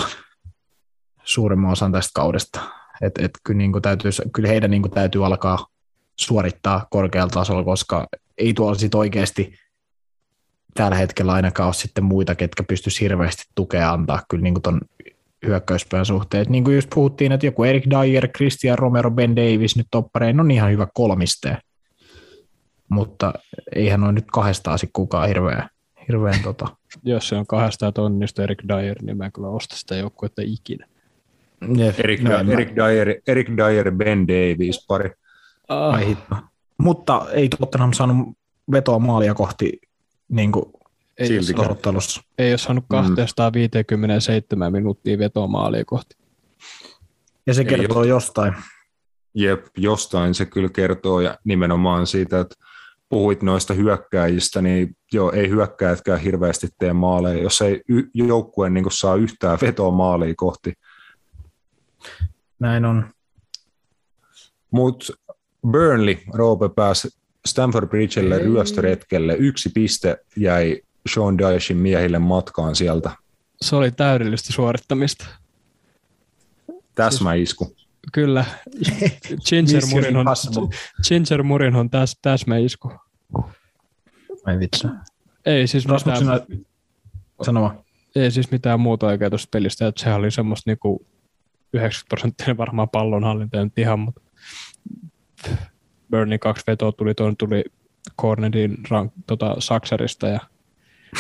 suurimman 1.24 1.72
osan 1.72 1.92
tästä 1.92 2.12
kaudesta. 2.14 2.60
Et, 3.02 3.14
et 3.18 3.32
kyllä, 3.44 3.58
niin 3.58 3.72
kuin 3.72 3.82
täytyy, 3.82 4.12
kyllä 4.34 4.50
heidän 4.50 4.72
niin 4.72 4.82
kuin 4.82 4.92
täytyy 4.92 5.26
alkaa 5.26 5.68
suorittaa 6.16 6.88
korkealla 6.90 7.30
tasolla, 7.30 7.64
koska 7.64 8.08
ei 8.38 8.54
tuolla 8.54 8.78
sit 8.78 8.96
oikeasti 8.96 9.54
tällä 10.74 10.98
hetkellä 10.98 11.34
ainakaan 11.34 11.68
ole 11.68 11.74
sitten 11.74 12.04
muita, 12.04 12.36
ketkä 12.36 12.64
pystyisi 12.64 13.02
hirveästi 13.02 13.44
tukea 13.56 13.92
antaa 13.92 14.22
kyllä 14.30 14.44
niin 14.44 14.62
ton 14.62 14.82
hyökkäyspään 15.46 16.06
suhteen. 16.06 16.42
Et 16.42 16.50
niin 16.50 16.64
kuin 16.64 16.76
just 16.76 16.90
puhuttiin, 16.96 17.32
että 17.32 17.46
joku 17.46 17.64
Erik 17.64 17.84
Dyer, 17.90 18.28
Christian 18.28 18.78
Romero, 18.78 19.12
Ben 19.12 19.36
Davis 19.36 19.78
nyt 19.78 19.88
topparein 19.92 20.40
on 20.40 20.52
ihan 20.52 20.72
hyvä 20.72 20.88
kolmisteen. 20.94 21.58
Mutta 22.90 23.34
eihän 23.76 24.04
ole 24.04 24.12
nyt 24.12 24.32
kahdestaan 24.32 24.80
sit 24.80 24.90
kukaan 24.94 25.28
hirveän, 25.28 25.70
hirveän 26.08 26.40
tota, 26.44 26.68
Jos 27.04 27.30
se 27.30 27.36
on 27.36 27.48
200 27.48 27.92
tonnista 27.92 28.44
Erik 28.44 28.60
Dyer, 28.68 28.98
niin 29.02 29.18
mä 29.18 29.26
en 29.26 29.32
kyllä 29.32 29.48
osta 29.48 29.76
sitä 29.78 29.96
joukkuetta 29.96 30.42
ikinä. 30.46 30.88
Erik, 31.98 32.22
No, 32.22 32.44
no, 32.44 32.52
Erik, 32.52 32.70
Dyer, 32.76 33.16
Erik 33.28 33.48
Dyer, 33.58 33.92
Ben 33.92 34.28
Davies 34.28 34.86
pari. 34.88 35.10
Ah, 35.70 35.94
Ai 35.96 36.08
hitto. 36.08 36.36
Mutta 36.78 37.26
ei 37.32 37.50
Tottenham 37.50 37.94
saanut 37.94 38.38
vetoa 38.72 39.00
maalia 39.00 39.34
kohti 39.34 39.82
niin 40.30 40.52
kuin 40.52 40.66
ei, 41.18 41.28
silti. 41.28 41.54
ole, 41.58 41.68
ottelussa. 41.68 42.22
ei 42.38 42.52
ole 42.52 42.58
saanut 42.58 42.84
Mm. 42.84 42.88
257 42.88 44.72
minuuttia 44.72 45.18
vetoa 45.18 45.48
maalia 45.48 45.86
kohti. 45.86 46.16
Ja 47.48 47.54
se 47.54 47.62
Ei 47.62 47.68
kertoo 47.68 48.04
jostain. 48.04 48.54
Jep, 49.34 49.66
jostain 49.78 50.34
se 50.36 50.46
kyllä 50.46 50.70
kertoo 50.70 51.22
ja 51.22 51.38
nimenomaan 51.44 52.08
siitä, 52.08 52.40
että 52.40 52.56
puhuit 53.14 53.42
noista 53.42 53.74
hyökkääjistä, 53.74 54.62
niin 54.62 54.98
joo, 55.14 55.32
ei 55.32 55.50
hyökkääjätkään 55.50 56.20
hirveästi 56.20 56.68
tee 56.80 56.94
maaleja, 56.94 57.44
jos 57.44 57.62
ei 57.62 57.82
y- 57.90 58.10
joukkue 58.14 58.70
niin 58.70 58.86
saa 58.92 59.16
yhtään 59.16 59.58
vetoa 59.62 59.92
maalia 59.92 60.34
kohti. 60.38 60.74
Näin 62.60 62.86
on. 62.86 63.06
Mutta 64.72 65.14
Burnley, 65.72 66.18
Roope 66.34 66.70
pääsi 66.76 67.10
Stamford 67.46 67.88
Bridgelle 67.88 68.36
Ei. 68.36 68.44
ryöstöretkelle. 68.44 69.36
Yksi 69.36 69.70
piste 69.74 70.18
jäi 70.38 70.82
Sean 71.14 71.38
Dychin 71.38 71.78
miehille 71.78 72.20
matkaan 72.20 72.76
sieltä. 72.76 73.12
Se 73.62 73.76
oli 73.76 73.92
täydellistä 73.92 74.54
suorittamista. 74.54 75.26
Täsmäisku. 76.96 77.76
Kyllä. 78.12 78.46
Ginger 79.50 79.76
Mission 79.76 79.90
Murin 79.90 80.16
on, 80.16 80.22
impossible. 80.22 80.68
Ginger 81.08 81.44
Murin 81.44 81.76
on 81.76 81.90
täs, 81.90 82.18
täsmäisku. 82.22 82.92
Ai 84.46 84.60
vitsi. 84.60 84.88
Ei 85.46 85.68
siis, 85.68 85.88
mitään, 85.88 86.28
Rasmussen, 86.28 86.66
sano 87.42 87.62
vaan. 87.62 87.84
ei 88.16 88.32
siis 88.32 88.52
mitään 88.52 88.80
muuta 88.80 89.08
oikein 89.08 89.32
tuosta 89.32 89.48
pelistä, 89.52 89.88
että 89.88 90.02
sehän 90.02 90.20
oli 90.20 90.32
semmoista 90.32 90.70
niinku 90.70 91.06
90 91.74 92.08
prosenttia 92.10 92.58
varmaan 92.58 92.90
pallonhallinta 92.90 93.64
nyt 93.64 93.78
ihan, 93.80 94.00
mutta 94.00 94.22
Burnin 96.12 96.40
kaksi 96.40 96.64
vetoa 96.68 96.92
tuli, 96.92 97.14
toinen 97.14 97.38
tuli 97.38 97.64
Cornedin 98.22 98.78
rank, 98.90 99.14
tota, 99.28 99.56
Saksarista 99.60 100.28
ja 100.28 100.40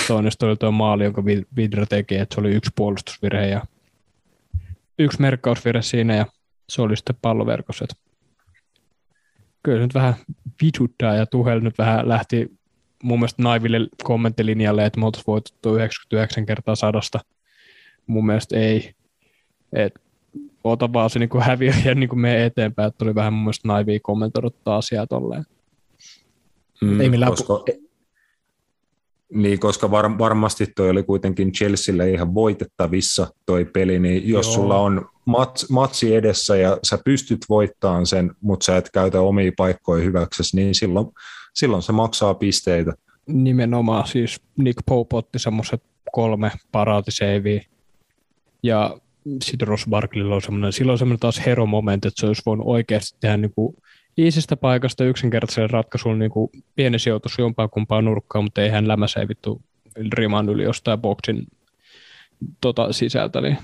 toinen 0.07 0.31
oli 0.43 0.55
tuo 0.55 0.71
maali, 0.71 1.03
jonka 1.03 1.21
Vid- 1.21 1.47
Vidra 1.55 1.85
teki, 1.85 2.15
että 2.15 2.35
se 2.35 2.41
oli 2.41 2.51
yksi 2.51 2.71
puolustusvirhe 2.75 3.47
ja 3.47 3.61
yksi 4.99 5.21
merkkausvirhe 5.21 5.81
siinä 5.81 6.15
ja 6.15 6.25
se 6.69 6.81
oli 6.81 6.97
sitten 6.97 7.15
palloverkossa. 7.21 7.85
Kyllä 9.63 9.77
se 9.77 9.83
nyt 9.83 9.93
vähän 9.93 10.13
vituttaa 10.63 11.15
ja 11.15 11.25
Tuhel 11.25 11.59
nyt 11.59 11.77
vähän 11.77 12.09
lähti 12.09 12.51
mun 13.03 13.19
mielestä 13.19 13.43
naiville 13.43 13.87
kommenttilinjalle, 14.03 14.85
että 14.85 14.99
me 14.99 15.05
oltaisiin 15.05 15.27
voitettu 15.27 15.75
99 15.75 16.45
kertaa 16.45 16.75
sadasta. 16.75 17.19
Mun 18.07 18.25
mielestä 18.25 18.57
ei. 18.57 18.93
Et, 19.73 19.93
ota 20.63 20.93
vaan 20.93 21.09
se 21.09 21.19
niin 21.19 21.29
häviö 21.41 21.73
ja 21.85 21.95
niin 21.95 22.19
mene 22.19 22.45
eteenpäin, 22.45 22.87
että 22.87 23.05
oli 23.05 23.15
vähän 23.15 23.33
mun 23.33 23.43
mielestä 23.43 23.67
naivia 23.67 23.99
kommentoida 24.03 24.49
asiaa 24.65 25.07
tolleen. 25.07 25.45
Mm, 26.81 27.01
Ei 27.01 27.09
millään 27.09 27.31
koska, 27.31 27.53
pu- 27.53 27.82
niin, 29.33 29.59
koska 29.59 29.91
var, 29.91 30.17
varmasti 30.17 30.67
toi 30.75 30.89
oli 30.89 31.03
kuitenkin 31.03 31.51
Chelsealle 31.51 32.11
ihan 32.11 32.33
voitettavissa 32.33 33.27
toi 33.45 33.65
peli, 33.65 33.99
niin 33.99 34.29
jos 34.29 34.45
Joo. 34.45 34.55
sulla 34.55 34.77
on 34.77 35.09
mats, 35.25 35.69
matsi 35.69 36.15
edessä 36.15 36.55
ja 36.55 36.77
sä 36.83 36.99
pystyt 37.05 37.39
voittamaan 37.49 38.05
sen, 38.05 38.31
mutta 38.41 38.65
sä 38.65 38.77
et 38.77 38.89
käytä 38.93 39.21
omia 39.21 39.51
paikkoja 39.57 40.03
hyväksesi, 40.03 40.55
niin 40.55 40.75
silloin, 40.75 41.07
silloin 41.53 41.83
se 41.83 41.91
maksaa 41.91 42.33
pisteitä. 42.33 42.93
Nimenomaan 43.27 44.07
siis 44.07 44.41
Nick 44.57 44.79
Pope 44.85 45.17
otti 45.17 45.39
semmoiset 45.39 45.83
kolme 46.11 46.51
paraatiseiviä 46.71 47.65
ja 48.63 48.97
sitten 49.43 49.67
Ross 49.67 49.85
Barkleylla 49.89 50.35
on 50.35 50.41
semmoinen, 50.41 50.73
silloin 50.73 50.97
semmoinen 50.97 51.19
taas 51.19 51.41
hero-momentti, 51.45 52.07
että 52.07 52.21
se 52.21 52.27
olisi 52.27 52.41
voinut 52.45 52.67
oikeasti 52.67 53.17
tehdä 53.19 53.37
niin 53.37 53.53
kuin 53.55 53.75
iisistä 54.17 54.57
paikasta 54.57 55.03
yksinkertaisen 55.03 55.69
ratkaisun 55.69 56.19
niin 56.19 56.31
kuin 56.31 56.49
pieni 56.75 56.99
sijoitus 56.99 57.37
jompaa 57.37 57.67
kumpaa 57.67 58.01
nurkkaa, 58.01 58.41
mutta 58.41 58.61
ei 58.61 58.69
hän 58.69 58.87
lämäsee 58.87 59.27
vittu 59.27 59.61
riman 60.13 60.49
yli 60.49 60.63
jostain 60.63 61.01
boksin 61.01 61.47
tota 62.61 62.93
sisältä, 62.93 63.41
niin 63.41 63.57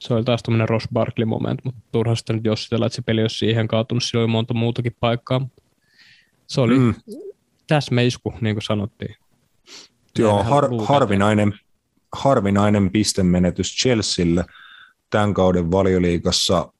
se 0.00 0.14
oli 0.14 0.24
taas 0.24 0.42
tämmöinen 0.42 0.68
Ross 0.68 0.88
Barkley 0.92 1.24
moment, 1.24 1.64
mutta 1.64 1.80
turha 1.92 2.14
sitten 2.14 2.36
nyt 2.36 2.44
jossitella, 2.44 2.86
että 2.86 2.96
se 2.96 3.02
peli 3.02 3.22
olisi 3.22 3.38
siihen 3.38 3.68
kaatunut, 3.68 4.04
sillä 4.04 4.22
oli 4.22 4.30
monta 4.30 4.54
muutakin 4.54 4.96
paikkaa. 5.00 5.48
Se 6.46 6.60
oli 6.60 6.78
mm. 6.78 6.94
täsmeisku, 7.66 8.34
niin 8.40 8.54
kuin 8.54 8.62
sanottiin. 8.62 9.16
Joo, 10.18 10.42
har, 10.42 10.68
harvinainen, 10.84 11.54
harvinainen 12.12 12.90
pistemenetys 12.90 13.76
Chelsealle 13.76 14.44
tämän 15.10 15.34
kauden 15.34 15.70
valioliigassa. 15.70 16.72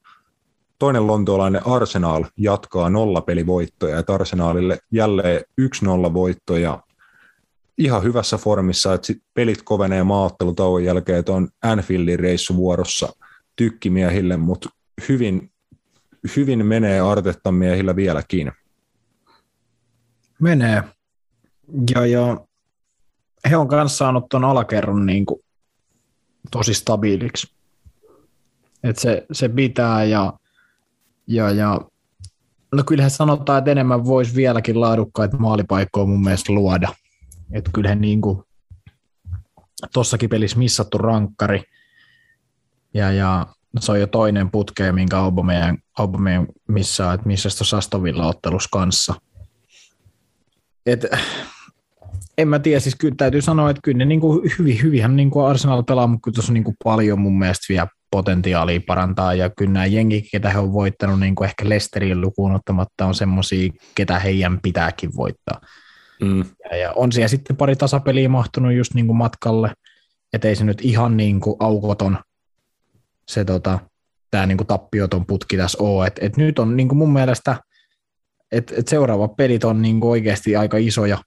Toinen 0.79 1.07
lontoolainen 1.07 1.67
Arsenal 1.67 2.25
jatkaa 2.37 2.89
nollapelivoittoja, 2.89 3.99
että 3.99 4.13
Arsenalille 4.13 4.79
jälleen 4.91 5.41
1-0 5.61 6.13
voittoja 6.13 6.83
ihan 7.77 8.03
hyvässä 8.03 8.37
formissa, 8.37 8.93
että 8.93 9.13
pelit 9.33 9.61
kovenee 9.61 10.03
maaottelutauon 10.03 10.83
jälkeen, 10.83 11.19
että 11.19 11.31
on 11.31 11.49
Anfieldin 11.61 12.19
reissu 12.19 12.55
vuorossa 12.55 13.15
tykkimiehille, 13.55 14.37
mutta 14.37 14.69
hyvin, 15.09 15.51
hyvin 16.35 16.65
menee 16.65 16.99
Artettan 16.99 17.53
miehillä 17.53 17.95
vieläkin. 17.95 18.51
Menee. 20.41 20.83
Ja, 21.95 22.05
ja 22.05 22.39
he 23.49 23.57
on 23.57 23.67
kanssa 23.67 23.97
saanut 23.97 24.29
tuon 24.29 24.45
alakerron 24.45 25.05
niin 25.05 25.25
kuin 25.25 25.39
tosi 26.51 26.73
stabiiliksi. 26.73 27.55
Et 28.83 28.99
se, 28.99 29.25
se 29.31 29.49
pitää 29.49 30.03
ja, 30.03 30.33
ja, 31.27 31.51
ja 31.51 31.81
no 32.75 32.83
kyllähän 32.83 33.11
sanotaan, 33.11 33.59
että 33.59 33.71
enemmän 33.71 34.05
voisi 34.05 34.35
vieläkin 34.35 34.81
laadukkaita 34.81 35.37
maalipaikkoja 35.37 36.05
mun 36.05 36.23
mielestä 36.23 36.53
luoda. 36.53 36.89
Että 37.51 37.71
kyllähän 37.73 38.01
niin 38.01 38.21
kuin 38.21 38.43
tossakin 39.93 40.29
pelissä 40.29 40.57
missattu 40.57 40.97
rankkari 40.97 41.63
ja, 42.93 43.11
ja 43.11 43.47
se 43.79 43.91
on 43.91 43.99
jo 43.99 44.07
toinen 44.07 44.51
putke, 44.51 44.91
minkä 44.91 45.19
Aubameyang, 45.19 45.77
Aubameyang 45.97 46.47
missaa, 46.67 47.13
että 47.13 47.27
missä 47.27 47.49
tuossa 47.57 47.77
Astovilla 47.77 48.27
ottelus 48.27 48.67
kanssa. 48.67 49.13
Et, 50.85 51.05
en 52.37 52.47
mä 52.47 52.59
tiedä, 52.59 52.79
siis 52.79 52.95
kyllä 52.95 53.15
täytyy 53.17 53.41
sanoa, 53.41 53.69
että 53.69 53.81
kyllä 53.83 54.05
ne 54.05 54.19
kuin 54.19 54.51
hyvin, 54.59 54.81
hyvinhän 54.83 55.29
kuin 55.31 55.45
Arsenal 55.45 55.83
pelaa, 55.83 56.07
mutta 56.07 56.21
kyllä 56.23 56.35
tuossa 56.35 56.51
on 56.51 56.53
niin 56.53 56.63
kuin 56.63 56.75
paljon 56.83 57.19
mun 57.19 57.39
mielestä 57.39 57.65
vielä 57.69 57.87
potentiaalia 58.11 58.81
parantaa, 58.87 59.33
ja 59.33 59.49
kyllä 59.49 59.71
nämä 59.71 59.85
jengi, 59.85 60.21
ketä 60.31 60.49
he 60.49 60.59
on 60.59 60.73
voittanut, 60.73 61.19
niin 61.19 61.35
kuin 61.35 61.45
ehkä 61.45 61.69
Lesterin 61.69 62.21
lukuun 62.21 62.55
ottamatta, 62.55 63.05
on 63.05 63.15
semmoisia, 63.15 63.71
ketä 63.95 64.19
heidän 64.19 64.59
pitääkin 64.61 65.15
voittaa. 65.15 65.61
Mm. 66.21 66.45
Ja, 66.71 66.77
ja, 66.77 66.91
on 66.91 67.11
siellä 67.11 67.27
sitten 67.27 67.57
pari 67.57 67.75
tasapeliä 67.75 68.29
mahtunut 68.29 68.73
just 68.73 68.93
niin 68.93 69.07
kuin 69.07 69.17
matkalle, 69.17 69.71
ettei 70.33 70.55
se 70.55 70.63
nyt 70.63 70.81
ihan 70.81 71.17
niin 71.17 71.39
kuin 71.39 71.55
aukoton 71.59 72.17
se 73.27 73.45
tota, 73.45 73.79
tämä 74.31 74.45
niin 74.45 74.57
kuin 74.57 74.67
tappioton 74.67 75.25
putki 75.25 75.57
tässä 75.57 75.83
ole. 75.83 76.07
Et, 76.07 76.19
et 76.21 76.37
nyt 76.37 76.59
on 76.59 76.77
niin 76.77 76.87
kuin 76.87 76.97
mun 76.97 77.13
mielestä, 77.13 77.57
että 78.51 78.73
et 78.77 78.87
seuraavat 78.87 79.35
pelit 79.35 79.63
on 79.63 79.81
niin 79.81 79.99
kuin 79.99 80.11
oikeasti 80.11 80.55
aika 80.55 80.77
isoja, 80.77 81.17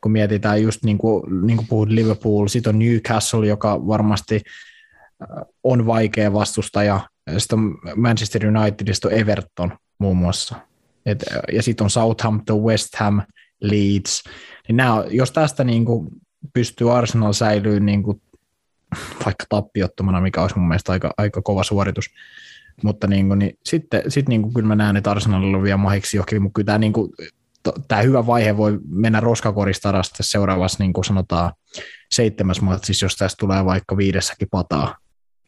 kun 0.00 0.12
mietitään 0.12 0.62
just 0.62 0.84
niin 0.84 0.98
kuin, 0.98 1.46
niin 1.46 1.56
kuin 1.56 1.68
puhut 1.68 1.88
Liverpool, 1.88 2.48
sitten 2.48 2.74
on 2.74 2.78
Newcastle, 2.78 3.46
joka 3.46 3.86
varmasti 3.86 4.40
on 5.64 5.86
vaikea 5.86 6.32
vastustaja, 6.32 7.00
sitten 7.38 7.58
on 7.58 7.78
Manchester 7.96 8.46
Unitedista 8.46 9.08
on 9.08 9.14
Everton 9.14 9.78
muun 9.98 10.16
muassa, 10.16 10.56
Et, 11.06 11.24
ja 11.52 11.62
sitten 11.62 11.84
on 11.84 11.90
Southampton, 11.90 12.62
West 12.62 12.94
Ham, 12.96 13.22
Leeds, 13.60 14.22
niin 14.68 14.76
nämä, 14.76 15.04
jos 15.10 15.30
tästä 15.30 15.64
niin 15.64 15.84
kuin 15.84 16.08
pystyy 16.54 16.96
Arsenal 16.96 17.32
säilyy 17.32 17.80
niin 17.80 18.02
kuin 18.02 18.22
vaikka 19.24 19.44
tappiottomana, 19.48 20.20
mikä 20.20 20.42
olisi 20.42 20.58
mun 20.58 20.68
mielestä 20.68 20.92
aika, 20.92 21.14
aika 21.16 21.42
kova 21.42 21.64
suoritus, 21.64 22.06
mutta 22.82 23.06
niin 23.06 23.28
kuin, 23.28 23.38
niin 23.38 23.58
sitten 23.64 24.02
sit 24.08 24.28
niin 24.28 24.42
kuin, 24.42 24.54
kyllä 24.54 24.68
mä 24.68 24.74
näen, 24.74 24.96
että 24.96 25.10
Arsenalilla 25.10 25.56
on 25.56 25.62
vielä 25.62 25.76
mahiksi 25.76 26.16
johonkin, 26.16 26.42
mutta 26.42 26.56
kyllä 26.56 26.66
tämä, 26.66 26.78
niin 26.78 26.92
kuin, 26.92 27.10
tämä 27.88 28.02
hyvä 28.02 28.26
vaihe 28.26 28.56
voi 28.56 28.78
mennä 28.88 29.20
roskakorista 29.20 30.02
seuraavassa 30.20 30.82
niin 30.82 30.92
kuin 30.92 31.04
sanotaan 31.04 31.52
seitsemäs 32.12 32.60
matsissa, 32.60 33.04
jos 33.04 33.16
tästä 33.16 33.40
tulee 33.40 33.64
vaikka 33.64 33.96
viidessäkin 33.96 34.48
pataa. 34.50 34.96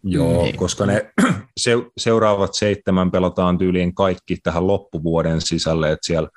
Joo, 0.09 0.43
niin. 0.43 0.57
koska 0.57 0.87
ne 0.87 1.13
se, 1.57 1.73
seuraavat 1.97 2.55
seitsemän 2.55 3.11
pelataan 3.11 3.59
tyyliin 3.59 3.95
kaikki 3.95 4.37
tähän 4.43 4.67
loppuvuoden 4.67 5.41
sisälle, 5.41 5.93
että 5.93 6.07
siellä 6.07 6.29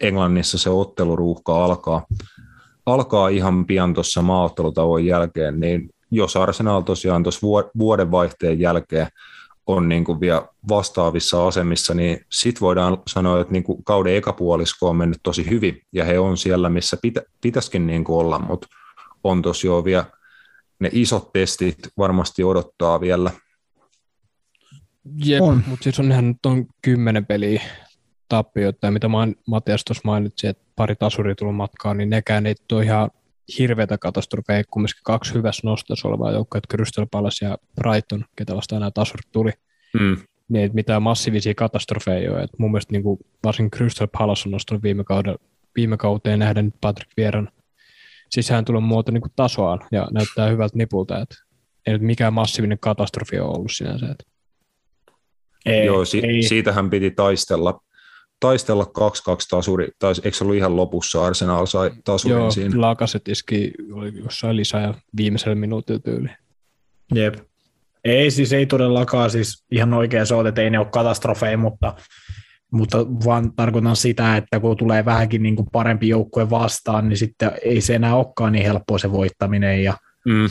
Englannissa 0.00 0.58
se 0.58 0.70
otteluruuhka 0.70 1.64
alkaa, 1.64 2.06
alkaa 2.86 3.28
ihan 3.28 3.66
pian 3.66 3.94
tuossa 3.94 4.22
maaottelutauon 4.22 5.06
jälkeen, 5.06 5.60
niin 5.60 5.90
jos 6.10 6.36
Arsenal 6.36 6.80
tosiaan 6.80 7.22
tuossa 7.22 7.46
vuodenvaihteen 7.78 8.60
jälkeen 8.60 9.06
on 9.66 9.88
niin 9.88 10.04
kuin 10.04 10.20
vielä 10.20 10.48
vastaavissa 10.68 11.46
asemissa, 11.46 11.94
niin 11.94 12.20
sitten 12.32 12.60
voidaan 12.60 12.98
sanoa, 13.06 13.40
että 13.40 13.52
niin 13.52 13.64
kuin 13.64 13.84
kauden 13.84 14.14
ekapuolisko 14.14 14.88
on 14.88 14.96
mennyt 14.96 15.20
tosi 15.22 15.50
hyvin, 15.50 15.82
ja 15.92 16.04
he 16.04 16.18
on 16.18 16.36
siellä, 16.36 16.68
missä 16.68 16.96
pitä, 17.02 17.22
pitäisikin 17.40 17.86
niin 17.86 18.04
kuin 18.04 18.18
olla, 18.18 18.38
mutta 18.38 18.66
on 19.24 19.42
tosiaan 19.42 19.84
vielä 19.84 20.04
ne 20.80 20.88
isot 20.92 21.32
testit 21.32 21.78
varmasti 21.98 22.44
odottaa 22.44 23.00
vielä. 23.00 23.30
Jep, 25.24 25.42
mutta 25.66 25.82
siis 25.84 26.00
on 26.00 26.12
ihan 26.12 26.28
nyt 26.28 26.46
on 26.46 26.66
kymmenen 26.82 27.26
peliä 27.26 27.62
tappioita, 28.28 28.86
ja 28.86 28.90
mitä 28.90 29.08
Matias 29.46 29.84
tuossa 29.84 30.02
mainitsi, 30.04 30.46
että 30.46 30.64
pari 30.76 30.96
tasuri 30.96 31.34
tullut 31.34 31.56
matkaan, 31.56 31.98
niin 31.98 32.10
nekään 32.10 32.46
ei 32.46 32.54
ole 32.72 32.84
ihan 32.84 33.10
hirveätä 33.58 33.98
katastrofeja, 33.98 34.64
kumminkin 34.70 35.00
kaksi 35.04 35.34
hyvässä 35.34 35.60
nostossa 35.64 36.08
olevaa 36.08 36.32
joukkoa, 36.32 36.58
että 36.58 36.76
Crystal 36.76 37.06
Palace 37.10 37.46
ja 37.46 37.58
Brighton, 37.74 38.24
ketä 38.36 38.56
vastaan 38.56 38.80
nämä 38.80 38.90
tasurit 38.90 39.32
tuli, 39.32 39.50
mm. 39.94 40.16
niin 40.48 40.64
että 40.64 40.74
mitään 40.74 41.02
massiivisia 41.02 41.54
katastrofeja 41.54 42.18
ei 42.18 42.28
ole. 42.28 42.42
Et 42.42 42.58
mun 42.58 42.70
mielestä 42.70 42.92
niin 42.92 43.02
kuin, 43.02 43.18
varsinkin 43.44 43.78
Crystal 43.78 44.08
Palace 44.18 44.42
on 44.48 44.52
nostanut 44.52 44.82
viime, 44.82 45.04
kauden, 45.04 45.36
viime 45.76 45.96
kauteen 45.96 46.38
nähden 46.38 46.72
Patrick 46.80 47.12
Vieran 47.16 47.48
tullut 48.64 48.84
muoto 48.84 49.12
niin 49.12 49.20
kuin 49.20 49.32
tasoaan 49.36 49.80
ja 49.92 50.08
näyttää 50.10 50.48
hyvältä 50.48 50.78
nipulta, 50.78 51.18
että 51.18 51.34
ei 51.86 51.92
nyt 51.92 52.02
mikään 52.02 52.32
massiivinen 52.32 52.78
katastrofi 52.78 53.38
ole 53.38 53.56
ollut 53.56 53.72
sinänsä. 53.72 54.06
Että. 54.06 54.24
Ei, 55.66 55.86
Joo, 55.86 56.04
si- 56.04 56.26
ei. 56.26 56.42
siitähän 56.42 56.90
piti 56.90 57.10
taistella 57.10 57.80
taistella 58.40 58.84
2-2 58.84 58.88
tasuri, 59.50 59.88
tai 59.98 60.14
eikö 60.24 60.36
se 60.36 60.44
ollut 60.44 60.56
ihan 60.56 60.76
lopussa 60.76 61.24
Arsenal 61.26 61.66
sai 61.66 61.90
tasurin 62.04 62.38
Joo, 62.38 62.50
siinä? 62.50 62.80
Lakaset 62.80 63.28
iski 63.28 63.72
oli 63.92 64.12
jossain 64.18 64.56
lisää 64.56 64.82
ja 64.82 64.94
viimeisellä 65.16 65.54
minuutilla 65.54 66.00
tyyli. 66.00 66.28
Jep. 67.14 67.34
Ei 68.04 68.30
siis 68.30 68.52
ei 68.52 68.66
todellakaan 68.66 69.30
siis 69.30 69.64
ihan 69.70 69.94
oikein 69.94 70.26
se 70.26 70.34
että 70.48 70.62
ei 70.62 70.70
ne 70.70 70.78
ole 70.78 70.86
katastrofeja, 70.90 71.58
mutta, 71.58 71.94
mutta 72.72 72.98
vaan 72.98 73.52
tarkoitan 73.52 73.96
sitä, 73.96 74.36
että 74.36 74.60
kun 74.60 74.76
tulee 74.76 75.04
vähänkin 75.04 75.42
niin 75.42 75.56
kuin 75.56 75.68
parempi 75.72 76.08
joukkue 76.08 76.50
vastaan, 76.50 77.08
niin 77.08 77.16
sitten 77.16 77.52
ei 77.64 77.80
se 77.80 77.94
enää 77.94 78.16
olekaan 78.16 78.52
niin 78.52 78.64
helppoa 78.64 78.98
se 78.98 79.12
voittaminen. 79.12 79.84
Ja 79.84 79.94
mm. 80.26 80.50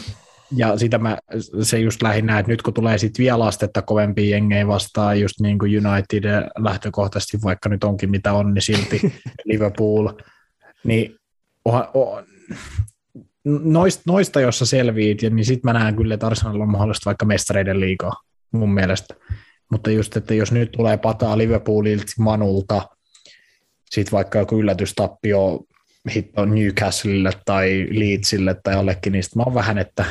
ja 0.55 0.77
sitä 0.77 0.97
mä, 0.97 1.17
se 1.61 1.79
just 1.79 2.01
lähinnä, 2.01 2.39
että 2.39 2.51
nyt 2.51 2.61
kun 2.61 2.73
tulee 2.73 2.97
sitten 2.97 3.23
vielä 3.23 3.45
astetta 3.45 3.81
kovempia 3.81 4.29
jengejä 4.29 4.67
vastaan, 4.67 5.19
just 5.19 5.39
niin 5.39 5.59
kuin 5.59 5.87
United 5.87 6.23
lähtökohtaisesti, 6.57 7.37
vaikka 7.43 7.69
nyt 7.69 7.83
onkin 7.83 8.11
mitä 8.11 8.33
on, 8.33 8.53
niin 8.53 8.61
silti 8.61 9.01
Liverpool, 9.45 10.09
niin 10.83 11.15
oha, 11.65 11.91
oh, 11.93 12.23
noista, 13.45 14.03
noista, 14.07 14.41
jossa 14.41 14.65
selviit, 14.65 15.21
niin 15.21 15.45
sitten 15.45 15.73
mä 15.73 15.79
näen 15.79 15.95
kyllä, 15.95 16.13
että 16.13 16.27
Arsenal 16.27 16.61
on 16.61 16.71
mahdollista 16.71 17.05
vaikka 17.05 17.25
mestareiden 17.25 17.79
liikaa 17.79 18.13
mun 18.51 18.73
mielestä. 18.73 19.15
Mutta 19.71 19.91
just, 19.91 20.17
että 20.17 20.33
jos 20.33 20.51
nyt 20.51 20.71
tulee 20.71 20.97
pataa 20.97 21.37
Liverpoolilta, 21.37 22.05
Manulta, 22.19 22.81
sitten 23.85 24.11
vaikka 24.11 24.39
joku 24.39 24.59
yllätystappio 24.59 25.59
hitto 26.15 26.45
Newcastlelle 26.45 27.31
tai 27.45 27.87
Leedsille 27.91 28.55
tai 28.63 28.73
jollekin, 28.73 29.13
niin 29.13 29.23
mä 29.35 29.43
oon 29.43 29.53
vähän, 29.53 29.77
että 29.77 30.05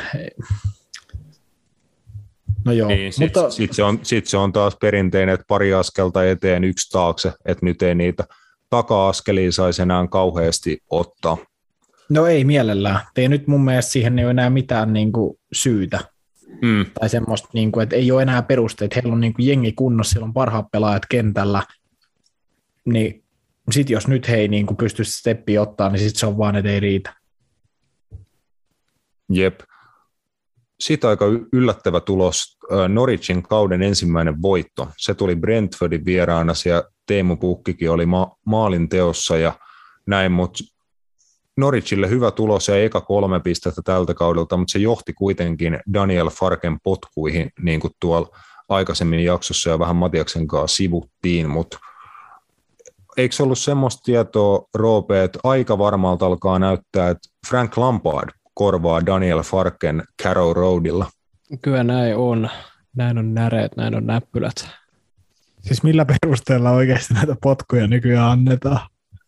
No 2.65 2.73
joo, 2.73 2.87
niin, 2.87 3.13
sitten 3.13 3.43
mutta... 3.43 3.55
sit 3.55 3.73
se, 3.73 3.83
on, 3.83 3.99
sit 4.03 4.27
se 4.27 4.37
on 4.37 4.53
taas 4.53 4.77
perinteinen, 4.81 5.33
että 5.33 5.45
pari 5.47 5.73
askelta 5.73 6.25
eteen, 6.25 6.63
yksi 6.63 6.89
taakse, 6.91 7.33
että 7.45 7.65
nyt 7.65 7.81
ei 7.81 7.95
niitä 7.95 8.23
taka-askelia 8.69 9.51
saisi 9.51 9.81
enää 9.81 10.07
kauheasti 10.07 10.79
ottaa. 10.89 11.37
No 12.09 12.25
ei 12.25 12.43
mielellään. 12.43 12.99
Ei 13.17 13.27
nyt 13.27 13.47
mun 13.47 13.65
mielestä 13.65 13.91
siihen 13.91 14.19
ei 14.19 14.25
ole 14.25 14.31
enää 14.31 14.49
mitään 14.49 14.93
niin 14.93 15.11
kuin, 15.11 15.39
syytä. 15.53 15.99
Mm. 16.61 16.85
Tai 16.99 17.09
semmoista, 17.09 17.49
niin 17.53 17.71
kuin, 17.71 17.83
että 17.83 17.95
ei 17.95 18.11
ole 18.11 18.21
enää 18.21 18.41
perusteet. 18.41 18.95
Heillä 18.95 19.13
on 19.13 19.19
niin 19.19 19.33
kuin, 19.33 19.47
jengi 19.47 19.71
kunnossa, 19.71 20.11
siellä 20.11 20.25
on 20.25 20.33
parhaat 20.33 20.71
pelaajat 20.71 21.05
kentällä. 21.09 21.63
Niin 22.85 23.23
sitten 23.71 23.93
jos 23.93 24.07
nyt 24.07 24.27
he 24.27 24.35
ei 24.35 24.47
niin 24.47 24.65
kuin 24.65 24.77
pysty 24.77 25.03
steppiä 25.03 25.61
ottaa, 25.61 25.89
niin 25.89 25.99
sitten 25.99 26.19
se 26.19 26.25
on 26.25 26.37
vaan, 26.37 26.55
että 26.55 26.71
ei 26.71 26.79
riitä. 26.79 27.15
Jep. 29.29 29.59
Sitten 30.79 31.09
aika 31.09 31.25
yllättävä 31.53 31.99
tulos, 31.99 32.57
Norwichin 32.87 33.43
kauden 33.43 33.81
ensimmäinen 33.81 34.41
voitto. 34.41 34.89
Se 34.97 35.13
tuli 35.13 35.35
Brentfordin 35.35 36.05
vieraana, 36.05 36.53
ja 36.65 36.83
Teemu 37.05 37.35
Pukkikin 37.35 37.91
oli 37.91 38.05
ma- 38.05 38.37
maalin 38.45 38.89
teossa 38.89 39.37
ja 39.37 39.53
näin, 40.05 40.31
mutta 40.31 40.63
Norwichille 41.57 42.09
hyvä 42.09 42.31
tulos 42.31 42.67
ja 42.67 42.83
eka 42.83 43.01
kolme 43.01 43.39
pistettä 43.39 43.81
tältä 43.81 44.13
kaudelta, 44.13 44.57
mutta 44.57 44.71
se 44.71 44.79
johti 44.79 45.13
kuitenkin 45.13 45.79
Daniel 45.93 46.29
Farken 46.29 46.77
potkuihin, 46.83 47.51
niin 47.61 47.79
kuin 47.79 47.93
tuolla 47.99 48.37
aikaisemmin 48.69 49.23
jaksossa 49.23 49.69
ja 49.69 49.79
vähän 49.79 49.95
Matiaksen 49.95 50.47
kanssa 50.47 50.77
sivuttiin, 50.77 51.49
mutta 51.49 51.77
eikö 53.17 53.35
se 53.35 53.43
ollut 53.43 53.57
semmoista 53.57 54.01
tietoa, 54.03 54.67
Roope, 54.73 55.23
että 55.23 55.39
aika 55.43 55.77
varmalta 55.77 56.25
alkaa 56.25 56.59
näyttää, 56.59 57.09
että 57.09 57.29
Frank 57.49 57.77
Lampard 57.77 58.29
korvaa 58.53 59.05
Daniel 59.05 59.41
Farken 59.41 60.03
Carrow 60.23 60.55
Roadilla? 60.55 61.05
Kyllä 61.61 61.83
näin 61.83 62.15
on. 62.15 62.49
Näin 62.95 63.17
on 63.17 63.33
näreet, 63.33 63.75
näin 63.75 63.95
on 63.95 64.05
näppylät. 64.05 64.69
Siis 65.61 65.83
millä 65.83 66.05
perusteella 66.05 66.71
oikeasti 66.71 67.13
näitä 67.13 67.35
potkuja 67.43 67.87
nykyään 67.87 68.29
annetaan? 68.29 68.79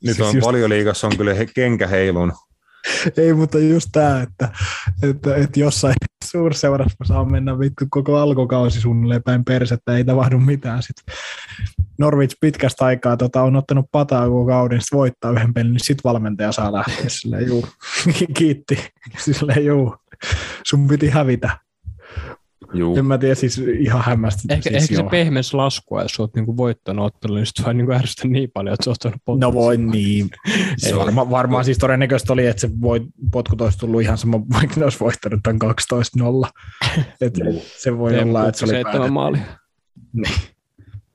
Nyt 0.04 0.16
siis 0.16 0.28
on 0.28 0.36
just... 0.36 0.48
valioliigassa 0.48 1.08
on 1.08 1.18
kyllä 1.18 1.34
he, 1.34 1.46
kenkä 1.46 1.88
heilun. 1.88 2.34
Ei, 3.18 3.34
mutta 3.34 3.60
just 3.60 3.90
tämä, 3.92 4.22
että, 4.22 4.50
että, 5.04 5.36
että 5.36 5.60
jossain 5.60 5.96
suurseurassa 6.32 6.96
saa 7.04 7.26
mennä 7.26 7.60
vittu 7.60 7.86
koko 7.90 8.18
alkukausi 8.18 8.82
suunnilleen 8.82 9.24
päin 9.24 9.46
persettä, 9.46 9.98
ei 9.98 10.04
tapahdu 10.04 10.40
mitään. 10.40 10.84
Sitten 10.84 11.16
Norwich 11.98 12.38
pitkästä 12.42 12.86
aikaa 12.86 13.18
tota, 13.18 13.42
on 13.42 13.56
ottanut 13.56 13.86
pataa 13.92 14.28
koko 14.28 14.46
kauden, 14.46 14.82
sitten 14.82 14.98
voittaa 14.98 15.32
yhden 15.32 15.54
pelin, 15.54 15.72
niin 15.72 15.86
sitten 15.86 16.04
valmentaja 16.04 16.52
saa 16.52 16.74
lähteä 16.74 17.10
silleen, 17.10 17.48
juu, 17.48 17.68
kiitti, 18.38 18.92
silleen, 19.18 19.66
juu, 19.66 19.96
sun 20.68 20.88
piti 20.88 21.10
hävitä. 21.10 21.69
Juu. 22.74 22.98
En 22.98 23.06
mä 23.06 23.18
tiedä, 23.18 23.36
siis 23.36 23.58
ihan 23.58 24.04
hämmästynyt. 24.04 24.52
Ehkä, 24.52 24.70
siis 24.70 24.84
ehkä 24.91 24.96
se 24.96 25.10
pehmens 25.10 25.54
laskua, 25.54 26.02
jos 26.02 26.20
oot 26.20 26.36
niinku 26.36 26.58
voittanut 26.58 27.06
ottelun, 27.06 27.38
niin 27.38 27.46
sit 27.46 27.66
vaan 27.66 27.78
niinku 27.78 27.94
ärsytä 27.94 28.28
niin 28.28 28.52
paljon, 28.54 28.74
että 28.74 28.84
sä 28.84 28.90
oot 28.90 28.96
ottanut 28.96 29.22
potkut. 29.26 29.41
No 29.41 29.54
voi 29.54 29.78
niin. 29.78 30.30
Se 30.78 30.96
varma, 30.96 31.30
varmaan 31.30 31.66
siis 31.66 31.78
todennäköisesti 31.78 32.34
oli, 32.34 32.48
että 32.48 32.62
se 32.62 32.70
voi, 32.82 33.02
potkut 33.32 33.62
olisi 33.62 33.78
tullut 33.78 34.02
ihan 34.02 34.18
sama, 34.18 34.41
vaikka 34.54 34.76
ne 34.78 34.84
olisi 34.84 35.00
voittanut 35.00 35.40
tämän 35.44 35.60
12-0. 35.62 36.50
Et 37.22 37.34
se 37.78 37.98
voi 37.98 38.12
Teemu 38.12 38.30
olla, 38.30 38.48
että 38.48 38.60
se 38.60 38.66
oli 38.66 38.72
seitsemän 38.72 39.14
päätetty. 39.14 39.14
maalia. 39.14 39.41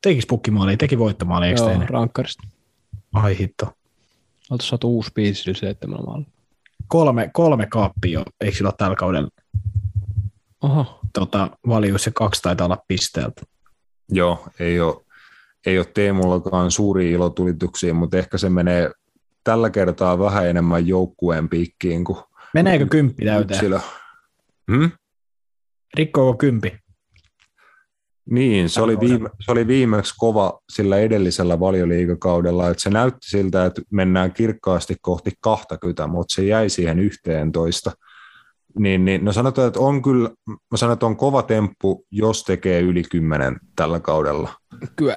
Tekis 0.02 0.26
pukkimaali, 0.26 0.76
teki 0.76 0.98
voittomaali, 0.98 1.46
eikö 1.46 1.60
Joo, 1.60 1.82
rankkarista. 1.86 2.42
Ai 3.12 3.38
hitto. 3.38 3.72
Oltu 4.50 4.64
saatu 4.64 4.88
uusi 4.90 5.10
biisi 5.14 5.42
sillä 5.42 5.58
seitsemän 5.58 5.98
maalia. 6.06 6.26
Kolme, 6.88 7.30
kolme 7.32 7.66
kaappia, 7.66 8.22
eikö 8.40 8.56
sillä 8.56 8.68
ole 8.68 8.74
tällä 8.78 8.96
kaudella 8.96 9.28
Oho, 10.64 11.00
tota, 11.12 11.50
valius 11.68 12.06
ja 12.06 12.12
kaksi 12.14 12.42
taitaa 12.42 12.64
olla 12.64 12.84
pisteeltä. 12.88 13.42
Joo, 14.08 14.46
ei 14.60 14.80
ole, 14.80 15.04
ei 15.66 15.78
ole 15.78 15.86
Teemullakaan 15.94 16.70
suuria 16.70 17.14
ilotulituksia, 17.14 17.94
mutta 17.94 18.16
ehkä 18.16 18.38
se 18.38 18.50
menee 18.50 18.90
tällä 19.44 19.70
kertaa 19.70 20.18
vähän 20.18 20.46
enemmän 20.46 20.86
joukkueen 20.86 21.48
piikkiin 21.48 22.04
kuin 22.04 22.18
Meneekö 22.54 22.86
kymppi 22.86 23.24
täyteen? 23.24 23.56
yksilö. 23.56 23.78
Hmm? 24.72 24.90
Rikkoako 25.96 26.34
kympi? 26.34 26.78
Niin, 28.30 28.68
se 28.68 28.82
oli, 28.82 29.00
viime, 29.00 29.30
se 29.40 29.52
oli 29.52 29.66
viimeksi 29.66 30.14
kova 30.18 30.60
sillä 30.72 30.98
edellisellä 30.98 31.60
valioliigakaudella, 31.60 32.68
että 32.70 32.82
se 32.82 32.90
näytti 32.90 33.30
siltä, 33.30 33.64
että 33.64 33.82
mennään 33.90 34.32
kirkkaasti 34.32 34.96
kohti 35.00 35.32
20, 35.40 36.06
mutta 36.06 36.34
se 36.34 36.44
jäi 36.44 36.70
siihen 36.70 36.98
11. 36.98 37.92
Niin, 38.78 39.04
niin, 39.04 39.24
no 39.24 39.32
sanotaan, 39.32 39.68
että 39.68 39.80
on 39.80 40.02
kyllä, 40.02 40.30
mä 40.46 40.76
sanon, 40.76 40.92
että 40.92 41.06
on 41.06 41.16
kova 41.16 41.42
temppu, 41.42 42.06
jos 42.10 42.42
tekee 42.42 42.80
yli 42.80 43.02
10 43.02 43.60
tällä 43.76 44.00
kaudella. 44.00 44.54
kyllä. 44.96 45.16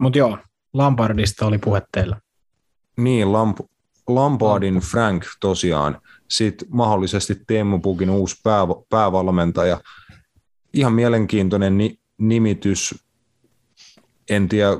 Mutta 0.00 0.18
joo, 0.18 0.38
Lampardista 0.72 1.46
oli 1.46 1.58
puhe 1.58 1.82
teillä. 1.92 2.20
Niin, 2.96 3.32
Lamp, 3.32 3.58
Lampardin 4.08 4.74
Frank 4.74 5.24
tosiaan, 5.40 6.00
sitten 6.30 6.68
mahdollisesti 6.70 7.36
Teemu 7.46 7.78
Pukin 7.78 8.10
uusi 8.10 8.36
pää, 8.42 8.66
päävalmentaja. 8.88 9.80
Ihan 10.72 10.92
mielenkiintoinen 10.92 11.78
ni, 11.78 11.98
nimitys. 12.18 13.04
En 14.30 14.48
tiedä, 14.48 14.70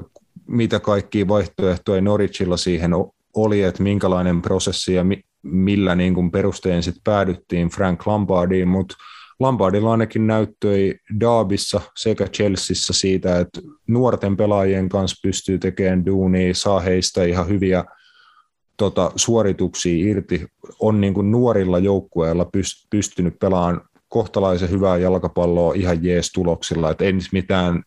mitä 0.46 0.80
kaikkia 0.80 1.28
vaihtoehtoja 1.28 2.00
Norwichilla 2.00 2.56
siihen 2.56 2.90
oli, 3.34 3.62
että 3.62 3.82
minkälainen 3.82 4.42
prosessi 4.42 4.94
ja 4.94 5.04
mi, 5.04 5.22
millä 5.50 5.94
niin 5.94 6.14
kuin 6.14 6.30
perustein 6.30 6.82
sitten 6.82 7.02
päädyttiin 7.04 7.68
Frank 7.68 8.06
Lampardiin, 8.06 8.68
mutta 8.68 8.96
Lampardilla 9.40 9.90
ainakin 9.90 10.26
näyttöi 10.26 10.94
Daabissa 11.20 11.80
sekä 11.96 12.26
Chelseassa 12.26 12.92
siitä, 12.92 13.38
että 13.38 13.60
nuorten 13.86 14.36
pelaajien 14.36 14.88
kanssa 14.88 15.20
pystyy 15.22 15.58
tekemään 15.58 16.06
duunia, 16.06 16.54
saa 16.54 16.80
heistä 16.80 17.24
ihan 17.24 17.48
hyviä 17.48 17.84
tota, 18.76 19.12
suorituksia 19.16 20.10
irti, 20.10 20.46
on 20.80 21.00
niin 21.00 21.14
kuin 21.14 21.30
nuorilla 21.30 21.78
joukkueilla 21.78 22.44
pyst- 22.44 22.86
pystynyt 22.90 23.38
pelaamaan 23.38 23.80
kohtalaisen 24.08 24.70
hyvää 24.70 24.96
jalkapalloa 24.96 25.74
ihan 25.74 26.04
jees 26.04 26.32
tuloksilla, 26.32 26.90
että 26.90 27.04
ei 27.04 27.12
mitään 27.32 27.82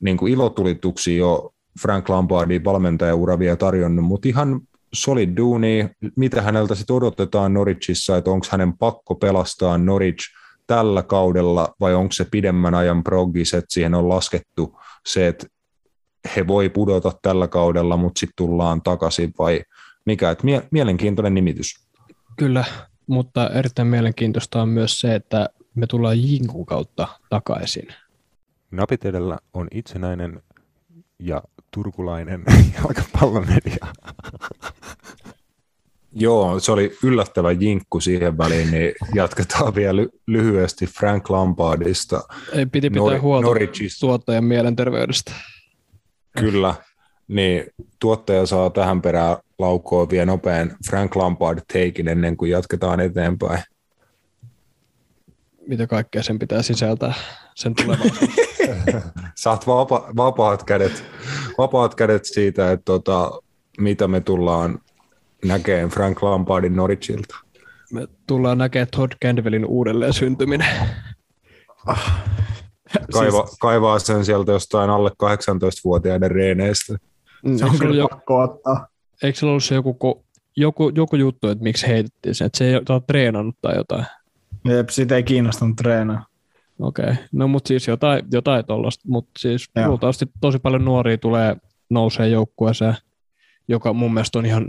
niin 0.00 0.16
kuin 0.16 0.32
ilotulituksia 0.32 1.26
ole 1.26 1.50
Frank 1.82 2.08
Lampardin 2.08 2.64
valmentajaura 2.64 3.38
vielä 3.38 3.56
tarjonnut, 3.56 4.04
mutta 4.04 4.28
ihan 4.28 4.60
solid 4.94 5.36
duuni, 5.36 5.90
mitä 6.16 6.42
häneltä 6.42 6.74
sitten 6.74 6.96
odotetaan 6.96 7.54
Norwichissa, 7.54 8.16
että 8.16 8.30
onko 8.30 8.46
hänen 8.50 8.78
pakko 8.78 9.14
pelastaa 9.14 9.78
Norwich 9.78 10.24
tällä 10.66 11.02
kaudella 11.02 11.74
vai 11.80 11.94
onko 11.94 12.12
se 12.12 12.26
pidemmän 12.30 12.74
ajan 12.74 13.04
proggis, 13.04 13.54
että 13.54 13.72
siihen 13.72 13.94
on 13.94 14.08
laskettu 14.08 14.78
se, 15.06 15.28
että 15.28 15.46
he 16.36 16.46
voi 16.46 16.68
pudota 16.68 17.12
tällä 17.22 17.48
kaudella, 17.48 17.96
mutta 17.96 18.20
sitten 18.20 18.36
tullaan 18.36 18.82
takaisin 18.82 19.32
vai 19.38 19.60
mikä, 20.04 20.30
että 20.30 20.44
mie- 20.44 20.68
mielenkiintoinen 20.70 21.34
nimitys. 21.34 21.74
Kyllä, 22.36 22.64
mutta 23.06 23.50
erittäin 23.50 23.88
mielenkiintoista 23.88 24.62
on 24.62 24.68
myös 24.68 25.00
se, 25.00 25.14
että 25.14 25.48
me 25.74 25.86
tullaan 25.86 26.22
Jinkun 26.22 26.66
kautta 26.66 27.08
takaisin. 27.30 27.88
Napit 28.70 29.04
edellä 29.04 29.38
on 29.54 29.68
itsenäinen 29.70 30.42
ja 31.18 31.42
turkulainen 31.70 32.44
jalkapallomedia. 32.78 33.86
Joo, 36.12 36.60
se 36.60 36.72
oli 36.72 36.96
yllättävä 37.02 37.52
jinkku 37.52 38.00
siihen 38.00 38.38
väliin, 38.38 38.70
niin 38.70 38.92
jatketaan 39.14 39.74
vielä 39.74 40.02
ly- 40.02 40.18
lyhyesti 40.26 40.86
Frank 40.86 41.30
Lampardista. 41.30 42.20
Ei 42.52 42.66
piti 42.66 42.90
pitää 42.90 43.02
Nor- 43.06 43.20
huolta 43.20 43.46
Norwichista. 43.46 44.00
tuottajan 44.00 44.44
mielenterveydestä. 44.44 45.32
Kyllä, 46.40 46.74
niin 47.28 47.64
tuottaja 47.98 48.46
saa 48.46 48.70
tähän 48.70 49.02
perään 49.02 49.36
laukoa 49.58 50.10
vielä 50.10 50.26
nopean 50.26 50.76
Frank 50.90 51.16
Lampard 51.16 51.58
takein 51.58 52.08
ennen 52.08 52.36
kuin 52.36 52.50
jatketaan 52.50 53.00
eteenpäin. 53.00 53.62
Mitä 55.66 55.86
kaikkea 55.86 56.22
sen 56.22 56.38
pitää 56.38 56.62
sisältää 56.62 57.14
sen 57.54 57.74
tulevaisuuden. 57.74 58.28
Saat 59.34 59.66
vapa- 59.66 60.12
vapaat, 60.16 60.64
kädet, 60.64 61.04
vapaat 61.58 61.94
kädet 61.94 62.24
siitä, 62.24 62.72
että 62.72 62.84
tota, 62.84 63.30
mitä 63.78 64.08
me 64.08 64.20
tullaan 64.20 64.78
näkemään 65.44 65.88
Frank 65.88 66.22
Lampardin 66.22 66.76
Norwichilta. 66.76 67.36
Me 67.92 68.08
tullaan 68.26 68.58
näkemään 68.58 68.88
Todd 68.96 69.12
Cantwellin 69.24 69.66
uudelleen 69.66 70.12
syntyminen. 70.12 70.68
Kaiva, 73.12 73.48
kaivaa 73.60 73.98
sen 73.98 74.24
sieltä 74.24 74.52
jostain 74.52 74.90
alle 74.90 75.10
18-vuotiaiden 75.10 76.30
reeneistä. 76.30 76.96
Se 77.56 77.64
on 77.64 77.72
Eikö 77.72 77.78
kyllä 77.78 77.94
ollut, 77.94 78.10
pakko 78.10 78.40
ottaa. 78.40 78.86
eikö 79.22 79.38
se 79.38 79.46
ollut 79.46 79.64
se 79.64 79.74
joku, 79.74 80.24
joku, 80.56 80.92
joku 80.94 81.16
juttu, 81.16 81.48
että 81.48 81.64
miksi 81.64 81.86
heitettiin 81.86 82.34
sen, 82.34 82.46
että 82.46 82.58
se 82.58 82.68
ei 82.68 82.74
ole 82.74 83.02
treenannut 83.06 83.56
tai 83.62 83.76
jotain? 83.76 84.04
Jep, 84.64 84.88
sitä 84.88 85.16
ei 85.16 85.22
kiinnostanut 85.22 85.76
treenaa. 85.76 86.26
Okei, 86.78 87.04
okay. 87.04 87.16
no 87.32 87.48
mutta 87.48 87.68
siis 87.68 87.88
jotain, 87.88 88.22
jotain 88.32 88.66
tuollaista, 88.66 89.04
mutta 89.08 89.30
siis 89.38 89.70
Joo. 89.76 89.88
luultavasti 89.88 90.26
tosi 90.40 90.58
paljon 90.58 90.84
nuoria 90.84 91.18
tulee 91.18 91.56
nousee 91.90 92.28
joukkueeseen, 92.28 92.94
joka 93.68 93.92
mun 93.92 94.14
mielestä 94.14 94.38
on 94.38 94.46
ihan 94.46 94.68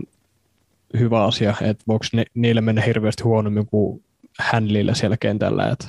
hyvä 0.99 1.23
asia, 1.23 1.53
että 1.61 1.83
voiko 1.87 2.05
ne, 2.13 2.25
niille 2.33 2.61
mennä 2.61 2.81
hirveästi 2.81 3.23
huonommin 3.23 3.65
kuin 3.65 4.03
Hänlillä 4.39 4.93
siellä 4.93 5.17
kentällä, 5.17 5.69
että 5.69 5.87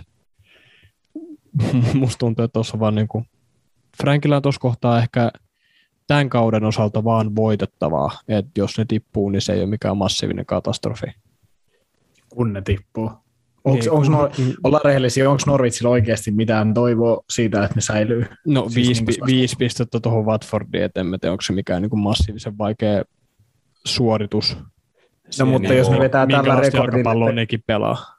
musta 1.94 2.18
tuntuu, 2.18 2.44
että 2.44 2.52
tuossa 2.52 2.80
vaan 2.80 2.94
niinku, 2.94 3.24
Frankilla 4.02 4.36
on 4.36 4.42
tuossa 4.42 4.60
kohtaa 4.60 4.98
ehkä 4.98 5.30
tämän 6.06 6.28
kauden 6.28 6.64
osalta 6.64 7.04
vaan 7.04 7.36
voitettavaa, 7.36 8.10
että 8.28 8.50
jos 8.60 8.78
ne 8.78 8.84
tippuu, 8.88 9.28
niin 9.30 9.42
se 9.42 9.52
ei 9.52 9.60
ole 9.60 9.66
mikään 9.70 9.96
massiivinen 9.96 10.46
katastrofi. 10.46 11.06
kun 12.28 12.52
ne 12.52 12.62
tippuu. 12.62 13.10
Onks, 13.64 13.84
Niin, 13.86 13.92
onks 13.92 14.08
kun- 14.08 14.16
Nor- 14.16 14.56
ollaan 14.64 14.84
rehellisiä, 14.84 15.30
onko 15.30 15.42
Norwitsilla 15.46 15.90
oikeasti 15.90 16.30
mitään 16.30 16.74
toivoa 16.74 17.24
siitä, 17.30 17.64
että 17.64 17.74
ne 17.74 17.80
säilyy? 17.80 18.24
No 18.46 18.68
Siis 18.68 18.74
viisi, 18.86 19.04
pi- 19.04 19.26
viisi 19.26 19.56
pistettä 19.58 20.00
tuohon 20.00 20.26
Watfordiin, 20.26 20.84
et 20.84 20.96
en 20.96 21.06
tiedä, 21.20 21.32
onko 21.32 21.42
se 21.42 21.52
mikään 21.52 21.82
niin 21.82 21.90
kuin 21.90 22.00
massiivisen 22.00 22.58
vaikea 22.58 23.04
suoritus. 23.84 24.56
No, 25.38 25.46
mutta 25.46 25.68
niin 25.68 25.78
jos 25.78 25.88
ne 25.88 25.96
kuin- 25.96 26.02
vetää 26.04 26.26
tällä 26.26 26.60
rekordilla, 26.60 27.32
nekin 27.32 27.62
pelaa. 27.66 28.18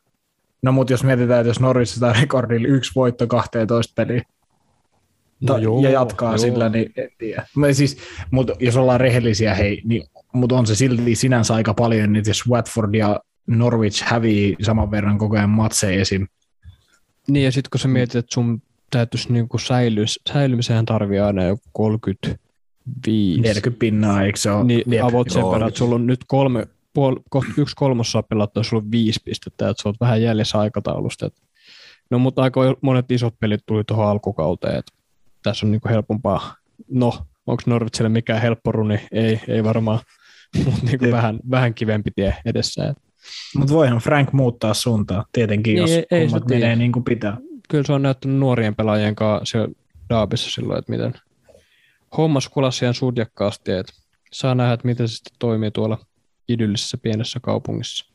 No 0.62 0.72
mutta 0.72 0.94
jos 0.94 1.04
mietitään, 1.04 1.40
että 1.40 1.50
jos 1.50 1.60
Norwich 1.60 1.94
sitä 1.94 2.14
rekordilla 2.22 2.68
yksi 2.68 2.92
voitto 2.96 3.28
12 3.28 3.94
peliä 3.96 4.22
No 5.42 5.58
joo, 5.58 5.82
ja 5.82 5.90
jatkaa 5.90 6.32
joo. 6.32 6.38
sillä, 6.38 6.70
niin 6.70 6.92
en 6.96 7.10
tiedä. 7.18 7.46
Mä 7.56 7.74
Siis, 7.74 7.98
mutta 8.32 8.54
jos 8.60 8.78
ollaan 8.78 9.00
rehellisiä, 9.00 9.56
hei, 9.56 9.82
niin 9.86 10.04
mutta 10.34 10.56
on 10.56 10.68
se 10.68 10.76
silti 10.76 11.16
sinänsä 11.16 11.54
aika 11.56 11.74
paljon, 11.74 12.16
että 12.16 12.30
jos 12.30 12.50
Watford 12.50 12.94
ja 12.96 13.20
Norwich 13.48 14.04
hävii 14.04 14.56
saman 14.62 14.92
verran 14.92 15.18
koko 15.18 15.36
ajan 15.38 15.50
matseja 15.50 16.02
esim. 16.02 16.28
Niin, 17.28 17.46
ja 17.46 17.52
sitten 17.52 17.70
kun 17.70 17.80
sä 17.80 17.88
mietit, 17.88 18.16
että 18.16 18.34
sun 18.34 18.62
täytyisi 18.92 19.34
niinku 19.34 19.58
säilys, 19.58 20.20
säilymiseen 20.34 20.86
tarvii 20.86 21.20
aina 21.20 21.44
joku 21.44 21.64
35. 21.72 23.42
40 23.42 23.80
pinnaa, 23.80 24.24
eikö 24.24 24.40
se 24.40 24.52
ole? 24.52 24.64
Niin 24.64 25.04
avot 25.04 25.30
sen 25.30 25.44
verran, 25.46 25.68
että 25.68 25.78
sulla 25.78 25.96
on 25.96 26.08
nyt 26.08 26.20
kolme, 26.28 26.68
puol, 26.94 27.16
kohta 27.30 27.52
yksi 27.58 27.76
kolmossa 27.76 28.24
pelattu, 28.24 28.60
ja 28.60 28.64
sulla 28.64 28.84
on 28.84 28.92
viisi 28.92 29.20
pistettä, 29.26 29.70
että 29.70 29.84
sä 29.84 29.90
oot 29.90 29.96
vähän 30.00 30.22
jäljessä 30.22 30.60
aikataulusta. 30.60 31.26
Et, 31.26 31.34
no, 32.10 32.20
mutta 32.20 32.42
aika 32.42 32.62
monet 32.82 33.12
isot 33.12 33.36
pelit 33.40 33.62
tuli 33.66 33.84
tuohon 33.84 34.08
alkukauteen, 34.08 34.76
että 34.76 34.92
tässä 35.44 35.66
on 35.66 35.72
niinku 35.72 35.90
helpompaa. 35.90 36.56
No, 36.90 37.14
onko 37.48 37.64
Norwitsille 37.66 38.10
mikään 38.10 38.42
helppo 38.42 38.72
runi? 38.72 39.00
Ei, 39.12 39.42
ei 39.48 39.64
varmaan, 39.64 40.00
mutta 40.66 40.86
niinku 40.86 41.06
Jep. 41.06 41.12
vähän, 41.12 41.40
vähän 41.52 41.74
kivempi 41.74 42.12
tie 42.16 42.36
edessä. 42.46 42.94
Mutta 43.58 43.74
voihan 43.74 43.98
Frank 43.98 44.34
muuttaa 44.34 44.74
suuntaa, 44.74 45.26
tietenkin, 45.34 45.72
Niin, 45.76 45.82
jos 45.82 45.90
ei- 45.92 46.06
ei 46.12 46.28
tiedä. 46.28 46.46
menee 46.48 46.76
niin 46.76 46.92
kuin 46.92 47.04
pitää. 47.04 47.38
kyllä 47.70 47.84
se 47.84 47.94
on 47.94 48.02
näyttänyt 48.02 48.38
nuorien 48.38 48.76
pelaajien 48.76 49.16
kanssa 49.16 49.46
siellä 49.52 49.74
Daabissa 50.10 50.52
silloin, 50.52 50.80
että 50.80 50.92
miten 50.92 51.14
hommas 52.18 52.50
kulasi 52.50 52.86
ihan 52.86 52.94
sudjakkaasti, 52.94 53.72
että 53.72 53.94
saa 54.34 54.56
nähdä, 54.56 54.74
että 54.74 54.88
miten 54.88 55.08
se 55.08 55.16
sitten 55.16 55.34
toimii 55.40 55.72
tuolla 55.72 55.98
idyllisessä 56.53 56.98
pienessä 56.98 57.40
kaupungissa. 57.40 58.06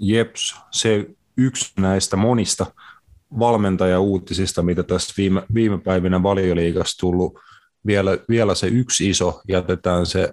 Jeps, 0.00 0.56
se 0.70 1.06
yksi 1.36 1.72
näistä 1.80 2.16
monista 2.16 2.66
valmentajauutisista, 3.38 4.62
mitä 4.62 4.82
tässä 4.82 5.14
viime, 5.16 5.42
viime 5.54 5.78
päivinä 5.78 6.22
valioliigassa 6.22 6.98
tullut, 6.98 7.38
vielä, 7.86 8.18
vielä 8.28 8.54
se 8.54 8.66
yksi 8.66 9.10
iso, 9.10 9.40
jätetään 9.48 10.06
se, 10.06 10.32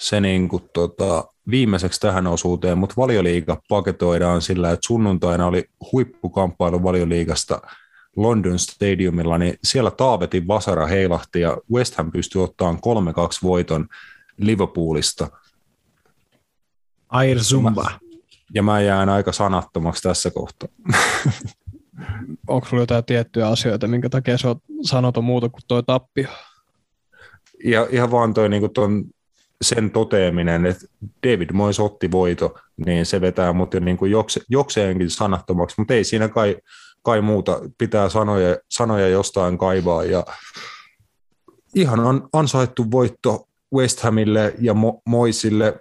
se 0.00 0.20
niin 0.20 0.48
kuin 0.48 0.62
tota, 0.72 1.24
viimeiseksi 1.50 2.00
tähän 2.00 2.26
osuuteen, 2.26 2.78
mutta 2.78 2.94
valioliiga 2.96 3.62
paketoidaan 3.68 4.42
sillä, 4.42 4.70
että 4.70 4.86
sunnuntaina 4.86 5.46
oli 5.46 5.64
huippukamppailu 5.92 6.82
valioliigasta 6.82 7.60
London 8.16 8.58
Stadiumilla, 8.58 9.38
niin 9.38 9.58
siellä 9.64 9.90
Taavetin 9.90 10.48
vasara 10.48 10.86
heilahti 10.86 11.40
ja 11.40 11.56
West 11.72 11.94
Ham 11.94 12.12
pystyi 12.12 12.42
ottamaan 12.42 12.76
3-2 12.76 12.78
voiton 13.42 13.88
Liverpoolista. 14.38 15.28
Air 17.08 17.44
Zumba. 17.44 17.90
Ja 18.54 18.62
mä 18.62 18.80
jään 18.80 19.08
aika 19.08 19.32
sanattomaksi 19.32 20.02
tässä 20.02 20.30
kohtaa. 20.30 20.68
Onko 22.48 22.66
sulla 22.68 22.82
jotain 22.82 23.04
tiettyjä 23.04 23.48
asioita, 23.48 23.88
minkä 23.88 24.08
takia 24.08 24.38
se 24.38 24.48
on 24.48 24.56
sanoton 24.82 25.24
muuta 25.24 25.48
kuin 25.48 25.62
tuo 25.68 25.82
tappio? 25.82 26.28
Ja 27.64 27.86
ihan 27.90 28.10
vaan 28.10 28.34
toi 28.34 28.48
niin 28.48 28.70
ton, 28.70 29.04
sen 29.62 29.90
toteaminen, 29.90 30.66
että 30.66 30.86
David 31.26 31.50
Moyes 31.52 31.80
otti 31.80 32.10
voito, 32.10 32.54
niin 32.86 33.06
se 33.06 33.20
vetää 33.20 33.52
mut 33.52 33.74
jo 33.74 33.80
niin 33.80 33.96
kuin 33.96 34.10
jokse, 34.10 34.40
jokseenkin 34.48 35.10
sanattomaksi, 35.10 35.74
mutta 35.78 35.94
ei 35.94 36.04
siinä 36.04 36.28
kai, 36.28 36.56
kai 37.02 37.20
muuta, 37.20 37.60
pitää 37.78 38.08
sanoja, 38.08 38.56
sanoja 38.68 39.08
jostain 39.08 39.58
kaivaa 39.58 40.04
ja 40.04 40.24
ihan 41.74 42.00
on 42.00 42.28
ansaittu 42.32 42.90
voitto 42.90 43.48
West 43.74 44.00
Hamille 44.00 44.54
ja 44.60 44.72
Mo- 44.72 45.00
Moisille. 45.04 45.80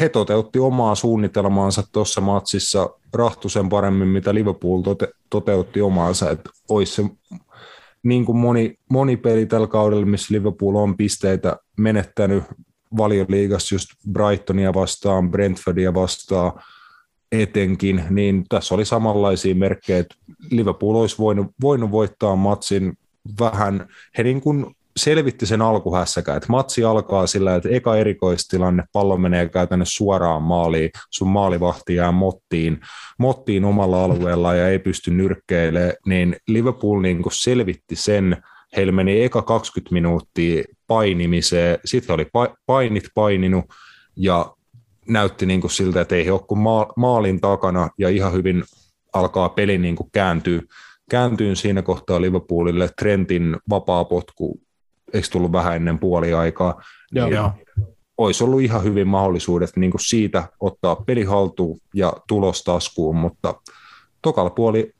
He 0.00 0.08
toteutti 0.08 0.58
omaa 0.58 0.94
suunnitelmaansa 0.94 1.82
tuossa 1.92 2.20
matsissa 2.20 2.90
rahtusen 3.12 3.68
paremmin, 3.68 4.08
mitä 4.08 4.34
Liverpool 4.34 4.82
tote- 4.82 5.12
toteutti 5.30 5.80
omaansa, 5.80 6.30
että 6.30 6.50
olisi 6.68 6.94
se 6.94 7.02
niin 8.02 8.24
kuin 8.24 8.38
moni, 8.38 8.78
moni 8.90 9.16
peli 9.16 9.46
tällä 9.46 9.66
kaudella, 9.66 10.06
missä 10.06 10.34
Liverpool 10.34 10.74
on 10.74 10.96
pisteitä 10.96 11.56
menettänyt 11.78 12.44
valioliigassa 12.96 13.74
just 13.74 13.88
Brightonia 14.12 14.74
vastaan, 14.74 15.30
Brentfordia 15.30 15.94
vastaan 15.94 16.52
etenkin, 17.32 18.04
niin 18.10 18.44
tässä 18.48 18.74
oli 18.74 18.84
samanlaisia 18.84 19.54
merkkejä, 19.54 19.98
että 19.98 20.14
Liverpool 20.50 20.94
olisi 20.94 21.18
voinut, 21.18 21.46
voinut 21.60 21.90
voittaa 21.90 22.36
matsin 22.36 22.98
vähän, 23.40 23.88
he 24.18 24.22
niin 24.22 24.40
kuin 24.40 24.76
selvitti 24.96 25.46
sen 25.46 25.62
alkuhässäkään, 25.62 26.36
että 26.36 26.48
matsi 26.48 26.84
alkaa 26.84 27.26
sillä, 27.26 27.54
että 27.54 27.68
eka 27.68 27.96
erikoistilanne, 27.96 28.84
pallo 28.92 29.16
menee 29.16 29.48
käytännössä 29.48 29.96
suoraan 29.96 30.42
maaliin, 30.42 30.90
sun 31.10 31.28
maalivahti 31.28 31.94
jää 31.94 32.12
mottiin, 32.12 32.80
mottiin 33.18 33.64
omalla 33.64 34.04
alueella 34.04 34.54
ja 34.54 34.68
ei 34.68 34.78
pysty 34.78 35.10
nyrkkeilemään, 35.10 35.92
niin 36.06 36.36
Liverpool 36.48 37.00
niin 37.00 37.22
selvitti 37.32 37.96
sen, 37.96 38.42
heillä 38.76 38.92
meni 38.92 39.24
eka 39.24 39.42
20 39.42 39.92
minuuttia 39.92 40.64
painimiseen, 40.86 41.78
sitten 41.84 42.14
oli 42.14 42.24
pa- 42.24 42.54
painit 42.66 43.04
paininut 43.14 43.64
ja 44.16 44.54
näytti 45.08 45.46
niin 45.46 45.60
kuin 45.60 45.70
siltä, 45.70 46.00
että 46.00 46.14
ei 46.14 46.24
he 46.24 46.32
ole 46.32 46.40
kuin 46.40 46.58
ma- 46.58 46.92
maalin 46.96 47.40
takana 47.40 47.88
ja 47.98 48.08
ihan 48.08 48.32
hyvin 48.32 48.64
alkaa 49.12 49.48
peli 49.48 49.78
niin 49.78 49.96
kuin 49.96 50.08
kääntyä, 50.12 50.60
kääntyy 51.10 51.56
siinä 51.56 51.82
kohtaa 51.82 52.20
Liverpoolille. 52.20 52.90
Trentin 52.98 53.56
vapaa 53.70 54.04
potku, 54.04 54.60
eikö 55.14 55.28
tullut 55.32 55.52
vähän 55.52 55.76
ennen 55.76 55.98
puoliaikaa, 55.98 56.82
Joo. 57.12 57.26
niin 57.26 57.36
Joo. 57.36 57.52
olisi 58.18 58.44
ollut 58.44 58.60
ihan 58.60 58.84
hyvin 58.84 59.08
mahdollisuudet 59.08 59.76
niin 59.76 59.90
kuin 59.90 60.00
siitä 60.04 60.48
ottaa 60.60 60.96
peli 60.96 61.24
haltuun 61.24 61.78
ja 61.94 62.12
tulos 62.28 62.64
taskuun, 62.64 63.16
mutta 63.16 63.54
tokalla, 64.22 64.50
puoli, 64.50 64.92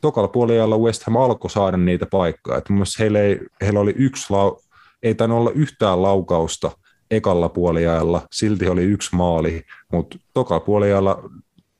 tokalla 0.00 0.28
puoliajalla 0.28 0.78
West 0.78 1.02
Ham 1.02 1.16
alkoi 1.16 1.50
saada 1.50 1.76
niitä 1.76 2.06
paikkoja. 2.06 2.62
Mun 2.68 2.78
mielestä 2.78 3.02
heillä, 3.02 3.20
ei, 3.20 3.40
heillä 3.60 3.80
oli 3.80 3.94
yksi, 3.96 4.26
lau, 4.30 4.56
ei 5.02 5.14
tainnut 5.14 5.38
olla 5.38 5.50
yhtään 5.50 6.02
laukausta 6.02 6.70
ekalla 7.10 7.48
puoliajalla, 7.48 8.22
silti 8.32 8.68
oli 8.68 8.82
yksi 8.82 9.16
maali, 9.16 9.62
mutta 9.92 10.18
tokalla 10.34 10.60
puoliajalla 10.60 11.22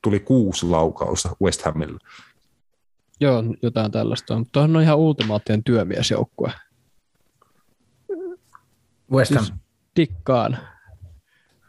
tuli 0.01 0.19
kuusi 0.19 0.65
laukausta 0.65 1.35
West 1.43 1.61
Hamille. 1.61 1.99
Joo, 3.19 3.43
jotain 3.61 3.91
tällaista 3.91 4.35
on. 4.35 4.45
Tuohan 4.51 4.75
on 4.75 4.83
ihan 4.83 4.97
ultimaattinen 4.97 5.63
työmiesjoukkue. 5.63 6.51
West 9.11 9.35
Ham. 9.35 9.45
Siis 9.45 9.57
Tikkaan. 9.93 10.57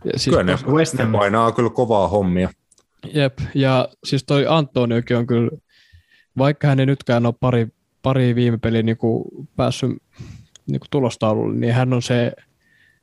Ja 0.05 0.19
siis 0.19 0.37
Kyllä 0.37 0.45
ne, 0.45 0.59
West 0.67 0.95
ne 0.95 1.05
Ham. 1.05 1.13
painaa 1.13 1.53
kyllä 1.53 1.71
kovaa 1.71 2.09
hommia. 2.09 2.51
Jep, 3.15 3.39
ja 3.55 3.89
siis 4.05 4.25
toi 4.25 4.47
Antoniokin 4.49 5.17
on 5.17 5.27
kyllä, 5.27 5.51
vaikka 6.39 6.67
hän 6.69 6.81
ei 6.81 6.87
nytkään 6.87 7.27
ole 7.27 7.35
pari, 7.41 7.69
pari 8.03 8.35
viime 8.35 8.59
peliä 8.59 8.83
niin 8.83 8.97
kuin 8.97 9.25
päässyt 9.57 9.91
niin 10.67 10.81
kuin 10.81 10.91
tulostaululle, 10.91 11.57
niin 11.57 11.75
hän 11.75 11.93
on 11.93 12.03
se 12.03 12.33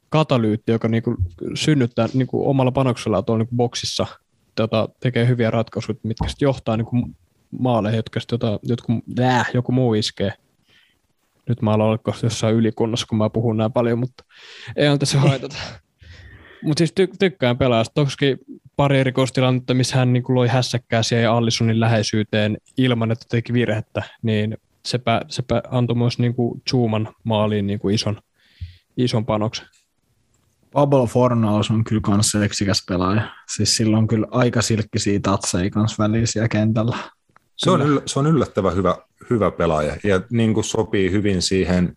katalyytti, 0.09 0.71
joka 0.71 0.87
niin 0.87 1.03
kuin 1.03 1.17
synnyttää 1.53 2.07
niin 2.13 2.27
kuin 2.27 2.47
omalla 2.47 2.71
panoksellaan 2.71 3.25
tuolla 3.25 3.39
niin 3.39 3.47
kuin 3.47 3.57
boksissa, 3.57 4.05
tota, 4.55 4.89
tekee 4.99 5.27
hyviä 5.27 5.51
ratkaisuja, 5.51 5.99
mitkä 6.03 6.27
sitten 6.27 6.45
johtaa 6.45 6.77
niin 6.77 6.85
kuin 6.85 7.15
maaleihin, 7.59 7.97
jotka 7.97 8.19
sitten 8.19 8.35
jota, 8.41 8.59
jotkut, 8.63 8.95
äh, 9.19 9.49
joku 9.53 9.71
muu 9.71 9.93
iskee. 9.93 10.33
Nyt 11.49 11.61
mä 11.61 11.71
aloin 11.71 11.99
olla 12.05 12.17
jossain 12.23 12.55
ylikunnassa, 12.55 13.07
kun 13.07 13.17
mä 13.17 13.29
puhun 13.29 13.57
näin 13.57 13.71
paljon, 13.71 13.99
mutta 13.99 14.23
ei 14.75 14.87
on 14.87 14.99
tässä 14.99 15.19
haitata. 15.19 15.55
Mutta 16.63 16.79
siis 16.79 16.93
ty- 16.99 17.15
tykkään 17.19 17.57
pelaajasta. 17.57 17.93
Toki 17.93 18.37
pari 18.75 18.99
erikoistilannetta, 18.99 19.73
missä 19.73 19.97
hän 19.97 20.13
niin 20.13 20.23
loi 20.29 20.47
hässäkkää 20.47 21.03
siihen 21.03 21.29
Allissonin 21.29 21.79
läheisyyteen 21.79 22.57
ilman, 22.77 23.11
että 23.11 23.25
teki 23.29 23.53
virhettä, 23.53 24.03
niin 24.21 24.57
sepä, 24.85 25.21
sepä 25.27 25.63
antoi 25.71 25.95
myös 25.95 26.19
niin 26.19 26.35
kuin 26.35 26.61
Zuman 26.69 27.15
maaliin 27.23 27.67
niin 27.67 27.79
kuin 27.79 27.95
ison, 27.95 28.21
ison 28.97 29.25
panoksen. 29.25 29.67
Pablo 30.71 31.05
Fornaus 31.05 31.71
on 31.71 31.83
kyllä 31.83 32.01
kans 32.01 32.31
seksikäs 32.31 32.85
pelaaja. 32.87 33.21
Siis 33.55 33.77
sillä 33.77 33.97
on 33.97 34.07
kyllä 34.07 34.27
aika 34.31 34.61
silkkisiä 34.61 35.19
tatseja 35.23 35.69
kans 35.69 35.99
välisiä 35.99 36.47
kentällä. 36.47 36.97
Se 37.57 37.71
on, 37.71 38.01
se 38.05 38.19
on 38.19 38.27
yllättävän 38.27 38.75
hyvä, 38.75 38.97
hyvä 39.29 39.51
pelaaja 39.51 39.95
ja 40.03 40.21
niin 40.31 40.53
kuin 40.53 40.63
sopii 40.63 41.11
hyvin 41.11 41.41
siihen 41.41 41.95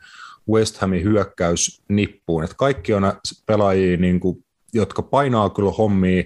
West 0.50 0.78
Hamin 0.78 1.02
hyökkäysnippuun. 1.02 2.44
Että 2.44 2.56
kaikki 2.56 2.94
on 2.94 3.12
pelaajia, 3.46 3.96
niin 3.96 4.20
kuin, 4.20 4.44
jotka 4.74 5.02
painaa 5.02 5.50
kyllä 5.50 5.70
hommia 5.70 6.22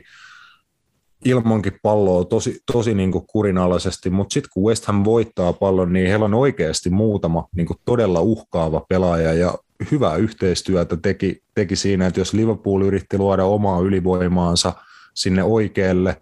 ilmankin 1.24 1.78
palloa 1.82 2.24
tosi, 2.24 2.60
tosi 2.72 2.94
niin 2.94 3.12
kuin 3.12 3.26
kurinalaisesti, 3.26 4.10
mutta 4.10 4.34
sitten 4.34 4.50
kun 4.54 4.62
West 4.64 4.84
Ham 4.84 5.04
voittaa 5.04 5.52
pallon, 5.52 5.92
niin 5.92 6.08
heillä 6.08 6.24
on 6.24 6.34
oikeasti 6.34 6.90
muutama 6.90 7.48
niin 7.56 7.66
kuin 7.66 7.78
todella 7.84 8.20
uhkaava 8.20 8.86
pelaaja 8.88 9.32
ja 9.32 9.54
hyvää 9.90 10.16
yhteistyötä 10.16 10.96
teki, 10.96 11.42
teki 11.54 11.76
siinä, 11.76 12.06
että 12.06 12.20
jos 12.20 12.32
Liverpool 12.32 12.82
yritti 12.82 13.18
luoda 13.18 13.44
omaa 13.44 13.80
ylivoimaansa 13.80 14.72
sinne 15.14 15.42
oikealle 15.42 16.20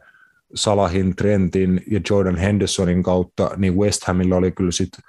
Salahin, 0.55 1.17
Trentin 1.17 1.83
ja 1.91 2.01
Jordan 2.11 2.37
Hendersonin 2.37 3.03
kautta, 3.03 3.51
niin 3.57 3.77
West 3.77 4.05
Hamilla 4.05 4.37
oli 4.37 4.53
kyllä 4.53 4.73
sitten 4.73 5.05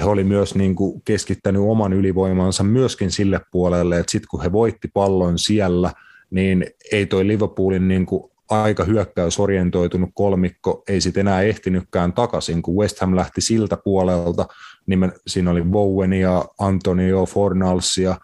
he 0.00 0.04
oli 0.04 0.24
myös 0.24 0.54
niin 0.54 0.74
kuin 0.74 1.02
keskittänyt 1.04 1.62
oman 1.62 1.92
ylivoimansa 1.92 2.64
myöskin 2.64 3.10
sille 3.10 3.40
puolelle, 3.50 3.98
että 3.98 4.12
sitten 4.12 4.28
kun 4.30 4.42
he 4.42 4.52
voitti 4.52 4.88
pallon 4.94 5.38
siellä, 5.38 5.92
niin 6.30 6.66
ei 6.92 7.06
toi 7.06 7.26
Liverpoolin 7.26 7.88
niin 7.88 8.06
kuin 8.06 8.30
aika 8.50 8.84
hyökkäysorientoitunut 8.84 10.10
kolmikko 10.14 10.82
ei 10.88 11.00
sitten 11.00 11.20
enää 11.20 11.42
ehtinytkään 11.42 12.12
takaisin, 12.12 12.62
kun 12.62 12.76
West 12.76 13.00
Ham 13.00 13.16
lähti 13.16 13.40
siltä 13.40 13.76
puolelta, 13.76 14.46
niin 14.86 15.12
siinä 15.26 15.50
oli 15.50 15.62
Bowen 15.62 16.12
ja 16.12 16.44
Antonio 16.58 17.26
Fornals 17.26 17.98
ja 17.98 18.16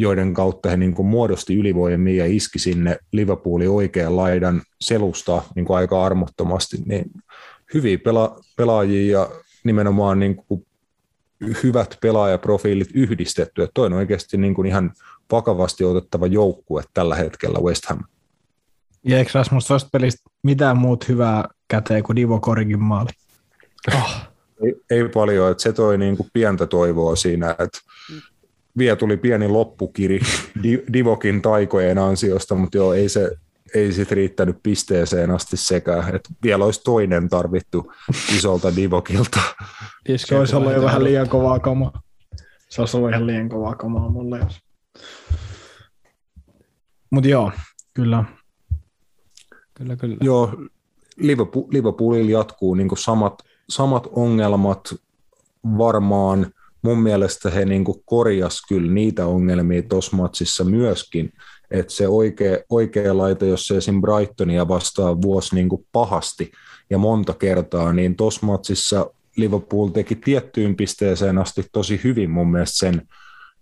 joiden 0.00 0.34
kautta 0.34 0.68
he 0.70 0.76
niin 0.76 0.94
kuin 0.94 1.08
muodosti 1.08 1.54
ylivoimia 1.54 2.24
ja 2.24 2.34
iski 2.34 2.58
sinne 2.58 2.98
Liverpoolin 3.12 3.70
oikean 3.70 4.16
laidan 4.16 4.62
selusta 4.80 5.42
niin 5.54 5.64
kuin 5.64 5.76
aika 5.76 6.04
armottomasti, 6.04 6.76
niin 6.86 7.10
hyviä 7.74 7.96
pela- 7.96 8.42
pelaajia 8.56 9.18
ja 9.18 9.28
nimenomaan 9.64 10.18
niin 10.18 10.36
kuin 10.36 10.66
hyvät 11.62 11.98
pelaajaprofiilit 12.02 12.88
yhdistetty. 12.94 13.62
Että 13.62 13.74
toi 13.74 13.86
on 13.86 13.92
oikeasti 13.92 14.36
niin 14.36 14.54
kuin 14.54 14.66
ihan 14.66 14.92
vakavasti 15.32 15.84
otettava 15.84 16.26
joukkue 16.26 16.82
tällä 16.94 17.14
hetkellä 17.14 17.58
West 17.58 17.86
Ham. 17.86 18.00
Ja 19.04 19.18
eikö 19.18 19.30
Rasmus 19.34 19.66
tuosta 19.66 19.88
pelistä 19.92 20.30
mitään 20.42 20.78
muut 20.78 21.08
hyvää 21.08 21.48
käteen 21.68 22.02
kuin 22.02 22.16
Divo 22.16 22.40
Korigin 22.40 22.82
maali? 22.82 23.10
Oh. 23.94 24.16
Ei, 24.64 24.74
ei 24.90 25.08
paljon, 25.08 25.50
että 25.50 25.62
se 25.62 25.72
toi 25.72 25.98
niin 25.98 26.16
kuin 26.16 26.28
pientä 26.32 26.66
toivoa 26.66 27.16
siinä, 27.16 27.50
että 27.50 27.78
vielä 28.78 28.96
tuli 28.96 29.16
pieni 29.16 29.48
loppukiri 29.48 30.20
Divokin 30.92 31.42
taikojen 31.42 31.98
ansiosta, 31.98 32.54
mutta 32.54 32.76
joo, 32.76 32.92
ei 32.92 33.08
se 33.08 33.30
ei 33.74 33.92
sit 33.92 34.12
riittänyt 34.12 34.56
pisteeseen 34.62 35.30
asti 35.30 35.56
sekä, 35.56 35.98
että 35.98 36.30
vielä 36.42 36.64
olisi 36.64 36.80
toinen 36.84 37.28
tarvittu 37.28 37.92
isolta 38.36 38.76
Divokilta. 38.76 39.40
Se 40.16 40.38
olisi 40.38 40.56
ollut 40.56 40.72
jo 40.72 40.82
vähän 40.82 41.04
liian 41.04 41.28
kovaa 41.28 41.58
kamaa. 41.58 42.02
Se 42.68 42.82
olisi 42.82 42.96
ollut 42.96 43.10
ihan 43.10 43.26
liian 43.26 43.48
kovaa 43.48 43.74
kamaa 43.74 44.10
mulle. 44.10 44.38
Jos... 44.38 44.60
Mutta 47.10 47.28
joo, 47.28 47.52
kyllä. 47.94 48.24
Kyllä, 49.74 49.96
kyllä. 49.96 50.16
Joo, 50.20 50.52
Liverpool, 51.16 51.64
Liverpoolilla 51.70 52.30
jatkuu 52.30 52.74
niin 52.74 52.88
samat, 52.98 53.42
samat 53.68 54.06
ongelmat 54.12 54.94
varmaan– 55.78 56.46
mun 56.88 56.98
mielestä 56.98 57.50
he 57.50 57.64
niin 57.64 57.84
korjas 58.04 58.62
kyllä 58.68 58.92
niitä 58.92 59.26
ongelmia 59.26 59.82
tuossa 59.82 60.16
matsissa 60.16 60.64
myöskin, 60.64 61.32
että 61.70 61.92
se 61.92 62.08
oikea, 62.08 62.58
oikea 62.70 63.18
laita, 63.18 63.44
jos 63.44 63.66
se 63.66 63.76
esim. 63.76 64.00
Brightonia 64.00 64.68
vastaa 64.68 65.22
vuosi 65.22 65.54
niin 65.54 65.68
pahasti 65.92 66.52
ja 66.90 66.98
monta 66.98 67.34
kertaa, 67.34 67.92
niin 67.92 68.16
tuossa 68.16 68.46
matsissa 68.46 69.10
Liverpool 69.36 69.88
teki 69.88 70.14
tiettyyn 70.14 70.76
pisteeseen 70.76 71.38
asti 71.38 71.64
tosi 71.72 72.00
hyvin 72.04 72.30
mun 72.30 72.50
mielestä 72.50 72.78
sen, 72.78 73.02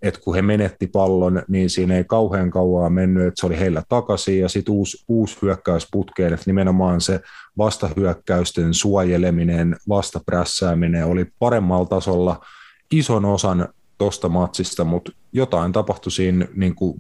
että 0.02 0.20
kun 0.20 0.34
he 0.34 0.42
menetti 0.42 0.86
pallon, 0.86 1.42
niin 1.48 1.70
siinä 1.70 1.96
ei 1.96 2.04
kauhean 2.04 2.50
kauaa 2.50 2.90
mennyt, 2.90 3.26
että 3.26 3.40
se 3.40 3.46
oli 3.46 3.58
heillä 3.58 3.82
takaisin 3.88 4.40
ja 4.40 4.48
sitten 4.48 4.74
uusi, 4.74 5.04
uusi 5.08 5.38
hyökkäys 5.42 5.88
putkeen, 5.92 6.32
että 6.32 6.44
nimenomaan 6.46 7.00
se 7.00 7.20
vastahyökkäysten 7.58 8.74
suojeleminen, 8.74 9.76
vastaprässääminen 9.88 11.06
oli 11.06 11.26
paremmalla 11.38 11.86
tasolla– 11.86 12.40
ison 12.90 13.24
osan 13.24 13.68
tuosta 13.98 14.28
matsista, 14.28 14.84
mutta 14.84 15.12
jotain 15.32 15.72
tapahtui 15.72 16.12
siinä 16.12 16.46
niin 16.54 16.74
kuin 16.74 16.98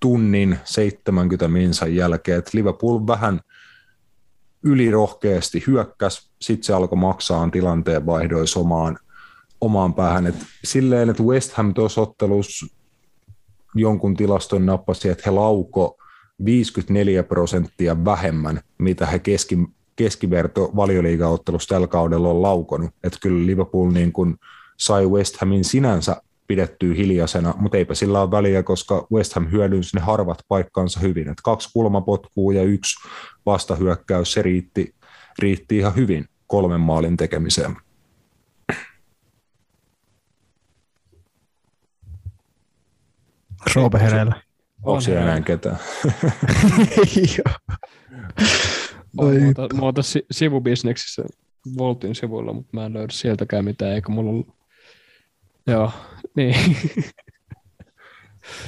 tunnin 0.00 0.58
70 0.64 1.48
minsan 1.48 1.94
jälkeen, 1.94 2.38
että 2.38 2.50
Liverpool 2.54 3.06
vähän 3.06 3.40
ylirohkeasti 4.62 5.64
hyökkäs, 5.66 6.30
sitten 6.40 6.64
se 6.64 6.72
alkoi 6.72 6.98
maksaa 6.98 7.50
tilanteen 7.50 8.06
vaihdoissa 8.06 8.60
omaan, 8.60 8.98
omaan 9.60 9.94
päähän. 9.94 10.26
Et 10.26 10.34
silleen, 10.64 11.10
että 11.10 11.22
West 11.22 11.52
Ham 11.52 11.74
tuossa 11.74 12.00
ottelussa 12.00 12.66
jonkun 13.74 14.16
tilaston 14.16 14.66
nappasi, 14.66 15.08
että 15.08 15.22
he 15.26 15.30
lauko 15.30 15.98
54 16.44 17.22
prosenttia 17.22 18.04
vähemmän, 18.04 18.60
mitä 18.78 19.06
he 19.06 19.18
keski, 19.18 19.58
keskiverto 19.96 20.72
valioliigaottelussa 20.76 21.68
tällä 21.68 21.86
kaudella 21.86 22.28
on 22.28 22.42
laukonut. 22.42 22.90
Että 23.04 23.18
kyllä 23.22 23.46
Liverpool 23.46 23.90
niin 23.90 24.12
kuin 24.12 24.36
sai 24.76 25.06
West 25.06 25.36
Hamin 25.40 25.64
sinänsä 25.64 26.16
pidettyä 26.46 26.94
hiljaisena, 26.94 27.54
mutta 27.58 27.78
eipä 27.78 27.94
sillä 27.94 28.20
ole 28.20 28.30
väliä, 28.30 28.62
koska 28.62 29.06
West 29.12 29.34
Ham 29.34 29.50
hyödynsi 29.50 29.96
ne 29.96 30.00
harvat 30.00 30.38
paikkansa 30.48 31.00
hyvin. 31.00 31.28
Et 31.28 31.40
kaksi 31.44 31.68
kulmapotkua 31.72 32.52
ja 32.52 32.62
yksi 32.62 33.08
vastahyökkäys, 33.46 34.32
se 34.32 34.42
riitti, 34.42 34.94
riitti 35.38 35.78
ihan 35.78 35.94
hyvin 35.96 36.24
kolmen 36.46 36.80
maalin 36.80 37.16
tekemiseen. 37.16 37.76
Roope 43.74 43.98
hereillä. 43.98 44.34
Onko 44.82 45.00
siellä 45.00 45.22
enää 45.22 45.40
ketään? 45.40 45.78
Mä 49.74 49.82
oon 49.82 49.94
tässä 49.94 50.20
sivubisneksissä 50.30 51.22
Voltin 51.78 52.14
sivuilla, 52.14 52.52
mutta 52.52 52.70
mä 52.72 52.86
en 52.86 52.92
löydä 52.92 53.12
sieltäkään 53.12 53.64
mitään, 53.64 53.92
eikä 53.92 54.12
mulla 54.12 54.30
ollut 54.30 54.54
Joo, 55.66 55.92
niin. 56.36 56.54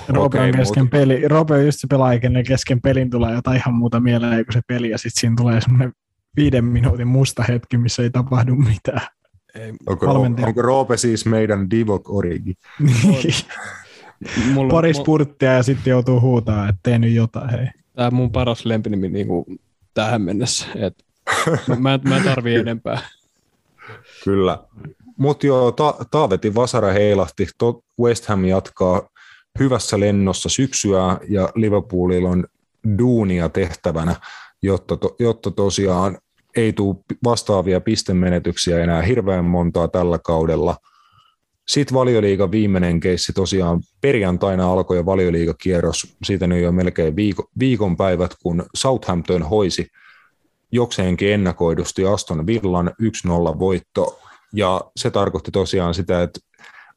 Rope 0.09 0.40
on 0.40 0.52
kesken 0.52 0.89
peli. 0.89 1.28
Rope 1.28 1.55
on 1.55 1.64
just 1.64 1.81
se 1.81 1.86
pelaaja, 1.86 2.20
kesken 2.48 2.81
pelin 2.81 3.10
tulee 3.10 3.35
jotain 3.35 3.56
ihan 3.56 3.74
muuta 3.74 4.01
mieleen 4.01 4.44
kuin 4.44 4.52
se 4.52 4.60
peli, 4.66 4.90
ja 4.90 4.98
sitten 4.98 5.20
siinä 5.20 5.35
tulee 5.36 5.60
semmoinen 5.60 5.93
viiden 6.36 6.64
minuutin 6.64 7.09
musta 7.09 7.43
hetki, 7.43 7.78
missä 7.78 8.02
ei 8.02 8.10
tapahdu 8.10 8.55
mitään. 8.55 9.06
Ei, 9.55 9.73
onko, 9.86 10.06
valmentaja... 10.06 10.47
onko 10.47 10.62
Roope 10.62 10.97
siis 10.97 11.27
meidän 11.27 11.70
Divok 11.70 12.10
Origi? 12.10 12.55
Mulla, 14.52 14.70
Pari 14.70 14.94
spurttia 14.94 15.52
ja 15.52 15.62
sitten 15.62 15.90
joutuu 15.90 16.20
huutaa, 16.20 16.68
että 16.68 16.81
tee 16.82 16.98
nyt 16.98 17.12
jotain. 17.12 17.51
Hei. 17.51 17.66
Tämä 17.93 18.06
on 18.06 18.14
mun 18.14 18.32
paras 18.32 18.64
lempinimi 18.64 19.09
niin 19.09 19.27
kuin 19.27 19.44
tähän 19.94 20.23
mennessä. 20.23 20.66
Et 20.74 21.05
mä, 21.78 22.01
mä 22.05 22.16
en 22.16 22.24
tarvii 22.24 22.55
enempää. 22.55 22.98
Kyllä. 24.24 24.59
Mutta 25.16 25.47
joo, 25.47 25.72
ta- 25.72 25.98
Taavetin 26.10 26.55
vasara 26.55 26.93
heilahti. 26.93 27.47
West 28.01 28.26
Ham 28.26 28.44
jatkaa 28.44 29.09
hyvässä 29.59 30.01
lennossa 30.01 30.48
syksyä 30.48 31.18
ja 31.28 31.48
Liverpoolilla 31.55 32.28
on 32.28 32.44
duunia 32.98 33.48
tehtävänä, 33.48 34.16
jotta, 34.62 34.97
to, 34.97 35.16
jotta 35.18 35.51
tosiaan 35.51 36.18
ei 36.56 36.72
tule 36.72 36.97
vastaavia 37.24 37.80
pistemenetyksiä 37.80 38.82
enää 38.82 39.02
hirveän 39.02 39.44
montaa 39.44 39.88
tällä 39.88 40.18
kaudella. 40.18 40.76
Sitten 41.68 41.94
valioliiga 41.94 42.51
viimeinen 42.51 43.01
keissi 43.01 43.32
tosiaan 43.32 43.80
perjantaina 44.01 44.72
alkoi 44.72 44.97
jo 44.97 45.06
valioliigakierros, 45.06 46.16
siitä 46.24 46.47
nyt 46.47 46.62
jo 46.62 46.72
melkein 46.72 47.16
viiko, 47.16 47.51
viikonpäivät, 47.59 48.34
kun 48.43 48.64
Southampton 48.74 49.43
hoisi 49.43 49.86
jokseenkin 50.72 51.32
ennakoidusti 51.32 52.05
Aston 52.05 52.47
Villan 52.47 52.90
1-0 53.56 53.59
voitto 53.59 54.18
ja 54.57 54.81
se 54.97 55.11
tarkoitti 55.11 55.51
tosiaan 55.51 55.95
sitä, 55.95 56.23
että 56.23 56.41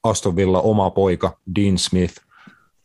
Aston 0.03 0.35
Villa 0.35 0.61
oma 0.61 0.89
poika 0.89 1.37
Dean 1.55 1.77
Smith 1.77 2.13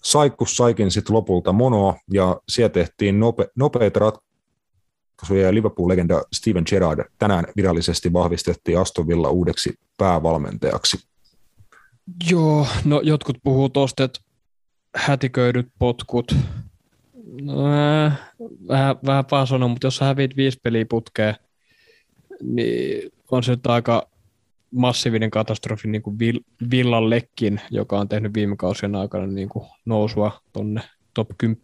saikkus 0.03 0.57
saikin 0.57 0.91
sitten 0.91 1.17
lopulta 1.17 1.53
monoa, 1.53 1.95
ja 2.13 2.41
siellä 2.49 2.69
tehtiin 2.69 3.21
nope, 3.21 3.49
nopeita 3.57 4.01
ratkaisuja, 4.01 5.47
ja 5.47 5.55
Liverpool-legenda 5.55 6.23
Steven 6.33 6.65
Gerrard 6.71 7.05
tänään 7.19 7.45
virallisesti 7.57 8.13
vahvistettiin 8.13 8.79
Aston 8.79 9.09
Villa 9.09 9.31
uudeksi 9.31 9.75
päävalmentajaksi. 9.97 10.99
Joo, 12.31 12.67
no 12.85 13.01
jotkut 13.01 13.39
puhuu 13.45 13.69
tuosta, 13.69 14.05
että 14.05 14.21
hätiköidyt 14.97 15.69
potkut. 15.79 16.37
No, 17.43 17.73
äh, 17.73 18.21
vähän, 18.69 18.97
vähän 19.07 19.25
paha 19.25 19.69
mutta 19.69 19.87
jos 19.87 19.97
sä 19.97 20.05
hävit 20.05 20.37
viisi 20.37 20.61
peliä 20.63 20.87
putkeen, 20.89 21.35
niin 22.43 23.13
on 23.31 23.43
se 23.43 23.53
nyt 23.53 23.67
aika 23.67 24.09
massiivinen 24.75 25.31
katastrofi 25.31 25.89
niin 25.89 26.03
kuin 26.03 26.19
Villallekin, 26.71 27.61
joka 27.71 27.99
on 27.99 28.09
tehnyt 28.09 28.35
viime 28.35 28.57
kausien 28.57 28.95
aikana 28.95 29.27
niin 29.27 29.49
kuin 29.49 29.67
nousua 29.85 30.41
tuonne 30.53 30.81
top 31.15 31.29
10 31.39 31.61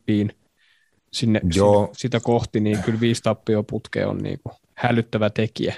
sinne, 1.12 1.40
Joo. 1.54 1.82
sinne, 1.84 1.94
sitä 1.96 2.20
kohti, 2.20 2.60
niin 2.60 2.82
kyllä 2.82 3.00
viisi 3.00 3.22
tappioputkea 3.22 4.08
on 4.08 4.18
niin 4.18 4.40
kuin 4.42 4.54
hälyttävä 4.74 5.30
tekijä. 5.30 5.74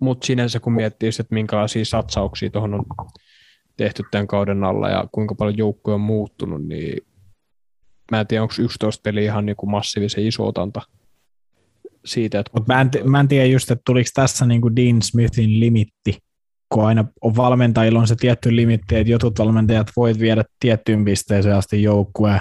Mutta 0.00 0.26
sinänsä 0.26 0.60
kun 0.60 0.72
miettii, 0.72 1.08
että 1.08 1.34
minkälaisia 1.34 1.84
satsauksia 1.84 2.50
tuohon 2.50 2.74
on 2.74 2.84
tehty 3.76 4.02
tämän 4.10 4.26
kauden 4.26 4.64
alla 4.64 4.88
ja 4.88 5.08
kuinka 5.12 5.34
paljon 5.34 5.58
joukkoja 5.58 5.94
on 5.94 6.00
muuttunut, 6.00 6.64
niin 6.64 7.06
mä 8.10 8.20
en 8.20 8.26
tiedä, 8.26 8.42
onko 8.42 8.54
11 8.58 9.02
peliä 9.02 9.24
ihan 9.24 9.46
niin 9.46 9.56
kuin 9.56 9.70
massiivisen 9.70 10.26
iso 10.26 10.46
otanta 10.46 10.82
siitä. 12.06 12.38
Että 12.38 12.50
Mut 12.54 12.66
mä, 12.66 12.80
en, 12.80 12.90
mä 13.04 13.20
en 13.20 13.28
tiedä 13.28 13.46
just, 13.46 13.70
että 13.70 13.82
tuliko 13.86 14.10
tässä 14.14 14.46
niin 14.46 14.60
kuin 14.60 14.76
Dean 14.76 15.02
Smithin 15.02 15.60
limitti, 15.60 16.18
kun 16.68 16.86
aina 16.86 17.04
on 17.20 17.36
valmentajilla 17.36 17.98
on 17.98 18.08
se 18.08 18.16
tietty 18.16 18.56
limitti, 18.56 18.96
että 18.96 19.10
jotut 19.10 19.38
valmentajat 19.38 19.86
voit 19.96 20.18
viedä 20.18 20.44
tiettyyn 20.60 21.04
pisteeseen 21.04 21.56
asti 21.56 21.82
joukkueen. 21.82 22.40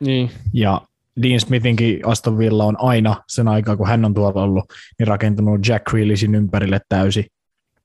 Niin. 0.00 0.30
Ja 0.52 0.80
Dean 1.22 1.40
Smithinkin 1.40 2.00
Aston 2.06 2.38
Villa 2.38 2.64
on 2.64 2.76
aina 2.80 3.22
sen 3.28 3.48
aikaa, 3.48 3.76
kun 3.76 3.88
hän 3.88 4.04
on 4.04 4.14
tuolla 4.14 4.42
ollut, 4.42 4.64
niin 4.98 5.06
rakentunut 5.06 5.68
Jack 5.68 5.84
Grealishin 5.84 6.34
ympärille 6.34 6.80
täysin. 6.88 7.24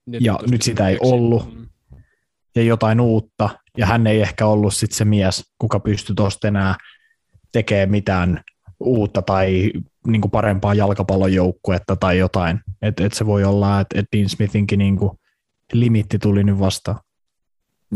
Nyt 0.06 0.20
ja 0.20 0.38
nyt 0.50 0.62
sitä 0.62 0.88
ei 0.88 0.98
ollut. 1.00 1.54
Mm. 1.54 1.66
Ja 2.56 2.62
jotain 2.62 3.00
uutta. 3.00 3.48
Ja 3.78 3.86
hän 3.86 4.06
ei 4.06 4.20
ehkä 4.20 4.46
ollut 4.46 4.74
sit 4.74 4.92
se 4.92 5.04
mies, 5.04 5.44
kuka 5.58 5.80
pystyi 5.80 6.14
tuosta 6.14 6.48
enää 6.48 6.74
tekemään 7.52 7.90
mitään 7.90 8.40
uutta 8.80 9.22
tai 9.22 9.72
niin 10.06 10.20
kuin 10.20 10.30
parempaa 10.30 10.74
jalkapallon 10.74 11.32
joukkuetta 11.32 11.96
tai 11.96 12.18
jotain. 12.18 12.60
Että 12.82 13.06
et 13.06 13.12
se 13.12 13.26
voi 13.26 13.44
olla, 13.44 13.80
että 13.80 14.00
et 14.00 14.06
Dean 14.16 14.28
Smithinkin 14.28 14.78
niin 14.78 14.96
kuin 14.96 15.10
limitti 15.72 16.18
tuli 16.18 16.44
nyt 16.44 16.58
vastaan. 16.58 16.98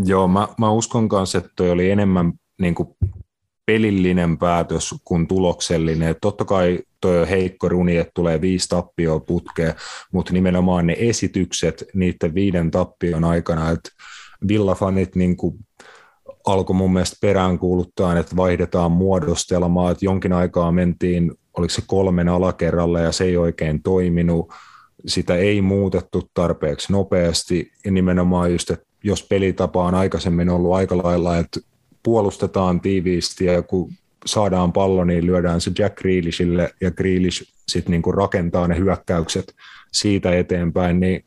Joo, 0.04 0.28
mä, 0.28 0.48
mä 0.58 0.70
uskon 0.70 1.08
kanssa, 1.08 1.38
että 1.38 1.50
toi 1.56 1.70
oli 1.70 1.90
enemmän 1.90 2.32
niin 2.60 2.74
kuin 2.74 2.88
pelillinen 3.66 4.38
päätös 4.38 4.94
kuin 5.04 5.26
tuloksellinen. 5.26 6.16
Totta 6.20 6.44
kai 6.44 6.78
on 7.04 7.26
heikko 7.28 7.68
runi, 7.68 7.96
että 7.96 8.10
tulee 8.14 8.40
viisi 8.40 8.68
tappioa 8.68 9.20
putkeen, 9.20 9.74
mutta 10.12 10.32
nimenomaan 10.32 10.86
ne 10.86 10.96
esitykset 10.98 11.84
niiden 11.94 12.34
viiden 12.34 12.70
tappion 12.70 13.24
aikana, 13.24 13.70
että 13.70 13.90
villafanit 14.48 15.16
niin 15.16 15.36
kuin 15.36 15.58
alkoi 16.46 16.76
mun 16.76 16.92
mielestä 16.92 17.16
peräänkuuluttaa, 17.20 18.18
että 18.18 18.36
vaihdetaan 18.36 18.92
muodostelmaa, 18.92 19.90
että 19.90 20.04
jonkin 20.04 20.32
aikaa 20.32 20.72
mentiin, 20.72 21.32
oliko 21.56 21.70
se 21.70 21.82
kolmen 21.86 22.28
alakerralla 22.28 23.00
ja 23.00 23.12
se 23.12 23.24
ei 23.24 23.36
oikein 23.36 23.82
toiminut, 23.82 24.52
sitä 25.06 25.36
ei 25.36 25.62
muutettu 25.62 26.30
tarpeeksi 26.34 26.92
nopeasti. 26.92 27.72
Ja 27.84 27.90
nimenomaan 27.90 28.52
just, 28.52 28.70
että 28.70 28.86
jos 29.04 29.22
pelitapa 29.22 29.84
on 29.84 29.94
aikaisemmin 29.94 30.48
ollut 30.48 30.74
aika 30.74 30.96
lailla, 30.96 31.38
että 31.38 31.60
puolustetaan 32.02 32.80
tiiviisti 32.80 33.44
ja 33.44 33.62
kun 33.62 33.92
saadaan 34.26 34.72
pallo, 34.72 35.04
niin 35.04 35.26
lyödään 35.26 35.60
se 35.60 35.70
Jack 35.78 35.96
Grealishille 35.96 36.74
ja 36.80 36.90
Grealish 36.90 37.42
sitten 37.68 37.90
niinku 37.90 38.12
rakentaa 38.12 38.68
ne 38.68 38.78
hyökkäykset 38.78 39.54
siitä 39.92 40.36
eteenpäin, 40.38 41.00
niin 41.00 41.24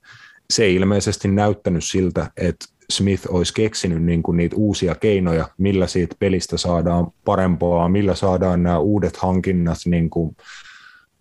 se 0.50 0.64
ei 0.64 0.76
ilmeisesti 0.76 1.28
näyttänyt 1.28 1.84
siltä, 1.84 2.32
että 2.38 2.66
Smith 2.90 3.28
olisi 3.30 3.54
keksinyt 3.54 4.04
niinku 4.04 4.32
niitä 4.32 4.56
uusia 4.56 4.96
keinoja, 4.96 5.50
millä 5.58 5.88
siitä 5.88 6.16
pelistä 6.20 6.58
saadaan 6.58 7.08
parempaa, 7.26 7.90
millä 7.90 8.16
saadaan 8.16 8.64
nämä 8.64 8.80
uudet 8.80 9.18
hankinnat 9.18 9.78
niinku 9.86 10.36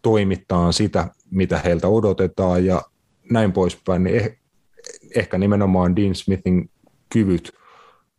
toimittaa 0.02 0.72
sitä, 0.72 1.08
mitä 1.30 1.58
heiltä 1.58 1.88
odotetaan 1.88 2.64
ja 2.66 2.82
näin 3.30 3.52
poispäin, 3.52 4.04
niin 4.04 4.16
eh, 4.16 4.38
ehkä 5.16 5.38
nimenomaan 5.38 5.96
Dean 5.96 6.14
Smithin 6.14 6.70
kyvyt 7.12 7.52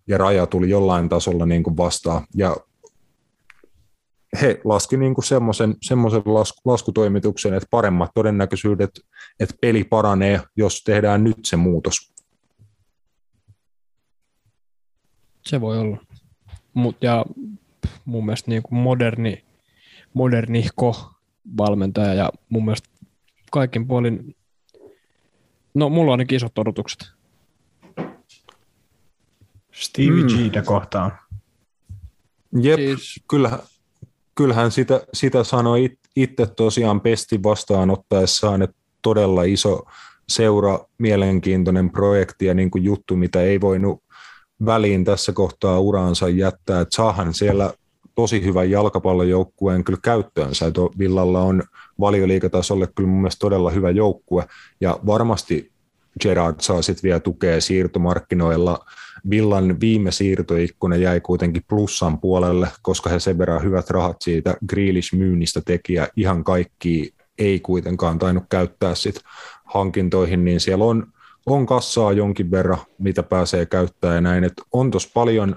ja 0.07 0.18
raja 0.18 0.45
tuli 0.48 0.70
jollain 0.70 1.10
tasolla 1.10 1.45
niin 1.45 1.64
kuin 1.64 1.78
vastaan. 1.78 2.28
Ja 2.36 2.57
he 4.41 4.61
laski 4.64 4.98
niin 4.98 5.14
kuin 5.15 5.26
semmoisen, 5.26 5.76
semmoisen 5.82 6.22
lasku, 6.26 6.61
laskutoimituksen, 6.65 7.53
että 7.53 7.68
paremmat 7.72 8.11
todennäköisyydet, 8.15 8.90
että 9.40 9.56
peli 9.61 9.84
paranee, 9.84 10.41
jos 10.56 10.84
tehdään 10.84 11.24
nyt 11.24 11.38
se 11.45 11.56
muutos. 11.56 12.12
Se 15.45 15.61
voi 15.61 15.78
olla. 15.78 15.98
Mut, 16.74 16.98
ja 17.02 17.26
mun 18.06 18.26
mielestä 18.26 18.52
niin 18.52 18.64
kuin 18.64 18.80
moderni, 18.80 19.44
modernihko 20.14 21.11
valmentaja 21.57 22.14
ja 22.14 22.30
mun 22.49 22.65
mielestä 22.65 22.90
kaikin 23.52 23.88
puolin, 23.88 24.36
no 25.74 25.90
mulla 25.90 26.11
on 26.11 26.14
ainakin 26.14 26.36
isot 26.36 26.57
odotukset. 26.57 27.11
Stevie 29.72 30.24
mm. 30.24 30.49
Gtä 30.49 30.61
kohtaan. 30.61 31.11
Jep, 32.61 32.80
siis... 32.80 33.24
kyllähän, 33.30 33.60
kyllähän 34.36 34.72
sitä, 34.72 35.02
sitä 35.14 35.44
sanoi 35.44 35.98
itse 36.15 36.45
tosiaan 36.45 37.02
pesti 37.02 37.44
vastaanottaessaan, 37.44 38.61
että 38.61 38.76
todella 39.02 39.44
iso 39.44 39.86
seura, 40.30 40.80
mielenkiintoinen 40.98 41.90
projekti 41.90 42.45
ja 42.45 42.53
niin 42.53 42.72
kuin 42.72 42.84
juttu, 42.84 43.15
mitä 43.15 43.41
ei 43.41 43.61
voinut 43.61 44.02
väliin 44.65 45.06
tässä 45.06 45.31
kohtaa 45.31 45.80
uraansa 45.80 46.30
jättää, 46.30 46.81
että 46.81 46.95
saahan 46.95 47.34
siellä 47.34 47.73
tosi 48.15 48.44
hyvän 48.44 48.72
jalkapallojoukkueen 48.72 49.84
kyllä 49.84 49.99
käyttöönsä. 50.03 50.68
Että 50.68 50.81
Villalla 50.99 51.41
on 51.41 51.64
valioliikatasolle 51.99 52.88
kyllä 52.95 53.10
mun 53.10 53.22
mielestä 53.22 53.40
todella 53.40 53.72
hyvä 53.72 53.90
joukkue 53.90 54.45
ja 54.81 54.99
varmasti 55.06 55.72
Gerard 56.22 56.56
saa 56.60 56.81
sitten 56.81 57.03
vielä 57.03 57.19
tukea 57.19 57.61
siirtomarkkinoilla. 57.61 58.85
Villan 59.30 59.80
viime 59.80 60.11
siirtoikkuna 60.11 60.95
jäi 60.95 61.22
kuitenkin 61.22 61.64
plussan 61.69 62.19
puolelle, 62.19 62.68
koska 62.81 63.10
he 63.10 63.19
sen 63.19 63.38
verran 63.38 63.64
hyvät 63.64 63.90
rahat 63.90 64.18
siitä 64.22 64.56
Grealish-myynnistä 64.69 65.61
teki 65.65 65.94
ja 65.94 66.07
ihan 66.15 66.44
kaikki 66.44 67.14
ei 67.38 67.60
kuitenkaan 67.60 68.19
tainnut 68.19 68.44
käyttää 68.49 68.95
sit 68.95 69.15
hankintoihin, 69.65 70.45
niin 70.45 70.60
siellä 70.60 70.85
on, 70.85 71.07
on 71.45 71.65
kassaa 71.65 72.11
jonkin 72.11 72.52
verran, 72.52 72.80
mitä 72.98 73.24
pääsee 73.24 73.65
käyttämään 73.65 74.15
ja 74.15 74.22
näin, 74.22 74.44
että 74.44 74.61
on 74.72 74.91
tuossa 74.91 75.10
paljon, 75.14 75.56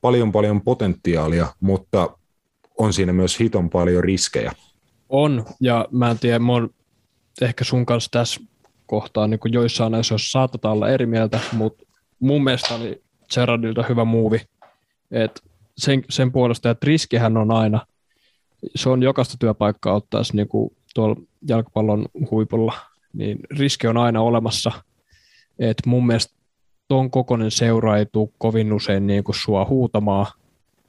paljon, 0.00 0.32
paljon 0.32 0.60
potentiaalia, 0.60 1.46
mutta 1.60 2.18
on 2.78 2.92
siinä 2.92 3.12
myös 3.12 3.40
hiton 3.40 3.70
paljon 3.70 4.04
riskejä. 4.04 4.52
On, 5.08 5.44
ja 5.60 5.88
mä 5.90 6.10
en 6.10 6.18
tiedä, 6.18 6.38
mä 6.38 6.52
oon 6.52 6.70
ehkä 7.40 7.64
sun 7.64 7.86
kanssa 7.86 8.10
tässä 8.10 8.40
kohtaa 8.86 9.26
niin 9.26 9.40
joissain 9.44 9.94
asioissa 9.94 10.30
saatetaan 10.30 10.74
olla 10.74 10.88
eri 10.88 11.06
mieltä, 11.06 11.40
mutta 11.52 11.84
mun 12.20 12.44
mielestä 12.44 12.74
oli 12.74 13.02
Gerardilta 13.34 13.82
hyvä 13.88 14.04
muuvi. 14.04 14.40
Et 15.10 15.42
sen, 15.76 16.04
sen 16.10 16.32
puolesta, 16.32 16.70
että 16.70 16.86
riskihän 16.86 17.36
on 17.36 17.50
aina, 17.50 17.86
se 18.74 18.88
on 18.88 19.02
jokaista 19.02 19.36
työpaikkaa 19.38 19.94
ottaisi 19.94 20.36
niin 20.36 20.48
kuin 20.48 20.76
tuolla 20.94 21.16
jalkapallon 21.48 22.06
huipulla, 22.30 22.72
niin 23.12 23.38
riski 23.58 23.86
on 23.86 23.96
aina 23.96 24.20
olemassa. 24.20 24.72
Et 25.58 25.76
mun 25.86 26.06
mielestä 26.06 26.34
tuon 26.88 27.10
kokoinen 27.10 27.50
seura 27.50 27.98
ei 27.98 28.06
tule 28.06 28.28
kovin 28.38 28.72
usein 28.72 29.06
niin 29.06 29.24
kuin 29.24 29.36
sua 29.36 29.64
huutamaan, 29.64 30.26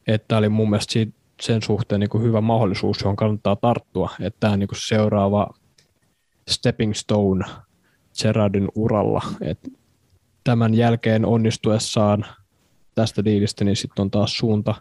että 0.07 0.37
oli 0.37 0.49
mun 0.49 0.69
mielestä 0.69 0.93
siitä, 0.93 1.13
sen 1.41 1.61
suhteen 1.61 1.99
niin 1.99 2.09
kuin 2.09 2.23
hyvä 2.23 2.41
mahdollisuus, 2.41 3.01
johon 3.01 3.15
kannattaa 3.15 3.55
tarttua, 3.55 4.09
että 4.19 4.39
tämä 4.39 4.57
niin 4.57 4.67
kuin 4.67 4.79
seuraava 4.87 5.49
stepping 6.47 6.93
stone 6.93 7.45
Gerardin 8.21 8.67
uralla. 8.75 9.21
Et 9.41 9.59
tämän 10.43 10.73
jälkeen 10.73 11.25
onnistuessaan 11.25 12.25
tästä 12.95 13.25
diilistä, 13.25 13.63
niin 13.63 13.75
sitten 13.75 14.03
on 14.03 14.11
taas 14.11 14.37
suunta, 14.37 14.75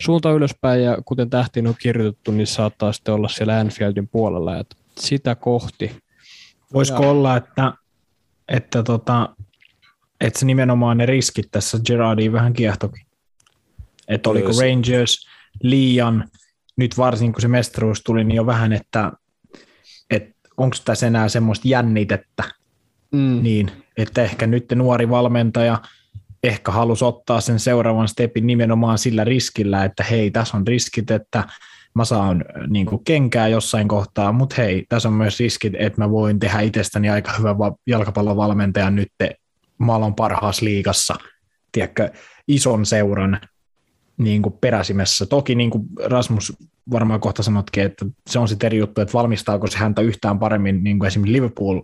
suunta 0.00 0.32
ylöspäin, 0.32 0.82
ja 0.82 0.98
kuten 1.04 1.30
tähtiin 1.30 1.66
on 1.66 1.74
kirjoitettu, 1.82 2.30
niin 2.30 2.46
saattaa 2.46 2.92
sitten 2.92 3.14
olla 3.14 3.28
siellä 3.28 3.58
Anfieldin 3.58 4.08
puolella, 4.08 4.58
että 4.58 4.76
sitä 4.98 5.34
kohti. 5.34 5.96
Voisiko 6.74 7.02
ja... 7.02 7.10
olla, 7.10 7.36
että, 7.36 7.72
että, 8.50 8.82
tota, 8.82 9.28
että 10.20 10.38
se 10.38 10.46
nimenomaan 10.46 10.98
ne 10.98 11.06
riskit 11.06 11.46
tässä 11.50 11.78
Gerardiin 11.86 12.32
vähän 12.32 12.52
kiehtokin? 12.52 13.06
Että 14.08 14.30
oliko 14.30 14.50
Rangers 14.60 15.26
liian, 15.62 16.28
nyt 16.76 16.98
varsinkin 16.98 17.32
kun 17.32 17.42
se 17.42 17.48
mestaruus 17.48 18.02
tuli, 18.02 18.24
niin 18.24 18.36
jo 18.36 18.46
vähän, 18.46 18.72
että, 18.72 19.12
että 20.10 20.34
onko 20.56 20.76
tässä 20.84 21.06
enää 21.06 21.28
semmoista 21.28 21.68
jännitettä, 21.68 22.42
mm. 23.12 23.42
niin 23.42 23.70
että 23.96 24.22
ehkä 24.22 24.46
nyt 24.46 24.64
nuori 24.74 25.10
valmentaja 25.10 25.82
ehkä 26.42 26.72
halusi 26.72 27.04
ottaa 27.04 27.40
sen 27.40 27.58
seuraavan 27.58 28.08
stepin 28.08 28.46
nimenomaan 28.46 28.98
sillä 28.98 29.24
riskillä, 29.24 29.84
että 29.84 30.04
hei, 30.04 30.30
tässä 30.30 30.56
on 30.56 30.66
riskit, 30.66 31.10
että 31.10 31.44
mä 31.94 32.04
saan 32.04 32.44
niin 32.68 32.86
kuin 32.86 33.04
kenkää 33.04 33.48
jossain 33.48 33.88
kohtaa, 33.88 34.32
mutta 34.32 34.54
hei, 34.58 34.84
tässä 34.88 35.08
on 35.08 35.14
myös 35.14 35.40
riskit, 35.40 35.72
että 35.78 36.00
mä 36.00 36.10
voin 36.10 36.38
tehdä 36.38 36.60
itsestäni 36.60 37.10
aika 37.10 37.32
hyvä 37.38 37.54
jalkapallovalmentaja 37.86 38.90
nyt 38.90 39.12
maailman 39.78 40.14
parhaassa 40.14 40.64
liigassa, 40.64 41.14
tiedätkö, 41.72 42.10
ison 42.48 42.86
seuran 42.86 43.40
niin 44.16 44.42
kuin 44.42 44.54
peräsimessä. 44.60 45.26
Toki 45.26 45.54
niin 45.54 45.70
kuin 45.70 45.86
Rasmus 46.04 46.56
varmaan 46.90 47.20
kohta 47.20 47.42
sanotkin, 47.42 47.82
että 47.82 48.06
se 48.30 48.38
on 48.38 48.48
sitten 48.48 48.66
eri 48.66 48.78
juttu, 48.78 49.00
että 49.00 49.12
valmistaako 49.12 49.66
se 49.66 49.78
häntä 49.78 50.02
yhtään 50.02 50.38
paremmin 50.38 50.84
niin 50.84 50.98
kuin 50.98 51.06
esimerkiksi 51.06 51.32
Liverpool 51.32 51.80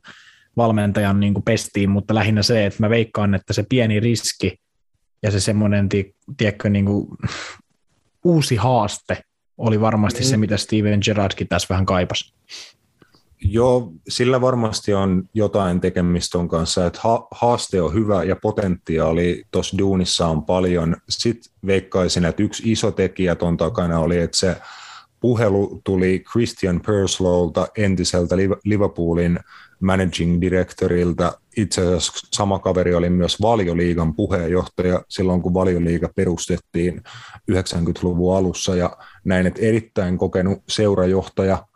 valmentajan 0.57 1.21
niin 1.21 1.35
kuin 1.35 1.45
pestiin, 1.45 1.91
mutta 1.91 2.15
lähinnä 2.15 2.43
se, 2.43 2.67
että 2.67 2.83
mä 2.83 2.91
veikkaan, 2.91 3.35
että 3.35 3.53
se 3.53 3.65
pieni 3.69 4.01
riski 4.01 4.57
ja 5.23 5.31
se 5.31 5.41
semmoinen, 5.41 5.89
tiedätkö, 6.37 6.71
niin 6.71 6.85
kuin, 6.85 7.07
uusi 8.25 8.57
haaste 8.57 9.23
oli 9.59 9.81
varmasti 9.81 10.25
se, 10.25 10.37
mitä 10.37 10.57
Steven 10.57 11.01
Gerrardkin 11.05 11.49
tässä 11.49 11.67
vähän 11.71 11.87
kaipasi. 11.87 12.33
Joo, 13.41 13.93
sillä 14.09 14.41
varmasti 14.41 14.95
on 14.95 15.29
jotain 15.35 15.81
tekemistä 15.81 16.39
on 16.39 16.49
kanssa, 16.49 16.87
että 16.87 17.01
haaste 17.31 17.83
on 17.83 17.95
hyvä 17.95 18.25
ja 18.25 18.37
potentiaali 18.37 19.45
tuossa 19.51 19.79
duunissa 19.79 20.27
on 20.27 20.43
paljon. 20.43 20.97
Sitten 21.09 21.53
veikkaisin, 21.67 22.25
että 22.25 22.43
yksi 22.43 22.73
iso 22.73 22.91
tekijä 22.91 23.35
tuon 23.35 23.57
takana 23.57 23.99
oli, 23.99 24.19
että 24.19 24.37
se 24.37 24.57
puhelu 25.21 25.81
tuli 25.85 26.25
Christian 26.33 26.81
Perslowlta, 26.87 27.69
entiseltä 27.77 28.37
Liverpoolin 28.65 29.39
managing 29.81 30.41
directorilta. 30.41 31.41
Itse 31.57 31.81
asiassa 31.81 32.29
sama 32.33 32.59
kaveri 32.59 32.95
oli 32.95 33.11
myös 33.11 33.41
valioliigan 33.43 34.15
puheenjohtaja 34.15 35.03
silloin, 35.09 35.43
kun 35.43 35.55
valioliiga 35.55 36.09
perustettiin 36.17 37.03
90-luvun 37.53 38.37
alussa 38.37 38.77
ja 38.77 38.97
näin, 39.27 39.47
että 39.47 39.61
erittäin 39.63 40.19
kokenut 40.19 40.59
seurajohtaja, 40.69 41.67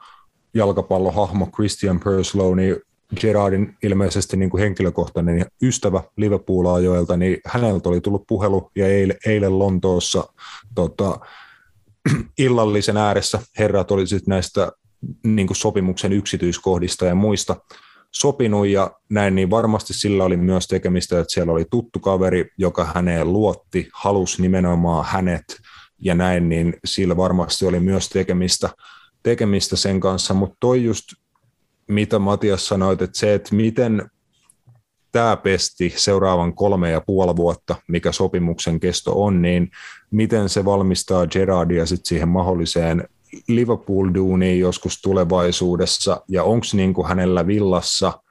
jalkapallohahmo 0.54 1.46
Christian 1.46 2.00
Perslow, 2.00 2.56
niin 2.56 2.76
Gerardin 3.20 3.76
ilmeisesti 3.82 4.36
niin 4.36 4.50
kuin 4.50 4.60
henkilökohtainen 4.60 5.46
ystävä 5.62 6.02
Liverpool-ajoilta, 6.16 7.16
niin 7.16 7.36
häneltä 7.46 7.88
oli 7.88 8.00
tullut 8.00 8.26
puhelu 8.26 8.70
ja 8.76 8.86
eilen, 8.86 9.16
eilen 9.26 9.58
Lontoossa 9.58 10.32
tota, 10.74 11.20
illallisen 12.38 12.96
ääressä 12.96 13.38
herrat 13.58 13.90
oli 13.90 14.06
sitten 14.06 14.32
näistä 14.32 14.72
niin 15.24 15.46
kuin 15.46 15.56
sopimuksen 15.56 16.12
yksityiskohdista 16.12 17.06
ja 17.06 17.14
muista 17.14 17.56
sopinut 18.10 18.66
ja 18.66 18.90
näin, 19.08 19.34
niin 19.34 19.50
varmasti 19.50 19.94
sillä 19.94 20.24
oli 20.24 20.36
myös 20.36 20.66
tekemistä, 20.66 21.20
että 21.20 21.32
siellä 21.32 21.52
oli 21.52 21.64
tuttu 21.70 21.98
kaveri, 21.98 22.50
joka 22.58 22.84
häneen 22.94 23.32
luotti, 23.32 23.88
halusi 23.94 24.42
nimenomaan 24.42 25.04
hänet 25.04 25.44
ja 26.00 26.14
näin, 26.14 26.48
niin 26.48 26.76
sillä 26.84 27.16
varmasti 27.16 27.66
oli 27.66 27.80
myös 27.80 28.08
tekemistä, 28.08 28.70
tekemistä 29.22 29.76
sen 29.76 30.00
kanssa, 30.00 30.34
mutta 30.34 30.56
toi 30.60 30.84
just 30.84 31.06
mitä 31.88 32.18
Matias 32.18 32.68
sanoit, 32.68 33.02
että 33.02 33.18
se, 33.18 33.34
että 33.34 33.54
miten 33.54 34.10
tämä 35.12 35.36
pesti 35.36 35.94
seuraavan 35.96 36.54
kolme 36.54 36.90
ja 36.90 37.00
puoli 37.00 37.36
vuotta, 37.36 37.76
mikä 37.88 38.12
sopimuksen 38.12 38.80
kesto 38.80 39.24
on, 39.24 39.42
niin 39.42 39.70
miten 40.10 40.48
se 40.48 40.64
valmistaa 40.64 41.26
Gerardia 41.26 41.86
sitten 41.86 42.08
siihen 42.08 42.28
mahdolliseen 42.28 43.08
Liverpool-duuniin 43.48 44.60
joskus 44.60 45.02
tulevaisuudessa, 45.02 46.20
ja 46.28 46.44
onko 46.44 46.66
niin 46.72 46.94
hänellä 47.08 47.46
villassa 47.46 48.22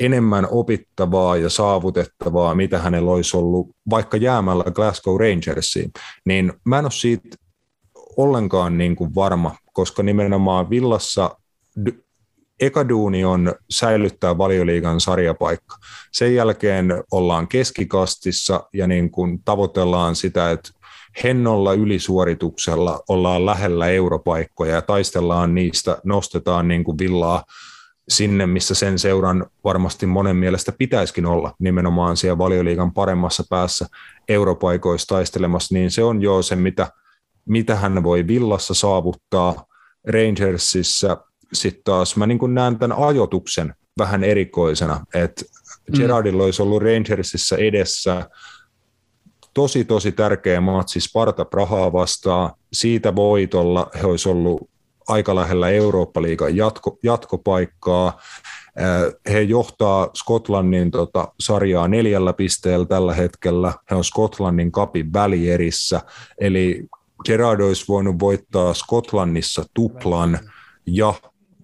enemmän 0.00 0.48
opittavaa 0.50 1.36
ja 1.36 1.50
saavutettavaa, 1.50 2.54
mitä 2.54 2.78
hänellä 2.78 3.10
olisi 3.10 3.36
ollut 3.36 3.68
vaikka 3.90 4.16
jäämällä 4.16 4.64
Glasgow 4.64 5.20
Rangersiin, 5.20 5.90
niin 6.24 6.52
mä 6.64 6.78
en 6.78 6.84
ole 6.84 6.90
siitä 6.90 7.28
ollenkaan 8.16 8.78
niin 8.78 8.96
kuin 8.96 9.14
varma, 9.14 9.56
koska 9.72 10.02
nimenomaan 10.02 10.70
villassa 10.70 11.36
eka 12.60 12.88
duuni 12.88 13.24
on 13.24 13.54
säilyttää 13.70 14.38
valioliigan 14.38 15.00
sarjapaikka. 15.00 15.76
Sen 16.12 16.34
jälkeen 16.34 17.04
ollaan 17.12 17.48
keskikastissa 17.48 18.68
ja 18.72 18.86
niin 18.86 19.10
kuin 19.10 19.42
tavoitellaan 19.44 20.16
sitä, 20.16 20.50
että 20.50 20.70
hennolla 21.24 21.72
ylisuorituksella 21.72 23.00
ollaan 23.08 23.46
lähellä 23.46 23.88
europaikkoja 23.88 24.74
ja 24.74 24.82
taistellaan 24.82 25.54
niistä, 25.54 25.98
nostetaan 26.04 26.68
niin 26.68 26.84
kuin 26.84 26.98
villaa 26.98 27.44
sinne, 28.10 28.46
missä 28.46 28.74
sen 28.74 28.98
seuran 28.98 29.46
varmasti 29.64 30.06
monen 30.06 30.36
mielestä 30.36 30.72
pitäisikin 30.72 31.26
olla, 31.26 31.54
nimenomaan 31.58 32.16
siellä 32.16 32.38
valioliigan 32.38 32.92
paremmassa 32.92 33.44
päässä 33.50 33.86
europaikoissa 34.28 35.08
taistelemassa, 35.08 35.74
niin 35.74 35.90
se 35.90 36.02
on 36.02 36.22
jo 36.22 36.42
se, 36.42 36.56
mitä, 36.56 36.88
mitä 37.46 37.76
hän 37.76 38.02
voi 38.02 38.26
villassa 38.26 38.74
saavuttaa. 38.74 39.64
Rangersissa 40.12 41.16
sitten 41.52 41.84
taas 41.84 42.16
mä 42.16 42.26
niin 42.26 42.54
näen 42.54 42.78
tämän 42.78 42.98
ajotuksen 42.98 43.74
vähän 43.98 44.24
erikoisena, 44.24 45.04
että 45.14 45.44
mm. 45.44 45.96
Gerardilla 45.96 46.44
olisi 46.44 46.62
ollut 46.62 46.82
Rangersissa 46.82 47.56
edessä 47.56 48.30
tosi 49.54 49.84
tosi 49.84 50.12
tärkeä 50.12 50.60
matsi 50.60 51.00
Sparta 51.00 51.44
Prahaa 51.44 51.92
vastaan. 51.92 52.50
Siitä 52.72 53.16
voitolla 53.16 53.90
he 54.02 54.06
olisi 54.06 54.28
ollut 54.28 54.70
aika 55.08 55.34
lähellä 55.34 55.68
Eurooppa-liigan 55.68 56.56
jatko, 56.56 56.98
jatkopaikkaa. 57.02 58.20
He 59.30 59.40
johtaa 59.40 60.10
Skotlannin 60.14 60.90
tota, 60.90 61.28
sarjaa 61.40 61.88
neljällä 61.88 62.32
pisteellä 62.32 62.86
tällä 62.86 63.14
hetkellä. 63.14 63.72
He 63.90 63.96
on 63.96 64.04
Skotlannin 64.04 64.72
kapin 64.72 65.12
välierissä, 65.12 66.00
eli 66.38 66.84
Gerard 67.24 67.60
olisi 67.60 67.84
voinut 67.88 68.18
voittaa 68.18 68.74
Skotlannissa 68.74 69.64
tuplan 69.74 70.38
ja 70.86 71.14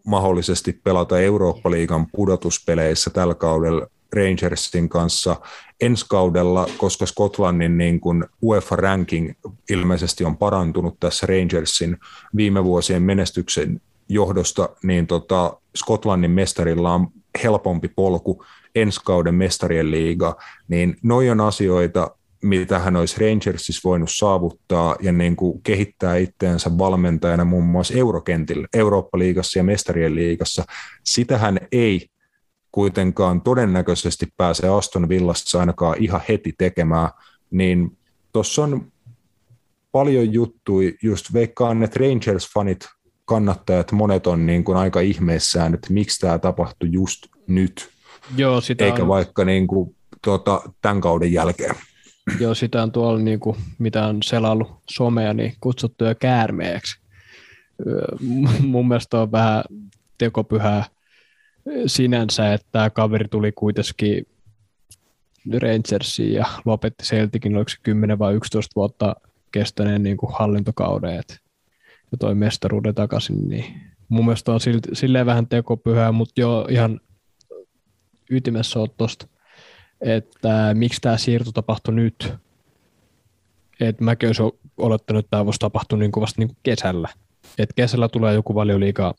mahdollisesti 0.06 0.72
pelata 0.84 1.20
Eurooppa-liigan 1.20 2.06
pudotuspeleissä 2.12 3.10
tällä 3.10 3.34
kaudella 3.34 3.86
Rangersin 4.12 4.88
kanssa 4.88 5.36
ensi 5.80 6.06
kaudella, 6.08 6.66
koska 6.78 7.06
Skotlannin 7.06 7.78
niin 7.78 8.00
kuin 8.00 8.24
UEFA-ranking 8.42 9.32
ilmeisesti 9.70 10.24
on 10.24 10.36
parantunut 10.36 11.00
tässä 11.00 11.26
Rangersin 11.26 11.96
viime 12.36 12.64
vuosien 12.64 13.02
menestyksen 13.02 13.80
johdosta, 14.08 14.68
niin 14.82 15.06
tota, 15.06 15.56
Skotlannin 15.76 16.30
mestarilla 16.30 16.94
on 16.94 17.08
helpompi 17.42 17.88
polku 17.88 18.44
ensi 18.74 19.00
kauden 19.04 19.34
mestarien 19.34 19.90
liiga, 19.90 20.36
niin 20.68 20.96
noin 21.02 21.30
on 21.30 21.40
asioita, 21.40 22.10
mitä 22.42 22.78
hän 22.78 22.96
olisi 22.96 23.20
Rangersissa 23.20 23.88
voinut 23.88 24.10
saavuttaa 24.12 24.96
ja 25.00 25.12
niin 25.12 25.36
kuin 25.36 25.62
kehittää 25.62 26.16
itseänsä 26.16 26.78
valmentajana 26.78 27.44
muun 27.44 27.64
muassa 27.64 27.94
eurokentillä, 27.94 28.68
Eurooppa-liigassa 28.74 29.58
ja 29.58 29.64
Mestarien 29.64 30.14
liigassa. 30.14 30.64
Sitä 31.04 31.38
hän 31.38 31.58
ei 31.72 32.08
kuitenkaan 32.76 33.40
todennäköisesti 33.40 34.26
pääse 34.36 34.68
Aston 34.68 35.08
Villassa 35.08 35.60
ainakaan 35.60 35.96
ihan 36.00 36.20
heti 36.28 36.54
tekemään, 36.58 37.08
niin 37.50 37.98
tuossa 38.32 38.62
on 38.62 38.92
paljon 39.92 40.32
juttui, 40.32 40.96
just 41.02 41.32
veikkaan, 41.32 41.82
että 41.82 42.00
Rangers-fanit 42.00 42.88
kannattajat, 43.24 43.92
monet 43.92 44.26
on 44.26 44.46
niin 44.46 44.64
kuin 44.64 44.78
aika 44.78 45.00
ihmeissään, 45.00 45.74
että 45.74 45.92
miksi 45.92 46.20
tämä 46.20 46.38
tapahtui 46.38 46.88
just 46.92 47.26
nyt, 47.46 47.88
Joo, 48.36 48.60
sitä 48.60 48.84
eikä 48.84 49.02
on... 49.02 49.08
vaikka 49.08 49.44
niin 49.44 49.66
kuin, 49.66 49.96
tota, 50.24 50.60
tämän 50.82 51.00
kauden 51.00 51.32
jälkeen. 51.32 51.74
Joo, 52.40 52.54
sitä 52.54 52.82
on 52.82 52.92
tuolla, 52.92 53.18
niin 53.18 53.40
kuin, 53.40 53.56
mitä 53.78 54.06
on 54.06 54.22
selailu 54.22 54.82
somea, 54.90 55.34
niin 55.34 55.54
kutsuttu 55.60 56.04
jo 56.04 56.14
käärmeeksi. 56.14 57.00
Mun 58.60 58.88
mielestä 58.88 59.20
on 59.20 59.32
vähän 59.32 59.64
tekopyhää 60.18 60.84
sinänsä, 61.86 62.54
että 62.54 62.66
tämä 62.72 62.90
kaveri 62.90 63.28
tuli 63.28 63.52
kuitenkin 63.52 64.26
Rangersiin 65.62 66.32
ja 66.32 66.46
lopetti 66.64 67.04
Celticin, 67.04 67.56
oliko 67.56 67.68
se 67.68 67.76
10 67.82 68.18
vai 68.18 68.34
11 68.34 68.72
vuotta 68.76 69.16
kestäneen 69.52 70.02
niin 70.02 70.16
kuin 70.16 70.32
hallintokauden, 70.32 71.20
että 71.20 71.34
ja 72.12 72.18
toi 72.18 72.34
mestaruuden 72.34 72.94
takaisin, 72.94 73.48
niin 73.48 73.64
mun 74.08 74.24
mielestä 74.24 74.52
on 74.52 74.60
silleen 74.92 75.26
vähän 75.26 75.46
tekopyhää, 75.46 76.12
mutta 76.12 76.40
jo 76.40 76.66
ihan 76.70 77.00
ytimessä 78.30 78.80
on 78.80 78.88
tosta 78.96 79.26
että 80.00 80.70
miksi 80.74 81.00
tämä 81.00 81.16
siirto 81.16 81.52
tapahtui 81.52 81.94
nyt. 81.94 82.34
Et 83.80 84.00
mäkin 84.00 84.28
olisin 84.28 84.52
olettanut, 84.76 85.24
että 85.24 85.30
tämä 85.30 85.44
voisi 85.44 85.58
tapahtua 85.58 85.98
niin 85.98 86.12
vasta 86.20 86.40
niin 86.40 86.56
kesällä. 86.62 87.08
Et 87.58 87.72
kesällä 87.76 88.08
tulee 88.08 88.34
joku 88.34 88.54
valioliiga 88.54 89.14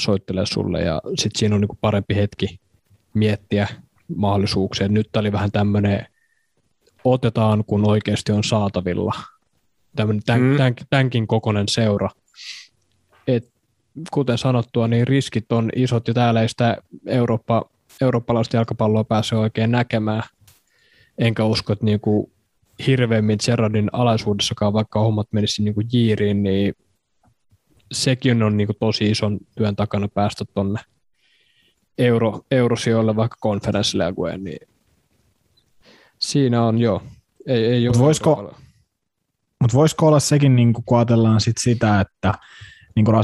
soittelee 0.00 0.46
sulle 0.46 0.80
ja 0.80 1.00
sitten 1.04 1.38
siinä 1.38 1.54
on 1.54 1.60
niin 1.60 1.78
parempi 1.80 2.14
hetki 2.14 2.60
miettiä 3.14 3.68
mahdollisuuksia. 4.16 4.88
Nyt 4.88 5.08
tämä 5.12 5.20
oli 5.20 5.32
vähän 5.32 5.52
tämmöinen, 5.52 6.06
otetaan 7.04 7.64
kun 7.66 7.88
oikeasti 7.88 8.32
on 8.32 8.44
saatavilla. 8.44 9.12
Tämmöinen 9.96 10.22
tämän, 10.26 10.42
mm. 10.42 10.56
tämän, 10.56 10.74
tämänkin 10.90 11.26
kokoinen 11.26 11.68
seura. 11.68 12.10
Et, 13.26 13.52
kuten 14.10 14.38
sanottua, 14.38 14.88
niin 14.88 15.08
riskit 15.08 15.52
on 15.52 15.70
isot 15.76 16.08
ja 16.08 16.14
täällä 16.14 16.42
ei 16.42 16.48
sitä 16.48 16.76
Eurooppa 17.06 17.64
eurooppalaista 18.00 18.56
jalkapalloa 18.56 19.04
pääsee 19.04 19.38
oikein 19.38 19.70
näkemään. 19.70 20.22
Enkä 21.18 21.44
usko, 21.44 21.72
että 21.72 21.84
niinku 21.84 22.32
hirveämmin 22.86 23.38
Gerardin 23.46 23.90
alaisuudessakaan, 23.92 24.72
vaikka 24.72 25.00
hommat 25.00 25.28
menisi 25.32 25.62
niinku 25.62 25.82
jiiriin, 25.92 26.42
niin 26.42 26.74
sekin 27.92 28.42
on 28.42 28.56
niinku 28.56 28.72
tosi 28.80 29.10
ison 29.10 29.38
työn 29.56 29.76
takana 29.76 30.08
päästä 30.08 30.44
tuonne 30.54 30.80
euro, 31.98 32.40
eurosijoille 32.50 33.16
vaikka 33.16 33.36
konferenssileagueen, 33.40 34.44
niin 34.44 34.68
siinä 36.18 36.64
on 36.64 36.78
jo. 36.78 37.02
Ei, 37.46 37.64
ei 37.64 37.86
Mutta 37.86 37.98
voisiko, 37.98 38.54
mut 39.60 39.74
voisiko 39.74 40.06
olla 40.06 40.20
sekin, 40.20 40.56
niin 40.56 40.72
kun 40.72 40.98
ajatellaan 40.98 41.40
sit 41.40 41.56
sitä, 41.58 42.00
että 42.00 42.34
niin 42.96 43.04
kuin 43.04 43.16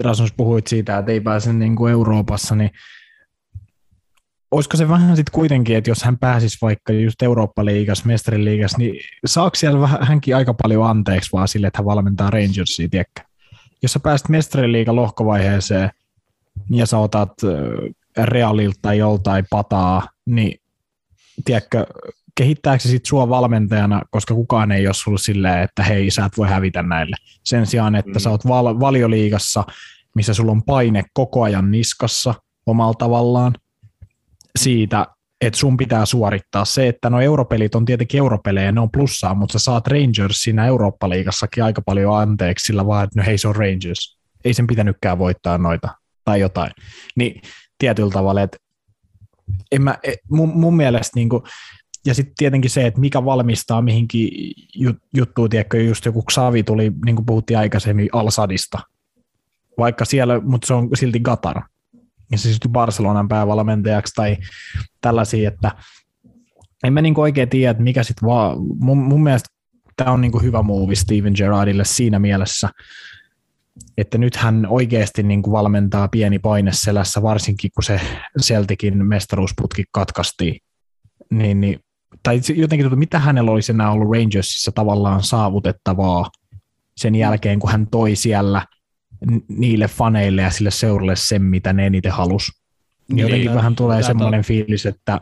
Rasmus 0.00 0.32
puhuit 0.32 0.66
siitä, 0.66 0.98
että 0.98 1.12
ei 1.12 1.20
pääse 1.20 1.52
niin 1.52 1.76
kuin 1.76 1.92
Euroopassa, 1.92 2.54
niin 2.54 2.70
olisiko 4.50 4.76
se 4.76 4.88
vähän 4.88 5.16
sitten 5.16 5.32
kuitenkin, 5.32 5.76
että 5.76 5.90
jos 5.90 6.02
hän 6.02 6.18
pääsisi 6.18 6.58
vaikka 6.62 6.92
just 6.92 7.22
Eurooppa-liigas, 7.22 8.04
Mestariliigas, 8.04 8.76
niin 8.76 9.00
saako 9.26 9.54
siellä 9.54 9.80
vähän, 9.80 10.06
hänkin 10.06 10.36
aika 10.36 10.54
paljon 10.54 10.86
anteeksi 10.86 11.32
vaan 11.32 11.48
sille, 11.48 11.66
että 11.66 11.78
hän 11.78 11.86
valmentaa 11.86 12.30
Rangersia, 12.30 12.88
tiedäkö? 12.88 13.27
Jos 13.82 13.92
sä 13.92 14.00
pääset 14.00 14.28
Mestariliigan 14.28 14.96
lohkovaiheeseen 14.96 15.90
ja 16.70 16.86
sä 16.86 16.98
otat 16.98 17.32
Realilta 18.16 18.78
tai 18.82 18.98
joltain 18.98 19.46
pataa, 19.50 20.08
niin 20.26 20.60
tiedätkö, 21.44 21.86
kehittääkö 22.34 22.82
se 22.82 22.88
sit 22.88 23.06
sua 23.06 23.28
valmentajana, 23.28 24.02
koska 24.10 24.34
kukaan 24.34 24.72
ei 24.72 24.86
ole 24.86 24.94
sulla 24.94 25.18
silleen, 25.18 25.62
että 25.62 25.82
hei, 25.82 26.10
sä 26.10 26.24
et 26.24 26.36
voi 26.36 26.48
hävitä 26.48 26.82
näille. 26.82 27.16
Sen 27.44 27.66
sijaan, 27.66 27.94
että 27.94 28.12
mm. 28.12 28.20
sä 28.20 28.30
oot 28.30 28.46
val- 28.46 28.80
valioliigassa, 28.80 29.64
missä 30.14 30.34
sulla 30.34 30.52
on 30.52 30.62
paine 30.62 31.04
koko 31.12 31.42
ajan 31.42 31.70
niskassa 31.70 32.34
omalla 32.66 32.94
tavallaan, 32.94 33.52
siitä, 34.58 35.06
että 35.40 35.58
sun 35.58 35.76
pitää 35.76 36.06
suorittaa 36.06 36.64
se, 36.64 36.88
että 36.88 37.10
no 37.10 37.20
europelit 37.20 37.74
on 37.74 37.84
tietenkin 37.84 38.18
europelejä, 38.18 38.72
ne 38.72 38.80
on 38.80 38.90
plussaa, 38.90 39.34
mutta 39.34 39.52
sä 39.52 39.64
saat 39.64 39.86
Rangers 39.86 40.42
siinä 40.42 40.66
Eurooppa-liigassakin 40.66 41.64
aika 41.64 41.82
paljon 41.82 42.18
anteeksi 42.18 42.64
sillä 42.64 42.86
vaan, 42.86 43.04
että 43.04 43.20
no 43.20 43.26
hei 43.26 43.38
se 43.38 43.48
on 43.48 43.56
Rangers. 43.56 44.18
Ei 44.44 44.54
sen 44.54 44.66
pitänytkään 44.66 45.18
voittaa 45.18 45.58
noita 45.58 45.88
tai 46.24 46.40
jotain. 46.40 46.70
Niin 47.16 47.42
tietyllä 47.78 48.10
tavalla, 48.10 48.42
että 48.42 48.58
en 49.72 49.82
mä, 49.82 49.98
e, 50.02 50.14
mun, 50.30 50.48
mun 50.48 50.76
mielestä 50.76 51.12
niin 51.14 51.28
kuin, 51.28 51.42
ja 52.06 52.14
sitten 52.14 52.34
tietenkin 52.38 52.70
se, 52.70 52.86
että 52.86 53.00
mikä 53.00 53.24
valmistaa 53.24 53.82
mihinkin 53.82 54.30
juttuun, 55.16 55.50
tiedätkö, 55.50 55.82
just 55.82 56.04
joku 56.04 56.22
Xavi 56.32 56.62
tuli, 56.62 56.92
niin 57.04 57.16
kuin 57.16 57.26
puhuttiin 57.26 57.58
aikaisemmin, 57.58 58.08
Al-Sadista, 58.12 58.78
vaikka 59.78 60.04
siellä, 60.04 60.40
mutta 60.40 60.66
se 60.66 60.74
on 60.74 60.88
silti 60.94 61.20
Gatar 61.20 61.62
ja 62.32 62.38
se 62.38 62.42
siirtyi 62.42 62.70
Barcelonan 62.70 63.28
päävalmentajaksi 63.28 64.14
tai 64.14 64.36
tällaisia, 65.00 65.48
että 65.48 65.70
en 66.84 66.92
mä 66.92 67.02
niin 67.02 67.20
oikein 67.20 67.48
tiedä, 67.48 67.70
että 67.70 67.82
mikä 67.82 68.02
sitten 68.02 68.28
vaan, 68.28 68.56
mun, 68.80 68.98
mun 68.98 69.22
mielestä 69.22 69.48
tämä 69.96 70.12
on 70.12 70.20
niin 70.20 70.42
hyvä 70.42 70.62
muuvi 70.62 70.96
Steven 70.96 71.32
Gerrardille 71.36 71.84
siinä 71.84 72.18
mielessä, 72.18 72.68
että 73.98 74.18
nyt 74.18 74.36
hän 74.36 74.66
oikeasti 74.66 75.22
niin 75.22 75.42
kuin 75.42 75.52
valmentaa 75.52 76.08
pieni 76.08 76.38
paine 76.38 76.72
selässä, 76.72 77.22
varsinkin 77.22 77.70
kun 77.74 77.84
se 77.84 78.00
Celticin 78.42 79.06
mestaruusputki 79.06 79.84
katkaistiin. 79.92 80.60
Niin, 81.30 81.60
niin, 81.60 81.80
tai 82.22 82.40
jotenkin, 82.54 82.98
mitä 82.98 83.18
hänellä 83.18 83.50
olisi 83.50 83.72
enää 83.72 83.90
ollut 83.90 84.12
Rangersissa 84.12 84.72
tavallaan 84.74 85.22
saavutettavaa 85.22 86.30
sen 86.96 87.14
jälkeen, 87.14 87.58
kun 87.58 87.70
hän 87.70 87.86
toi 87.90 88.16
siellä 88.16 88.66
niille 89.48 89.88
faneille 89.88 90.42
ja 90.42 90.50
sille 90.50 90.70
seuralle 90.70 91.16
sen, 91.16 91.42
mitä 91.42 91.72
ne 91.72 91.86
eniten 91.86 92.12
halusi. 92.12 92.52
Niin 93.08 93.18
jotenkin 93.18 93.54
vähän 93.54 93.76
tulee 93.76 94.02
semmoinen 94.02 94.44
fiilis, 94.44 94.86
että 94.86 95.20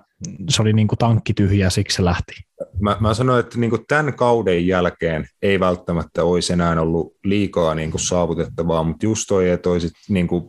se 0.48 0.62
oli 0.62 0.72
niin 0.72 0.88
kuin 0.88 0.98
tankki 0.98 1.34
tyhjä, 1.34 1.70
siksi 1.70 1.96
se 1.96 2.04
lähti. 2.04 2.32
Mä, 2.80 2.96
mä 3.00 3.14
sanoin, 3.14 3.40
että 3.40 3.58
niin 3.58 3.70
kuin 3.70 3.84
tämän 3.88 4.14
kauden 4.14 4.66
jälkeen 4.66 5.28
ei 5.42 5.60
välttämättä 5.60 6.24
olisi 6.24 6.52
enää 6.52 6.80
ollut 6.80 7.16
liikaa 7.24 7.74
niin 7.74 7.90
kuin 7.90 8.00
saavutettavaa, 8.00 8.82
mutta 8.82 9.06
just 9.06 9.24
toi, 9.28 9.50
että 9.50 9.70
olisit 9.70 9.92
niin 10.08 10.28
kuin 10.28 10.48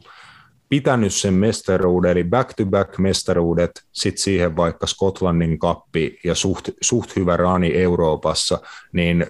pitänyt 0.69 1.13
sen 1.13 1.33
mestaruuden, 1.33 2.11
eli 2.11 2.23
back-to-back 2.23 2.97
mestaruudet, 2.97 3.71
sitten 3.91 4.23
siihen 4.23 4.55
vaikka 4.55 4.87
Skotlannin 4.87 5.59
kappi 5.59 6.19
ja 6.23 6.35
suht, 6.35 6.69
suht 6.81 7.15
hyvä 7.15 7.37
rani 7.37 7.73
Euroopassa, 7.73 8.59
niin 8.93 9.25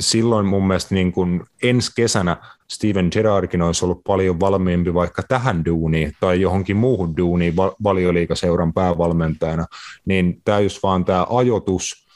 silloin 0.00 0.46
mun 0.46 0.66
mielestä 0.66 0.94
niin 0.94 1.12
kuin 1.12 1.44
ensi 1.62 1.92
kesänä 1.96 2.36
Steven 2.70 3.08
Gerrardkin 3.12 3.62
olisi 3.62 3.84
ollut 3.84 4.04
paljon 4.06 4.40
valmiimpi 4.40 4.94
vaikka 4.94 5.22
tähän 5.28 5.64
duuniin 5.64 6.12
tai 6.20 6.40
johonkin 6.40 6.76
muuhun 6.76 7.16
duuniin 7.16 7.56
valioliikaseuran 7.56 8.72
päävalmentajana, 8.72 9.66
niin 10.04 10.40
tämä 10.44 10.60
just 10.60 10.82
vaan 10.82 11.04
tämä 11.04 11.26
ajoitus 11.30 12.06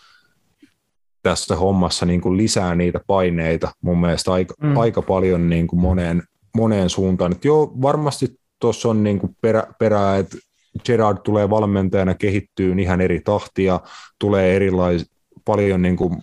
tässä 1.22 1.56
hommassa 1.56 2.06
niin 2.06 2.20
kuin 2.20 2.36
lisää 2.36 2.74
niitä 2.74 3.00
paineita 3.06 3.72
mun 3.80 4.00
mielestä 4.00 4.32
aika, 4.32 4.54
mm. 4.62 4.76
aika 4.76 5.02
paljon 5.02 5.48
niin 5.50 5.66
kuin 5.66 5.80
moneen, 5.80 6.22
moneen 6.56 6.90
suuntaan. 6.90 7.32
Et 7.32 7.44
joo, 7.44 7.72
varmasti 7.82 8.40
tuossa 8.60 8.88
on 8.88 9.02
niin 9.02 9.18
kuin 9.18 9.36
perä, 9.40 9.66
perää, 9.78 10.16
että 10.16 10.36
Gerard 10.84 11.18
tulee 11.24 11.50
valmentajana 11.50 12.14
kehittyy 12.14 12.74
ihan 12.78 13.00
eri 13.00 13.20
tahtia, 13.20 13.80
tulee 14.18 14.56
erilais, 14.56 15.10
paljon 15.44 15.82
niin 15.82 15.96
kuin 15.96 16.22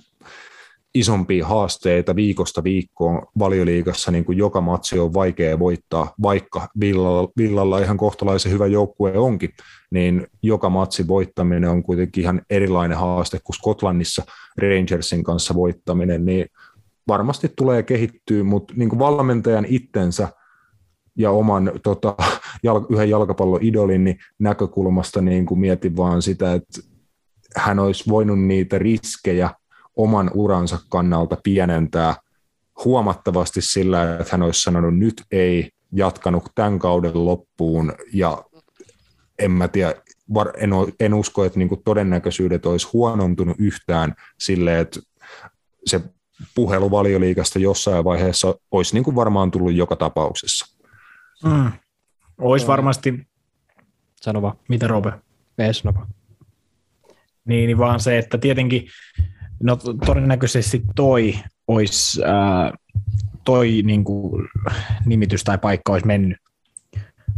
isompia 1.00 1.48
haasteita 1.48 2.16
viikosta 2.16 2.64
viikkoon 2.64 3.22
valioliigassa, 3.40 4.12
niin 4.12 4.26
kuin 4.26 4.38
joka 4.38 4.62
matsi 4.62 5.00
on 5.00 5.14
vaikea 5.14 5.60
voittaa, 5.60 6.14
vaikka 6.22 6.68
Villalla, 6.80 7.30
Villalla 7.38 7.80
ihan 7.80 7.98
kohtalaisen 7.98 8.52
hyvä 8.52 8.68
joukkue 8.68 9.18
onkin, 9.18 9.50
niin 9.92 10.28
joka 10.44 10.70
matsi 10.70 11.08
voittaminen 11.08 11.70
on 11.70 11.84
kuitenkin 11.84 12.22
ihan 12.22 12.42
erilainen 12.50 12.98
haaste 12.98 13.40
kuin 13.44 13.56
Skotlannissa 13.56 14.24
Rangersin 14.58 15.24
kanssa 15.24 15.56
voittaminen, 15.56 16.26
niin 16.26 16.46
varmasti 17.08 17.52
tulee 17.58 17.84
kehittyä, 17.84 18.44
mutta 18.44 18.74
niin 18.78 18.90
kuin 18.90 19.00
valmentajan 19.00 19.66
itsensä 19.70 20.28
ja 21.18 21.32
oman 21.32 21.72
tota, 21.84 22.16
jal, 22.64 22.82
yhden 22.90 23.10
jalkapalloidolin 23.10 24.04
niin 24.04 24.18
näkökulmasta 24.40 25.22
niin 25.22 25.46
kuin 25.46 25.60
mietin 25.60 25.98
vaan 25.98 26.22
sitä, 26.22 26.54
että 26.54 26.82
hän 27.56 27.80
olisi 27.80 28.10
voinut 28.10 28.40
niitä 28.40 28.80
riskejä 28.80 29.50
oman 29.98 30.32
uransa 30.34 30.80
kannalta 30.90 31.38
pienentää 31.44 32.16
huomattavasti 32.86 33.62
sillä, 33.62 34.18
että 34.20 34.32
hän 34.32 34.44
olisi 34.44 34.62
sanonut 34.62 34.98
nyt 34.98 35.24
ei, 35.32 35.70
jatkanut 35.92 36.44
tämän 36.56 36.80
kauden 36.80 37.26
loppuun 37.26 37.94
ja 38.14 38.44
en 39.40 39.52
mä 39.52 39.68
tiedä, 39.68 39.96
en, 40.58 40.70
en 41.00 41.14
usko, 41.14 41.46
että 41.46 41.60
niin 41.60 41.82
todennäköisyydet 41.86 42.66
olisi 42.66 42.88
huonontunut 42.94 43.56
yhtään 43.60 44.16
sille, 44.40 44.80
että 44.80 45.00
se 45.86 46.02
puhelu 46.56 46.92
valioliikasta 46.92 47.60
jossain 47.60 48.04
vaiheessa 48.04 48.56
olisi 48.72 48.94
niin 48.94 49.04
kuin 49.04 49.16
varmaan 49.16 49.52
tullut 49.52 49.74
joka 49.74 49.96
tapauksessa. 49.96 50.78
Mm. 51.44 51.72
Olisi 52.38 52.68
varmasti. 52.68 53.28
Sano 54.16 54.42
vaan. 54.42 54.58
Mitä 54.70 54.88
Robe? 54.88 55.14
Ei 55.58 55.74
sano 55.74 55.96
vaan. 55.96 56.08
Niin, 57.46 57.68
niin 57.68 57.78
vaan 57.78 58.00
se, 58.00 58.18
että 58.18 58.38
tietenkin 58.38 58.88
No 59.64 59.78
todennäköisesti 60.06 60.82
toi 60.96 61.40
olisi, 61.68 62.22
toi 63.44 63.82
niin 63.86 64.04
kuin, 64.04 64.48
nimitys 65.06 65.44
tai 65.44 65.58
paikka 65.58 65.92
olisi 65.92 66.08
mennyt 66.08 66.38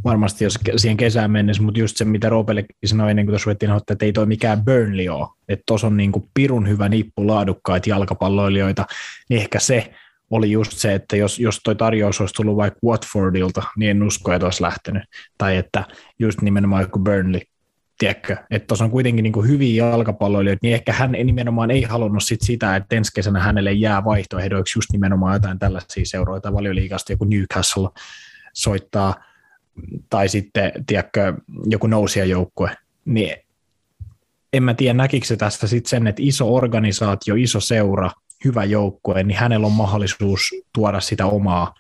varmasti 0.04 0.44
jos 0.44 0.60
siihen 0.76 0.98
kesään 0.98 1.32
mennessä, 1.32 1.64
mutta 1.64 1.80
just 1.80 1.98
se, 1.98 2.06
mitä 2.06 2.30
Roopellekin 2.30 2.76
sanoi 2.86 3.10
ennen 3.10 3.26
kuin 3.26 3.34
tuossa 3.34 3.46
ruvettiin 3.46 3.72
että 3.92 4.06
ei 4.06 4.14
toi 4.14 4.26
mikään 4.26 4.64
Burnley 4.64 5.08
ole, 5.08 5.28
että 5.50 5.64
tuossa 5.66 5.88
on 5.88 5.98
niin 5.98 6.12
kuin 6.12 6.26
pirun 6.34 6.68
hyvä 6.68 6.90
nippu 6.90 7.28
laadukkaita 7.28 7.90
jalkapalloilijoita, 7.90 8.86
niin 9.30 9.42
ehkä 9.42 9.60
se 9.60 9.94
oli 10.32 10.52
just 10.52 10.72
se, 10.72 10.94
että 10.94 11.18
jos, 11.18 11.40
jos 11.40 11.60
toi 11.64 11.76
tarjous 11.76 12.22
olisi 12.22 12.34
tullut 12.36 12.58
vaikka 12.58 12.80
Watfordilta, 12.86 13.64
niin 13.78 13.92
en 13.92 14.04
usko, 14.04 14.34
että 14.34 14.46
olisi 14.46 14.64
lähtenyt. 14.64 15.04
Tai 15.38 15.58
että 15.58 15.84
just 16.20 16.42
nimenomaan 16.42 16.82
joku 16.82 17.00
Burnley 17.00 17.42
tiedätkö, 18.00 18.38
että 18.52 18.68
tuossa 18.68 18.86
on 18.86 18.92
kuitenkin 18.92 19.24
niin 19.24 19.34
kuin 19.34 19.48
hyviä 19.48 19.86
jalkapalloilijoita, 19.86 20.60
niin 20.64 20.74
ehkä 20.74 20.94
hän 20.94 21.12
nimenomaan 21.12 21.72
ei 21.72 21.82
halunnut 21.82 22.24
sit 22.24 22.42
sitä, 22.42 22.76
että 22.76 22.96
ensi 22.96 23.12
kesänä 23.14 23.40
hänelle 23.40 23.74
jää 23.74 24.04
vaihtoehdoiksi 24.04 24.78
just 24.78 24.92
nimenomaan 24.92 25.34
jotain 25.34 25.60
tällaisia 25.60 26.06
seuroita 26.06 26.54
valioliikasta, 26.54 27.14
joku 27.14 27.26
Newcastle 27.26 27.90
soittaa, 28.54 29.16
tai 30.10 30.30
sitten, 30.30 30.72
tiedätkö, 30.88 31.34
joku 31.66 31.88
nousijajoukkue, 31.88 32.78
niin 33.06 33.36
en 34.54 34.64
mä 34.64 34.74
tiedä, 34.74 34.94
näkikö 34.94 35.26
se 35.26 35.36
tästä 35.36 35.68
sitten 35.68 35.90
sen, 35.90 36.08
että 36.08 36.22
iso 36.26 36.56
organisaatio, 36.56 37.36
iso 37.36 37.60
seura, 37.60 38.12
hyvä 38.46 38.64
joukkue, 38.64 39.24
niin 39.24 39.38
hänellä 39.38 39.68
on 39.68 39.74
mahdollisuus 39.74 40.42
tuoda 40.74 41.00
sitä 41.00 41.26
omaa 41.26 41.74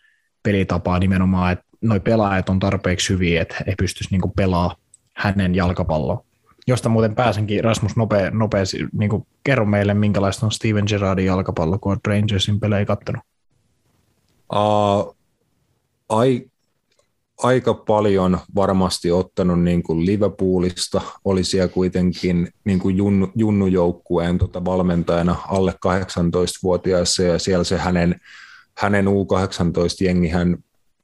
pelitapaa 0.43 0.99
nimenomaan, 0.99 1.51
että 1.51 1.65
noi 1.81 1.99
pelaajat 1.99 2.49
on 2.49 2.59
tarpeeksi 2.59 3.13
hyviä, 3.13 3.41
että 3.41 3.55
he 3.67 3.73
pystyisivät 3.77 4.11
niin 4.11 4.33
pelaamaan 4.35 4.89
hänen 5.19 5.55
jalkapalloon. 5.55 6.23
Josta 6.67 6.89
muuten 6.89 7.15
pääsenkin, 7.15 7.63
Rasmus, 7.63 7.95
nopea, 7.95 8.31
nopea 8.31 8.63
niin 8.93 9.09
kuin, 9.09 9.27
kerro 9.43 9.65
meille, 9.65 9.93
minkälaista 9.93 10.45
on 10.45 10.51
Steven 10.51 10.85
Gerrardin 10.87 11.25
jalkapallo, 11.25 11.79
kun 11.79 11.91
olet 11.91 12.07
Rangersin 12.07 12.59
pelejä 12.59 12.85
kattonut. 12.85 13.21
Uh, 14.53 15.17
ai, 16.09 16.45
aika 17.37 17.73
paljon 17.73 18.39
varmasti 18.55 19.11
ottanut 19.11 19.63
niin 19.63 19.83
kuin 19.83 20.05
Liverpoolista, 20.05 21.01
oli 21.25 21.43
siellä 21.43 21.67
kuitenkin 21.67 22.47
niin 22.63 22.79
kuin 22.79 22.97
junnu, 22.97 23.31
junnujoukkueen 23.35 24.37
tota 24.37 24.65
valmentajana 24.65 25.35
alle 25.47 25.71
18-vuotiaissa 25.71 27.23
ja 27.23 27.39
siellä 27.39 27.63
se 27.63 27.77
hänen, 27.77 28.21
hänen 28.77 29.05
U18-jengi 29.05 30.27
hän 30.27 30.57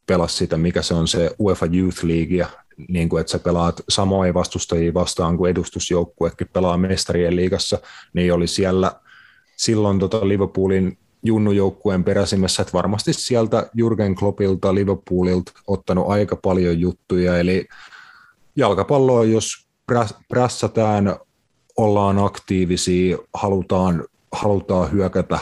pelasi 0.05 0.35
sitä, 0.35 0.57
mikä 0.57 0.81
se 0.81 0.93
on 0.93 1.07
se 1.07 1.31
UEFA 1.39 1.65
Youth 1.65 2.03
League, 2.03 2.47
niin 2.89 3.09
kuin, 3.09 3.21
että 3.21 3.31
sä 3.31 3.39
pelaat 3.39 3.81
samoja 3.89 4.33
vastustajia 4.33 4.93
vastaan 4.93 5.37
kuin 5.37 5.51
edustusjoukkuekin 5.51 6.49
pelaa 6.53 6.77
mestarien 6.77 7.35
liigassa, 7.35 7.79
niin 8.13 8.33
oli 8.33 8.47
siellä 8.47 8.91
silloin 9.57 9.99
tota 9.99 10.27
Liverpoolin 10.27 10.97
junnujoukkueen 11.23 12.03
peräsimessä, 12.03 12.61
että 12.61 12.73
varmasti 12.73 13.13
sieltä 13.13 13.69
Jurgen 13.73 14.15
Kloppilta, 14.15 14.75
Liverpoolilta 14.75 15.51
ottanut 15.67 16.09
aika 16.09 16.35
paljon 16.35 16.79
juttuja, 16.79 17.37
eli 17.37 17.67
jalkapalloa, 18.55 19.23
jos 19.23 19.67
prässätään, 20.27 21.15
ollaan 21.77 22.19
aktiivisia, 22.19 23.17
halutaan, 23.33 24.05
halutaan 24.31 24.91
hyökätä, 24.91 25.39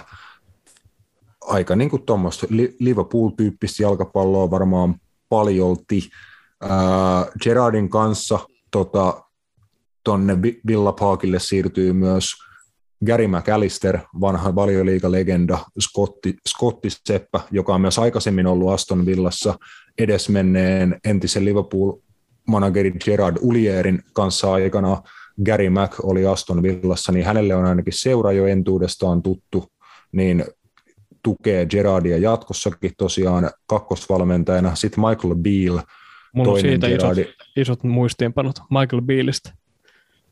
aika 1.42 1.76
niin 1.76 1.90
kuin 1.90 2.06
tuommoista. 2.06 2.48
Liverpool-tyyppistä 2.80 3.84
jalkapalloa 3.84 4.52
varmaan 4.52 4.96
paljolti, 5.30 6.10
Äh, 6.64 7.32
Gerardin 7.44 7.90
kanssa 7.90 8.40
tota, 8.72 9.24
tonne 10.04 10.42
Villa 10.68 10.92
Parkille 10.92 11.40
siirtyy 11.40 11.94
myös 11.94 12.26
Gary 13.06 13.28
McAllister, 13.28 14.00
vanha 14.22 14.56
valioliigalegenda, 14.56 15.60
Scotti, 15.80 16.36
Scotti 16.50 16.88
Seppä, 16.90 17.40
joka 17.52 17.76
on 17.76 17.82
myös 17.82 18.00
aikaisemmin 18.00 18.48
ollut 18.48 18.70
Aston 18.70 19.06
Villassa 19.06 19.60
edesmenneen 19.98 21.00
entisen 21.06 21.46
Liverpool-manageri 21.46 22.92
Gerard 22.92 23.38
Ulierin 23.42 24.04
kanssa 24.14 24.54
aikana. 24.54 25.02
Gary 25.46 25.70
Mac 25.70 25.96
oli 26.04 26.26
Aston 26.26 26.64
Villassa, 26.64 27.12
niin 27.12 27.26
hänelle 27.26 27.56
on 27.56 27.66
ainakin 27.66 27.94
seura 27.94 28.32
jo 28.32 28.48
entuudestaan 28.48 29.22
tuttu, 29.22 29.66
niin 30.12 30.46
tukee 31.24 31.66
Gerardia 31.66 32.18
jatkossakin 32.18 32.92
tosiaan 32.98 33.50
kakkosvalmentajana. 33.66 34.76
Sitten 34.76 35.04
Michael 35.04 35.36
Beale, 35.36 35.84
Mulla 36.34 36.52
on 36.52 36.60
siitä 36.60 36.88
isot, 36.88 37.18
isot 37.56 37.84
muistiinpanot 37.84 38.60
Michael 38.70 39.02
Bealista. 39.02 39.54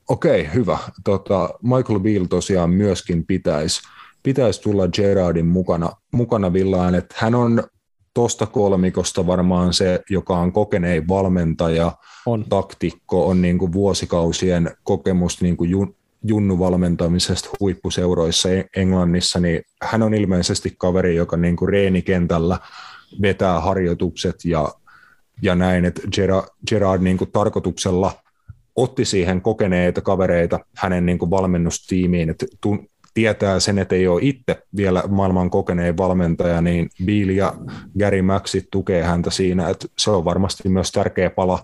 Okei, 0.10 0.42
okay, 0.42 0.54
hyvä. 0.54 0.78
Tota, 1.04 1.50
Michael 1.62 2.00
Beal 2.00 2.26
tosiaan 2.26 2.70
myöskin 2.70 3.26
pitäisi 3.26 3.82
pitäisi 4.24 4.62
tulla 4.62 4.88
Gerardin 4.88 5.46
mukana, 5.46 5.92
mukana 6.12 6.54
Villaan, 6.54 6.96
että 6.96 7.16
hän 7.18 7.36
on 7.36 7.64
tuosta 8.14 8.46
kolmikosta 8.46 9.28
varmaan 9.28 9.74
se, 9.74 10.00
joka 10.10 10.38
on 10.38 10.52
kokenein 10.52 11.08
valmentaja, 11.08 11.92
On. 12.26 12.46
taktikko, 12.50 13.28
on 13.28 13.42
niin 13.42 13.58
kuin 13.58 13.74
vuosikausien 13.74 14.72
kokemus 14.84 15.42
niin 15.42 15.58
kuin 15.58 15.70
jun, 15.70 15.96
junnuvalmentamisesta 16.24 17.50
huippuseuroissa 17.60 18.50
E- 18.50 18.66
Englannissa, 18.76 19.40
niin 19.40 19.62
hän 19.82 20.04
on 20.04 20.14
ilmeisesti 20.14 20.76
kaveri, 20.78 21.16
joka 21.16 21.38
niin 21.38 21.56
kuin 21.56 21.70
reenikentällä 21.70 22.60
vetää 23.22 23.60
harjoitukset 23.60 24.46
ja, 24.46 24.74
ja 25.42 25.56
näin, 25.56 25.86
että 25.86 26.02
Gerard, 26.16 26.46
Gerard 26.70 27.02
niin 27.02 27.18
kuin 27.18 27.32
tarkoituksella 27.32 28.12
otti 28.76 29.06
siihen 29.06 29.42
kokeneita 29.42 30.02
kavereita 30.02 30.60
hänen 30.78 31.06
niin 31.06 31.20
kuin 31.20 31.32
valmennustiimiin, 31.32 32.30
että 32.30 32.46
tun, 32.62 32.88
tietää 33.14 33.60
sen, 33.60 33.80
että 33.80 33.96
ei 33.96 34.08
ole 34.08 34.22
itse 34.24 34.64
vielä 34.76 35.04
maailman 35.10 35.50
kokeneen 35.50 35.98
valmentaja, 35.98 36.62
niin 36.62 36.90
Bill 37.06 37.30
ja 37.30 37.54
Gary 38.00 38.22
Maxi 38.22 38.68
tukee 38.72 39.04
häntä 39.04 39.32
siinä, 39.32 39.70
että 39.70 39.88
se 39.98 40.12
on 40.12 40.26
varmasti 40.26 40.70
myös 40.70 40.92
tärkeä 40.92 41.30
pala, 41.30 41.60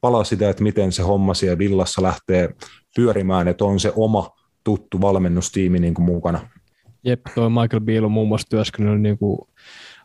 pala 0.00 0.24
sitä, 0.24 0.50
että 0.50 0.62
miten 0.62 0.92
se 0.92 1.02
homma 1.02 1.34
siellä 1.34 1.58
villassa 1.58 2.02
lähtee 2.02 2.54
pyörimään, 2.96 3.48
että 3.48 3.64
on 3.64 3.80
se 3.80 3.92
oma 3.96 4.30
tuttu 4.64 5.00
valmennustiimi 5.00 5.78
niin 5.78 5.94
kuin 5.94 6.06
mukana. 6.06 6.40
Jep, 7.04 7.20
toi 7.34 7.50
Michael 7.50 7.80
Beale 7.80 8.06
on 8.06 8.12
muun 8.12 8.28
muassa 8.28 8.48
työskennellyt 8.50 9.02
niin 9.02 9.18
kuin 9.18 9.38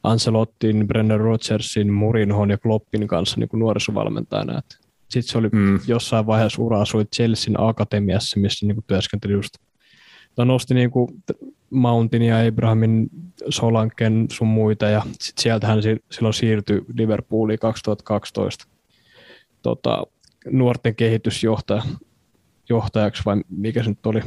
Ancelottin, 0.04 0.88
Brendan 0.88 1.20
Rodgersin, 1.20 1.94
Murinhon 1.94 2.50
ja 2.50 2.58
Kloppin 2.58 3.08
kanssa 3.08 3.40
niin 3.40 3.50
kuin 3.50 3.60
nuorisovalmentajana. 3.60 4.62
Sitten 5.10 5.32
se 5.32 5.38
oli 5.38 5.50
Mm. 5.52 5.80
jossain 5.88 6.26
vaiheessa 6.26 6.62
ura 6.62 6.82
asui 6.82 7.06
Chelsean 7.16 7.56
akatemiassa, 7.70 8.40
missä 8.40 8.66
niin 8.66 8.76
kuin 8.76 8.86
työskenteli 8.88 9.34
just 9.34 9.54
tai 10.36 10.46
nosti 10.46 10.74
niin 10.74 10.92
kuin 10.92 11.24
Mountin 11.70 12.22
ja 12.22 12.36
Abrahamin, 12.48 13.10
Solanken 13.50 14.26
sun 14.32 14.48
muita, 14.48 14.86
ja 14.86 15.02
sit 15.22 15.38
sieltä 15.38 15.68
hän 15.68 15.84
si- 15.84 16.04
silloin 16.12 16.34
siirtyi 16.34 16.82
Liverpooliin 16.98 17.60
2012 17.60 18.66
tota, 19.62 20.04
nuorten 20.52 20.96
kehitysjohtaja, 20.96 21.84
johtajaksi, 22.70 23.22
vai 23.26 23.42
mikä 23.50 23.84
se 23.84 23.90
nyt 23.90 24.06
oli, 24.06 24.22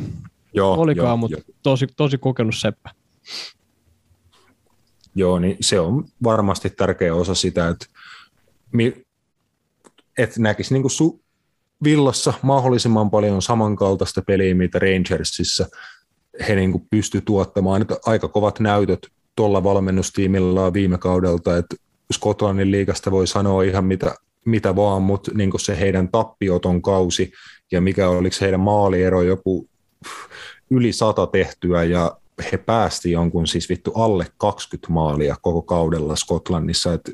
Joo, 0.54 0.74
olikaan, 0.80 1.08
joo, 1.08 1.16
mutta 1.16 1.36
joo. 1.36 1.42
tosi, 1.62 1.86
tosi 1.96 2.18
kokenut 2.18 2.54
seppä. 2.56 2.90
Joo, 5.18 5.38
niin 5.38 5.56
se 5.60 5.80
on 5.80 6.04
varmasti 6.22 6.70
tärkeä 6.70 7.14
osa 7.14 7.34
sitä, 7.34 7.68
että, 7.68 7.86
että 10.18 10.40
näkisi 10.40 10.74
niin 10.74 10.82
kuin 10.82 10.90
su, 10.90 11.20
Villassa 11.84 12.32
mahdollisimman 12.42 13.10
paljon 13.10 13.42
samankaltaista 13.42 14.22
peliä, 14.22 14.54
mitä 14.54 14.78
Rangersissa 14.78 15.66
he 16.48 16.54
niin 16.54 16.72
kuin 16.72 16.86
pysty 16.90 17.20
tuottamaan. 17.20 17.82
Että 17.82 17.96
aika 18.06 18.28
kovat 18.28 18.60
näytöt 18.60 19.06
tuolla 19.36 19.64
valmennustiimillä 19.64 20.72
viime 20.72 20.98
kaudelta, 20.98 21.56
että 21.56 21.76
Skotlannin 22.12 22.70
liigasta 22.70 23.10
voi 23.10 23.26
sanoa 23.26 23.62
ihan 23.62 23.84
mitä, 23.84 24.14
mitä 24.44 24.76
vaan, 24.76 25.02
mutta 25.02 25.30
niin 25.34 25.50
se 25.60 25.80
heidän 25.80 26.08
tappioton 26.08 26.82
kausi 26.82 27.32
ja 27.72 27.80
mikä 27.80 28.08
oliko 28.08 28.36
heidän 28.40 28.60
maaliero 28.60 29.22
joku 29.22 29.68
yli 30.70 30.92
sata 30.92 31.26
tehtyä 31.26 31.84
ja 31.84 32.16
he 32.52 32.56
päästi 32.56 33.10
jonkun 33.10 33.46
siis 33.46 33.68
vittu 33.68 33.92
alle 33.94 34.26
20 34.38 34.92
maalia 34.92 35.36
koko 35.42 35.62
kaudella 35.62 36.16
Skotlannissa, 36.16 36.92
että 36.92 37.12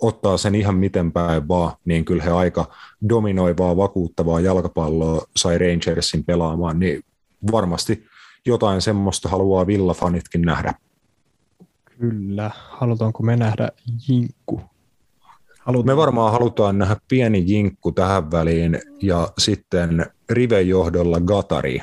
ottaa 0.00 0.36
sen 0.36 0.54
ihan 0.54 0.76
miten 0.76 1.12
päin 1.12 1.48
vaan, 1.48 1.72
niin 1.84 2.04
kyllä 2.04 2.22
he 2.22 2.30
aika 2.30 2.70
dominoivaa, 3.08 3.76
vakuuttavaa 3.76 4.40
jalkapalloa 4.40 5.26
sai 5.36 5.58
Rangersin 5.58 6.24
pelaamaan, 6.24 6.78
niin 6.78 7.04
varmasti 7.52 8.04
jotain 8.46 8.82
semmoista 8.82 9.28
haluaa 9.28 9.66
villafanitkin 9.66 10.42
nähdä. 10.42 10.74
Kyllä. 11.98 12.50
Halutaanko 12.54 13.22
me 13.22 13.36
nähdä 13.36 13.68
jinkku? 14.08 14.60
Me 15.84 15.96
varmaan 15.96 16.32
halutaan 16.32 16.78
nähdä 16.78 16.96
pieni 17.08 17.44
jinkku 17.46 17.92
tähän 17.92 18.30
väliin 18.30 18.80
ja 19.02 19.28
sitten 19.38 20.06
Riven 20.30 20.68
johdolla 20.68 21.20
Gatari. 21.20 21.80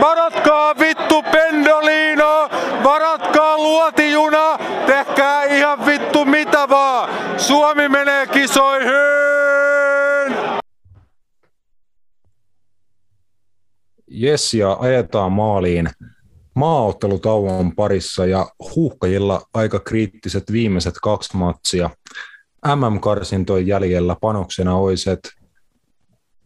Varatkaa 0.00 0.78
vittu 0.78 1.22
Pendolino, 1.22 2.48
varatkaa 2.84 3.58
luotijuna, 3.58 4.58
tehkää 4.86 5.44
ihan 5.44 5.86
vittu 5.86 6.24
mitä 6.24 6.68
vaan. 6.68 7.10
Suomi 7.40 7.88
menee 7.88 8.26
kisoihin! 8.26 8.98
Jes, 14.10 14.54
ja 14.54 14.76
ajetaan 14.80 15.32
maaliin 15.32 15.90
maaottelutauon 16.54 17.74
parissa 17.76 18.26
ja 18.26 18.48
huuhkajilla 18.74 19.42
aika 19.54 19.80
kriittiset 19.80 20.52
viimeiset 20.52 20.94
kaksi 21.02 21.36
matsia. 21.36 21.90
MM-karsintojen 22.66 23.66
jäljellä 23.66 24.16
panoksena 24.20 24.76
olisi, 24.76 25.10
että 25.10 25.28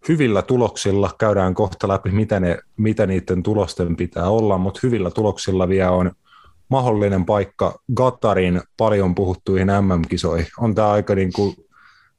hyvillä 0.09 0.43
tuloksilla 0.43 1.11
käydään 1.19 1.55
kohta 1.55 1.89
läpi, 1.89 2.11
mitä, 2.11 2.41
ne, 2.41 2.59
mitä 2.77 3.07
niiden 3.07 3.43
tulosten 3.43 3.97
pitää 3.97 4.29
olla, 4.29 4.59
mutta 4.59 4.81
hyvillä 4.83 5.11
tuloksilla 5.11 5.69
vielä 5.69 5.91
on 5.91 6.13
mahdollinen 6.69 7.25
paikka 7.25 7.79
Gatarin 7.95 8.61
paljon 8.77 9.15
puhuttuihin 9.15 9.67
MM-kisoihin. 9.67 10.47
On 10.59 10.75
tämä 10.75 10.91
aika 10.91 11.15
niin 11.15 11.33
kuin 11.33 11.57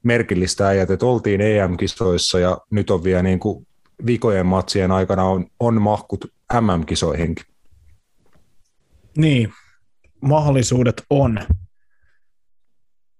merkillistä 0.02 0.68
äijät, 0.68 0.90
että 0.90 1.06
oltiin 1.06 1.40
EM-kisoissa 1.40 2.38
ja 2.38 2.58
nyt 2.70 2.90
on 2.90 3.04
vielä 3.04 3.22
niin 3.22 3.38
kuin 3.38 3.66
vikojen 4.06 4.46
matsien 4.46 4.90
aikana 4.90 5.24
on, 5.24 5.46
on 5.60 5.82
mahkut 5.82 6.24
MM-kisoihinkin. 6.60 7.44
Niin, 9.16 9.52
mahdollisuudet 10.20 11.02
on. 11.10 11.40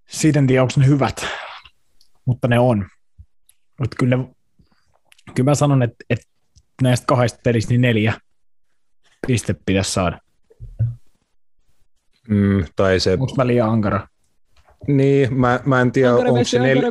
Siitä 0.09 0.39
en 0.39 0.47
tiedä, 0.47 0.61
onko 0.61 0.73
ne 0.77 0.87
hyvät, 0.87 1.25
mutta 2.25 2.47
ne 2.47 2.59
on. 2.59 2.87
Mutta 3.79 3.95
kyllä, 3.99 4.17
ne, 4.17 4.34
kyllä 5.35 5.51
mä 5.51 5.55
sanon, 5.55 5.83
että, 5.83 6.05
että 6.09 6.25
näistä 6.81 7.05
kahdesta 7.05 7.39
pelistä 7.43 7.71
niin 7.71 7.81
neljä 7.81 8.13
piste 9.27 9.55
pitäisi 9.65 9.91
saada. 9.91 10.19
Mm, 12.27 12.65
tai 12.75 12.99
se, 12.99 13.13
Onko 13.13 13.33
mä 13.37 13.47
liian 13.47 13.69
ankara? 13.69 14.07
niin, 14.87 15.33
mä, 15.33 15.59
mä 15.65 15.81
en 15.81 15.91
tiedä, 15.91 16.15
onko, 16.15 16.43
se 16.43 16.59
nel, 16.59 16.81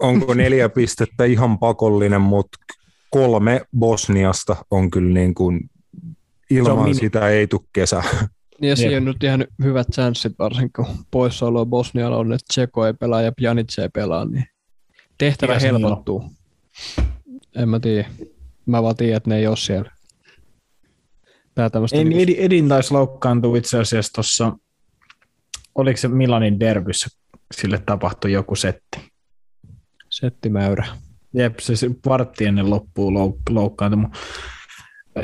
onko 0.00 0.34
neljä 0.34 0.68
pistettä 0.68 1.24
ihan 1.24 1.58
pakollinen, 1.58 2.20
mutta 2.20 2.58
kolme 3.10 3.60
Bosniasta 3.78 4.56
on 4.70 4.90
kyllä 4.90 5.14
niin 5.14 5.34
kuin, 5.34 5.60
ilman 6.50 6.78
mini- 6.78 6.94
sitä 6.94 7.28
ei 7.28 7.46
tule 7.46 7.62
kesä. 7.72 8.02
Ja 8.62 8.76
siinä 8.76 8.96
on 8.96 9.04
nyt 9.04 9.22
ihan 9.22 9.46
hyvät 9.62 9.86
chanssit, 9.92 10.32
varsinkin 10.38 10.72
kun 10.72 11.04
poissaoloa 11.10 11.66
Bosnialla 11.66 12.16
on, 12.16 12.32
että 12.32 12.44
Tseko 12.48 12.86
ei 12.86 12.94
pelaa 12.94 13.22
ja 13.22 13.32
Pjanic 13.36 13.78
ei 13.78 13.88
pelaa, 13.88 14.24
niin 14.24 14.44
tehtävä 15.18 15.54
Mikä 15.54 15.72
niin 15.72 15.82
helpottuu. 15.82 16.24
En 17.58 17.68
mä 17.68 17.80
tiedä. 17.80 18.08
Mä 18.66 18.82
vaan 18.82 18.96
tiedän, 18.96 19.16
että 19.16 19.30
ne 19.30 19.36
ei 19.36 19.46
ole 19.46 19.56
siellä. 19.56 19.90
Tää 21.54 21.70
Ei, 21.92 22.04
niin 22.04 22.08
niinku- 22.08 22.22
Edin, 22.22 22.36
Edin 22.38 22.68
taisi 22.68 22.94
loukkaantua 22.94 23.56
itse 23.56 23.78
asiassa 23.78 24.12
tuossa, 24.12 24.52
oliko 25.74 25.96
se 25.96 26.08
Milanin 26.08 26.60
derbyssä, 26.60 27.08
sille 27.54 27.78
tapahtui 27.86 28.32
joku 28.32 28.56
setti. 28.56 29.12
settimäyrä. 30.10 30.86
Jep, 31.34 31.58
se 31.58 31.90
vartti 32.06 32.44
ennen 32.44 32.70
loppuun 32.70 33.14
louk- 33.14 34.16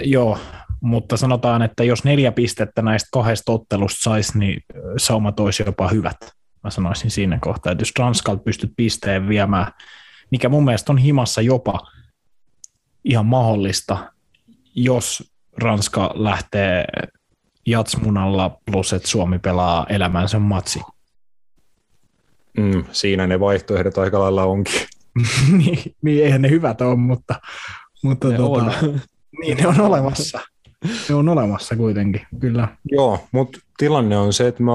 Joo, 0.04 0.38
mutta 0.80 1.16
sanotaan, 1.16 1.62
että 1.62 1.84
jos 1.84 2.04
neljä 2.04 2.32
pistettä 2.32 2.82
näistä 2.82 3.08
kahdesta 3.12 3.52
ottelusta 3.52 4.02
saisi, 4.02 4.38
niin 4.38 4.60
ö, 4.74 4.78
saumat 4.96 5.40
olisi 5.40 5.62
jopa 5.66 5.88
hyvät. 5.88 6.16
Mä 6.64 6.70
sanoisin 6.70 7.10
siinä 7.10 7.38
kohtaa, 7.40 7.72
että 7.72 7.82
jos 7.82 7.92
Ranskalta 7.98 8.42
pystyt 8.42 8.72
pisteen 8.76 9.28
viemään, 9.28 9.72
mikä 10.30 10.48
mun 10.48 10.64
mielestä 10.64 10.92
on 10.92 10.98
himassa 10.98 11.40
jopa 11.40 11.80
mahdollista, 13.22 14.12
jos 14.74 15.32
Ranska 15.62 16.10
lähtee 16.14 16.84
jatsmunalla 17.66 18.58
plus, 18.66 18.92
että 18.92 19.08
Suomi 19.08 19.38
pelaa 19.38 19.86
elämänsä 19.88 20.38
matsi. 20.38 20.80
Mm, 22.58 22.84
siinä 22.92 23.26
ne 23.26 23.40
vaihtoehdot 23.40 23.98
aika 23.98 24.20
lailla 24.20 24.44
onkin. 24.44 24.80
niin, 25.58 25.94
niin, 26.02 26.24
eihän 26.24 26.42
ne 26.42 26.50
hyvät 26.50 26.80
ole, 26.80 26.96
mutta, 26.96 27.40
mutta 28.02 28.28
Ne 28.28 28.36
tota, 28.36 28.64
on. 28.82 29.00
niin 29.40 29.56
ne 29.56 29.66
on 29.66 29.80
olemassa. 29.80 30.40
Ne 31.08 31.14
on 31.14 31.28
olemassa 31.28 31.76
kuitenkin, 31.76 32.26
kyllä. 32.40 32.68
Joo, 32.92 33.26
mutta 33.32 33.58
tilanne 33.76 34.18
on 34.18 34.32
se, 34.32 34.48
että 34.48 34.62
me 34.62 34.70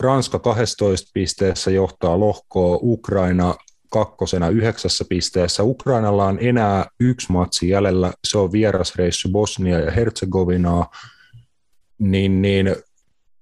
Ranska 0.00 0.38
12 0.38 1.10
pisteessä 1.14 1.70
johtaa 1.70 2.20
lohkoa, 2.20 2.78
Ukraina 2.82 3.54
kakkosena 3.90 4.48
yhdeksässä 4.48 5.04
pisteessä. 5.08 5.62
Ukrainalla 5.62 6.24
on 6.24 6.38
enää 6.40 6.86
yksi 7.00 7.32
matsi 7.32 7.68
jäljellä, 7.68 8.12
se 8.28 8.38
on 8.38 8.52
vierasreissu 8.52 9.28
Bosnia 9.28 9.78
ja 9.78 9.90
Herzegovinaa, 9.90 10.90
niin, 11.98 12.42
niin 12.42 12.76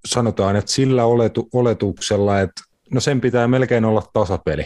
sanotaan, 0.07 0.57
että 0.57 0.73
sillä 0.73 1.05
oletu, 1.05 1.49
oletuksella, 1.53 2.41
että 2.41 2.63
no 2.91 3.01
sen 3.01 3.21
pitää 3.21 3.49
melkein 3.49 3.85
olla 3.85 4.03
tasapeli. 4.13 4.65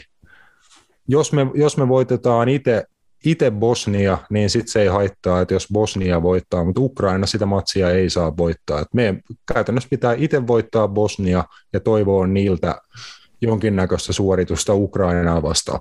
Jos 1.08 1.32
me, 1.32 1.46
jos 1.54 1.76
me 1.76 1.88
voitetaan 1.88 2.48
itse 2.48 2.84
itse 3.24 3.50
Bosnia, 3.50 4.18
niin 4.30 4.50
sitten 4.50 4.72
se 4.72 4.82
ei 4.82 4.88
haittaa, 4.88 5.40
että 5.40 5.54
jos 5.54 5.68
Bosnia 5.72 6.22
voittaa, 6.22 6.64
mutta 6.64 6.80
Ukraina 6.80 7.26
sitä 7.26 7.46
matsia 7.46 7.90
ei 7.90 8.10
saa 8.10 8.36
voittaa. 8.36 8.80
Et 8.80 8.94
me 8.94 9.20
käytännössä 9.52 9.88
pitää 9.90 10.14
itse 10.18 10.46
voittaa 10.46 10.88
Bosnia 10.88 11.44
ja 11.72 11.80
toivoa 11.80 12.26
niiltä 12.26 12.80
jonkinnäköistä 13.42 14.12
suoritusta 14.12 14.74
Ukrainaa 14.74 15.42
vastaan. 15.42 15.80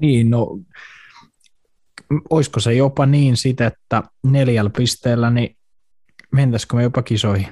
Niin, 0.00 0.30
no 0.30 0.58
olisiko 2.30 2.60
se 2.60 2.74
jopa 2.74 3.06
niin 3.06 3.36
sit, 3.36 3.60
että 3.60 4.02
neljällä 4.24 4.70
pisteellä, 4.76 5.30
niin 5.30 5.56
mentäisikö 6.32 6.76
me 6.76 6.82
jopa 6.82 7.02
kisoihin? 7.02 7.48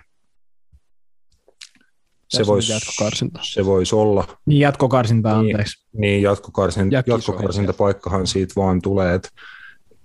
Se 2.28 2.46
voisi 2.46 2.72
jatkokarsinta. 2.72 3.40
se 3.42 3.64
vois 3.64 3.92
olla. 3.92 4.38
Niin 4.46 4.60
jatkokarsinta, 4.60 5.28
Niin. 5.42 5.50
anteeksi. 5.50 5.86
Niin, 5.92 6.22
jatkokarsin, 6.22 6.90
Ja 6.92 7.02
kisoihin 7.02 7.18
jatkokarsintapaikkahan 7.18 8.26
siitä 8.26 8.52
vaan 8.56 8.82
tulee. 8.82 9.14
Et 9.14 9.28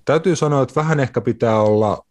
täytyy 0.06 0.36
sanoa, 0.36 0.62
että 0.64 0.76
vähän 0.76 1.00
ehkä 1.00 1.22
pitää 1.22 1.62
olla, 1.62 2.06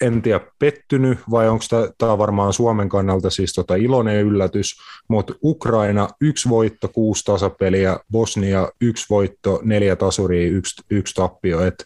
en 0.00 0.22
tiedä, 0.22 0.40
pettynyt, 0.58 1.18
vai 1.30 1.48
onko 1.48 1.64
tämä 1.98 2.18
varmaan 2.18 2.52
Suomen 2.52 2.88
kannalta 2.88 3.30
siis 3.30 3.52
tota 3.52 3.74
iloinen 3.74 4.20
yllätys, 4.20 4.76
mutta 5.08 5.34
Ukraina 5.44 6.08
yksi 6.20 6.48
voitto, 6.48 6.88
kuusi 6.88 7.24
tasapeliä, 7.24 7.98
Bosnia 8.12 8.68
yksi 8.80 9.06
voitto, 9.10 9.60
neljä 9.62 9.96
tasuria, 9.96 10.48
yksi, 10.48 10.82
yksi 10.90 11.14
tappio. 11.14 11.60
Et 11.60 11.84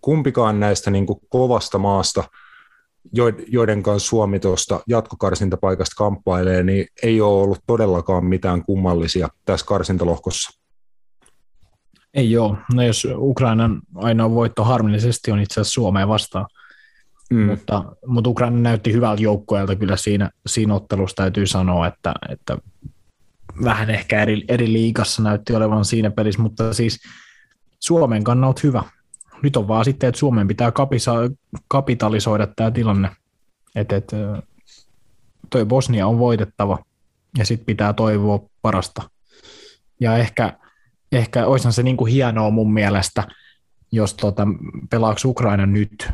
kumpikaan 0.00 0.60
näistä 0.60 0.90
niinku 0.90 1.20
kovasta 1.28 1.78
maasta, 1.78 2.24
joid- 3.18 3.44
joiden 3.46 3.82
kanssa 3.82 4.08
Suomi 4.08 4.40
tuosta 4.40 4.80
jatkokarsintapaikasta 4.88 5.94
kamppailee, 5.96 6.62
niin 6.62 6.86
ei 7.02 7.20
ole 7.20 7.42
ollut 7.42 7.60
todellakaan 7.66 8.24
mitään 8.24 8.62
kummallisia 8.64 9.28
tässä 9.44 9.66
karsintalohkossa. 9.66 10.60
Ei 12.14 12.38
ole. 12.38 12.56
No 12.74 12.82
jos 12.82 13.06
Ukrainan 13.16 13.80
ainoa 13.94 14.30
voitto 14.30 14.64
harmillisesti 14.64 15.30
on 15.30 15.40
itse 15.40 15.60
asiassa 15.60 15.74
Suomeen 15.74 16.08
vastaan, 16.08 16.46
Mm. 17.30 17.40
mutta, 17.40 17.84
mutta 18.06 18.30
Ukraina 18.30 18.58
näytti 18.58 18.92
hyvältä 18.92 19.22
joukkueelta 19.22 19.76
kyllä 19.76 19.96
siinä, 19.96 20.30
siinä 20.46 20.74
ottelussa 20.74 21.16
täytyy 21.16 21.46
sanoa, 21.46 21.86
että, 21.86 22.14
että 22.28 22.58
vähän 23.64 23.90
ehkä 23.90 24.22
eri, 24.22 24.44
eri 24.48 24.72
liigassa 24.72 25.22
näytti 25.22 25.54
olevan 25.54 25.84
siinä 25.84 26.10
pelissä, 26.10 26.42
mutta 26.42 26.72
siis 26.72 27.00
Suomen 27.80 28.24
kannalta 28.24 28.60
hyvä. 28.64 28.82
Nyt 29.42 29.56
on 29.56 29.68
vaan 29.68 29.84
sitten, 29.84 30.08
että 30.08 30.18
Suomen 30.18 30.48
pitää 30.48 30.70
kapisa, 30.72 31.14
kapitalisoida 31.68 32.46
tämä 32.46 32.70
tilanne. 32.70 33.10
Että, 33.74 33.96
että 33.96 34.16
toi 35.50 35.64
Bosnia 35.64 36.06
on 36.06 36.18
voitettava 36.18 36.78
ja 37.38 37.44
sitten 37.44 37.66
pitää 37.66 37.92
toivoa 37.92 38.48
parasta. 38.62 39.10
Ja 40.00 40.16
ehkä, 40.16 40.58
ehkä 41.12 41.46
olisihan 41.46 41.72
se 41.72 41.82
niinku 41.82 42.04
hienoa 42.04 42.50
mun 42.50 42.72
mielestä, 42.72 43.28
jos 43.92 44.14
tota, 44.14 44.46
pelaaks 44.90 45.24
Ukraina 45.24 45.66
nyt 45.66 46.10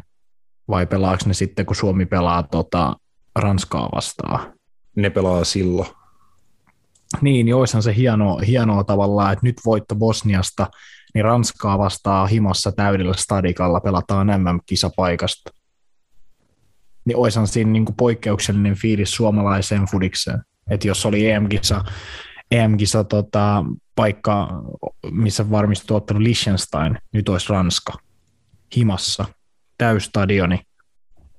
vai 0.69 0.87
pelaaks 0.87 1.27
ne 1.27 1.35
sitten, 1.35 1.67
kun 1.67 1.77
Suomi 1.77 2.07
pelaa 2.07 2.43
tota, 2.43 2.97
Ranskaa 3.37 3.89
vastaan. 3.95 4.53
Ne 4.97 5.11
pelaa 5.11 5.45
silloin. 5.45 5.89
Niin, 7.21 7.47
niin 7.47 7.55
olisihan 7.55 7.83
se 7.83 7.97
hienoa, 7.97 8.41
hienoa 8.47 8.85
tavallaan, 8.85 9.33
että 9.33 9.47
nyt 9.47 9.57
voitto 9.65 9.95
Bosniasta, 9.95 10.67
niin 11.15 11.25
Ranskaa 11.25 11.79
vastaa 11.79 12.27
himassa 12.27 12.73
täydellä 12.73 13.15
stadikalla 13.17 13.81
pelataan 13.81 14.27
MM-kisapaikasta. 14.27 15.51
Niin 17.05 17.17
olisihan 17.17 17.47
siinä 17.47 17.71
niin 17.71 17.85
kuin 17.85 17.97
poikkeuksellinen 17.97 18.75
fiilis 18.75 19.15
suomalaiseen 19.15 19.85
fudikseen. 19.91 20.43
Että 20.71 20.89
jos 20.89 21.07
oli 21.07 21.31
EM-kisa, 21.31 21.85
EM-kisa 22.51 23.05
tota, 23.05 23.65
paikka, 23.95 24.49
missä 25.11 25.51
varmistui 25.51 25.97
ottelu 25.97 26.23
Liechtenstein, 26.23 26.99
nyt 27.13 27.29
olisi 27.29 27.49
Ranska 27.49 27.93
himassa, 28.77 29.25
täystadioni, 29.83 30.61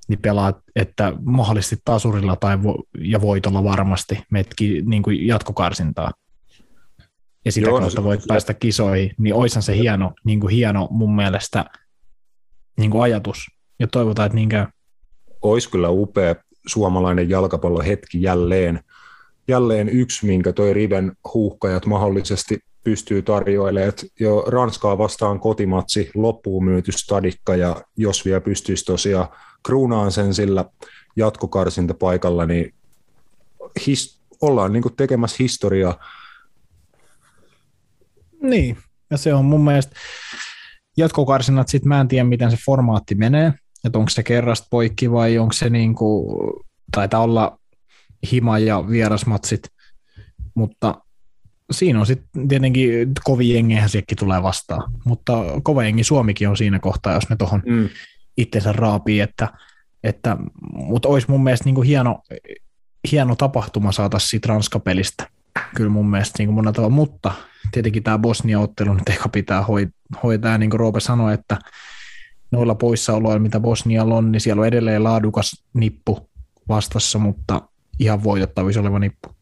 niin 0.07 0.19
pelaat, 0.21 0.57
että 0.75 1.13
mahdollisesti 1.21 1.77
tasurilla 1.85 2.35
tai 2.35 2.55
vo- 2.55 2.83
ja 2.99 3.21
voitolla 3.21 3.63
varmasti 3.63 4.23
metki 4.31 4.81
niin 4.85 5.03
kuin 5.03 5.27
jatkokarsintaa. 5.27 6.11
Ja 7.45 7.51
sitä 7.51 7.67
Joo, 7.67 7.79
no 7.79 7.81
kautta 7.81 8.03
voit 8.03 8.21
se- 8.21 8.27
päästä 8.27 8.53
kisoihin, 8.53 9.11
niin 9.17 9.35
oishan 9.35 9.63
se 9.63 9.77
hieno, 9.77 10.13
niin 10.25 10.39
kuin 10.39 10.55
hieno 10.55 10.87
mun 10.91 11.15
mielestä 11.15 11.65
niin 12.77 12.91
kuin 12.91 13.01
ajatus. 13.03 13.37
Ja 13.79 13.87
toivotaan, 13.87 14.25
että 14.25 14.35
niin 14.35 14.49
käy. 14.49 14.65
Olisi 15.41 15.69
kyllä 15.69 15.89
upea 15.89 16.35
suomalainen 16.67 17.29
jalkapallohetki 17.29 18.21
jälleen. 18.21 18.79
Jälleen 19.47 19.89
yksi, 19.89 20.25
minkä 20.25 20.53
toi 20.53 20.73
Riven 20.73 21.11
huuhkajat 21.33 21.85
mahdollisesti 21.85 22.59
pystyy 22.83 23.21
tarjoilemaan. 23.21 23.89
Et 23.89 24.05
jo 24.19 24.43
Ranskaa 24.47 24.97
vastaan 24.97 25.39
kotimatsi, 25.39 26.11
loppuun 26.15 26.65
myyty 26.65 26.91
stadikka, 26.91 27.55
ja 27.55 27.81
jos 27.97 28.25
vielä 28.25 28.41
pystyisi 28.41 28.85
tosiaan 28.85 29.27
kruunaan 29.65 30.11
sen 30.11 30.33
sillä 30.33 30.65
jatkokarsintapaikalla, 31.15 32.45
niin 32.45 32.73
his, 33.87 34.21
ollaan 34.41 34.73
niin 34.73 34.83
tekemässä 34.97 35.37
historiaa. 35.39 35.99
Niin, 38.41 38.77
ja 39.11 39.17
se 39.17 39.33
on 39.33 39.45
mun 39.45 39.63
mielestä 39.63 39.95
jatkokarsinat, 40.97 41.67
sit 41.67 41.85
mä 41.85 42.01
en 42.01 42.07
tiedä, 42.07 42.23
miten 42.23 42.51
se 42.51 42.57
formaatti 42.65 43.15
menee, 43.15 43.53
että 43.85 43.99
onko 43.99 44.09
se 44.09 44.23
kerrasta 44.23 44.67
poikki 44.69 45.11
vai 45.11 45.37
onko 45.37 45.53
se 45.53 45.69
niin 45.69 45.95
kuin, 45.95 46.35
taitaa 46.91 47.21
olla 47.21 47.59
hima 48.31 48.59
ja 48.59 48.89
vierasmatsit, 48.89 49.61
mutta 50.55 51.02
siinä 51.71 51.99
on 51.99 52.05
sitten 52.05 52.47
tietenkin 52.47 53.11
kovin 53.23 53.53
jengihän 53.53 53.89
sielläkin 53.89 54.17
tulee 54.17 54.43
vastaan, 54.43 54.91
mutta 55.05 55.33
kova 55.63 55.83
jengi 55.83 56.03
Suomikin 56.03 56.49
on 56.49 56.57
siinä 56.57 56.79
kohtaa, 56.79 57.13
jos 57.13 57.29
ne 57.29 57.35
tuohon 57.35 57.63
Mm. 57.65 57.89
itsensä 58.37 58.71
raapii, 58.71 59.19
että, 59.19 59.47
että 60.03 60.37
mutta 60.73 61.09
olisi 61.09 61.27
mun 61.29 61.43
mielestä 61.43 61.65
niin 61.65 61.75
kuin 61.75 61.87
hieno, 61.87 62.21
hieno 63.11 63.35
tapahtuma 63.35 63.91
saada 63.91 64.19
siitä 64.19 64.47
Ranska-pelistä. 64.47 65.27
Kyllä 65.75 65.89
mun 65.89 66.09
mielestä 66.09 66.35
niin 66.37 66.47
kuin 66.47 66.55
monella 66.55 66.73
tavalla, 66.73 66.95
mutta 66.95 67.31
tietenkin 67.71 68.03
tämä 68.03 68.17
Bosnia-ottelu 68.17 68.93
nyt 68.93 69.09
ehkä 69.09 69.29
pitää 69.29 69.63
hoi- 69.63 69.89
hoitaa, 70.23 70.57
niin 70.57 70.69
kuin 70.69 70.79
Roope 70.79 70.99
sanoi, 70.99 71.33
että 71.33 71.57
noilla 72.51 72.75
poissaoloilla, 72.75 73.39
mitä 73.39 73.59
Bosnialla 73.59 74.15
on, 74.15 74.31
niin 74.31 74.41
siellä 74.41 74.59
on 74.59 74.67
edelleen 74.67 75.03
laadukas 75.03 75.63
nippu 75.73 76.29
vastassa, 76.69 77.19
mutta 77.19 77.61
ihan 77.99 78.23
voitettavissa 78.23 78.81
oleva 78.81 78.99
nippu. 78.99 79.35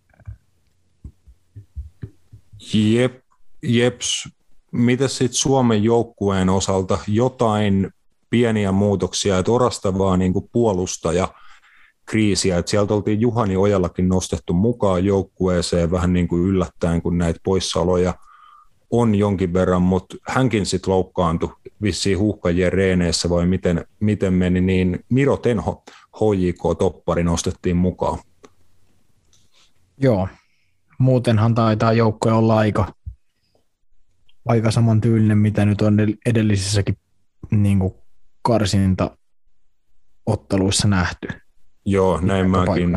Jep, 2.74 3.24
jeps. 3.64 4.30
Mitä 4.72 5.08
sitten 5.08 5.34
Suomen 5.34 5.84
joukkueen 5.84 6.50
osalta? 6.50 6.98
Jotain 7.08 7.92
pieniä 8.30 8.72
muutoksia, 8.72 9.38
että 9.38 9.52
orastavaa 9.52 10.18
niin 10.18 10.34
kuin 10.34 10.50
puolustaja 10.52 11.28
kriisiä. 12.06 12.58
Et 12.58 12.68
sieltä 12.68 12.94
oltiin 12.94 13.22
Juhani 13.22 13.58
Ojallakin 13.58 14.10
nostettu 14.10 14.54
mukaan 14.54 15.06
joukkueeseen 15.06 15.92
vähän 15.92 16.14
niin 16.14 16.28
kuin 16.28 16.42
yllättäen, 16.42 17.02
kun 17.02 17.18
näitä 17.18 17.40
poissaoloja 17.44 18.14
on 18.92 19.16
jonkin 19.16 19.54
verran, 19.54 19.82
mutta 19.82 20.18
hänkin 20.28 20.66
sitten 20.66 20.94
loukkaantui 20.94 21.56
vissiin 21.82 22.18
huuhkajien 22.18 22.74
reeneissä 22.74 23.30
vai 23.30 23.46
miten, 23.46 23.86
miten 24.00 24.34
meni, 24.34 24.62
niin 24.62 25.06
Miro 25.10 25.38
Tenho 25.38 25.84
HJK-toppari 26.16 27.24
nostettiin 27.24 27.78
mukaan. 27.78 28.20
Joo, 29.98 30.28
muutenhan 31.02 31.56
taitaa 31.56 31.94
joukkue 31.94 32.32
olla 32.32 32.58
aika, 32.58 32.94
aika 34.48 34.72
saman 34.72 35.02
tyylinen, 35.02 35.38
mitä 35.38 35.66
nyt 35.66 35.82
on 35.82 35.98
edellisissäkin 36.26 36.98
niin 37.52 37.80
kuin 37.80 37.94
karsinta 38.42 39.18
otteluissa 40.26 40.88
nähty. 40.88 41.28
Joo, 41.86 42.20
näin 42.22 42.50
mäkin, 42.50 42.90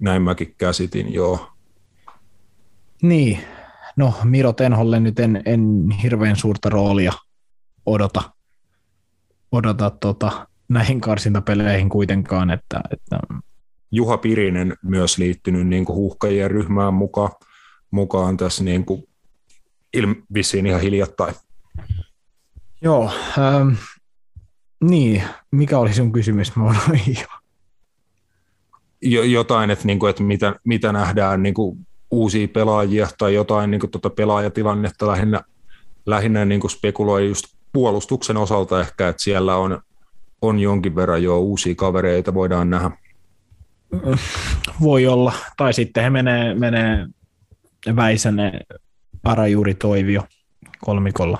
näin 0.00 0.22
mäkin 0.22 0.54
käsitin, 0.58 1.14
joo. 1.14 1.52
Niin, 3.02 3.40
no 3.96 4.14
Miro 4.24 4.52
Tenholle 4.52 5.00
nyt 5.00 5.18
en, 5.20 5.42
en 5.44 5.90
hirveän 6.02 6.36
suurta 6.36 6.68
roolia 6.68 7.12
odota, 7.86 8.22
odota 9.52 9.90
tota, 9.90 10.46
näihin 10.68 11.00
karsintapeleihin 11.00 11.88
kuitenkaan, 11.88 12.50
että, 12.50 12.80
että 12.90 13.20
Juha 13.90 14.18
Pirinen 14.18 14.76
myös 14.82 15.18
liittynyt 15.18 15.66
niin 15.66 15.84
kuin 15.84 15.96
huuhkajien 15.96 16.50
ryhmään 16.50 16.94
mukaan, 16.94 17.30
mukaan 17.90 18.36
tässä 18.36 18.64
niin 18.64 18.84
kuin 18.84 19.04
ilm, 19.94 20.14
vissiin 20.34 20.66
ihan 20.66 20.80
hiljattain. 20.80 21.34
joo, 22.82 23.10
ähm, 23.38 23.68
niin, 24.84 25.22
mikä 25.50 25.78
oli 25.78 25.94
sun 25.94 26.12
kysymys? 26.12 26.56
Mä. 26.56 26.74
Jo, 29.02 29.22
jotain, 29.22 29.70
että, 29.70 29.86
niin 29.86 29.98
kuin, 29.98 30.10
että 30.10 30.22
mitä, 30.22 30.54
mitä 30.64 30.92
nähdään 30.92 31.42
niin 31.42 31.54
kuin 31.54 31.86
uusia 32.10 32.48
pelaajia 32.48 33.08
tai 33.18 33.34
jotain 33.34 33.70
niin 33.70 33.80
kuin 33.80 33.90
tuota 33.90 34.10
pelaajatilannetta 34.10 35.06
lähinnä, 35.06 35.40
lähinnä 36.06 36.44
niin 36.44 36.60
kuin 36.60 36.70
spekuloi 36.70 37.28
just 37.28 37.46
puolustuksen 37.72 38.36
osalta 38.36 38.80
ehkä, 38.80 39.08
että 39.08 39.22
siellä 39.22 39.56
on, 39.56 39.80
on 40.42 40.58
jonkin 40.58 40.94
verran 40.94 41.22
jo 41.22 41.38
uusia 41.38 41.74
kavereita, 41.74 42.34
voidaan 42.34 42.70
nähdä. 42.70 42.90
Voi 44.80 45.06
olla. 45.06 45.32
Tai 45.56 45.72
sitten 45.72 46.02
he 46.02 46.10
menee, 46.10 46.54
menee 46.54 47.06
Väisänen, 47.96 48.60
Arajuuri, 49.24 49.74
Toivio 49.74 50.22
kolmikolla. 50.84 51.38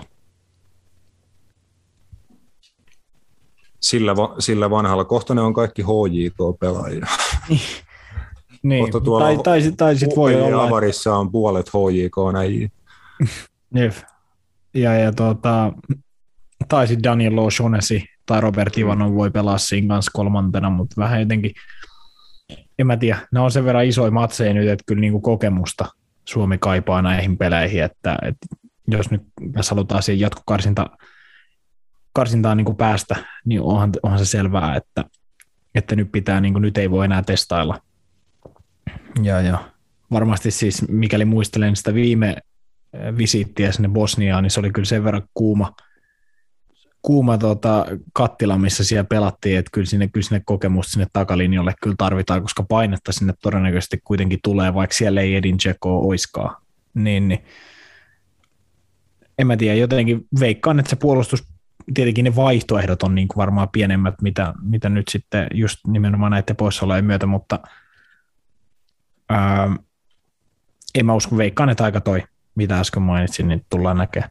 sillä, 3.80 4.16
va, 4.16 4.34
sillä 4.38 4.70
vanhalla. 4.70 5.04
Kohta 5.04 5.34
ne 5.34 5.40
on 5.40 5.54
kaikki 5.54 5.82
HJK-pelaajia. 5.82 7.06
Niin, 8.62 8.84
Kohta 8.84 9.00
tuolla 9.00 9.26
tai, 9.26 9.38
tai, 9.38 9.72
tai 9.76 9.96
sitten 9.96 10.16
voi 10.16 10.42
olla, 10.42 10.64
Avarissa 10.64 11.16
on 11.16 11.32
puolet 11.32 11.66
HJK. 11.68 12.16
Jep. 13.74 13.92
Ja, 14.74 14.94
ja 14.94 15.12
tota, 15.12 15.72
tai 16.68 16.86
sitten 16.86 17.02
Daniel 17.02 17.32
O'Shaughnessy 17.32 18.04
tai 18.26 18.40
Robert 18.40 18.78
Ivanov 18.78 19.14
voi 19.14 19.30
pelaa 19.30 19.58
siinä 19.58 19.94
kanssa 19.94 20.10
kolmantena, 20.14 20.70
mutta 20.70 20.94
vähän 20.98 21.20
jotenkin, 21.20 21.52
en 22.78 22.86
mä 22.86 22.96
tiedä, 22.96 23.18
ne 23.32 23.40
on 23.40 23.50
sen 23.50 23.64
verran 23.64 23.84
isoja 23.84 24.10
matseja 24.10 24.54
nyt, 24.54 24.68
että 24.68 24.84
kyllä 24.86 25.00
niinku 25.00 25.20
kokemusta 25.20 25.86
Suomi 26.24 26.58
kaipaa 26.58 27.02
näihin 27.02 27.38
peleihin, 27.38 27.82
että, 27.82 28.18
että 28.22 28.46
jos 28.88 29.10
nyt 29.10 29.22
tässä 29.52 29.74
halutaan 29.74 30.02
siihen 30.02 30.20
jatkokarsinta 30.20 30.86
karsintaan 32.12 32.56
niin 32.56 32.76
päästä, 32.76 33.16
niin 33.44 33.60
onhan, 33.60 33.92
onhan 34.02 34.18
se 34.18 34.24
selvää, 34.24 34.76
että, 34.76 35.04
että 35.74 35.96
nyt 35.96 36.12
pitää, 36.12 36.40
niin 36.40 36.52
kuin, 36.52 36.62
nyt 36.62 36.78
ei 36.78 36.90
voi 36.90 37.04
enää 37.04 37.22
testailla. 37.22 37.80
Ja, 39.22 39.40
ja 39.40 39.58
varmasti 40.10 40.50
siis, 40.50 40.88
mikäli 40.88 41.24
muistelen 41.24 41.76
sitä 41.76 41.94
viime 41.94 42.36
eh, 42.92 43.16
visiittiä 43.16 43.72
sinne 43.72 43.88
Bosniaan, 43.88 44.42
niin 44.42 44.50
se 44.50 44.60
oli 44.60 44.70
kyllä 44.70 44.86
sen 44.86 45.04
verran 45.04 45.22
kuuma, 45.34 45.72
kuuma 47.02 47.38
tota, 47.38 47.86
kattila, 48.12 48.58
missä 48.58 48.84
siellä 48.84 49.04
pelattiin, 49.04 49.58
että 49.58 49.70
kyllä 49.72 49.86
sinne, 49.86 50.08
kyllä 50.08 50.24
sinne 50.24 50.42
kokemusta 50.44 50.92
sinne 50.92 51.06
takalinjolle 51.12 51.74
kyllä 51.82 51.96
tarvitaan, 51.98 52.42
koska 52.42 52.62
painetta 52.62 53.12
sinne 53.12 53.34
todennäköisesti 53.42 54.00
kuitenkin 54.04 54.38
tulee, 54.44 54.74
vaikka 54.74 54.94
siellä 54.94 55.20
ei 55.20 55.36
Edin 55.36 55.58
Dzeko 55.58 56.08
oiskaan. 56.08 56.56
Niin, 56.94 57.28
niin. 57.28 57.44
En 59.38 59.46
mä 59.46 59.56
tiedä, 59.56 59.74
jotenkin 59.74 60.28
veikkaan, 60.40 60.78
että 60.78 60.90
se 60.90 60.96
puolustus, 60.96 61.44
tietenkin 61.94 62.24
ne 62.24 62.36
vaihtoehdot 62.36 63.02
on 63.02 63.14
niin 63.14 63.28
kuin 63.28 63.36
varmaan 63.36 63.68
pienemmät, 63.68 64.14
mitä, 64.22 64.54
mitä 64.62 64.88
nyt 64.88 65.08
sitten 65.08 65.46
just 65.54 65.78
nimenomaan 65.86 66.32
näiden 66.32 66.56
poissaolojen 66.56 67.04
myötä, 67.04 67.26
mutta 67.26 67.58
ää, 69.28 69.76
en 70.94 71.06
mä 71.06 71.14
usko, 71.14 71.36
veikkaan, 71.36 71.70
että 71.70 71.84
aika 71.84 72.00
toi, 72.00 72.22
mitä 72.54 72.80
äsken 72.80 73.02
mainitsin, 73.02 73.48
niin 73.48 73.66
tullaan 73.70 73.96
näkemään. 73.96 74.30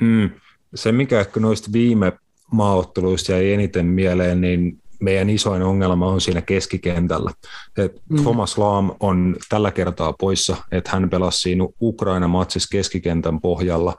Mm. 0.00 0.30
Se, 0.74 0.92
mikä 0.92 1.20
ehkä 1.20 1.40
noista 1.40 1.72
viime 1.72 2.12
maaotteluista 2.52 3.32
jäi 3.32 3.52
eniten 3.52 3.86
mieleen, 3.86 4.40
niin 4.40 4.78
meidän 5.00 5.30
isoin 5.30 5.62
ongelma 5.62 6.06
on 6.06 6.20
siinä 6.20 6.40
keskikentällä. 6.42 7.30
Et 7.78 8.02
mm. 8.08 8.22
Thomas 8.22 8.58
Laam 8.58 8.90
on 9.00 9.36
tällä 9.48 9.70
kertaa 9.70 10.12
poissa, 10.12 10.56
että 10.72 10.90
hän 10.90 11.10
pelasi 11.10 11.38
siinä 11.38 11.64
Ukraina-matsissa 11.80 12.68
keskikentän 12.72 13.40
pohjalla, 13.40 13.96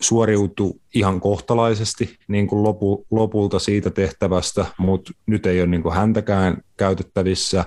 suoriutui 0.00 0.72
ihan 0.94 1.20
kohtalaisesti 1.20 2.16
niin 2.28 2.46
kuin 2.46 2.62
lopu, 2.62 3.06
lopulta 3.10 3.58
siitä 3.58 3.90
tehtävästä, 3.90 4.66
mutta 4.78 5.12
nyt 5.26 5.46
ei 5.46 5.60
ole 5.60 5.66
niin 5.66 5.82
kuin 5.82 5.94
häntäkään 5.94 6.56
käytettävissä. 6.76 7.64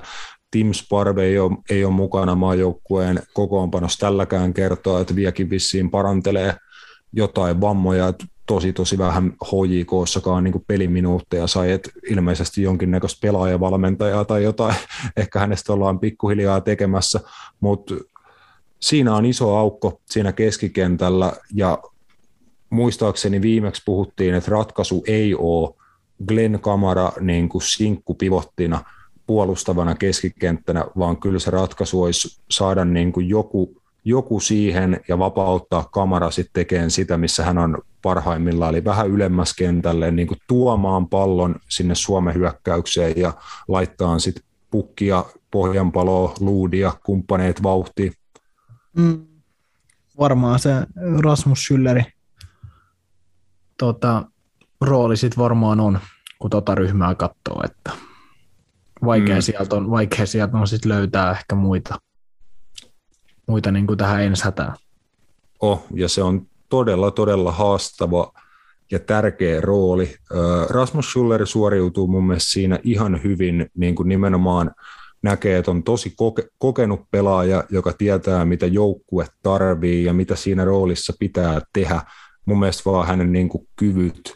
Tim 0.52 0.74
Sparve 0.74 1.24
ei 1.24 1.40
ole, 1.40 1.58
ei 1.70 1.86
ole 1.86 1.94
mukana 1.94 2.36
maajoukkueen 2.36 3.20
kokoonpanossa 3.34 4.00
tälläkään 4.00 4.54
kertoa, 4.54 5.02
että 5.02 5.16
Viekin 5.16 5.50
vissiin 5.50 5.90
parantelee 5.92 6.56
jotain 7.14 7.62
vammoja, 7.62 8.08
että 8.08 8.26
tosi 8.46 8.74
tosi 8.74 8.98
vähän 8.98 9.34
HJKssakaan 9.46 10.44
niin 10.44 10.64
peliminuutteja 10.68 11.48
sai, 11.48 11.72
että 11.72 11.90
ilmeisesti 12.10 12.62
jonkinnäköistä 12.62 13.20
pelaajavalmentajaa 13.22 14.26
tai 14.26 14.44
jotain, 14.44 14.76
ehkä 15.18 15.40
hänestä 15.40 15.74
ollaan 15.74 16.00
pikkuhiljaa 16.00 16.62
tekemässä, 16.62 17.20
mutta 17.60 17.96
siinä 18.80 19.16
on 19.16 19.26
iso 19.26 19.58
aukko 19.58 20.02
siinä 20.06 20.32
keskikentällä 20.32 21.34
ja 21.54 21.78
muistaakseni 22.70 23.42
viimeksi 23.42 23.82
puhuttiin, 23.86 24.36
että 24.36 24.52
ratkaisu 24.52 25.04
ei 25.08 25.36
ole 25.36 25.76
Glenn 26.28 26.60
Kamara 26.60 27.12
niin 27.20 27.50
kuin 27.50 27.62
sinkkupivottina 27.62 28.84
puolustavana 29.28 29.96
keskikenttänä, 29.96 30.86
vaan 30.98 31.18
kyllä 31.18 31.40
se 31.40 31.52
ratkaisu 31.52 32.04
olisi 32.04 32.42
saada 32.52 32.86
niin 32.86 33.12
kuin 33.12 33.30
joku, 33.30 33.79
joku 34.04 34.40
siihen 34.40 35.02
ja 35.08 35.20
vapauttaa 35.20 35.84
Kamara 35.84 36.32
sitten 36.32 36.54
tekemään 36.54 36.92
sitä, 36.92 37.18
missä 37.18 37.46
hän 37.46 37.58
on 37.58 37.78
parhaimmillaan, 38.02 38.76
eli 38.76 38.84
vähän 38.84 39.08
ylemmäs 39.08 39.54
kentälle, 39.54 40.12
niin 40.12 40.28
kuin 40.28 40.40
tuomaan 40.48 41.08
pallon 41.08 41.56
sinne 41.70 41.96
Suomen 41.96 42.36
hyökkäykseen 42.36 43.14
ja 43.16 43.34
laittaa 43.68 44.20
sitten 44.20 44.44
pukkia, 44.72 45.26
pohjanpaloa, 45.52 46.34
luudia, 46.40 46.94
kumppaneet 47.06 47.64
vauhtiin. 47.64 48.14
Mm. 48.98 49.26
Varmaan 50.20 50.60
se 50.60 50.70
Rasmus 51.24 51.66
Schülleri 51.66 52.04
tota, 53.78 54.26
rooli 54.82 55.18
sitten 55.18 55.44
varmaan 55.44 55.80
on, 55.80 56.00
kun 56.40 56.50
tota 56.50 56.76
ryhmää 56.76 57.16
katsoo, 57.16 57.62
että 57.64 57.92
vaikea 59.06 59.36
mm. 59.36 59.42
sieltä 59.42 59.76
on, 59.76 59.92
vaikea 59.92 60.26
sieltä 60.26 60.58
on 60.58 60.68
sit 60.68 60.86
löytää 60.86 61.32
ehkä 61.32 61.56
muita, 61.56 62.00
muita 63.50 63.72
niin 63.72 63.88
kuin 63.88 63.98
tähän 63.98 64.24
ensi 64.24 64.44
hätään. 64.44 64.74
Oh, 65.60 65.84
ja 65.94 66.10
se 66.10 66.24
on 66.24 66.48
todella, 66.70 67.12
todella 67.12 67.52
haastava 67.52 68.32
ja 68.92 69.00
tärkeä 69.00 69.62
rooli. 69.62 70.16
Rasmus 70.70 71.10
Schuller 71.10 71.48
suoriutuu 71.48 72.08
mun 72.08 72.28
mielestä 72.28 72.52
siinä 72.52 72.80
ihan 72.84 73.24
hyvin, 73.24 73.70
niin 73.78 73.96
kuin 73.96 74.10
nimenomaan 74.10 74.72
näkee, 75.22 75.58
että 75.58 75.72
on 75.72 75.84
tosi 75.84 76.10
koke- 76.10 76.50
kokenut 76.58 77.02
pelaaja, 77.12 77.64
joka 77.70 77.94
tietää, 77.94 78.46
mitä 78.46 78.66
joukkue 78.66 79.26
tarvii 79.44 80.04
ja 80.04 80.14
mitä 80.14 80.36
siinä 80.36 80.66
roolissa 80.66 81.14
pitää 81.20 81.62
tehdä. 81.74 82.02
Mun 82.46 82.60
mielestä 82.60 82.92
vaan 82.92 83.08
hänen 83.08 83.32
niin 83.32 83.50
kuin 83.50 83.68
kyvyt 83.76 84.34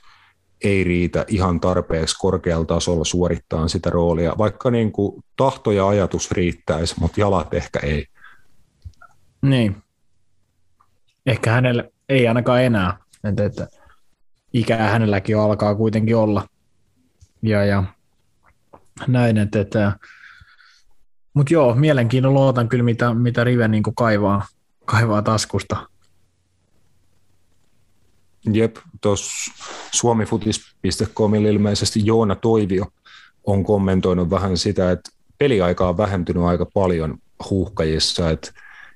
ei 0.63 0.83
riitä 0.83 1.25
ihan 1.27 1.59
tarpeeksi 1.59 2.15
korkealla 2.19 2.65
tasolla 2.65 3.05
suorittaa 3.05 3.67
sitä 3.67 3.89
roolia, 3.89 4.35
vaikka 4.37 4.71
niin 4.71 4.91
kuin 4.91 5.23
tahto 5.37 5.71
ja 5.71 5.87
ajatus 5.87 6.31
riittäisi, 6.31 6.95
mutta 6.99 7.19
jalat 7.19 7.53
ehkä 7.53 7.79
ei. 7.79 8.05
Niin. 9.43 9.83
Ehkä 11.25 11.51
hänelle 11.51 11.93
ei 12.09 12.27
ainakaan 12.27 12.63
enää. 12.63 12.97
Että, 13.23 13.45
että 13.45 13.67
ikää 14.53 14.89
hänelläkin 14.89 15.37
alkaa 15.37 15.75
kuitenkin 15.75 16.15
olla. 16.15 16.47
Ja, 17.41 17.65
ja 17.65 17.83
näin, 19.07 19.37
että, 19.37 19.61
että 19.61 19.97
mutta 21.33 21.53
joo, 21.53 21.75
mielenkiinnolla 21.75 22.39
odotan 22.39 22.69
kyllä, 22.69 22.83
mitä, 22.83 23.13
mitä 23.13 23.43
Rive 23.43 23.67
niin 23.67 23.83
kaivaa, 23.95 24.45
kaivaa 24.85 25.21
taskusta. 25.21 25.87
Jep, 28.53 28.77
tuossa 29.01 29.51
suomifutis.comilla 29.91 31.49
ilmeisesti 31.49 32.05
Joona 32.05 32.35
Toivio 32.35 32.85
on 33.43 33.63
kommentoinut 33.63 34.29
vähän 34.29 34.57
sitä, 34.57 34.91
että 34.91 35.09
peliaika 35.37 35.89
on 35.89 35.97
vähentynyt 35.97 36.43
aika 36.43 36.65
paljon 36.73 37.17
huuhkajissa, 37.49 38.29
että 38.29 38.51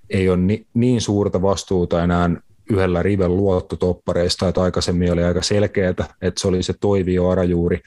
ei 0.09 0.29
ole 0.29 0.37
ni, 0.37 0.67
niin 0.73 1.01
suurta 1.01 1.41
vastuuta 1.41 2.03
enää 2.03 2.29
yhdellä 2.69 3.03
riven 3.03 3.37
luottotoppareista, 3.37 4.47
että 4.47 4.61
aikaisemmin 4.61 5.13
oli 5.13 5.23
aika 5.23 5.41
selkeää, 5.41 5.89
että 6.21 6.41
se 6.41 6.47
oli 6.47 6.63
se 6.63 6.73
Toivio 6.79 7.29
Arajuuri 7.29 7.79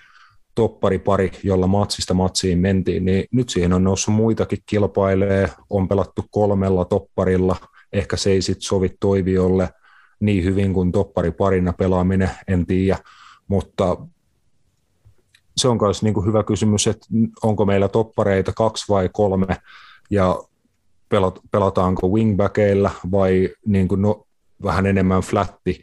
topparipari, 0.54 1.30
jolla 1.42 1.66
matsista 1.66 2.14
matsiin 2.14 2.58
mentiin, 2.58 3.04
niin 3.04 3.24
nyt 3.32 3.48
siihen 3.48 3.72
on 3.72 3.84
noussut 3.84 4.14
muitakin 4.14 4.58
kilpailee, 4.66 5.50
on 5.70 5.88
pelattu 5.88 6.24
kolmella 6.30 6.84
topparilla, 6.84 7.56
ehkä 7.92 8.16
se 8.16 8.30
ei 8.30 8.42
sitten 8.42 8.62
sovi 8.62 8.90
Toiviolle 9.00 9.68
niin 10.20 10.44
hyvin 10.44 10.74
kuin 10.74 10.92
toppariparina 10.92 11.72
pelaaminen, 11.72 12.30
en 12.48 12.66
tiedä, 12.66 12.98
mutta 13.48 13.96
se 15.56 15.68
on 15.68 15.78
myös 15.82 16.02
niin 16.02 16.26
hyvä 16.26 16.42
kysymys, 16.42 16.86
että 16.86 17.06
onko 17.42 17.66
meillä 17.66 17.88
toppareita 17.88 18.52
kaksi 18.52 18.84
vai 18.88 19.10
kolme, 19.12 19.56
ja 20.10 20.38
pelataanko 21.50 22.08
wingbackeilla 22.08 22.90
vai 23.10 23.48
niin 23.66 23.88
kuin 23.88 24.02
no, 24.02 24.26
vähän 24.62 24.86
enemmän 24.86 25.22
flatti, 25.22 25.82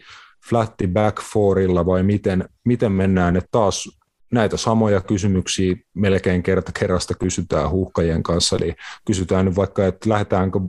flatti 0.50 0.88
back 0.88 1.22
fourilla 1.34 1.86
vai 1.86 2.04
miten, 2.04 2.50
miten 2.64 2.92
mennään, 2.92 3.36
että 3.36 3.50
taas 3.52 3.98
näitä 4.32 4.58
samoja 4.58 5.02
kysymyksiä 5.02 5.76
melkein 5.94 6.44
kerta 6.44 6.72
kerrasta 6.80 7.14
kysytään 7.14 7.70
huuhkajien 7.70 8.24
kanssa, 8.24 8.56
eli 8.56 8.76
kysytään 9.06 9.46
nyt 9.46 9.56
vaikka, 9.56 9.86
että 9.86 10.10
lähdetäänkö 10.10 10.60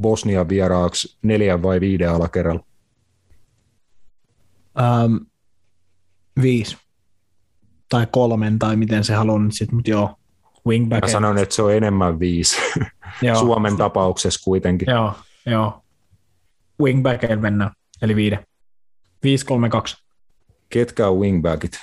Bosnia 0.00 0.48
vieraaksi 0.48 1.18
neljän 1.22 1.62
vai 1.62 1.80
viiden 1.80 2.10
alakerralla? 2.10 2.64
Ähm, 4.80 5.16
viisi. 6.42 6.76
Tai 7.88 8.06
kolmen, 8.12 8.58
tai 8.58 8.76
miten 8.76 9.04
se 9.04 9.14
haluaa 9.14 9.38
nyt 9.38 9.54
sitten, 9.54 9.74
mutta 9.76 9.90
joo, 9.90 10.16
wingback. 10.66 11.02
Mä 11.02 11.08
sanon, 11.08 11.38
että 11.38 11.54
se 11.54 11.62
on 11.62 11.74
enemmän 11.74 12.18
viisi. 12.18 12.56
Joo. 13.22 13.38
Suomen 13.38 13.76
tapauksessa 13.76 14.44
kuitenkin. 14.44 14.90
Joo, 14.90 15.12
joo. 15.46 15.82
Wingbackilla 16.82 17.36
mennään, 17.36 17.70
eli 18.02 18.16
viide. 18.16 18.46
5-3-2. 19.26 20.02
Ketkä 20.68 21.08
on 21.08 21.18
wingbackit? 21.20 21.80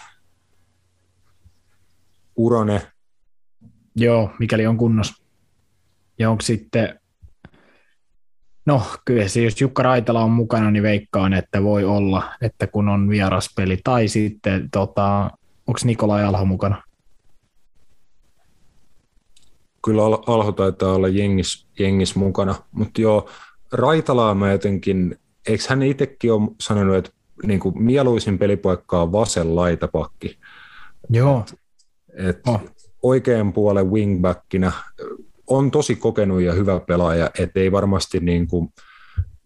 Urone. 2.36 2.82
Joo, 3.96 4.32
mikäli 4.40 4.68
on 4.68 4.78
kunnossa. 4.78 5.24
Ja 6.20 6.30
onko 6.30 6.42
sitten, 6.42 7.00
no 8.66 8.82
kyllä 9.06 9.28
se, 9.28 9.42
jos 9.42 9.62
Jukka 9.62 9.84
Raitala 9.84 10.24
on 10.24 10.32
mukana, 10.32 10.72
niin 10.72 10.84
veikkaan, 10.84 11.34
että 11.34 11.64
voi 11.64 11.84
olla, 11.84 12.34
että 12.42 12.68
kun 12.68 12.90
on 12.90 13.10
vieraspeli. 13.10 13.80
Tai 13.84 14.08
sitten 14.08 14.70
tota, 14.72 15.32
onko 15.68 15.80
Nikolai 15.84 16.24
Alho 16.24 16.46
mukana? 16.46 16.84
Kyllä 19.86 20.06
Al- 20.06 20.24
Alho 20.28 20.52
taitaa 20.52 20.94
olla 20.94 21.08
jengis, 21.08 21.68
jengis 21.80 22.16
mukana, 22.16 22.56
mutta 22.72 23.02
joo, 23.02 23.30
Raitalaa 23.72 24.36
mä 24.36 24.52
jotenkin, 24.52 25.20
eikö 25.48 25.64
hän 25.70 25.84
itsekin 25.84 26.34
ole 26.34 26.52
sanonut, 26.62 26.96
että 26.96 27.12
niin 27.44 27.60
kuin 27.60 27.84
mieluisin 27.84 28.38
pelipaikka 28.38 29.02
on 29.02 29.12
vasen 29.12 29.56
laitapakki. 29.56 30.38
Joo. 31.10 31.46
Et 32.14 32.42
Oh. 32.48 32.62
Oikean 33.04 33.54
puolen 33.54 33.92
wingbackinä 33.92 34.72
on 35.48 35.72
tosi 35.72 35.96
kokenut 35.96 36.42
ja 36.42 36.54
hyvä 36.54 36.80
pelaaja, 36.80 37.30
ettei 37.40 37.72
varmasti 37.72 38.20
niin 38.20 38.48
kuin 38.48 38.70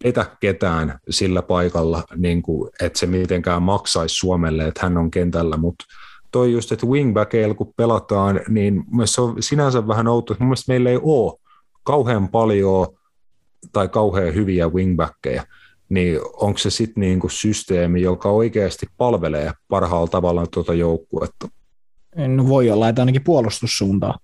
petä 0.02 0.26
ketään 0.40 0.98
sillä 1.10 1.42
paikalla, 1.42 2.04
niin 2.16 2.42
kuin, 2.42 2.70
että 2.82 2.98
se 2.98 3.06
mitenkään 3.06 3.62
maksaisi 3.62 4.14
Suomelle, 4.14 4.66
että 4.66 4.80
hän 4.82 4.96
on 4.98 5.10
kentällä, 5.10 5.56
mutta 5.56 5.84
toi 6.30 6.52
just, 6.52 6.72
että 6.72 6.86
wingbackeilla 6.86 7.54
kun 7.54 7.72
pelataan, 7.76 8.40
niin 8.48 8.84
mun 8.86 9.08
se 9.08 9.20
on 9.20 9.42
sinänsä 9.42 9.88
vähän 9.88 10.08
outo, 10.08 10.36
mun 10.38 10.48
mielestä 10.48 10.72
meillä 10.72 10.90
ei 10.90 10.98
ole 11.02 11.38
kauhean 11.82 12.28
paljon 12.28 12.86
tai 13.72 13.88
kauhean 13.88 14.34
hyviä 14.34 14.68
wingbackeja, 14.68 15.42
niin 15.88 16.20
onko 16.32 16.58
se 16.58 16.70
sitten 16.70 17.00
niinku 17.00 17.28
systeemi, 17.28 18.02
joka 18.02 18.30
oikeasti 18.30 18.86
palvelee 18.96 19.52
parhaalla 19.68 20.08
tavalla 20.08 20.46
tuota 20.46 20.74
joukkuetta? 20.74 21.48
No 22.16 22.48
voi 22.48 22.70
olla, 22.70 22.88
että 22.88 23.02
ainakin 23.02 23.24
puolustussuuntaan. 23.24 24.18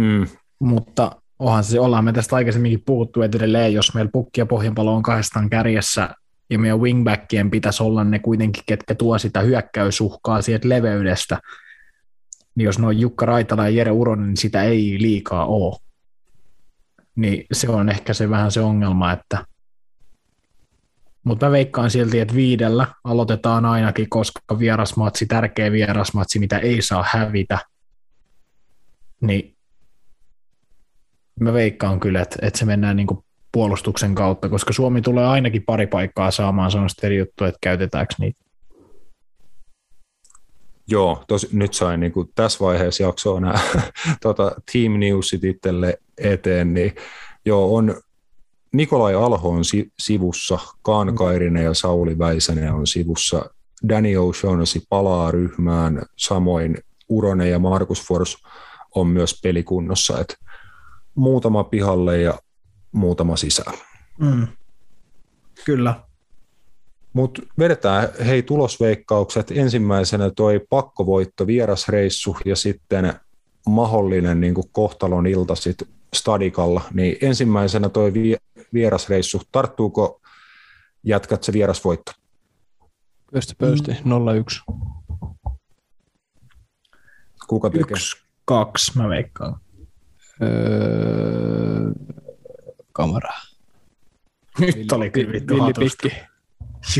Mm, 0.00 0.26
mutta 0.58 1.22
onhan 1.38 1.64
se, 1.64 1.80
ollaan 1.80 2.04
me 2.04 2.12
tästä 2.12 2.36
aikaisemminkin 2.36 2.82
puhuttu, 2.86 3.22
että 3.22 3.38
edelleen 3.38 3.74
jos 3.74 3.94
meillä 3.94 4.10
pukki 4.12 4.40
ja 4.40 4.46
pohjanpalo 4.46 4.94
on 4.94 5.02
kahdestaan 5.02 5.50
kärjessä 5.50 6.14
ja 6.52 6.58
meidän 6.58 6.80
wingbackien 6.80 7.50
pitäisi 7.50 7.82
olla 7.82 8.04
ne 8.04 8.18
kuitenkin, 8.18 8.62
ketkä 8.66 8.94
tuo 8.94 9.18
sitä 9.18 9.40
hyökkäysuhkaa 9.40 10.42
sieltä 10.42 10.68
leveydestä, 10.68 11.38
niin 12.54 12.64
jos 12.64 12.78
noin 12.78 13.00
Jukka 13.00 13.26
Raitala 13.26 13.68
ja 13.68 13.70
Jere 13.70 13.90
Uronen, 13.90 14.26
niin 14.26 14.36
sitä 14.36 14.62
ei 14.62 14.96
liikaa 15.00 15.46
ole. 15.46 15.76
Niin 17.16 17.46
se 17.52 17.68
on 17.68 17.88
ehkä 17.88 18.14
se 18.14 18.30
vähän 18.30 18.52
se 18.52 18.60
ongelma, 18.60 19.12
että 19.12 19.46
mutta 21.24 21.46
mä 21.46 21.52
veikkaan 21.52 21.90
silti, 21.90 22.20
että 22.20 22.34
viidellä 22.34 22.86
aloitetaan 23.04 23.64
ainakin, 23.64 24.08
koska 24.08 24.58
vierasmatsi, 24.58 25.26
tärkeä 25.26 25.72
vierasmatsi, 25.72 26.38
mitä 26.38 26.58
ei 26.58 26.82
saa 26.82 27.04
hävitä, 27.08 27.58
niin 29.20 29.56
mä 31.40 31.52
veikkaan 31.52 32.00
kyllä, 32.00 32.20
että, 32.22 32.36
että 32.42 32.58
se 32.58 32.64
mennään 32.64 32.96
niin 32.96 33.06
kuin 33.06 33.24
puolustuksen 33.52 34.14
kautta, 34.14 34.48
koska 34.48 34.72
Suomi 34.72 35.02
tulee 35.02 35.26
ainakin 35.26 35.62
pari 35.66 35.86
paikkaa 35.86 36.30
saamaan, 36.30 36.70
se 36.70 36.78
on 36.78 36.88
eri 37.02 37.18
juttu, 37.18 37.44
että 37.44 37.58
käytetäänkö 37.60 38.14
niitä. 38.18 38.42
joo, 40.88 41.24
tos, 41.28 41.52
nyt 41.52 41.74
sain 41.74 42.00
niin 42.00 42.12
kuin 42.12 42.28
tässä 42.34 42.64
vaiheessa 42.64 43.02
jaksoa 43.02 43.40
nämä 43.40 43.58
tota, 44.22 44.52
Team 44.72 44.92
Newsit 44.92 45.44
itselle 45.44 45.98
eteen, 46.18 46.74
niin 46.74 46.94
joo, 47.44 47.76
on 47.76 47.94
Nikolai 48.72 49.14
Alho 49.14 49.48
on 49.48 49.64
si- 49.64 49.92
sivussa, 49.98 50.58
Kaan 50.82 51.14
Kairinen 51.14 51.64
ja 51.64 51.74
Sauli 51.74 52.18
Väisänen 52.18 52.72
on 52.72 52.86
sivussa, 52.86 53.50
Danny 53.88 54.14
O'Shaughnessy 54.14 54.86
palaa 54.88 55.30
ryhmään, 55.30 56.02
samoin 56.16 56.78
Uronen 57.08 57.50
ja 57.50 57.58
Markus 57.58 58.06
Fors 58.06 58.36
on 58.94 59.06
myös 59.06 59.40
pelikunnossa, 59.42 60.20
että 60.20 60.34
muutama 61.14 61.64
pihalle 61.64 62.20
ja 62.20 62.38
muutama 62.92 63.36
sisään. 63.36 63.78
Mm. 64.18 64.46
Kyllä. 65.64 66.00
Mutta 67.12 67.42
vedetään 67.58 68.08
hei 68.26 68.42
tulosveikkaukset. 68.42 69.50
Ensimmäisenä 69.50 70.30
toi 70.30 70.60
pakkovoitto 70.70 71.46
vierasreissu 71.46 72.36
ja 72.44 72.56
sitten 72.56 73.14
mahdollinen 73.66 74.40
niin 74.40 74.54
kohtalon 74.72 75.26
ilta 75.26 75.54
sit 75.54 75.82
stadikalla. 76.14 76.80
Niin 76.94 77.16
ensimmäisenä 77.20 77.88
toi 77.88 78.14
vi- 78.14 78.36
vierasreissu. 78.72 79.42
Tarttuuko 79.52 80.20
jätkät 81.04 81.44
se 81.44 81.52
vierasvoitto? 81.52 82.12
Pöysti, 83.32 83.54
pöysti, 83.58 83.92
0-1. 83.92 84.74
Kuka 87.48 87.70
tekee? 87.70 87.86
Yksi, 87.90 88.16
kaksi 88.44 88.98
mä 88.98 89.08
veikkaan. 89.08 89.60
Öö, 90.42 90.48
kamera. 92.92 93.30
Nyt 94.58 94.92
oli 94.92 95.10
kyllä 95.10 95.32
vittu. 95.32 96.08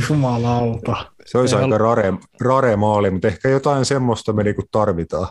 Jumalauta. 0.09 1.13
Se 1.27 1.39
olisi 1.39 1.57
Ei 1.57 1.63
aika 1.63 1.79
rare, 1.79 2.13
rare 2.41 2.77
maali, 2.77 3.11
mutta 3.11 3.29
ehkä 3.29 3.49
jotain 3.49 3.85
semmoista 3.85 4.33
me 4.33 4.43
niinku 4.43 4.63
tarvitaan. 4.71 5.29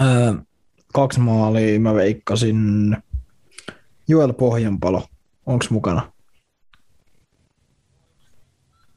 Öö, 0.00 0.32
kaksi 0.94 1.20
maalia 1.20 1.80
mä 1.80 1.94
veikkasin. 1.94 2.96
Joel 4.08 4.32
Pohjanpalo, 4.32 5.06
onks 5.46 5.70
mukana? 5.70 6.12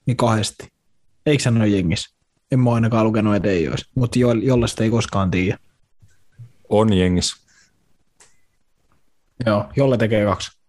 Niin 0.06 0.18
kahdesti. 0.18 0.68
Eikö 1.26 1.44
hän 1.46 1.58
ole 1.58 1.68
jengissä? 1.68 2.16
En 2.52 2.60
mä 2.60 2.74
ainakaan 2.74 3.06
lukenut, 3.06 3.36
että 3.36 3.50
ei 3.50 3.68
olisi. 3.68 3.86
Mutta 3.96 4.20
Joel, 4.20 4.42
jolle 4.42 4.68
sitä 4.68 4.84
ei 4.84 4.90
koskaan 4.90 5.32
tiedä. 5.32 5.58
On 6.70 6.94
jengissä. 6.94 7.48
Joo, 9.46 9.66
jolle 9.76 9.98
tekee 9.98 10.26
kaksi. 10.26 10.63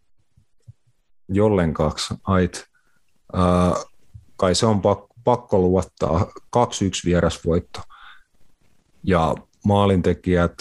Jollen 1.35 1.75
kaksi. 1.75 2.15
Ait. 2.25 2.67
Äh, 3.39 3.85
kai 4.37 4.55
se 4.55 4.67
on 4.67 4.81
pakko, 4.83 5.15
pakko 5.25 5.59
luottaa. 5.59 6.27
2-1 6.57 6.61
vierasvoitto. 7.05 7.81
Ja 9.05 9.35
maalintekijät 9.65 10.55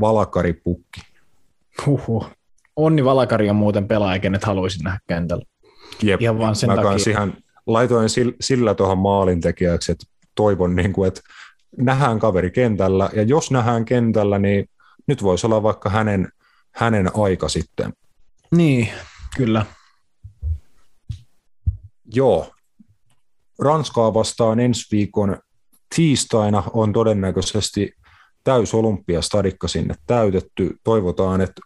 Valakari 0.00 0.52
Pukki. 0.52 1.00
Huhhuh. 1.86 2.30
Onni 2.76 3.04
Valakari 3.04 3.50
on 3.50 3.56
muuten 3.56 3.88
pelaaja, 3.88 4.18
kenet 4.18 4.44
haluaisin 4.44 4.82
nähdä 4.82 4.98
kentällä. 5.06 5.44
Jep. 6.02 6.22
Ihan 6.22 6.38
vaan 6.38 6.56
sen 6.56 6.70
Mä 6.70 6.76
takia. 6.76 7.10
ihan 7.10 7.34
laitoin 7.66 8.08
sillä, 8.08 8.32
sillä 8.40 8.74
tuohon 8.74 8.98
maalintekijäksi, 8.98 9.92
että 9.92 10.06
toivon, 10.34 10.76
niin 10.76 10.92
kuin, 10.92 11.08
että 11.08 11.20
nähdään 11.76 12.18
kaveri 12.18 12.50
kentällä, 12.50 13.10
ja 13.12 13.22
jos 13.22 13.50
nähdään 13.50 13.84
kentällä, 13.84 14.38
niin 14.38 14.68
nyt 15.06 15.22
voisi 15.22 15.46
olla 15.46 15.62
vaikka 15.62 15.90
hänen, 15.90 16.28
hänen 16.72 17.10
aika 17.14 17.48
sitten. 17.48 17.92
Niin, 18.50 18.88
kyllä. 19.36 19.66
Joo. 22.04 22.52
Ranskaa 23.58 24.14
vastaan 24.14 24.60
ensi 24.60 24.86
viikon 24.96 25.38
tiistaina 25.96 26.62
on 26.72 26.92
todennäköisesti 26.92 27.92
täys 28.44 28.74
olympiastadikka 28.74 29.68
sinne 29.68 29.94
täytetty. 30.06 30.78
Toivotaan, 30.84 31.40
että 31.40 31.60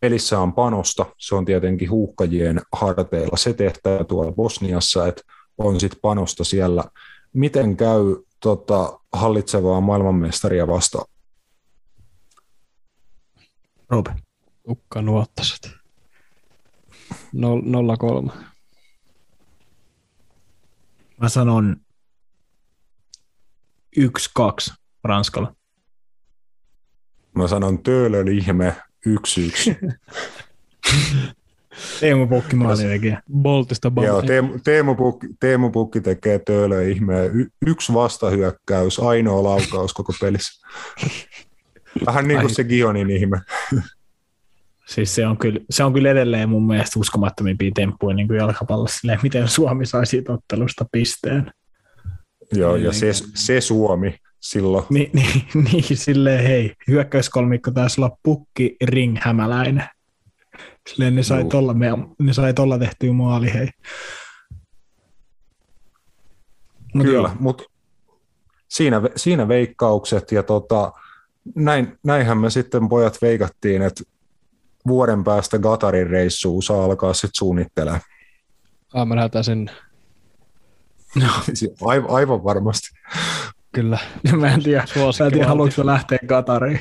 pelissä 0.00 0.40
on 0.40 0.52
panosta. 0.52 1.06
Se 1.18 1.34
on 1.34 1.44
tietenkin 1.44 1.90
huuhkajien 1.90 2.60
harteilla 2.72 3.36
se 3.36 3.52
tehtävä 3.52 4.04
tuolla 4.04 4.32
Bosniassa, 4.32 5.06
että 5.06 5.22
on 5.58 5.80
sitten 5.80 6.00
panosta 6.02 6.44
siellä. 6.44 6.84
Miten 7.32 7.76
käy 7.76 8.16
tota, 8.40 9.00
hallitsevaa 9.12 9.80
maailmanmestaria 9.80 10.66
vastaan? 10.66 11.06
Roope. 13.90 14.14
Ukka 14.68 15.02
nuottaset. 15.02 15.85
0-3. 17.36 18.32
Mä 21.20 21.28
sanon 21.28 21.76
1-2 24.00 24.02
Ranskalla. 25.04 25.54
Mä 27.34 27.48
sanon 27.48 27.82
töölön 27.82 28.28
ihme 28.28 28.76
1-1. 29.08 29.76
Teemu 32.00 32.26
Pukki 32.26 32.56
maalitekijä. 32.56 33.22
Boltista 33.32 33.92
Joo, 34.02 34.14
Bolti. 34.14 34.26
Teemu, 34.26 34.58
Teemu, 34.64 34.94
Pukki, 34.94 35.26
Teemu 35.40 35.70
Pukki 35.70 36.00
tekee 36.00 36.38
töölön 36.38 36.88
ihmeen. 36.88 37.30
Y- 37.34 37.50
yksi 37.66 37.94
vastahyökkäys, 37.94 39.00
ainoa 39.00 39.42
laukaus 39.42 39.94
koko 39.94 40.12
pelissä. 40.20 40.66
Vähän 42.06 42.28
niin 42.28 42.40
kuin 42.40 42.50
Ai. 42.50 42.54
se 42.54 42.64
Gionin 42.64 43.10
ihme. 43.10 43.40
Siis 44.88 45.14
se 45.14 45.26
on, 45.26 45.38
kyllä, 45.38 45.60
se 45.70 45.84
on 45.84 45.92
kyllä 45.92 46.10
edelleen 46.10 46.48
mun 46.48 46.66
mielestä 46.66 47.00
uskomattomimpia 47.00 47.70
temppuja 47.74 48.16
niin 48.16 48.28
kuin 48.28 48.36
jalkapallossa, 48.36 48.98
silleen, 48.98 49.18
miten 49.22 49.48
Suomi 49.48 49.86
sai 49.86 50.06
siitä 50.06 50.32
ottelusta 50.32 50.84
pisteen. 50.92 51.52
Joo, 52.52 52.76
ja 52.76 52.92
se, 52.92 53.12
se 53.34 53.60
Suomi 53.60 54.18
silloin. 54.40 54.84
Ni, 54.90 55.10
niin, 55.12 55.42
niin, 55.72 55.96
silleen 55.96 56.44
hei, 56.44 56.74
hyökkäyskolmikko 56.88 57.70
taisi 57.70 58.00
olla 58.00 58.16
pukki, 58.22 58.76
ring, 58.84 59.16
hämäläinen. 59.20 59.84
Silleen 60.88 61.14
ne 61.14 61.22
sai, 61.22 61.40
Juu. 61.40 61.50
tolla, 61.50 61.74
me, 61.74 61.86
ne 62.18 62.32
sai 62.32 62.54
tolla 62.54 62.78
tehtyä 62.78 63.12
maali, 63.12 63.54
hei. 63.54 63.68
Mut 66.94 67.06
Kyllä, 67.06 67.36
mutta 67.40 67.64
siinä, 68.68 69.02
siinä 69.16 69.48
veikkaukset 69.48 70.32
ja 70.32 70.42
tota, 70.42 70.92
näin, 71.54 71.98
näinhän 72.04 72.38
me 72.38 72.50
sitten 72.50 72.88
pojat 72.88 73.22
veikattiin, 73.22 73.82
että 73.82 74.04
vuoden 74.86 75.24
päästä 75.24 75.58
Gatarin 75.58 76.10
reissuun 76.10 76.62
saa 76.62 76.84
alkaa 76.84 77.14
sitten 77.14 77.34
suunnittelemaan. 77.34 78.00
Ah, 78.94 79.06
mä 79.06 79.16
lähdetään 79.16 79.44
sinne. 79.44 79.72
Aivan, 81.82 82.10
aivan 82.10 82.44
varmasti. 82.44 82.88
Kyllä. 83.74 83.98
Mä 84.40 84.54
en 84.54 84.62
tiedä, 84.62 84.84
mä 84.96 85.26
en 85.26 85.32
tiedä 85.32 85.46
haluatko 85.46 85.86
lähteä 85.86 86.18
Katariin. 86.26 86.80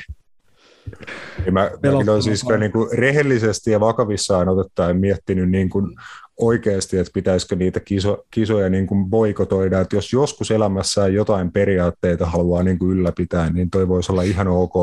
Niin 1.44 1.54
mä, 1.54 1.72
mäkin 1.84 2.10
olen 2.10 2.24
siis 2.24 2.46
niin 2.60 2.72
kuin 2.72 2.98
rehellisesti 2.98 3.72
ja 3.72 3.80
vakavissaan 3.80 4.50
otettaen 4.50 4.98
miettinyt 4.98 5.50
niin 5.50 5.70
kuin 5.70 5.96
oikeasti, 6.40 6.98
että 6.98 7.12
pitäisikö 7.14 7.56
niitä 7.56 7.80
kiso, 7.80 8.26
kisoja 8.32 8.70
niin 8.70 8.88
kuin 8.88 9.06
boikotoida, 9.06 9.82
että 9.82 9.96
jos 9.96 10.14
joskus 10.14 10.52
elämässään 10.52 11.14
jotain 11.14 11.52
periaatteita 11.52 12.26
haluaa 12.26 12.64
niin 12.64 12.80
kuin 12.80 12.92
ylläpitää, 12.92 13.50
niin 13.50 13.70
toi 13.70 13.88
voisi 13.88 14.12
olla 14.12 14.22
ihan 14.22 14.48
ok, 14.48 14.76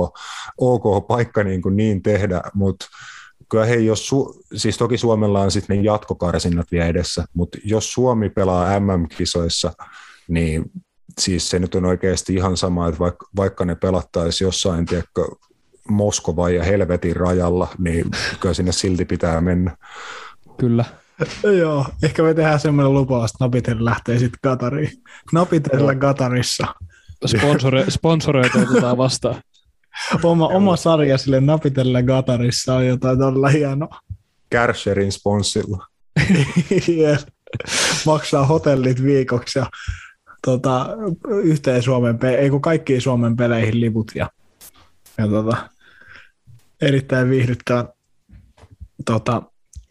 ok 0.58 1.06
paikka 1.06 1.44
niin, 1.44 1.62
kuin 1.62 1.76
niin 1.76 2.02
tehdä, 2.02 2.42
mutta 2.54 2.86
kyllä 3.48 3.64
hei, 3.64 3.86
jos 3.86 4.10
Su- 4.12 4.42
siis 4.54 4.78
toki 4.78 4.98
Suomella 4.98 5.40
on 5.40 5.50
sitten 5.50 5.76
ne 5.76 5.82
jatkokarsinnat 5.82 6.72
vielä 6.72 6.86
edessä, 6.86 7.24
mutta 7.34 7.58
jos 7.64 7.92
Suomi 7.92 8.30
pelaa 8.30 8.80
MM-kisoissa, 8.80 9.72
niin 10.28 10.64
siis 11.20 11.50
se 11.50 11.58
nyt 11.58 11.74
on 11.74 11.84
oikeasti 11.84 12.34
ihan 12.34 12.56
sama, 12.56 12.88
että 12.88 12.98
vaikka, 12.98 13.26
vaikka 13.36 13.64
ne 13.64 13.74
pelattaisi 13.74 14.44
jossain, 14.44 14.86
tiedätkö, 14.86 15.24
Moskova 15.88 16.50
ja 16.50 16.64
helvetin 16.64 17.16
rajalla, 17.16 17.68
niin 17.78 18.10
kyllä 18.40 18.54
sinne 18.54 18.72
silti 18.72 19.04
pitää 19.04 19.40
mennä. 19.40 19.76
Kyllä. 20.58 20.84
Joo, 21.58 21.86
ehkä 22.02 22.22
me 22.22 22.34
tehdään 22.34 22.60
semmoinen 22.60 22.94
lupaus, 22.94 23.30
että 23.30 23.44
Napitel 23.44 23.84
lähtee 23.84 24.18
sitten 24.18 24.38
Katariin. 24.42 24.92
Napitellä 25.32 25.94
Katarissa. 25.94 26.66
Sponsore, 27.26 27.84
sponsoreita 27.90 28.58
otetaan 28.58 28.96
vastaan. 28.96 29.42
Oma, 30.22 30.48
oma 30.48 30.76
sarja 30.76 31.18
sille 31.18 31.40
Napitellä 31.40 32.02
Katarissa 32.02 32.74
on 32.74 32.86
jotain 32.86 33.18
todella 33.18 33.48
hienoa. 33.48 34.00
Kärsherin 34.50 35.12
sponssilla. 35.12 35.86
yes. 36.88 37.26
Maksaa 38.06 38.46
hotellit 38.46 39.02
viikoksi 39.02 39.58
ja 39.58 39.66
tota, 40.46 40.88
yhteen 41.42 41.82
Suomen, 41.82 42.18
pe- 42.18 42.34
ei 42.34 42.50
kun 42.50 42.60
kaikkiin 42.60 43.00
Suomen 43.00 43.36
peleihin 43.36 43.80
liput 43.80 44.12
ja, 44.14 44.30
ja 45.18 45.28
tota, 45.28 45.70
erittäin 46.80 47.30
viihdyttävän 47.30 47.88
tota, 49.04 49.42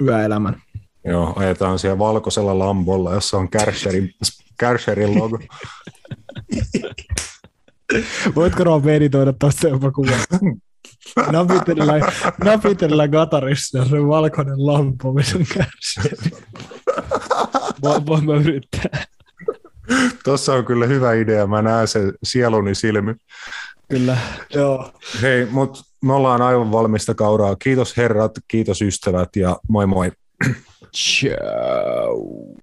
yöelämän. 0.01 0.61
Joo, 1.05 1.33
ajetaan 1.35 1.80
siellä 1.80 1.99
valkoisella 1.99 2.59
lambolla, 2.59 3.13
jossa 3.13 3.38
on 3.38 3.49
Kärsherin, 3.49 4.13
Kärsherin 4.59 5.19
logo. 5.19 5.39
Voitko 8.35 8.63
Rob 8.63 8.88
editoida 8.88 9.33
tuosta 9.33 9.67
jopa 9.67 9.91
kuva? 9.91 10.11
Napitella, 11.31 11.93
napitella 12.43 13.07
Katarissa 13.07 13.77
ja 13.77 13.85
se 13.85 14.07
valkoinen 14.07 14.65
lampo, 14.65 15.13
missä 15.13 15.38
on 15.38 15.45
Kärsheri. 15.53 16.31
Voin, 17.81 18.05
voin 18.05 18.25
mä 18.25 18.33
yrittää. 18.33 19.05
Tuossa 20.23 20.53
on 20.53 20.65
kyllä 20.65 20.85
hyvä 20.85 21.13
idea, 21.13 21.47
mä 21.47 21.61
näen 21.61 21.88
sen 21.88 22.13
sieluni 22.23 22.75
silmi. 22.75 23.15
Kyllä. 23.89 24.17
Joo. 24.53 24.91
Hei, 25.21 25.45
mutta 25.45 25.81
me 26.01 26.13
ollaan 26.13 26.41
aivan 26.41 26.71
valmista 26.71 27.15
kauraa. 27.15 27.55
Kiitos 27.55 27.97
herrat, 27.97 28.31
kiitos 28.47 28.81
ystävät 28.81 29.35
ja 29.35 29.57
moi 29.69 29.88
moi. 29.88 30.11
Ciao. 30.94 32.58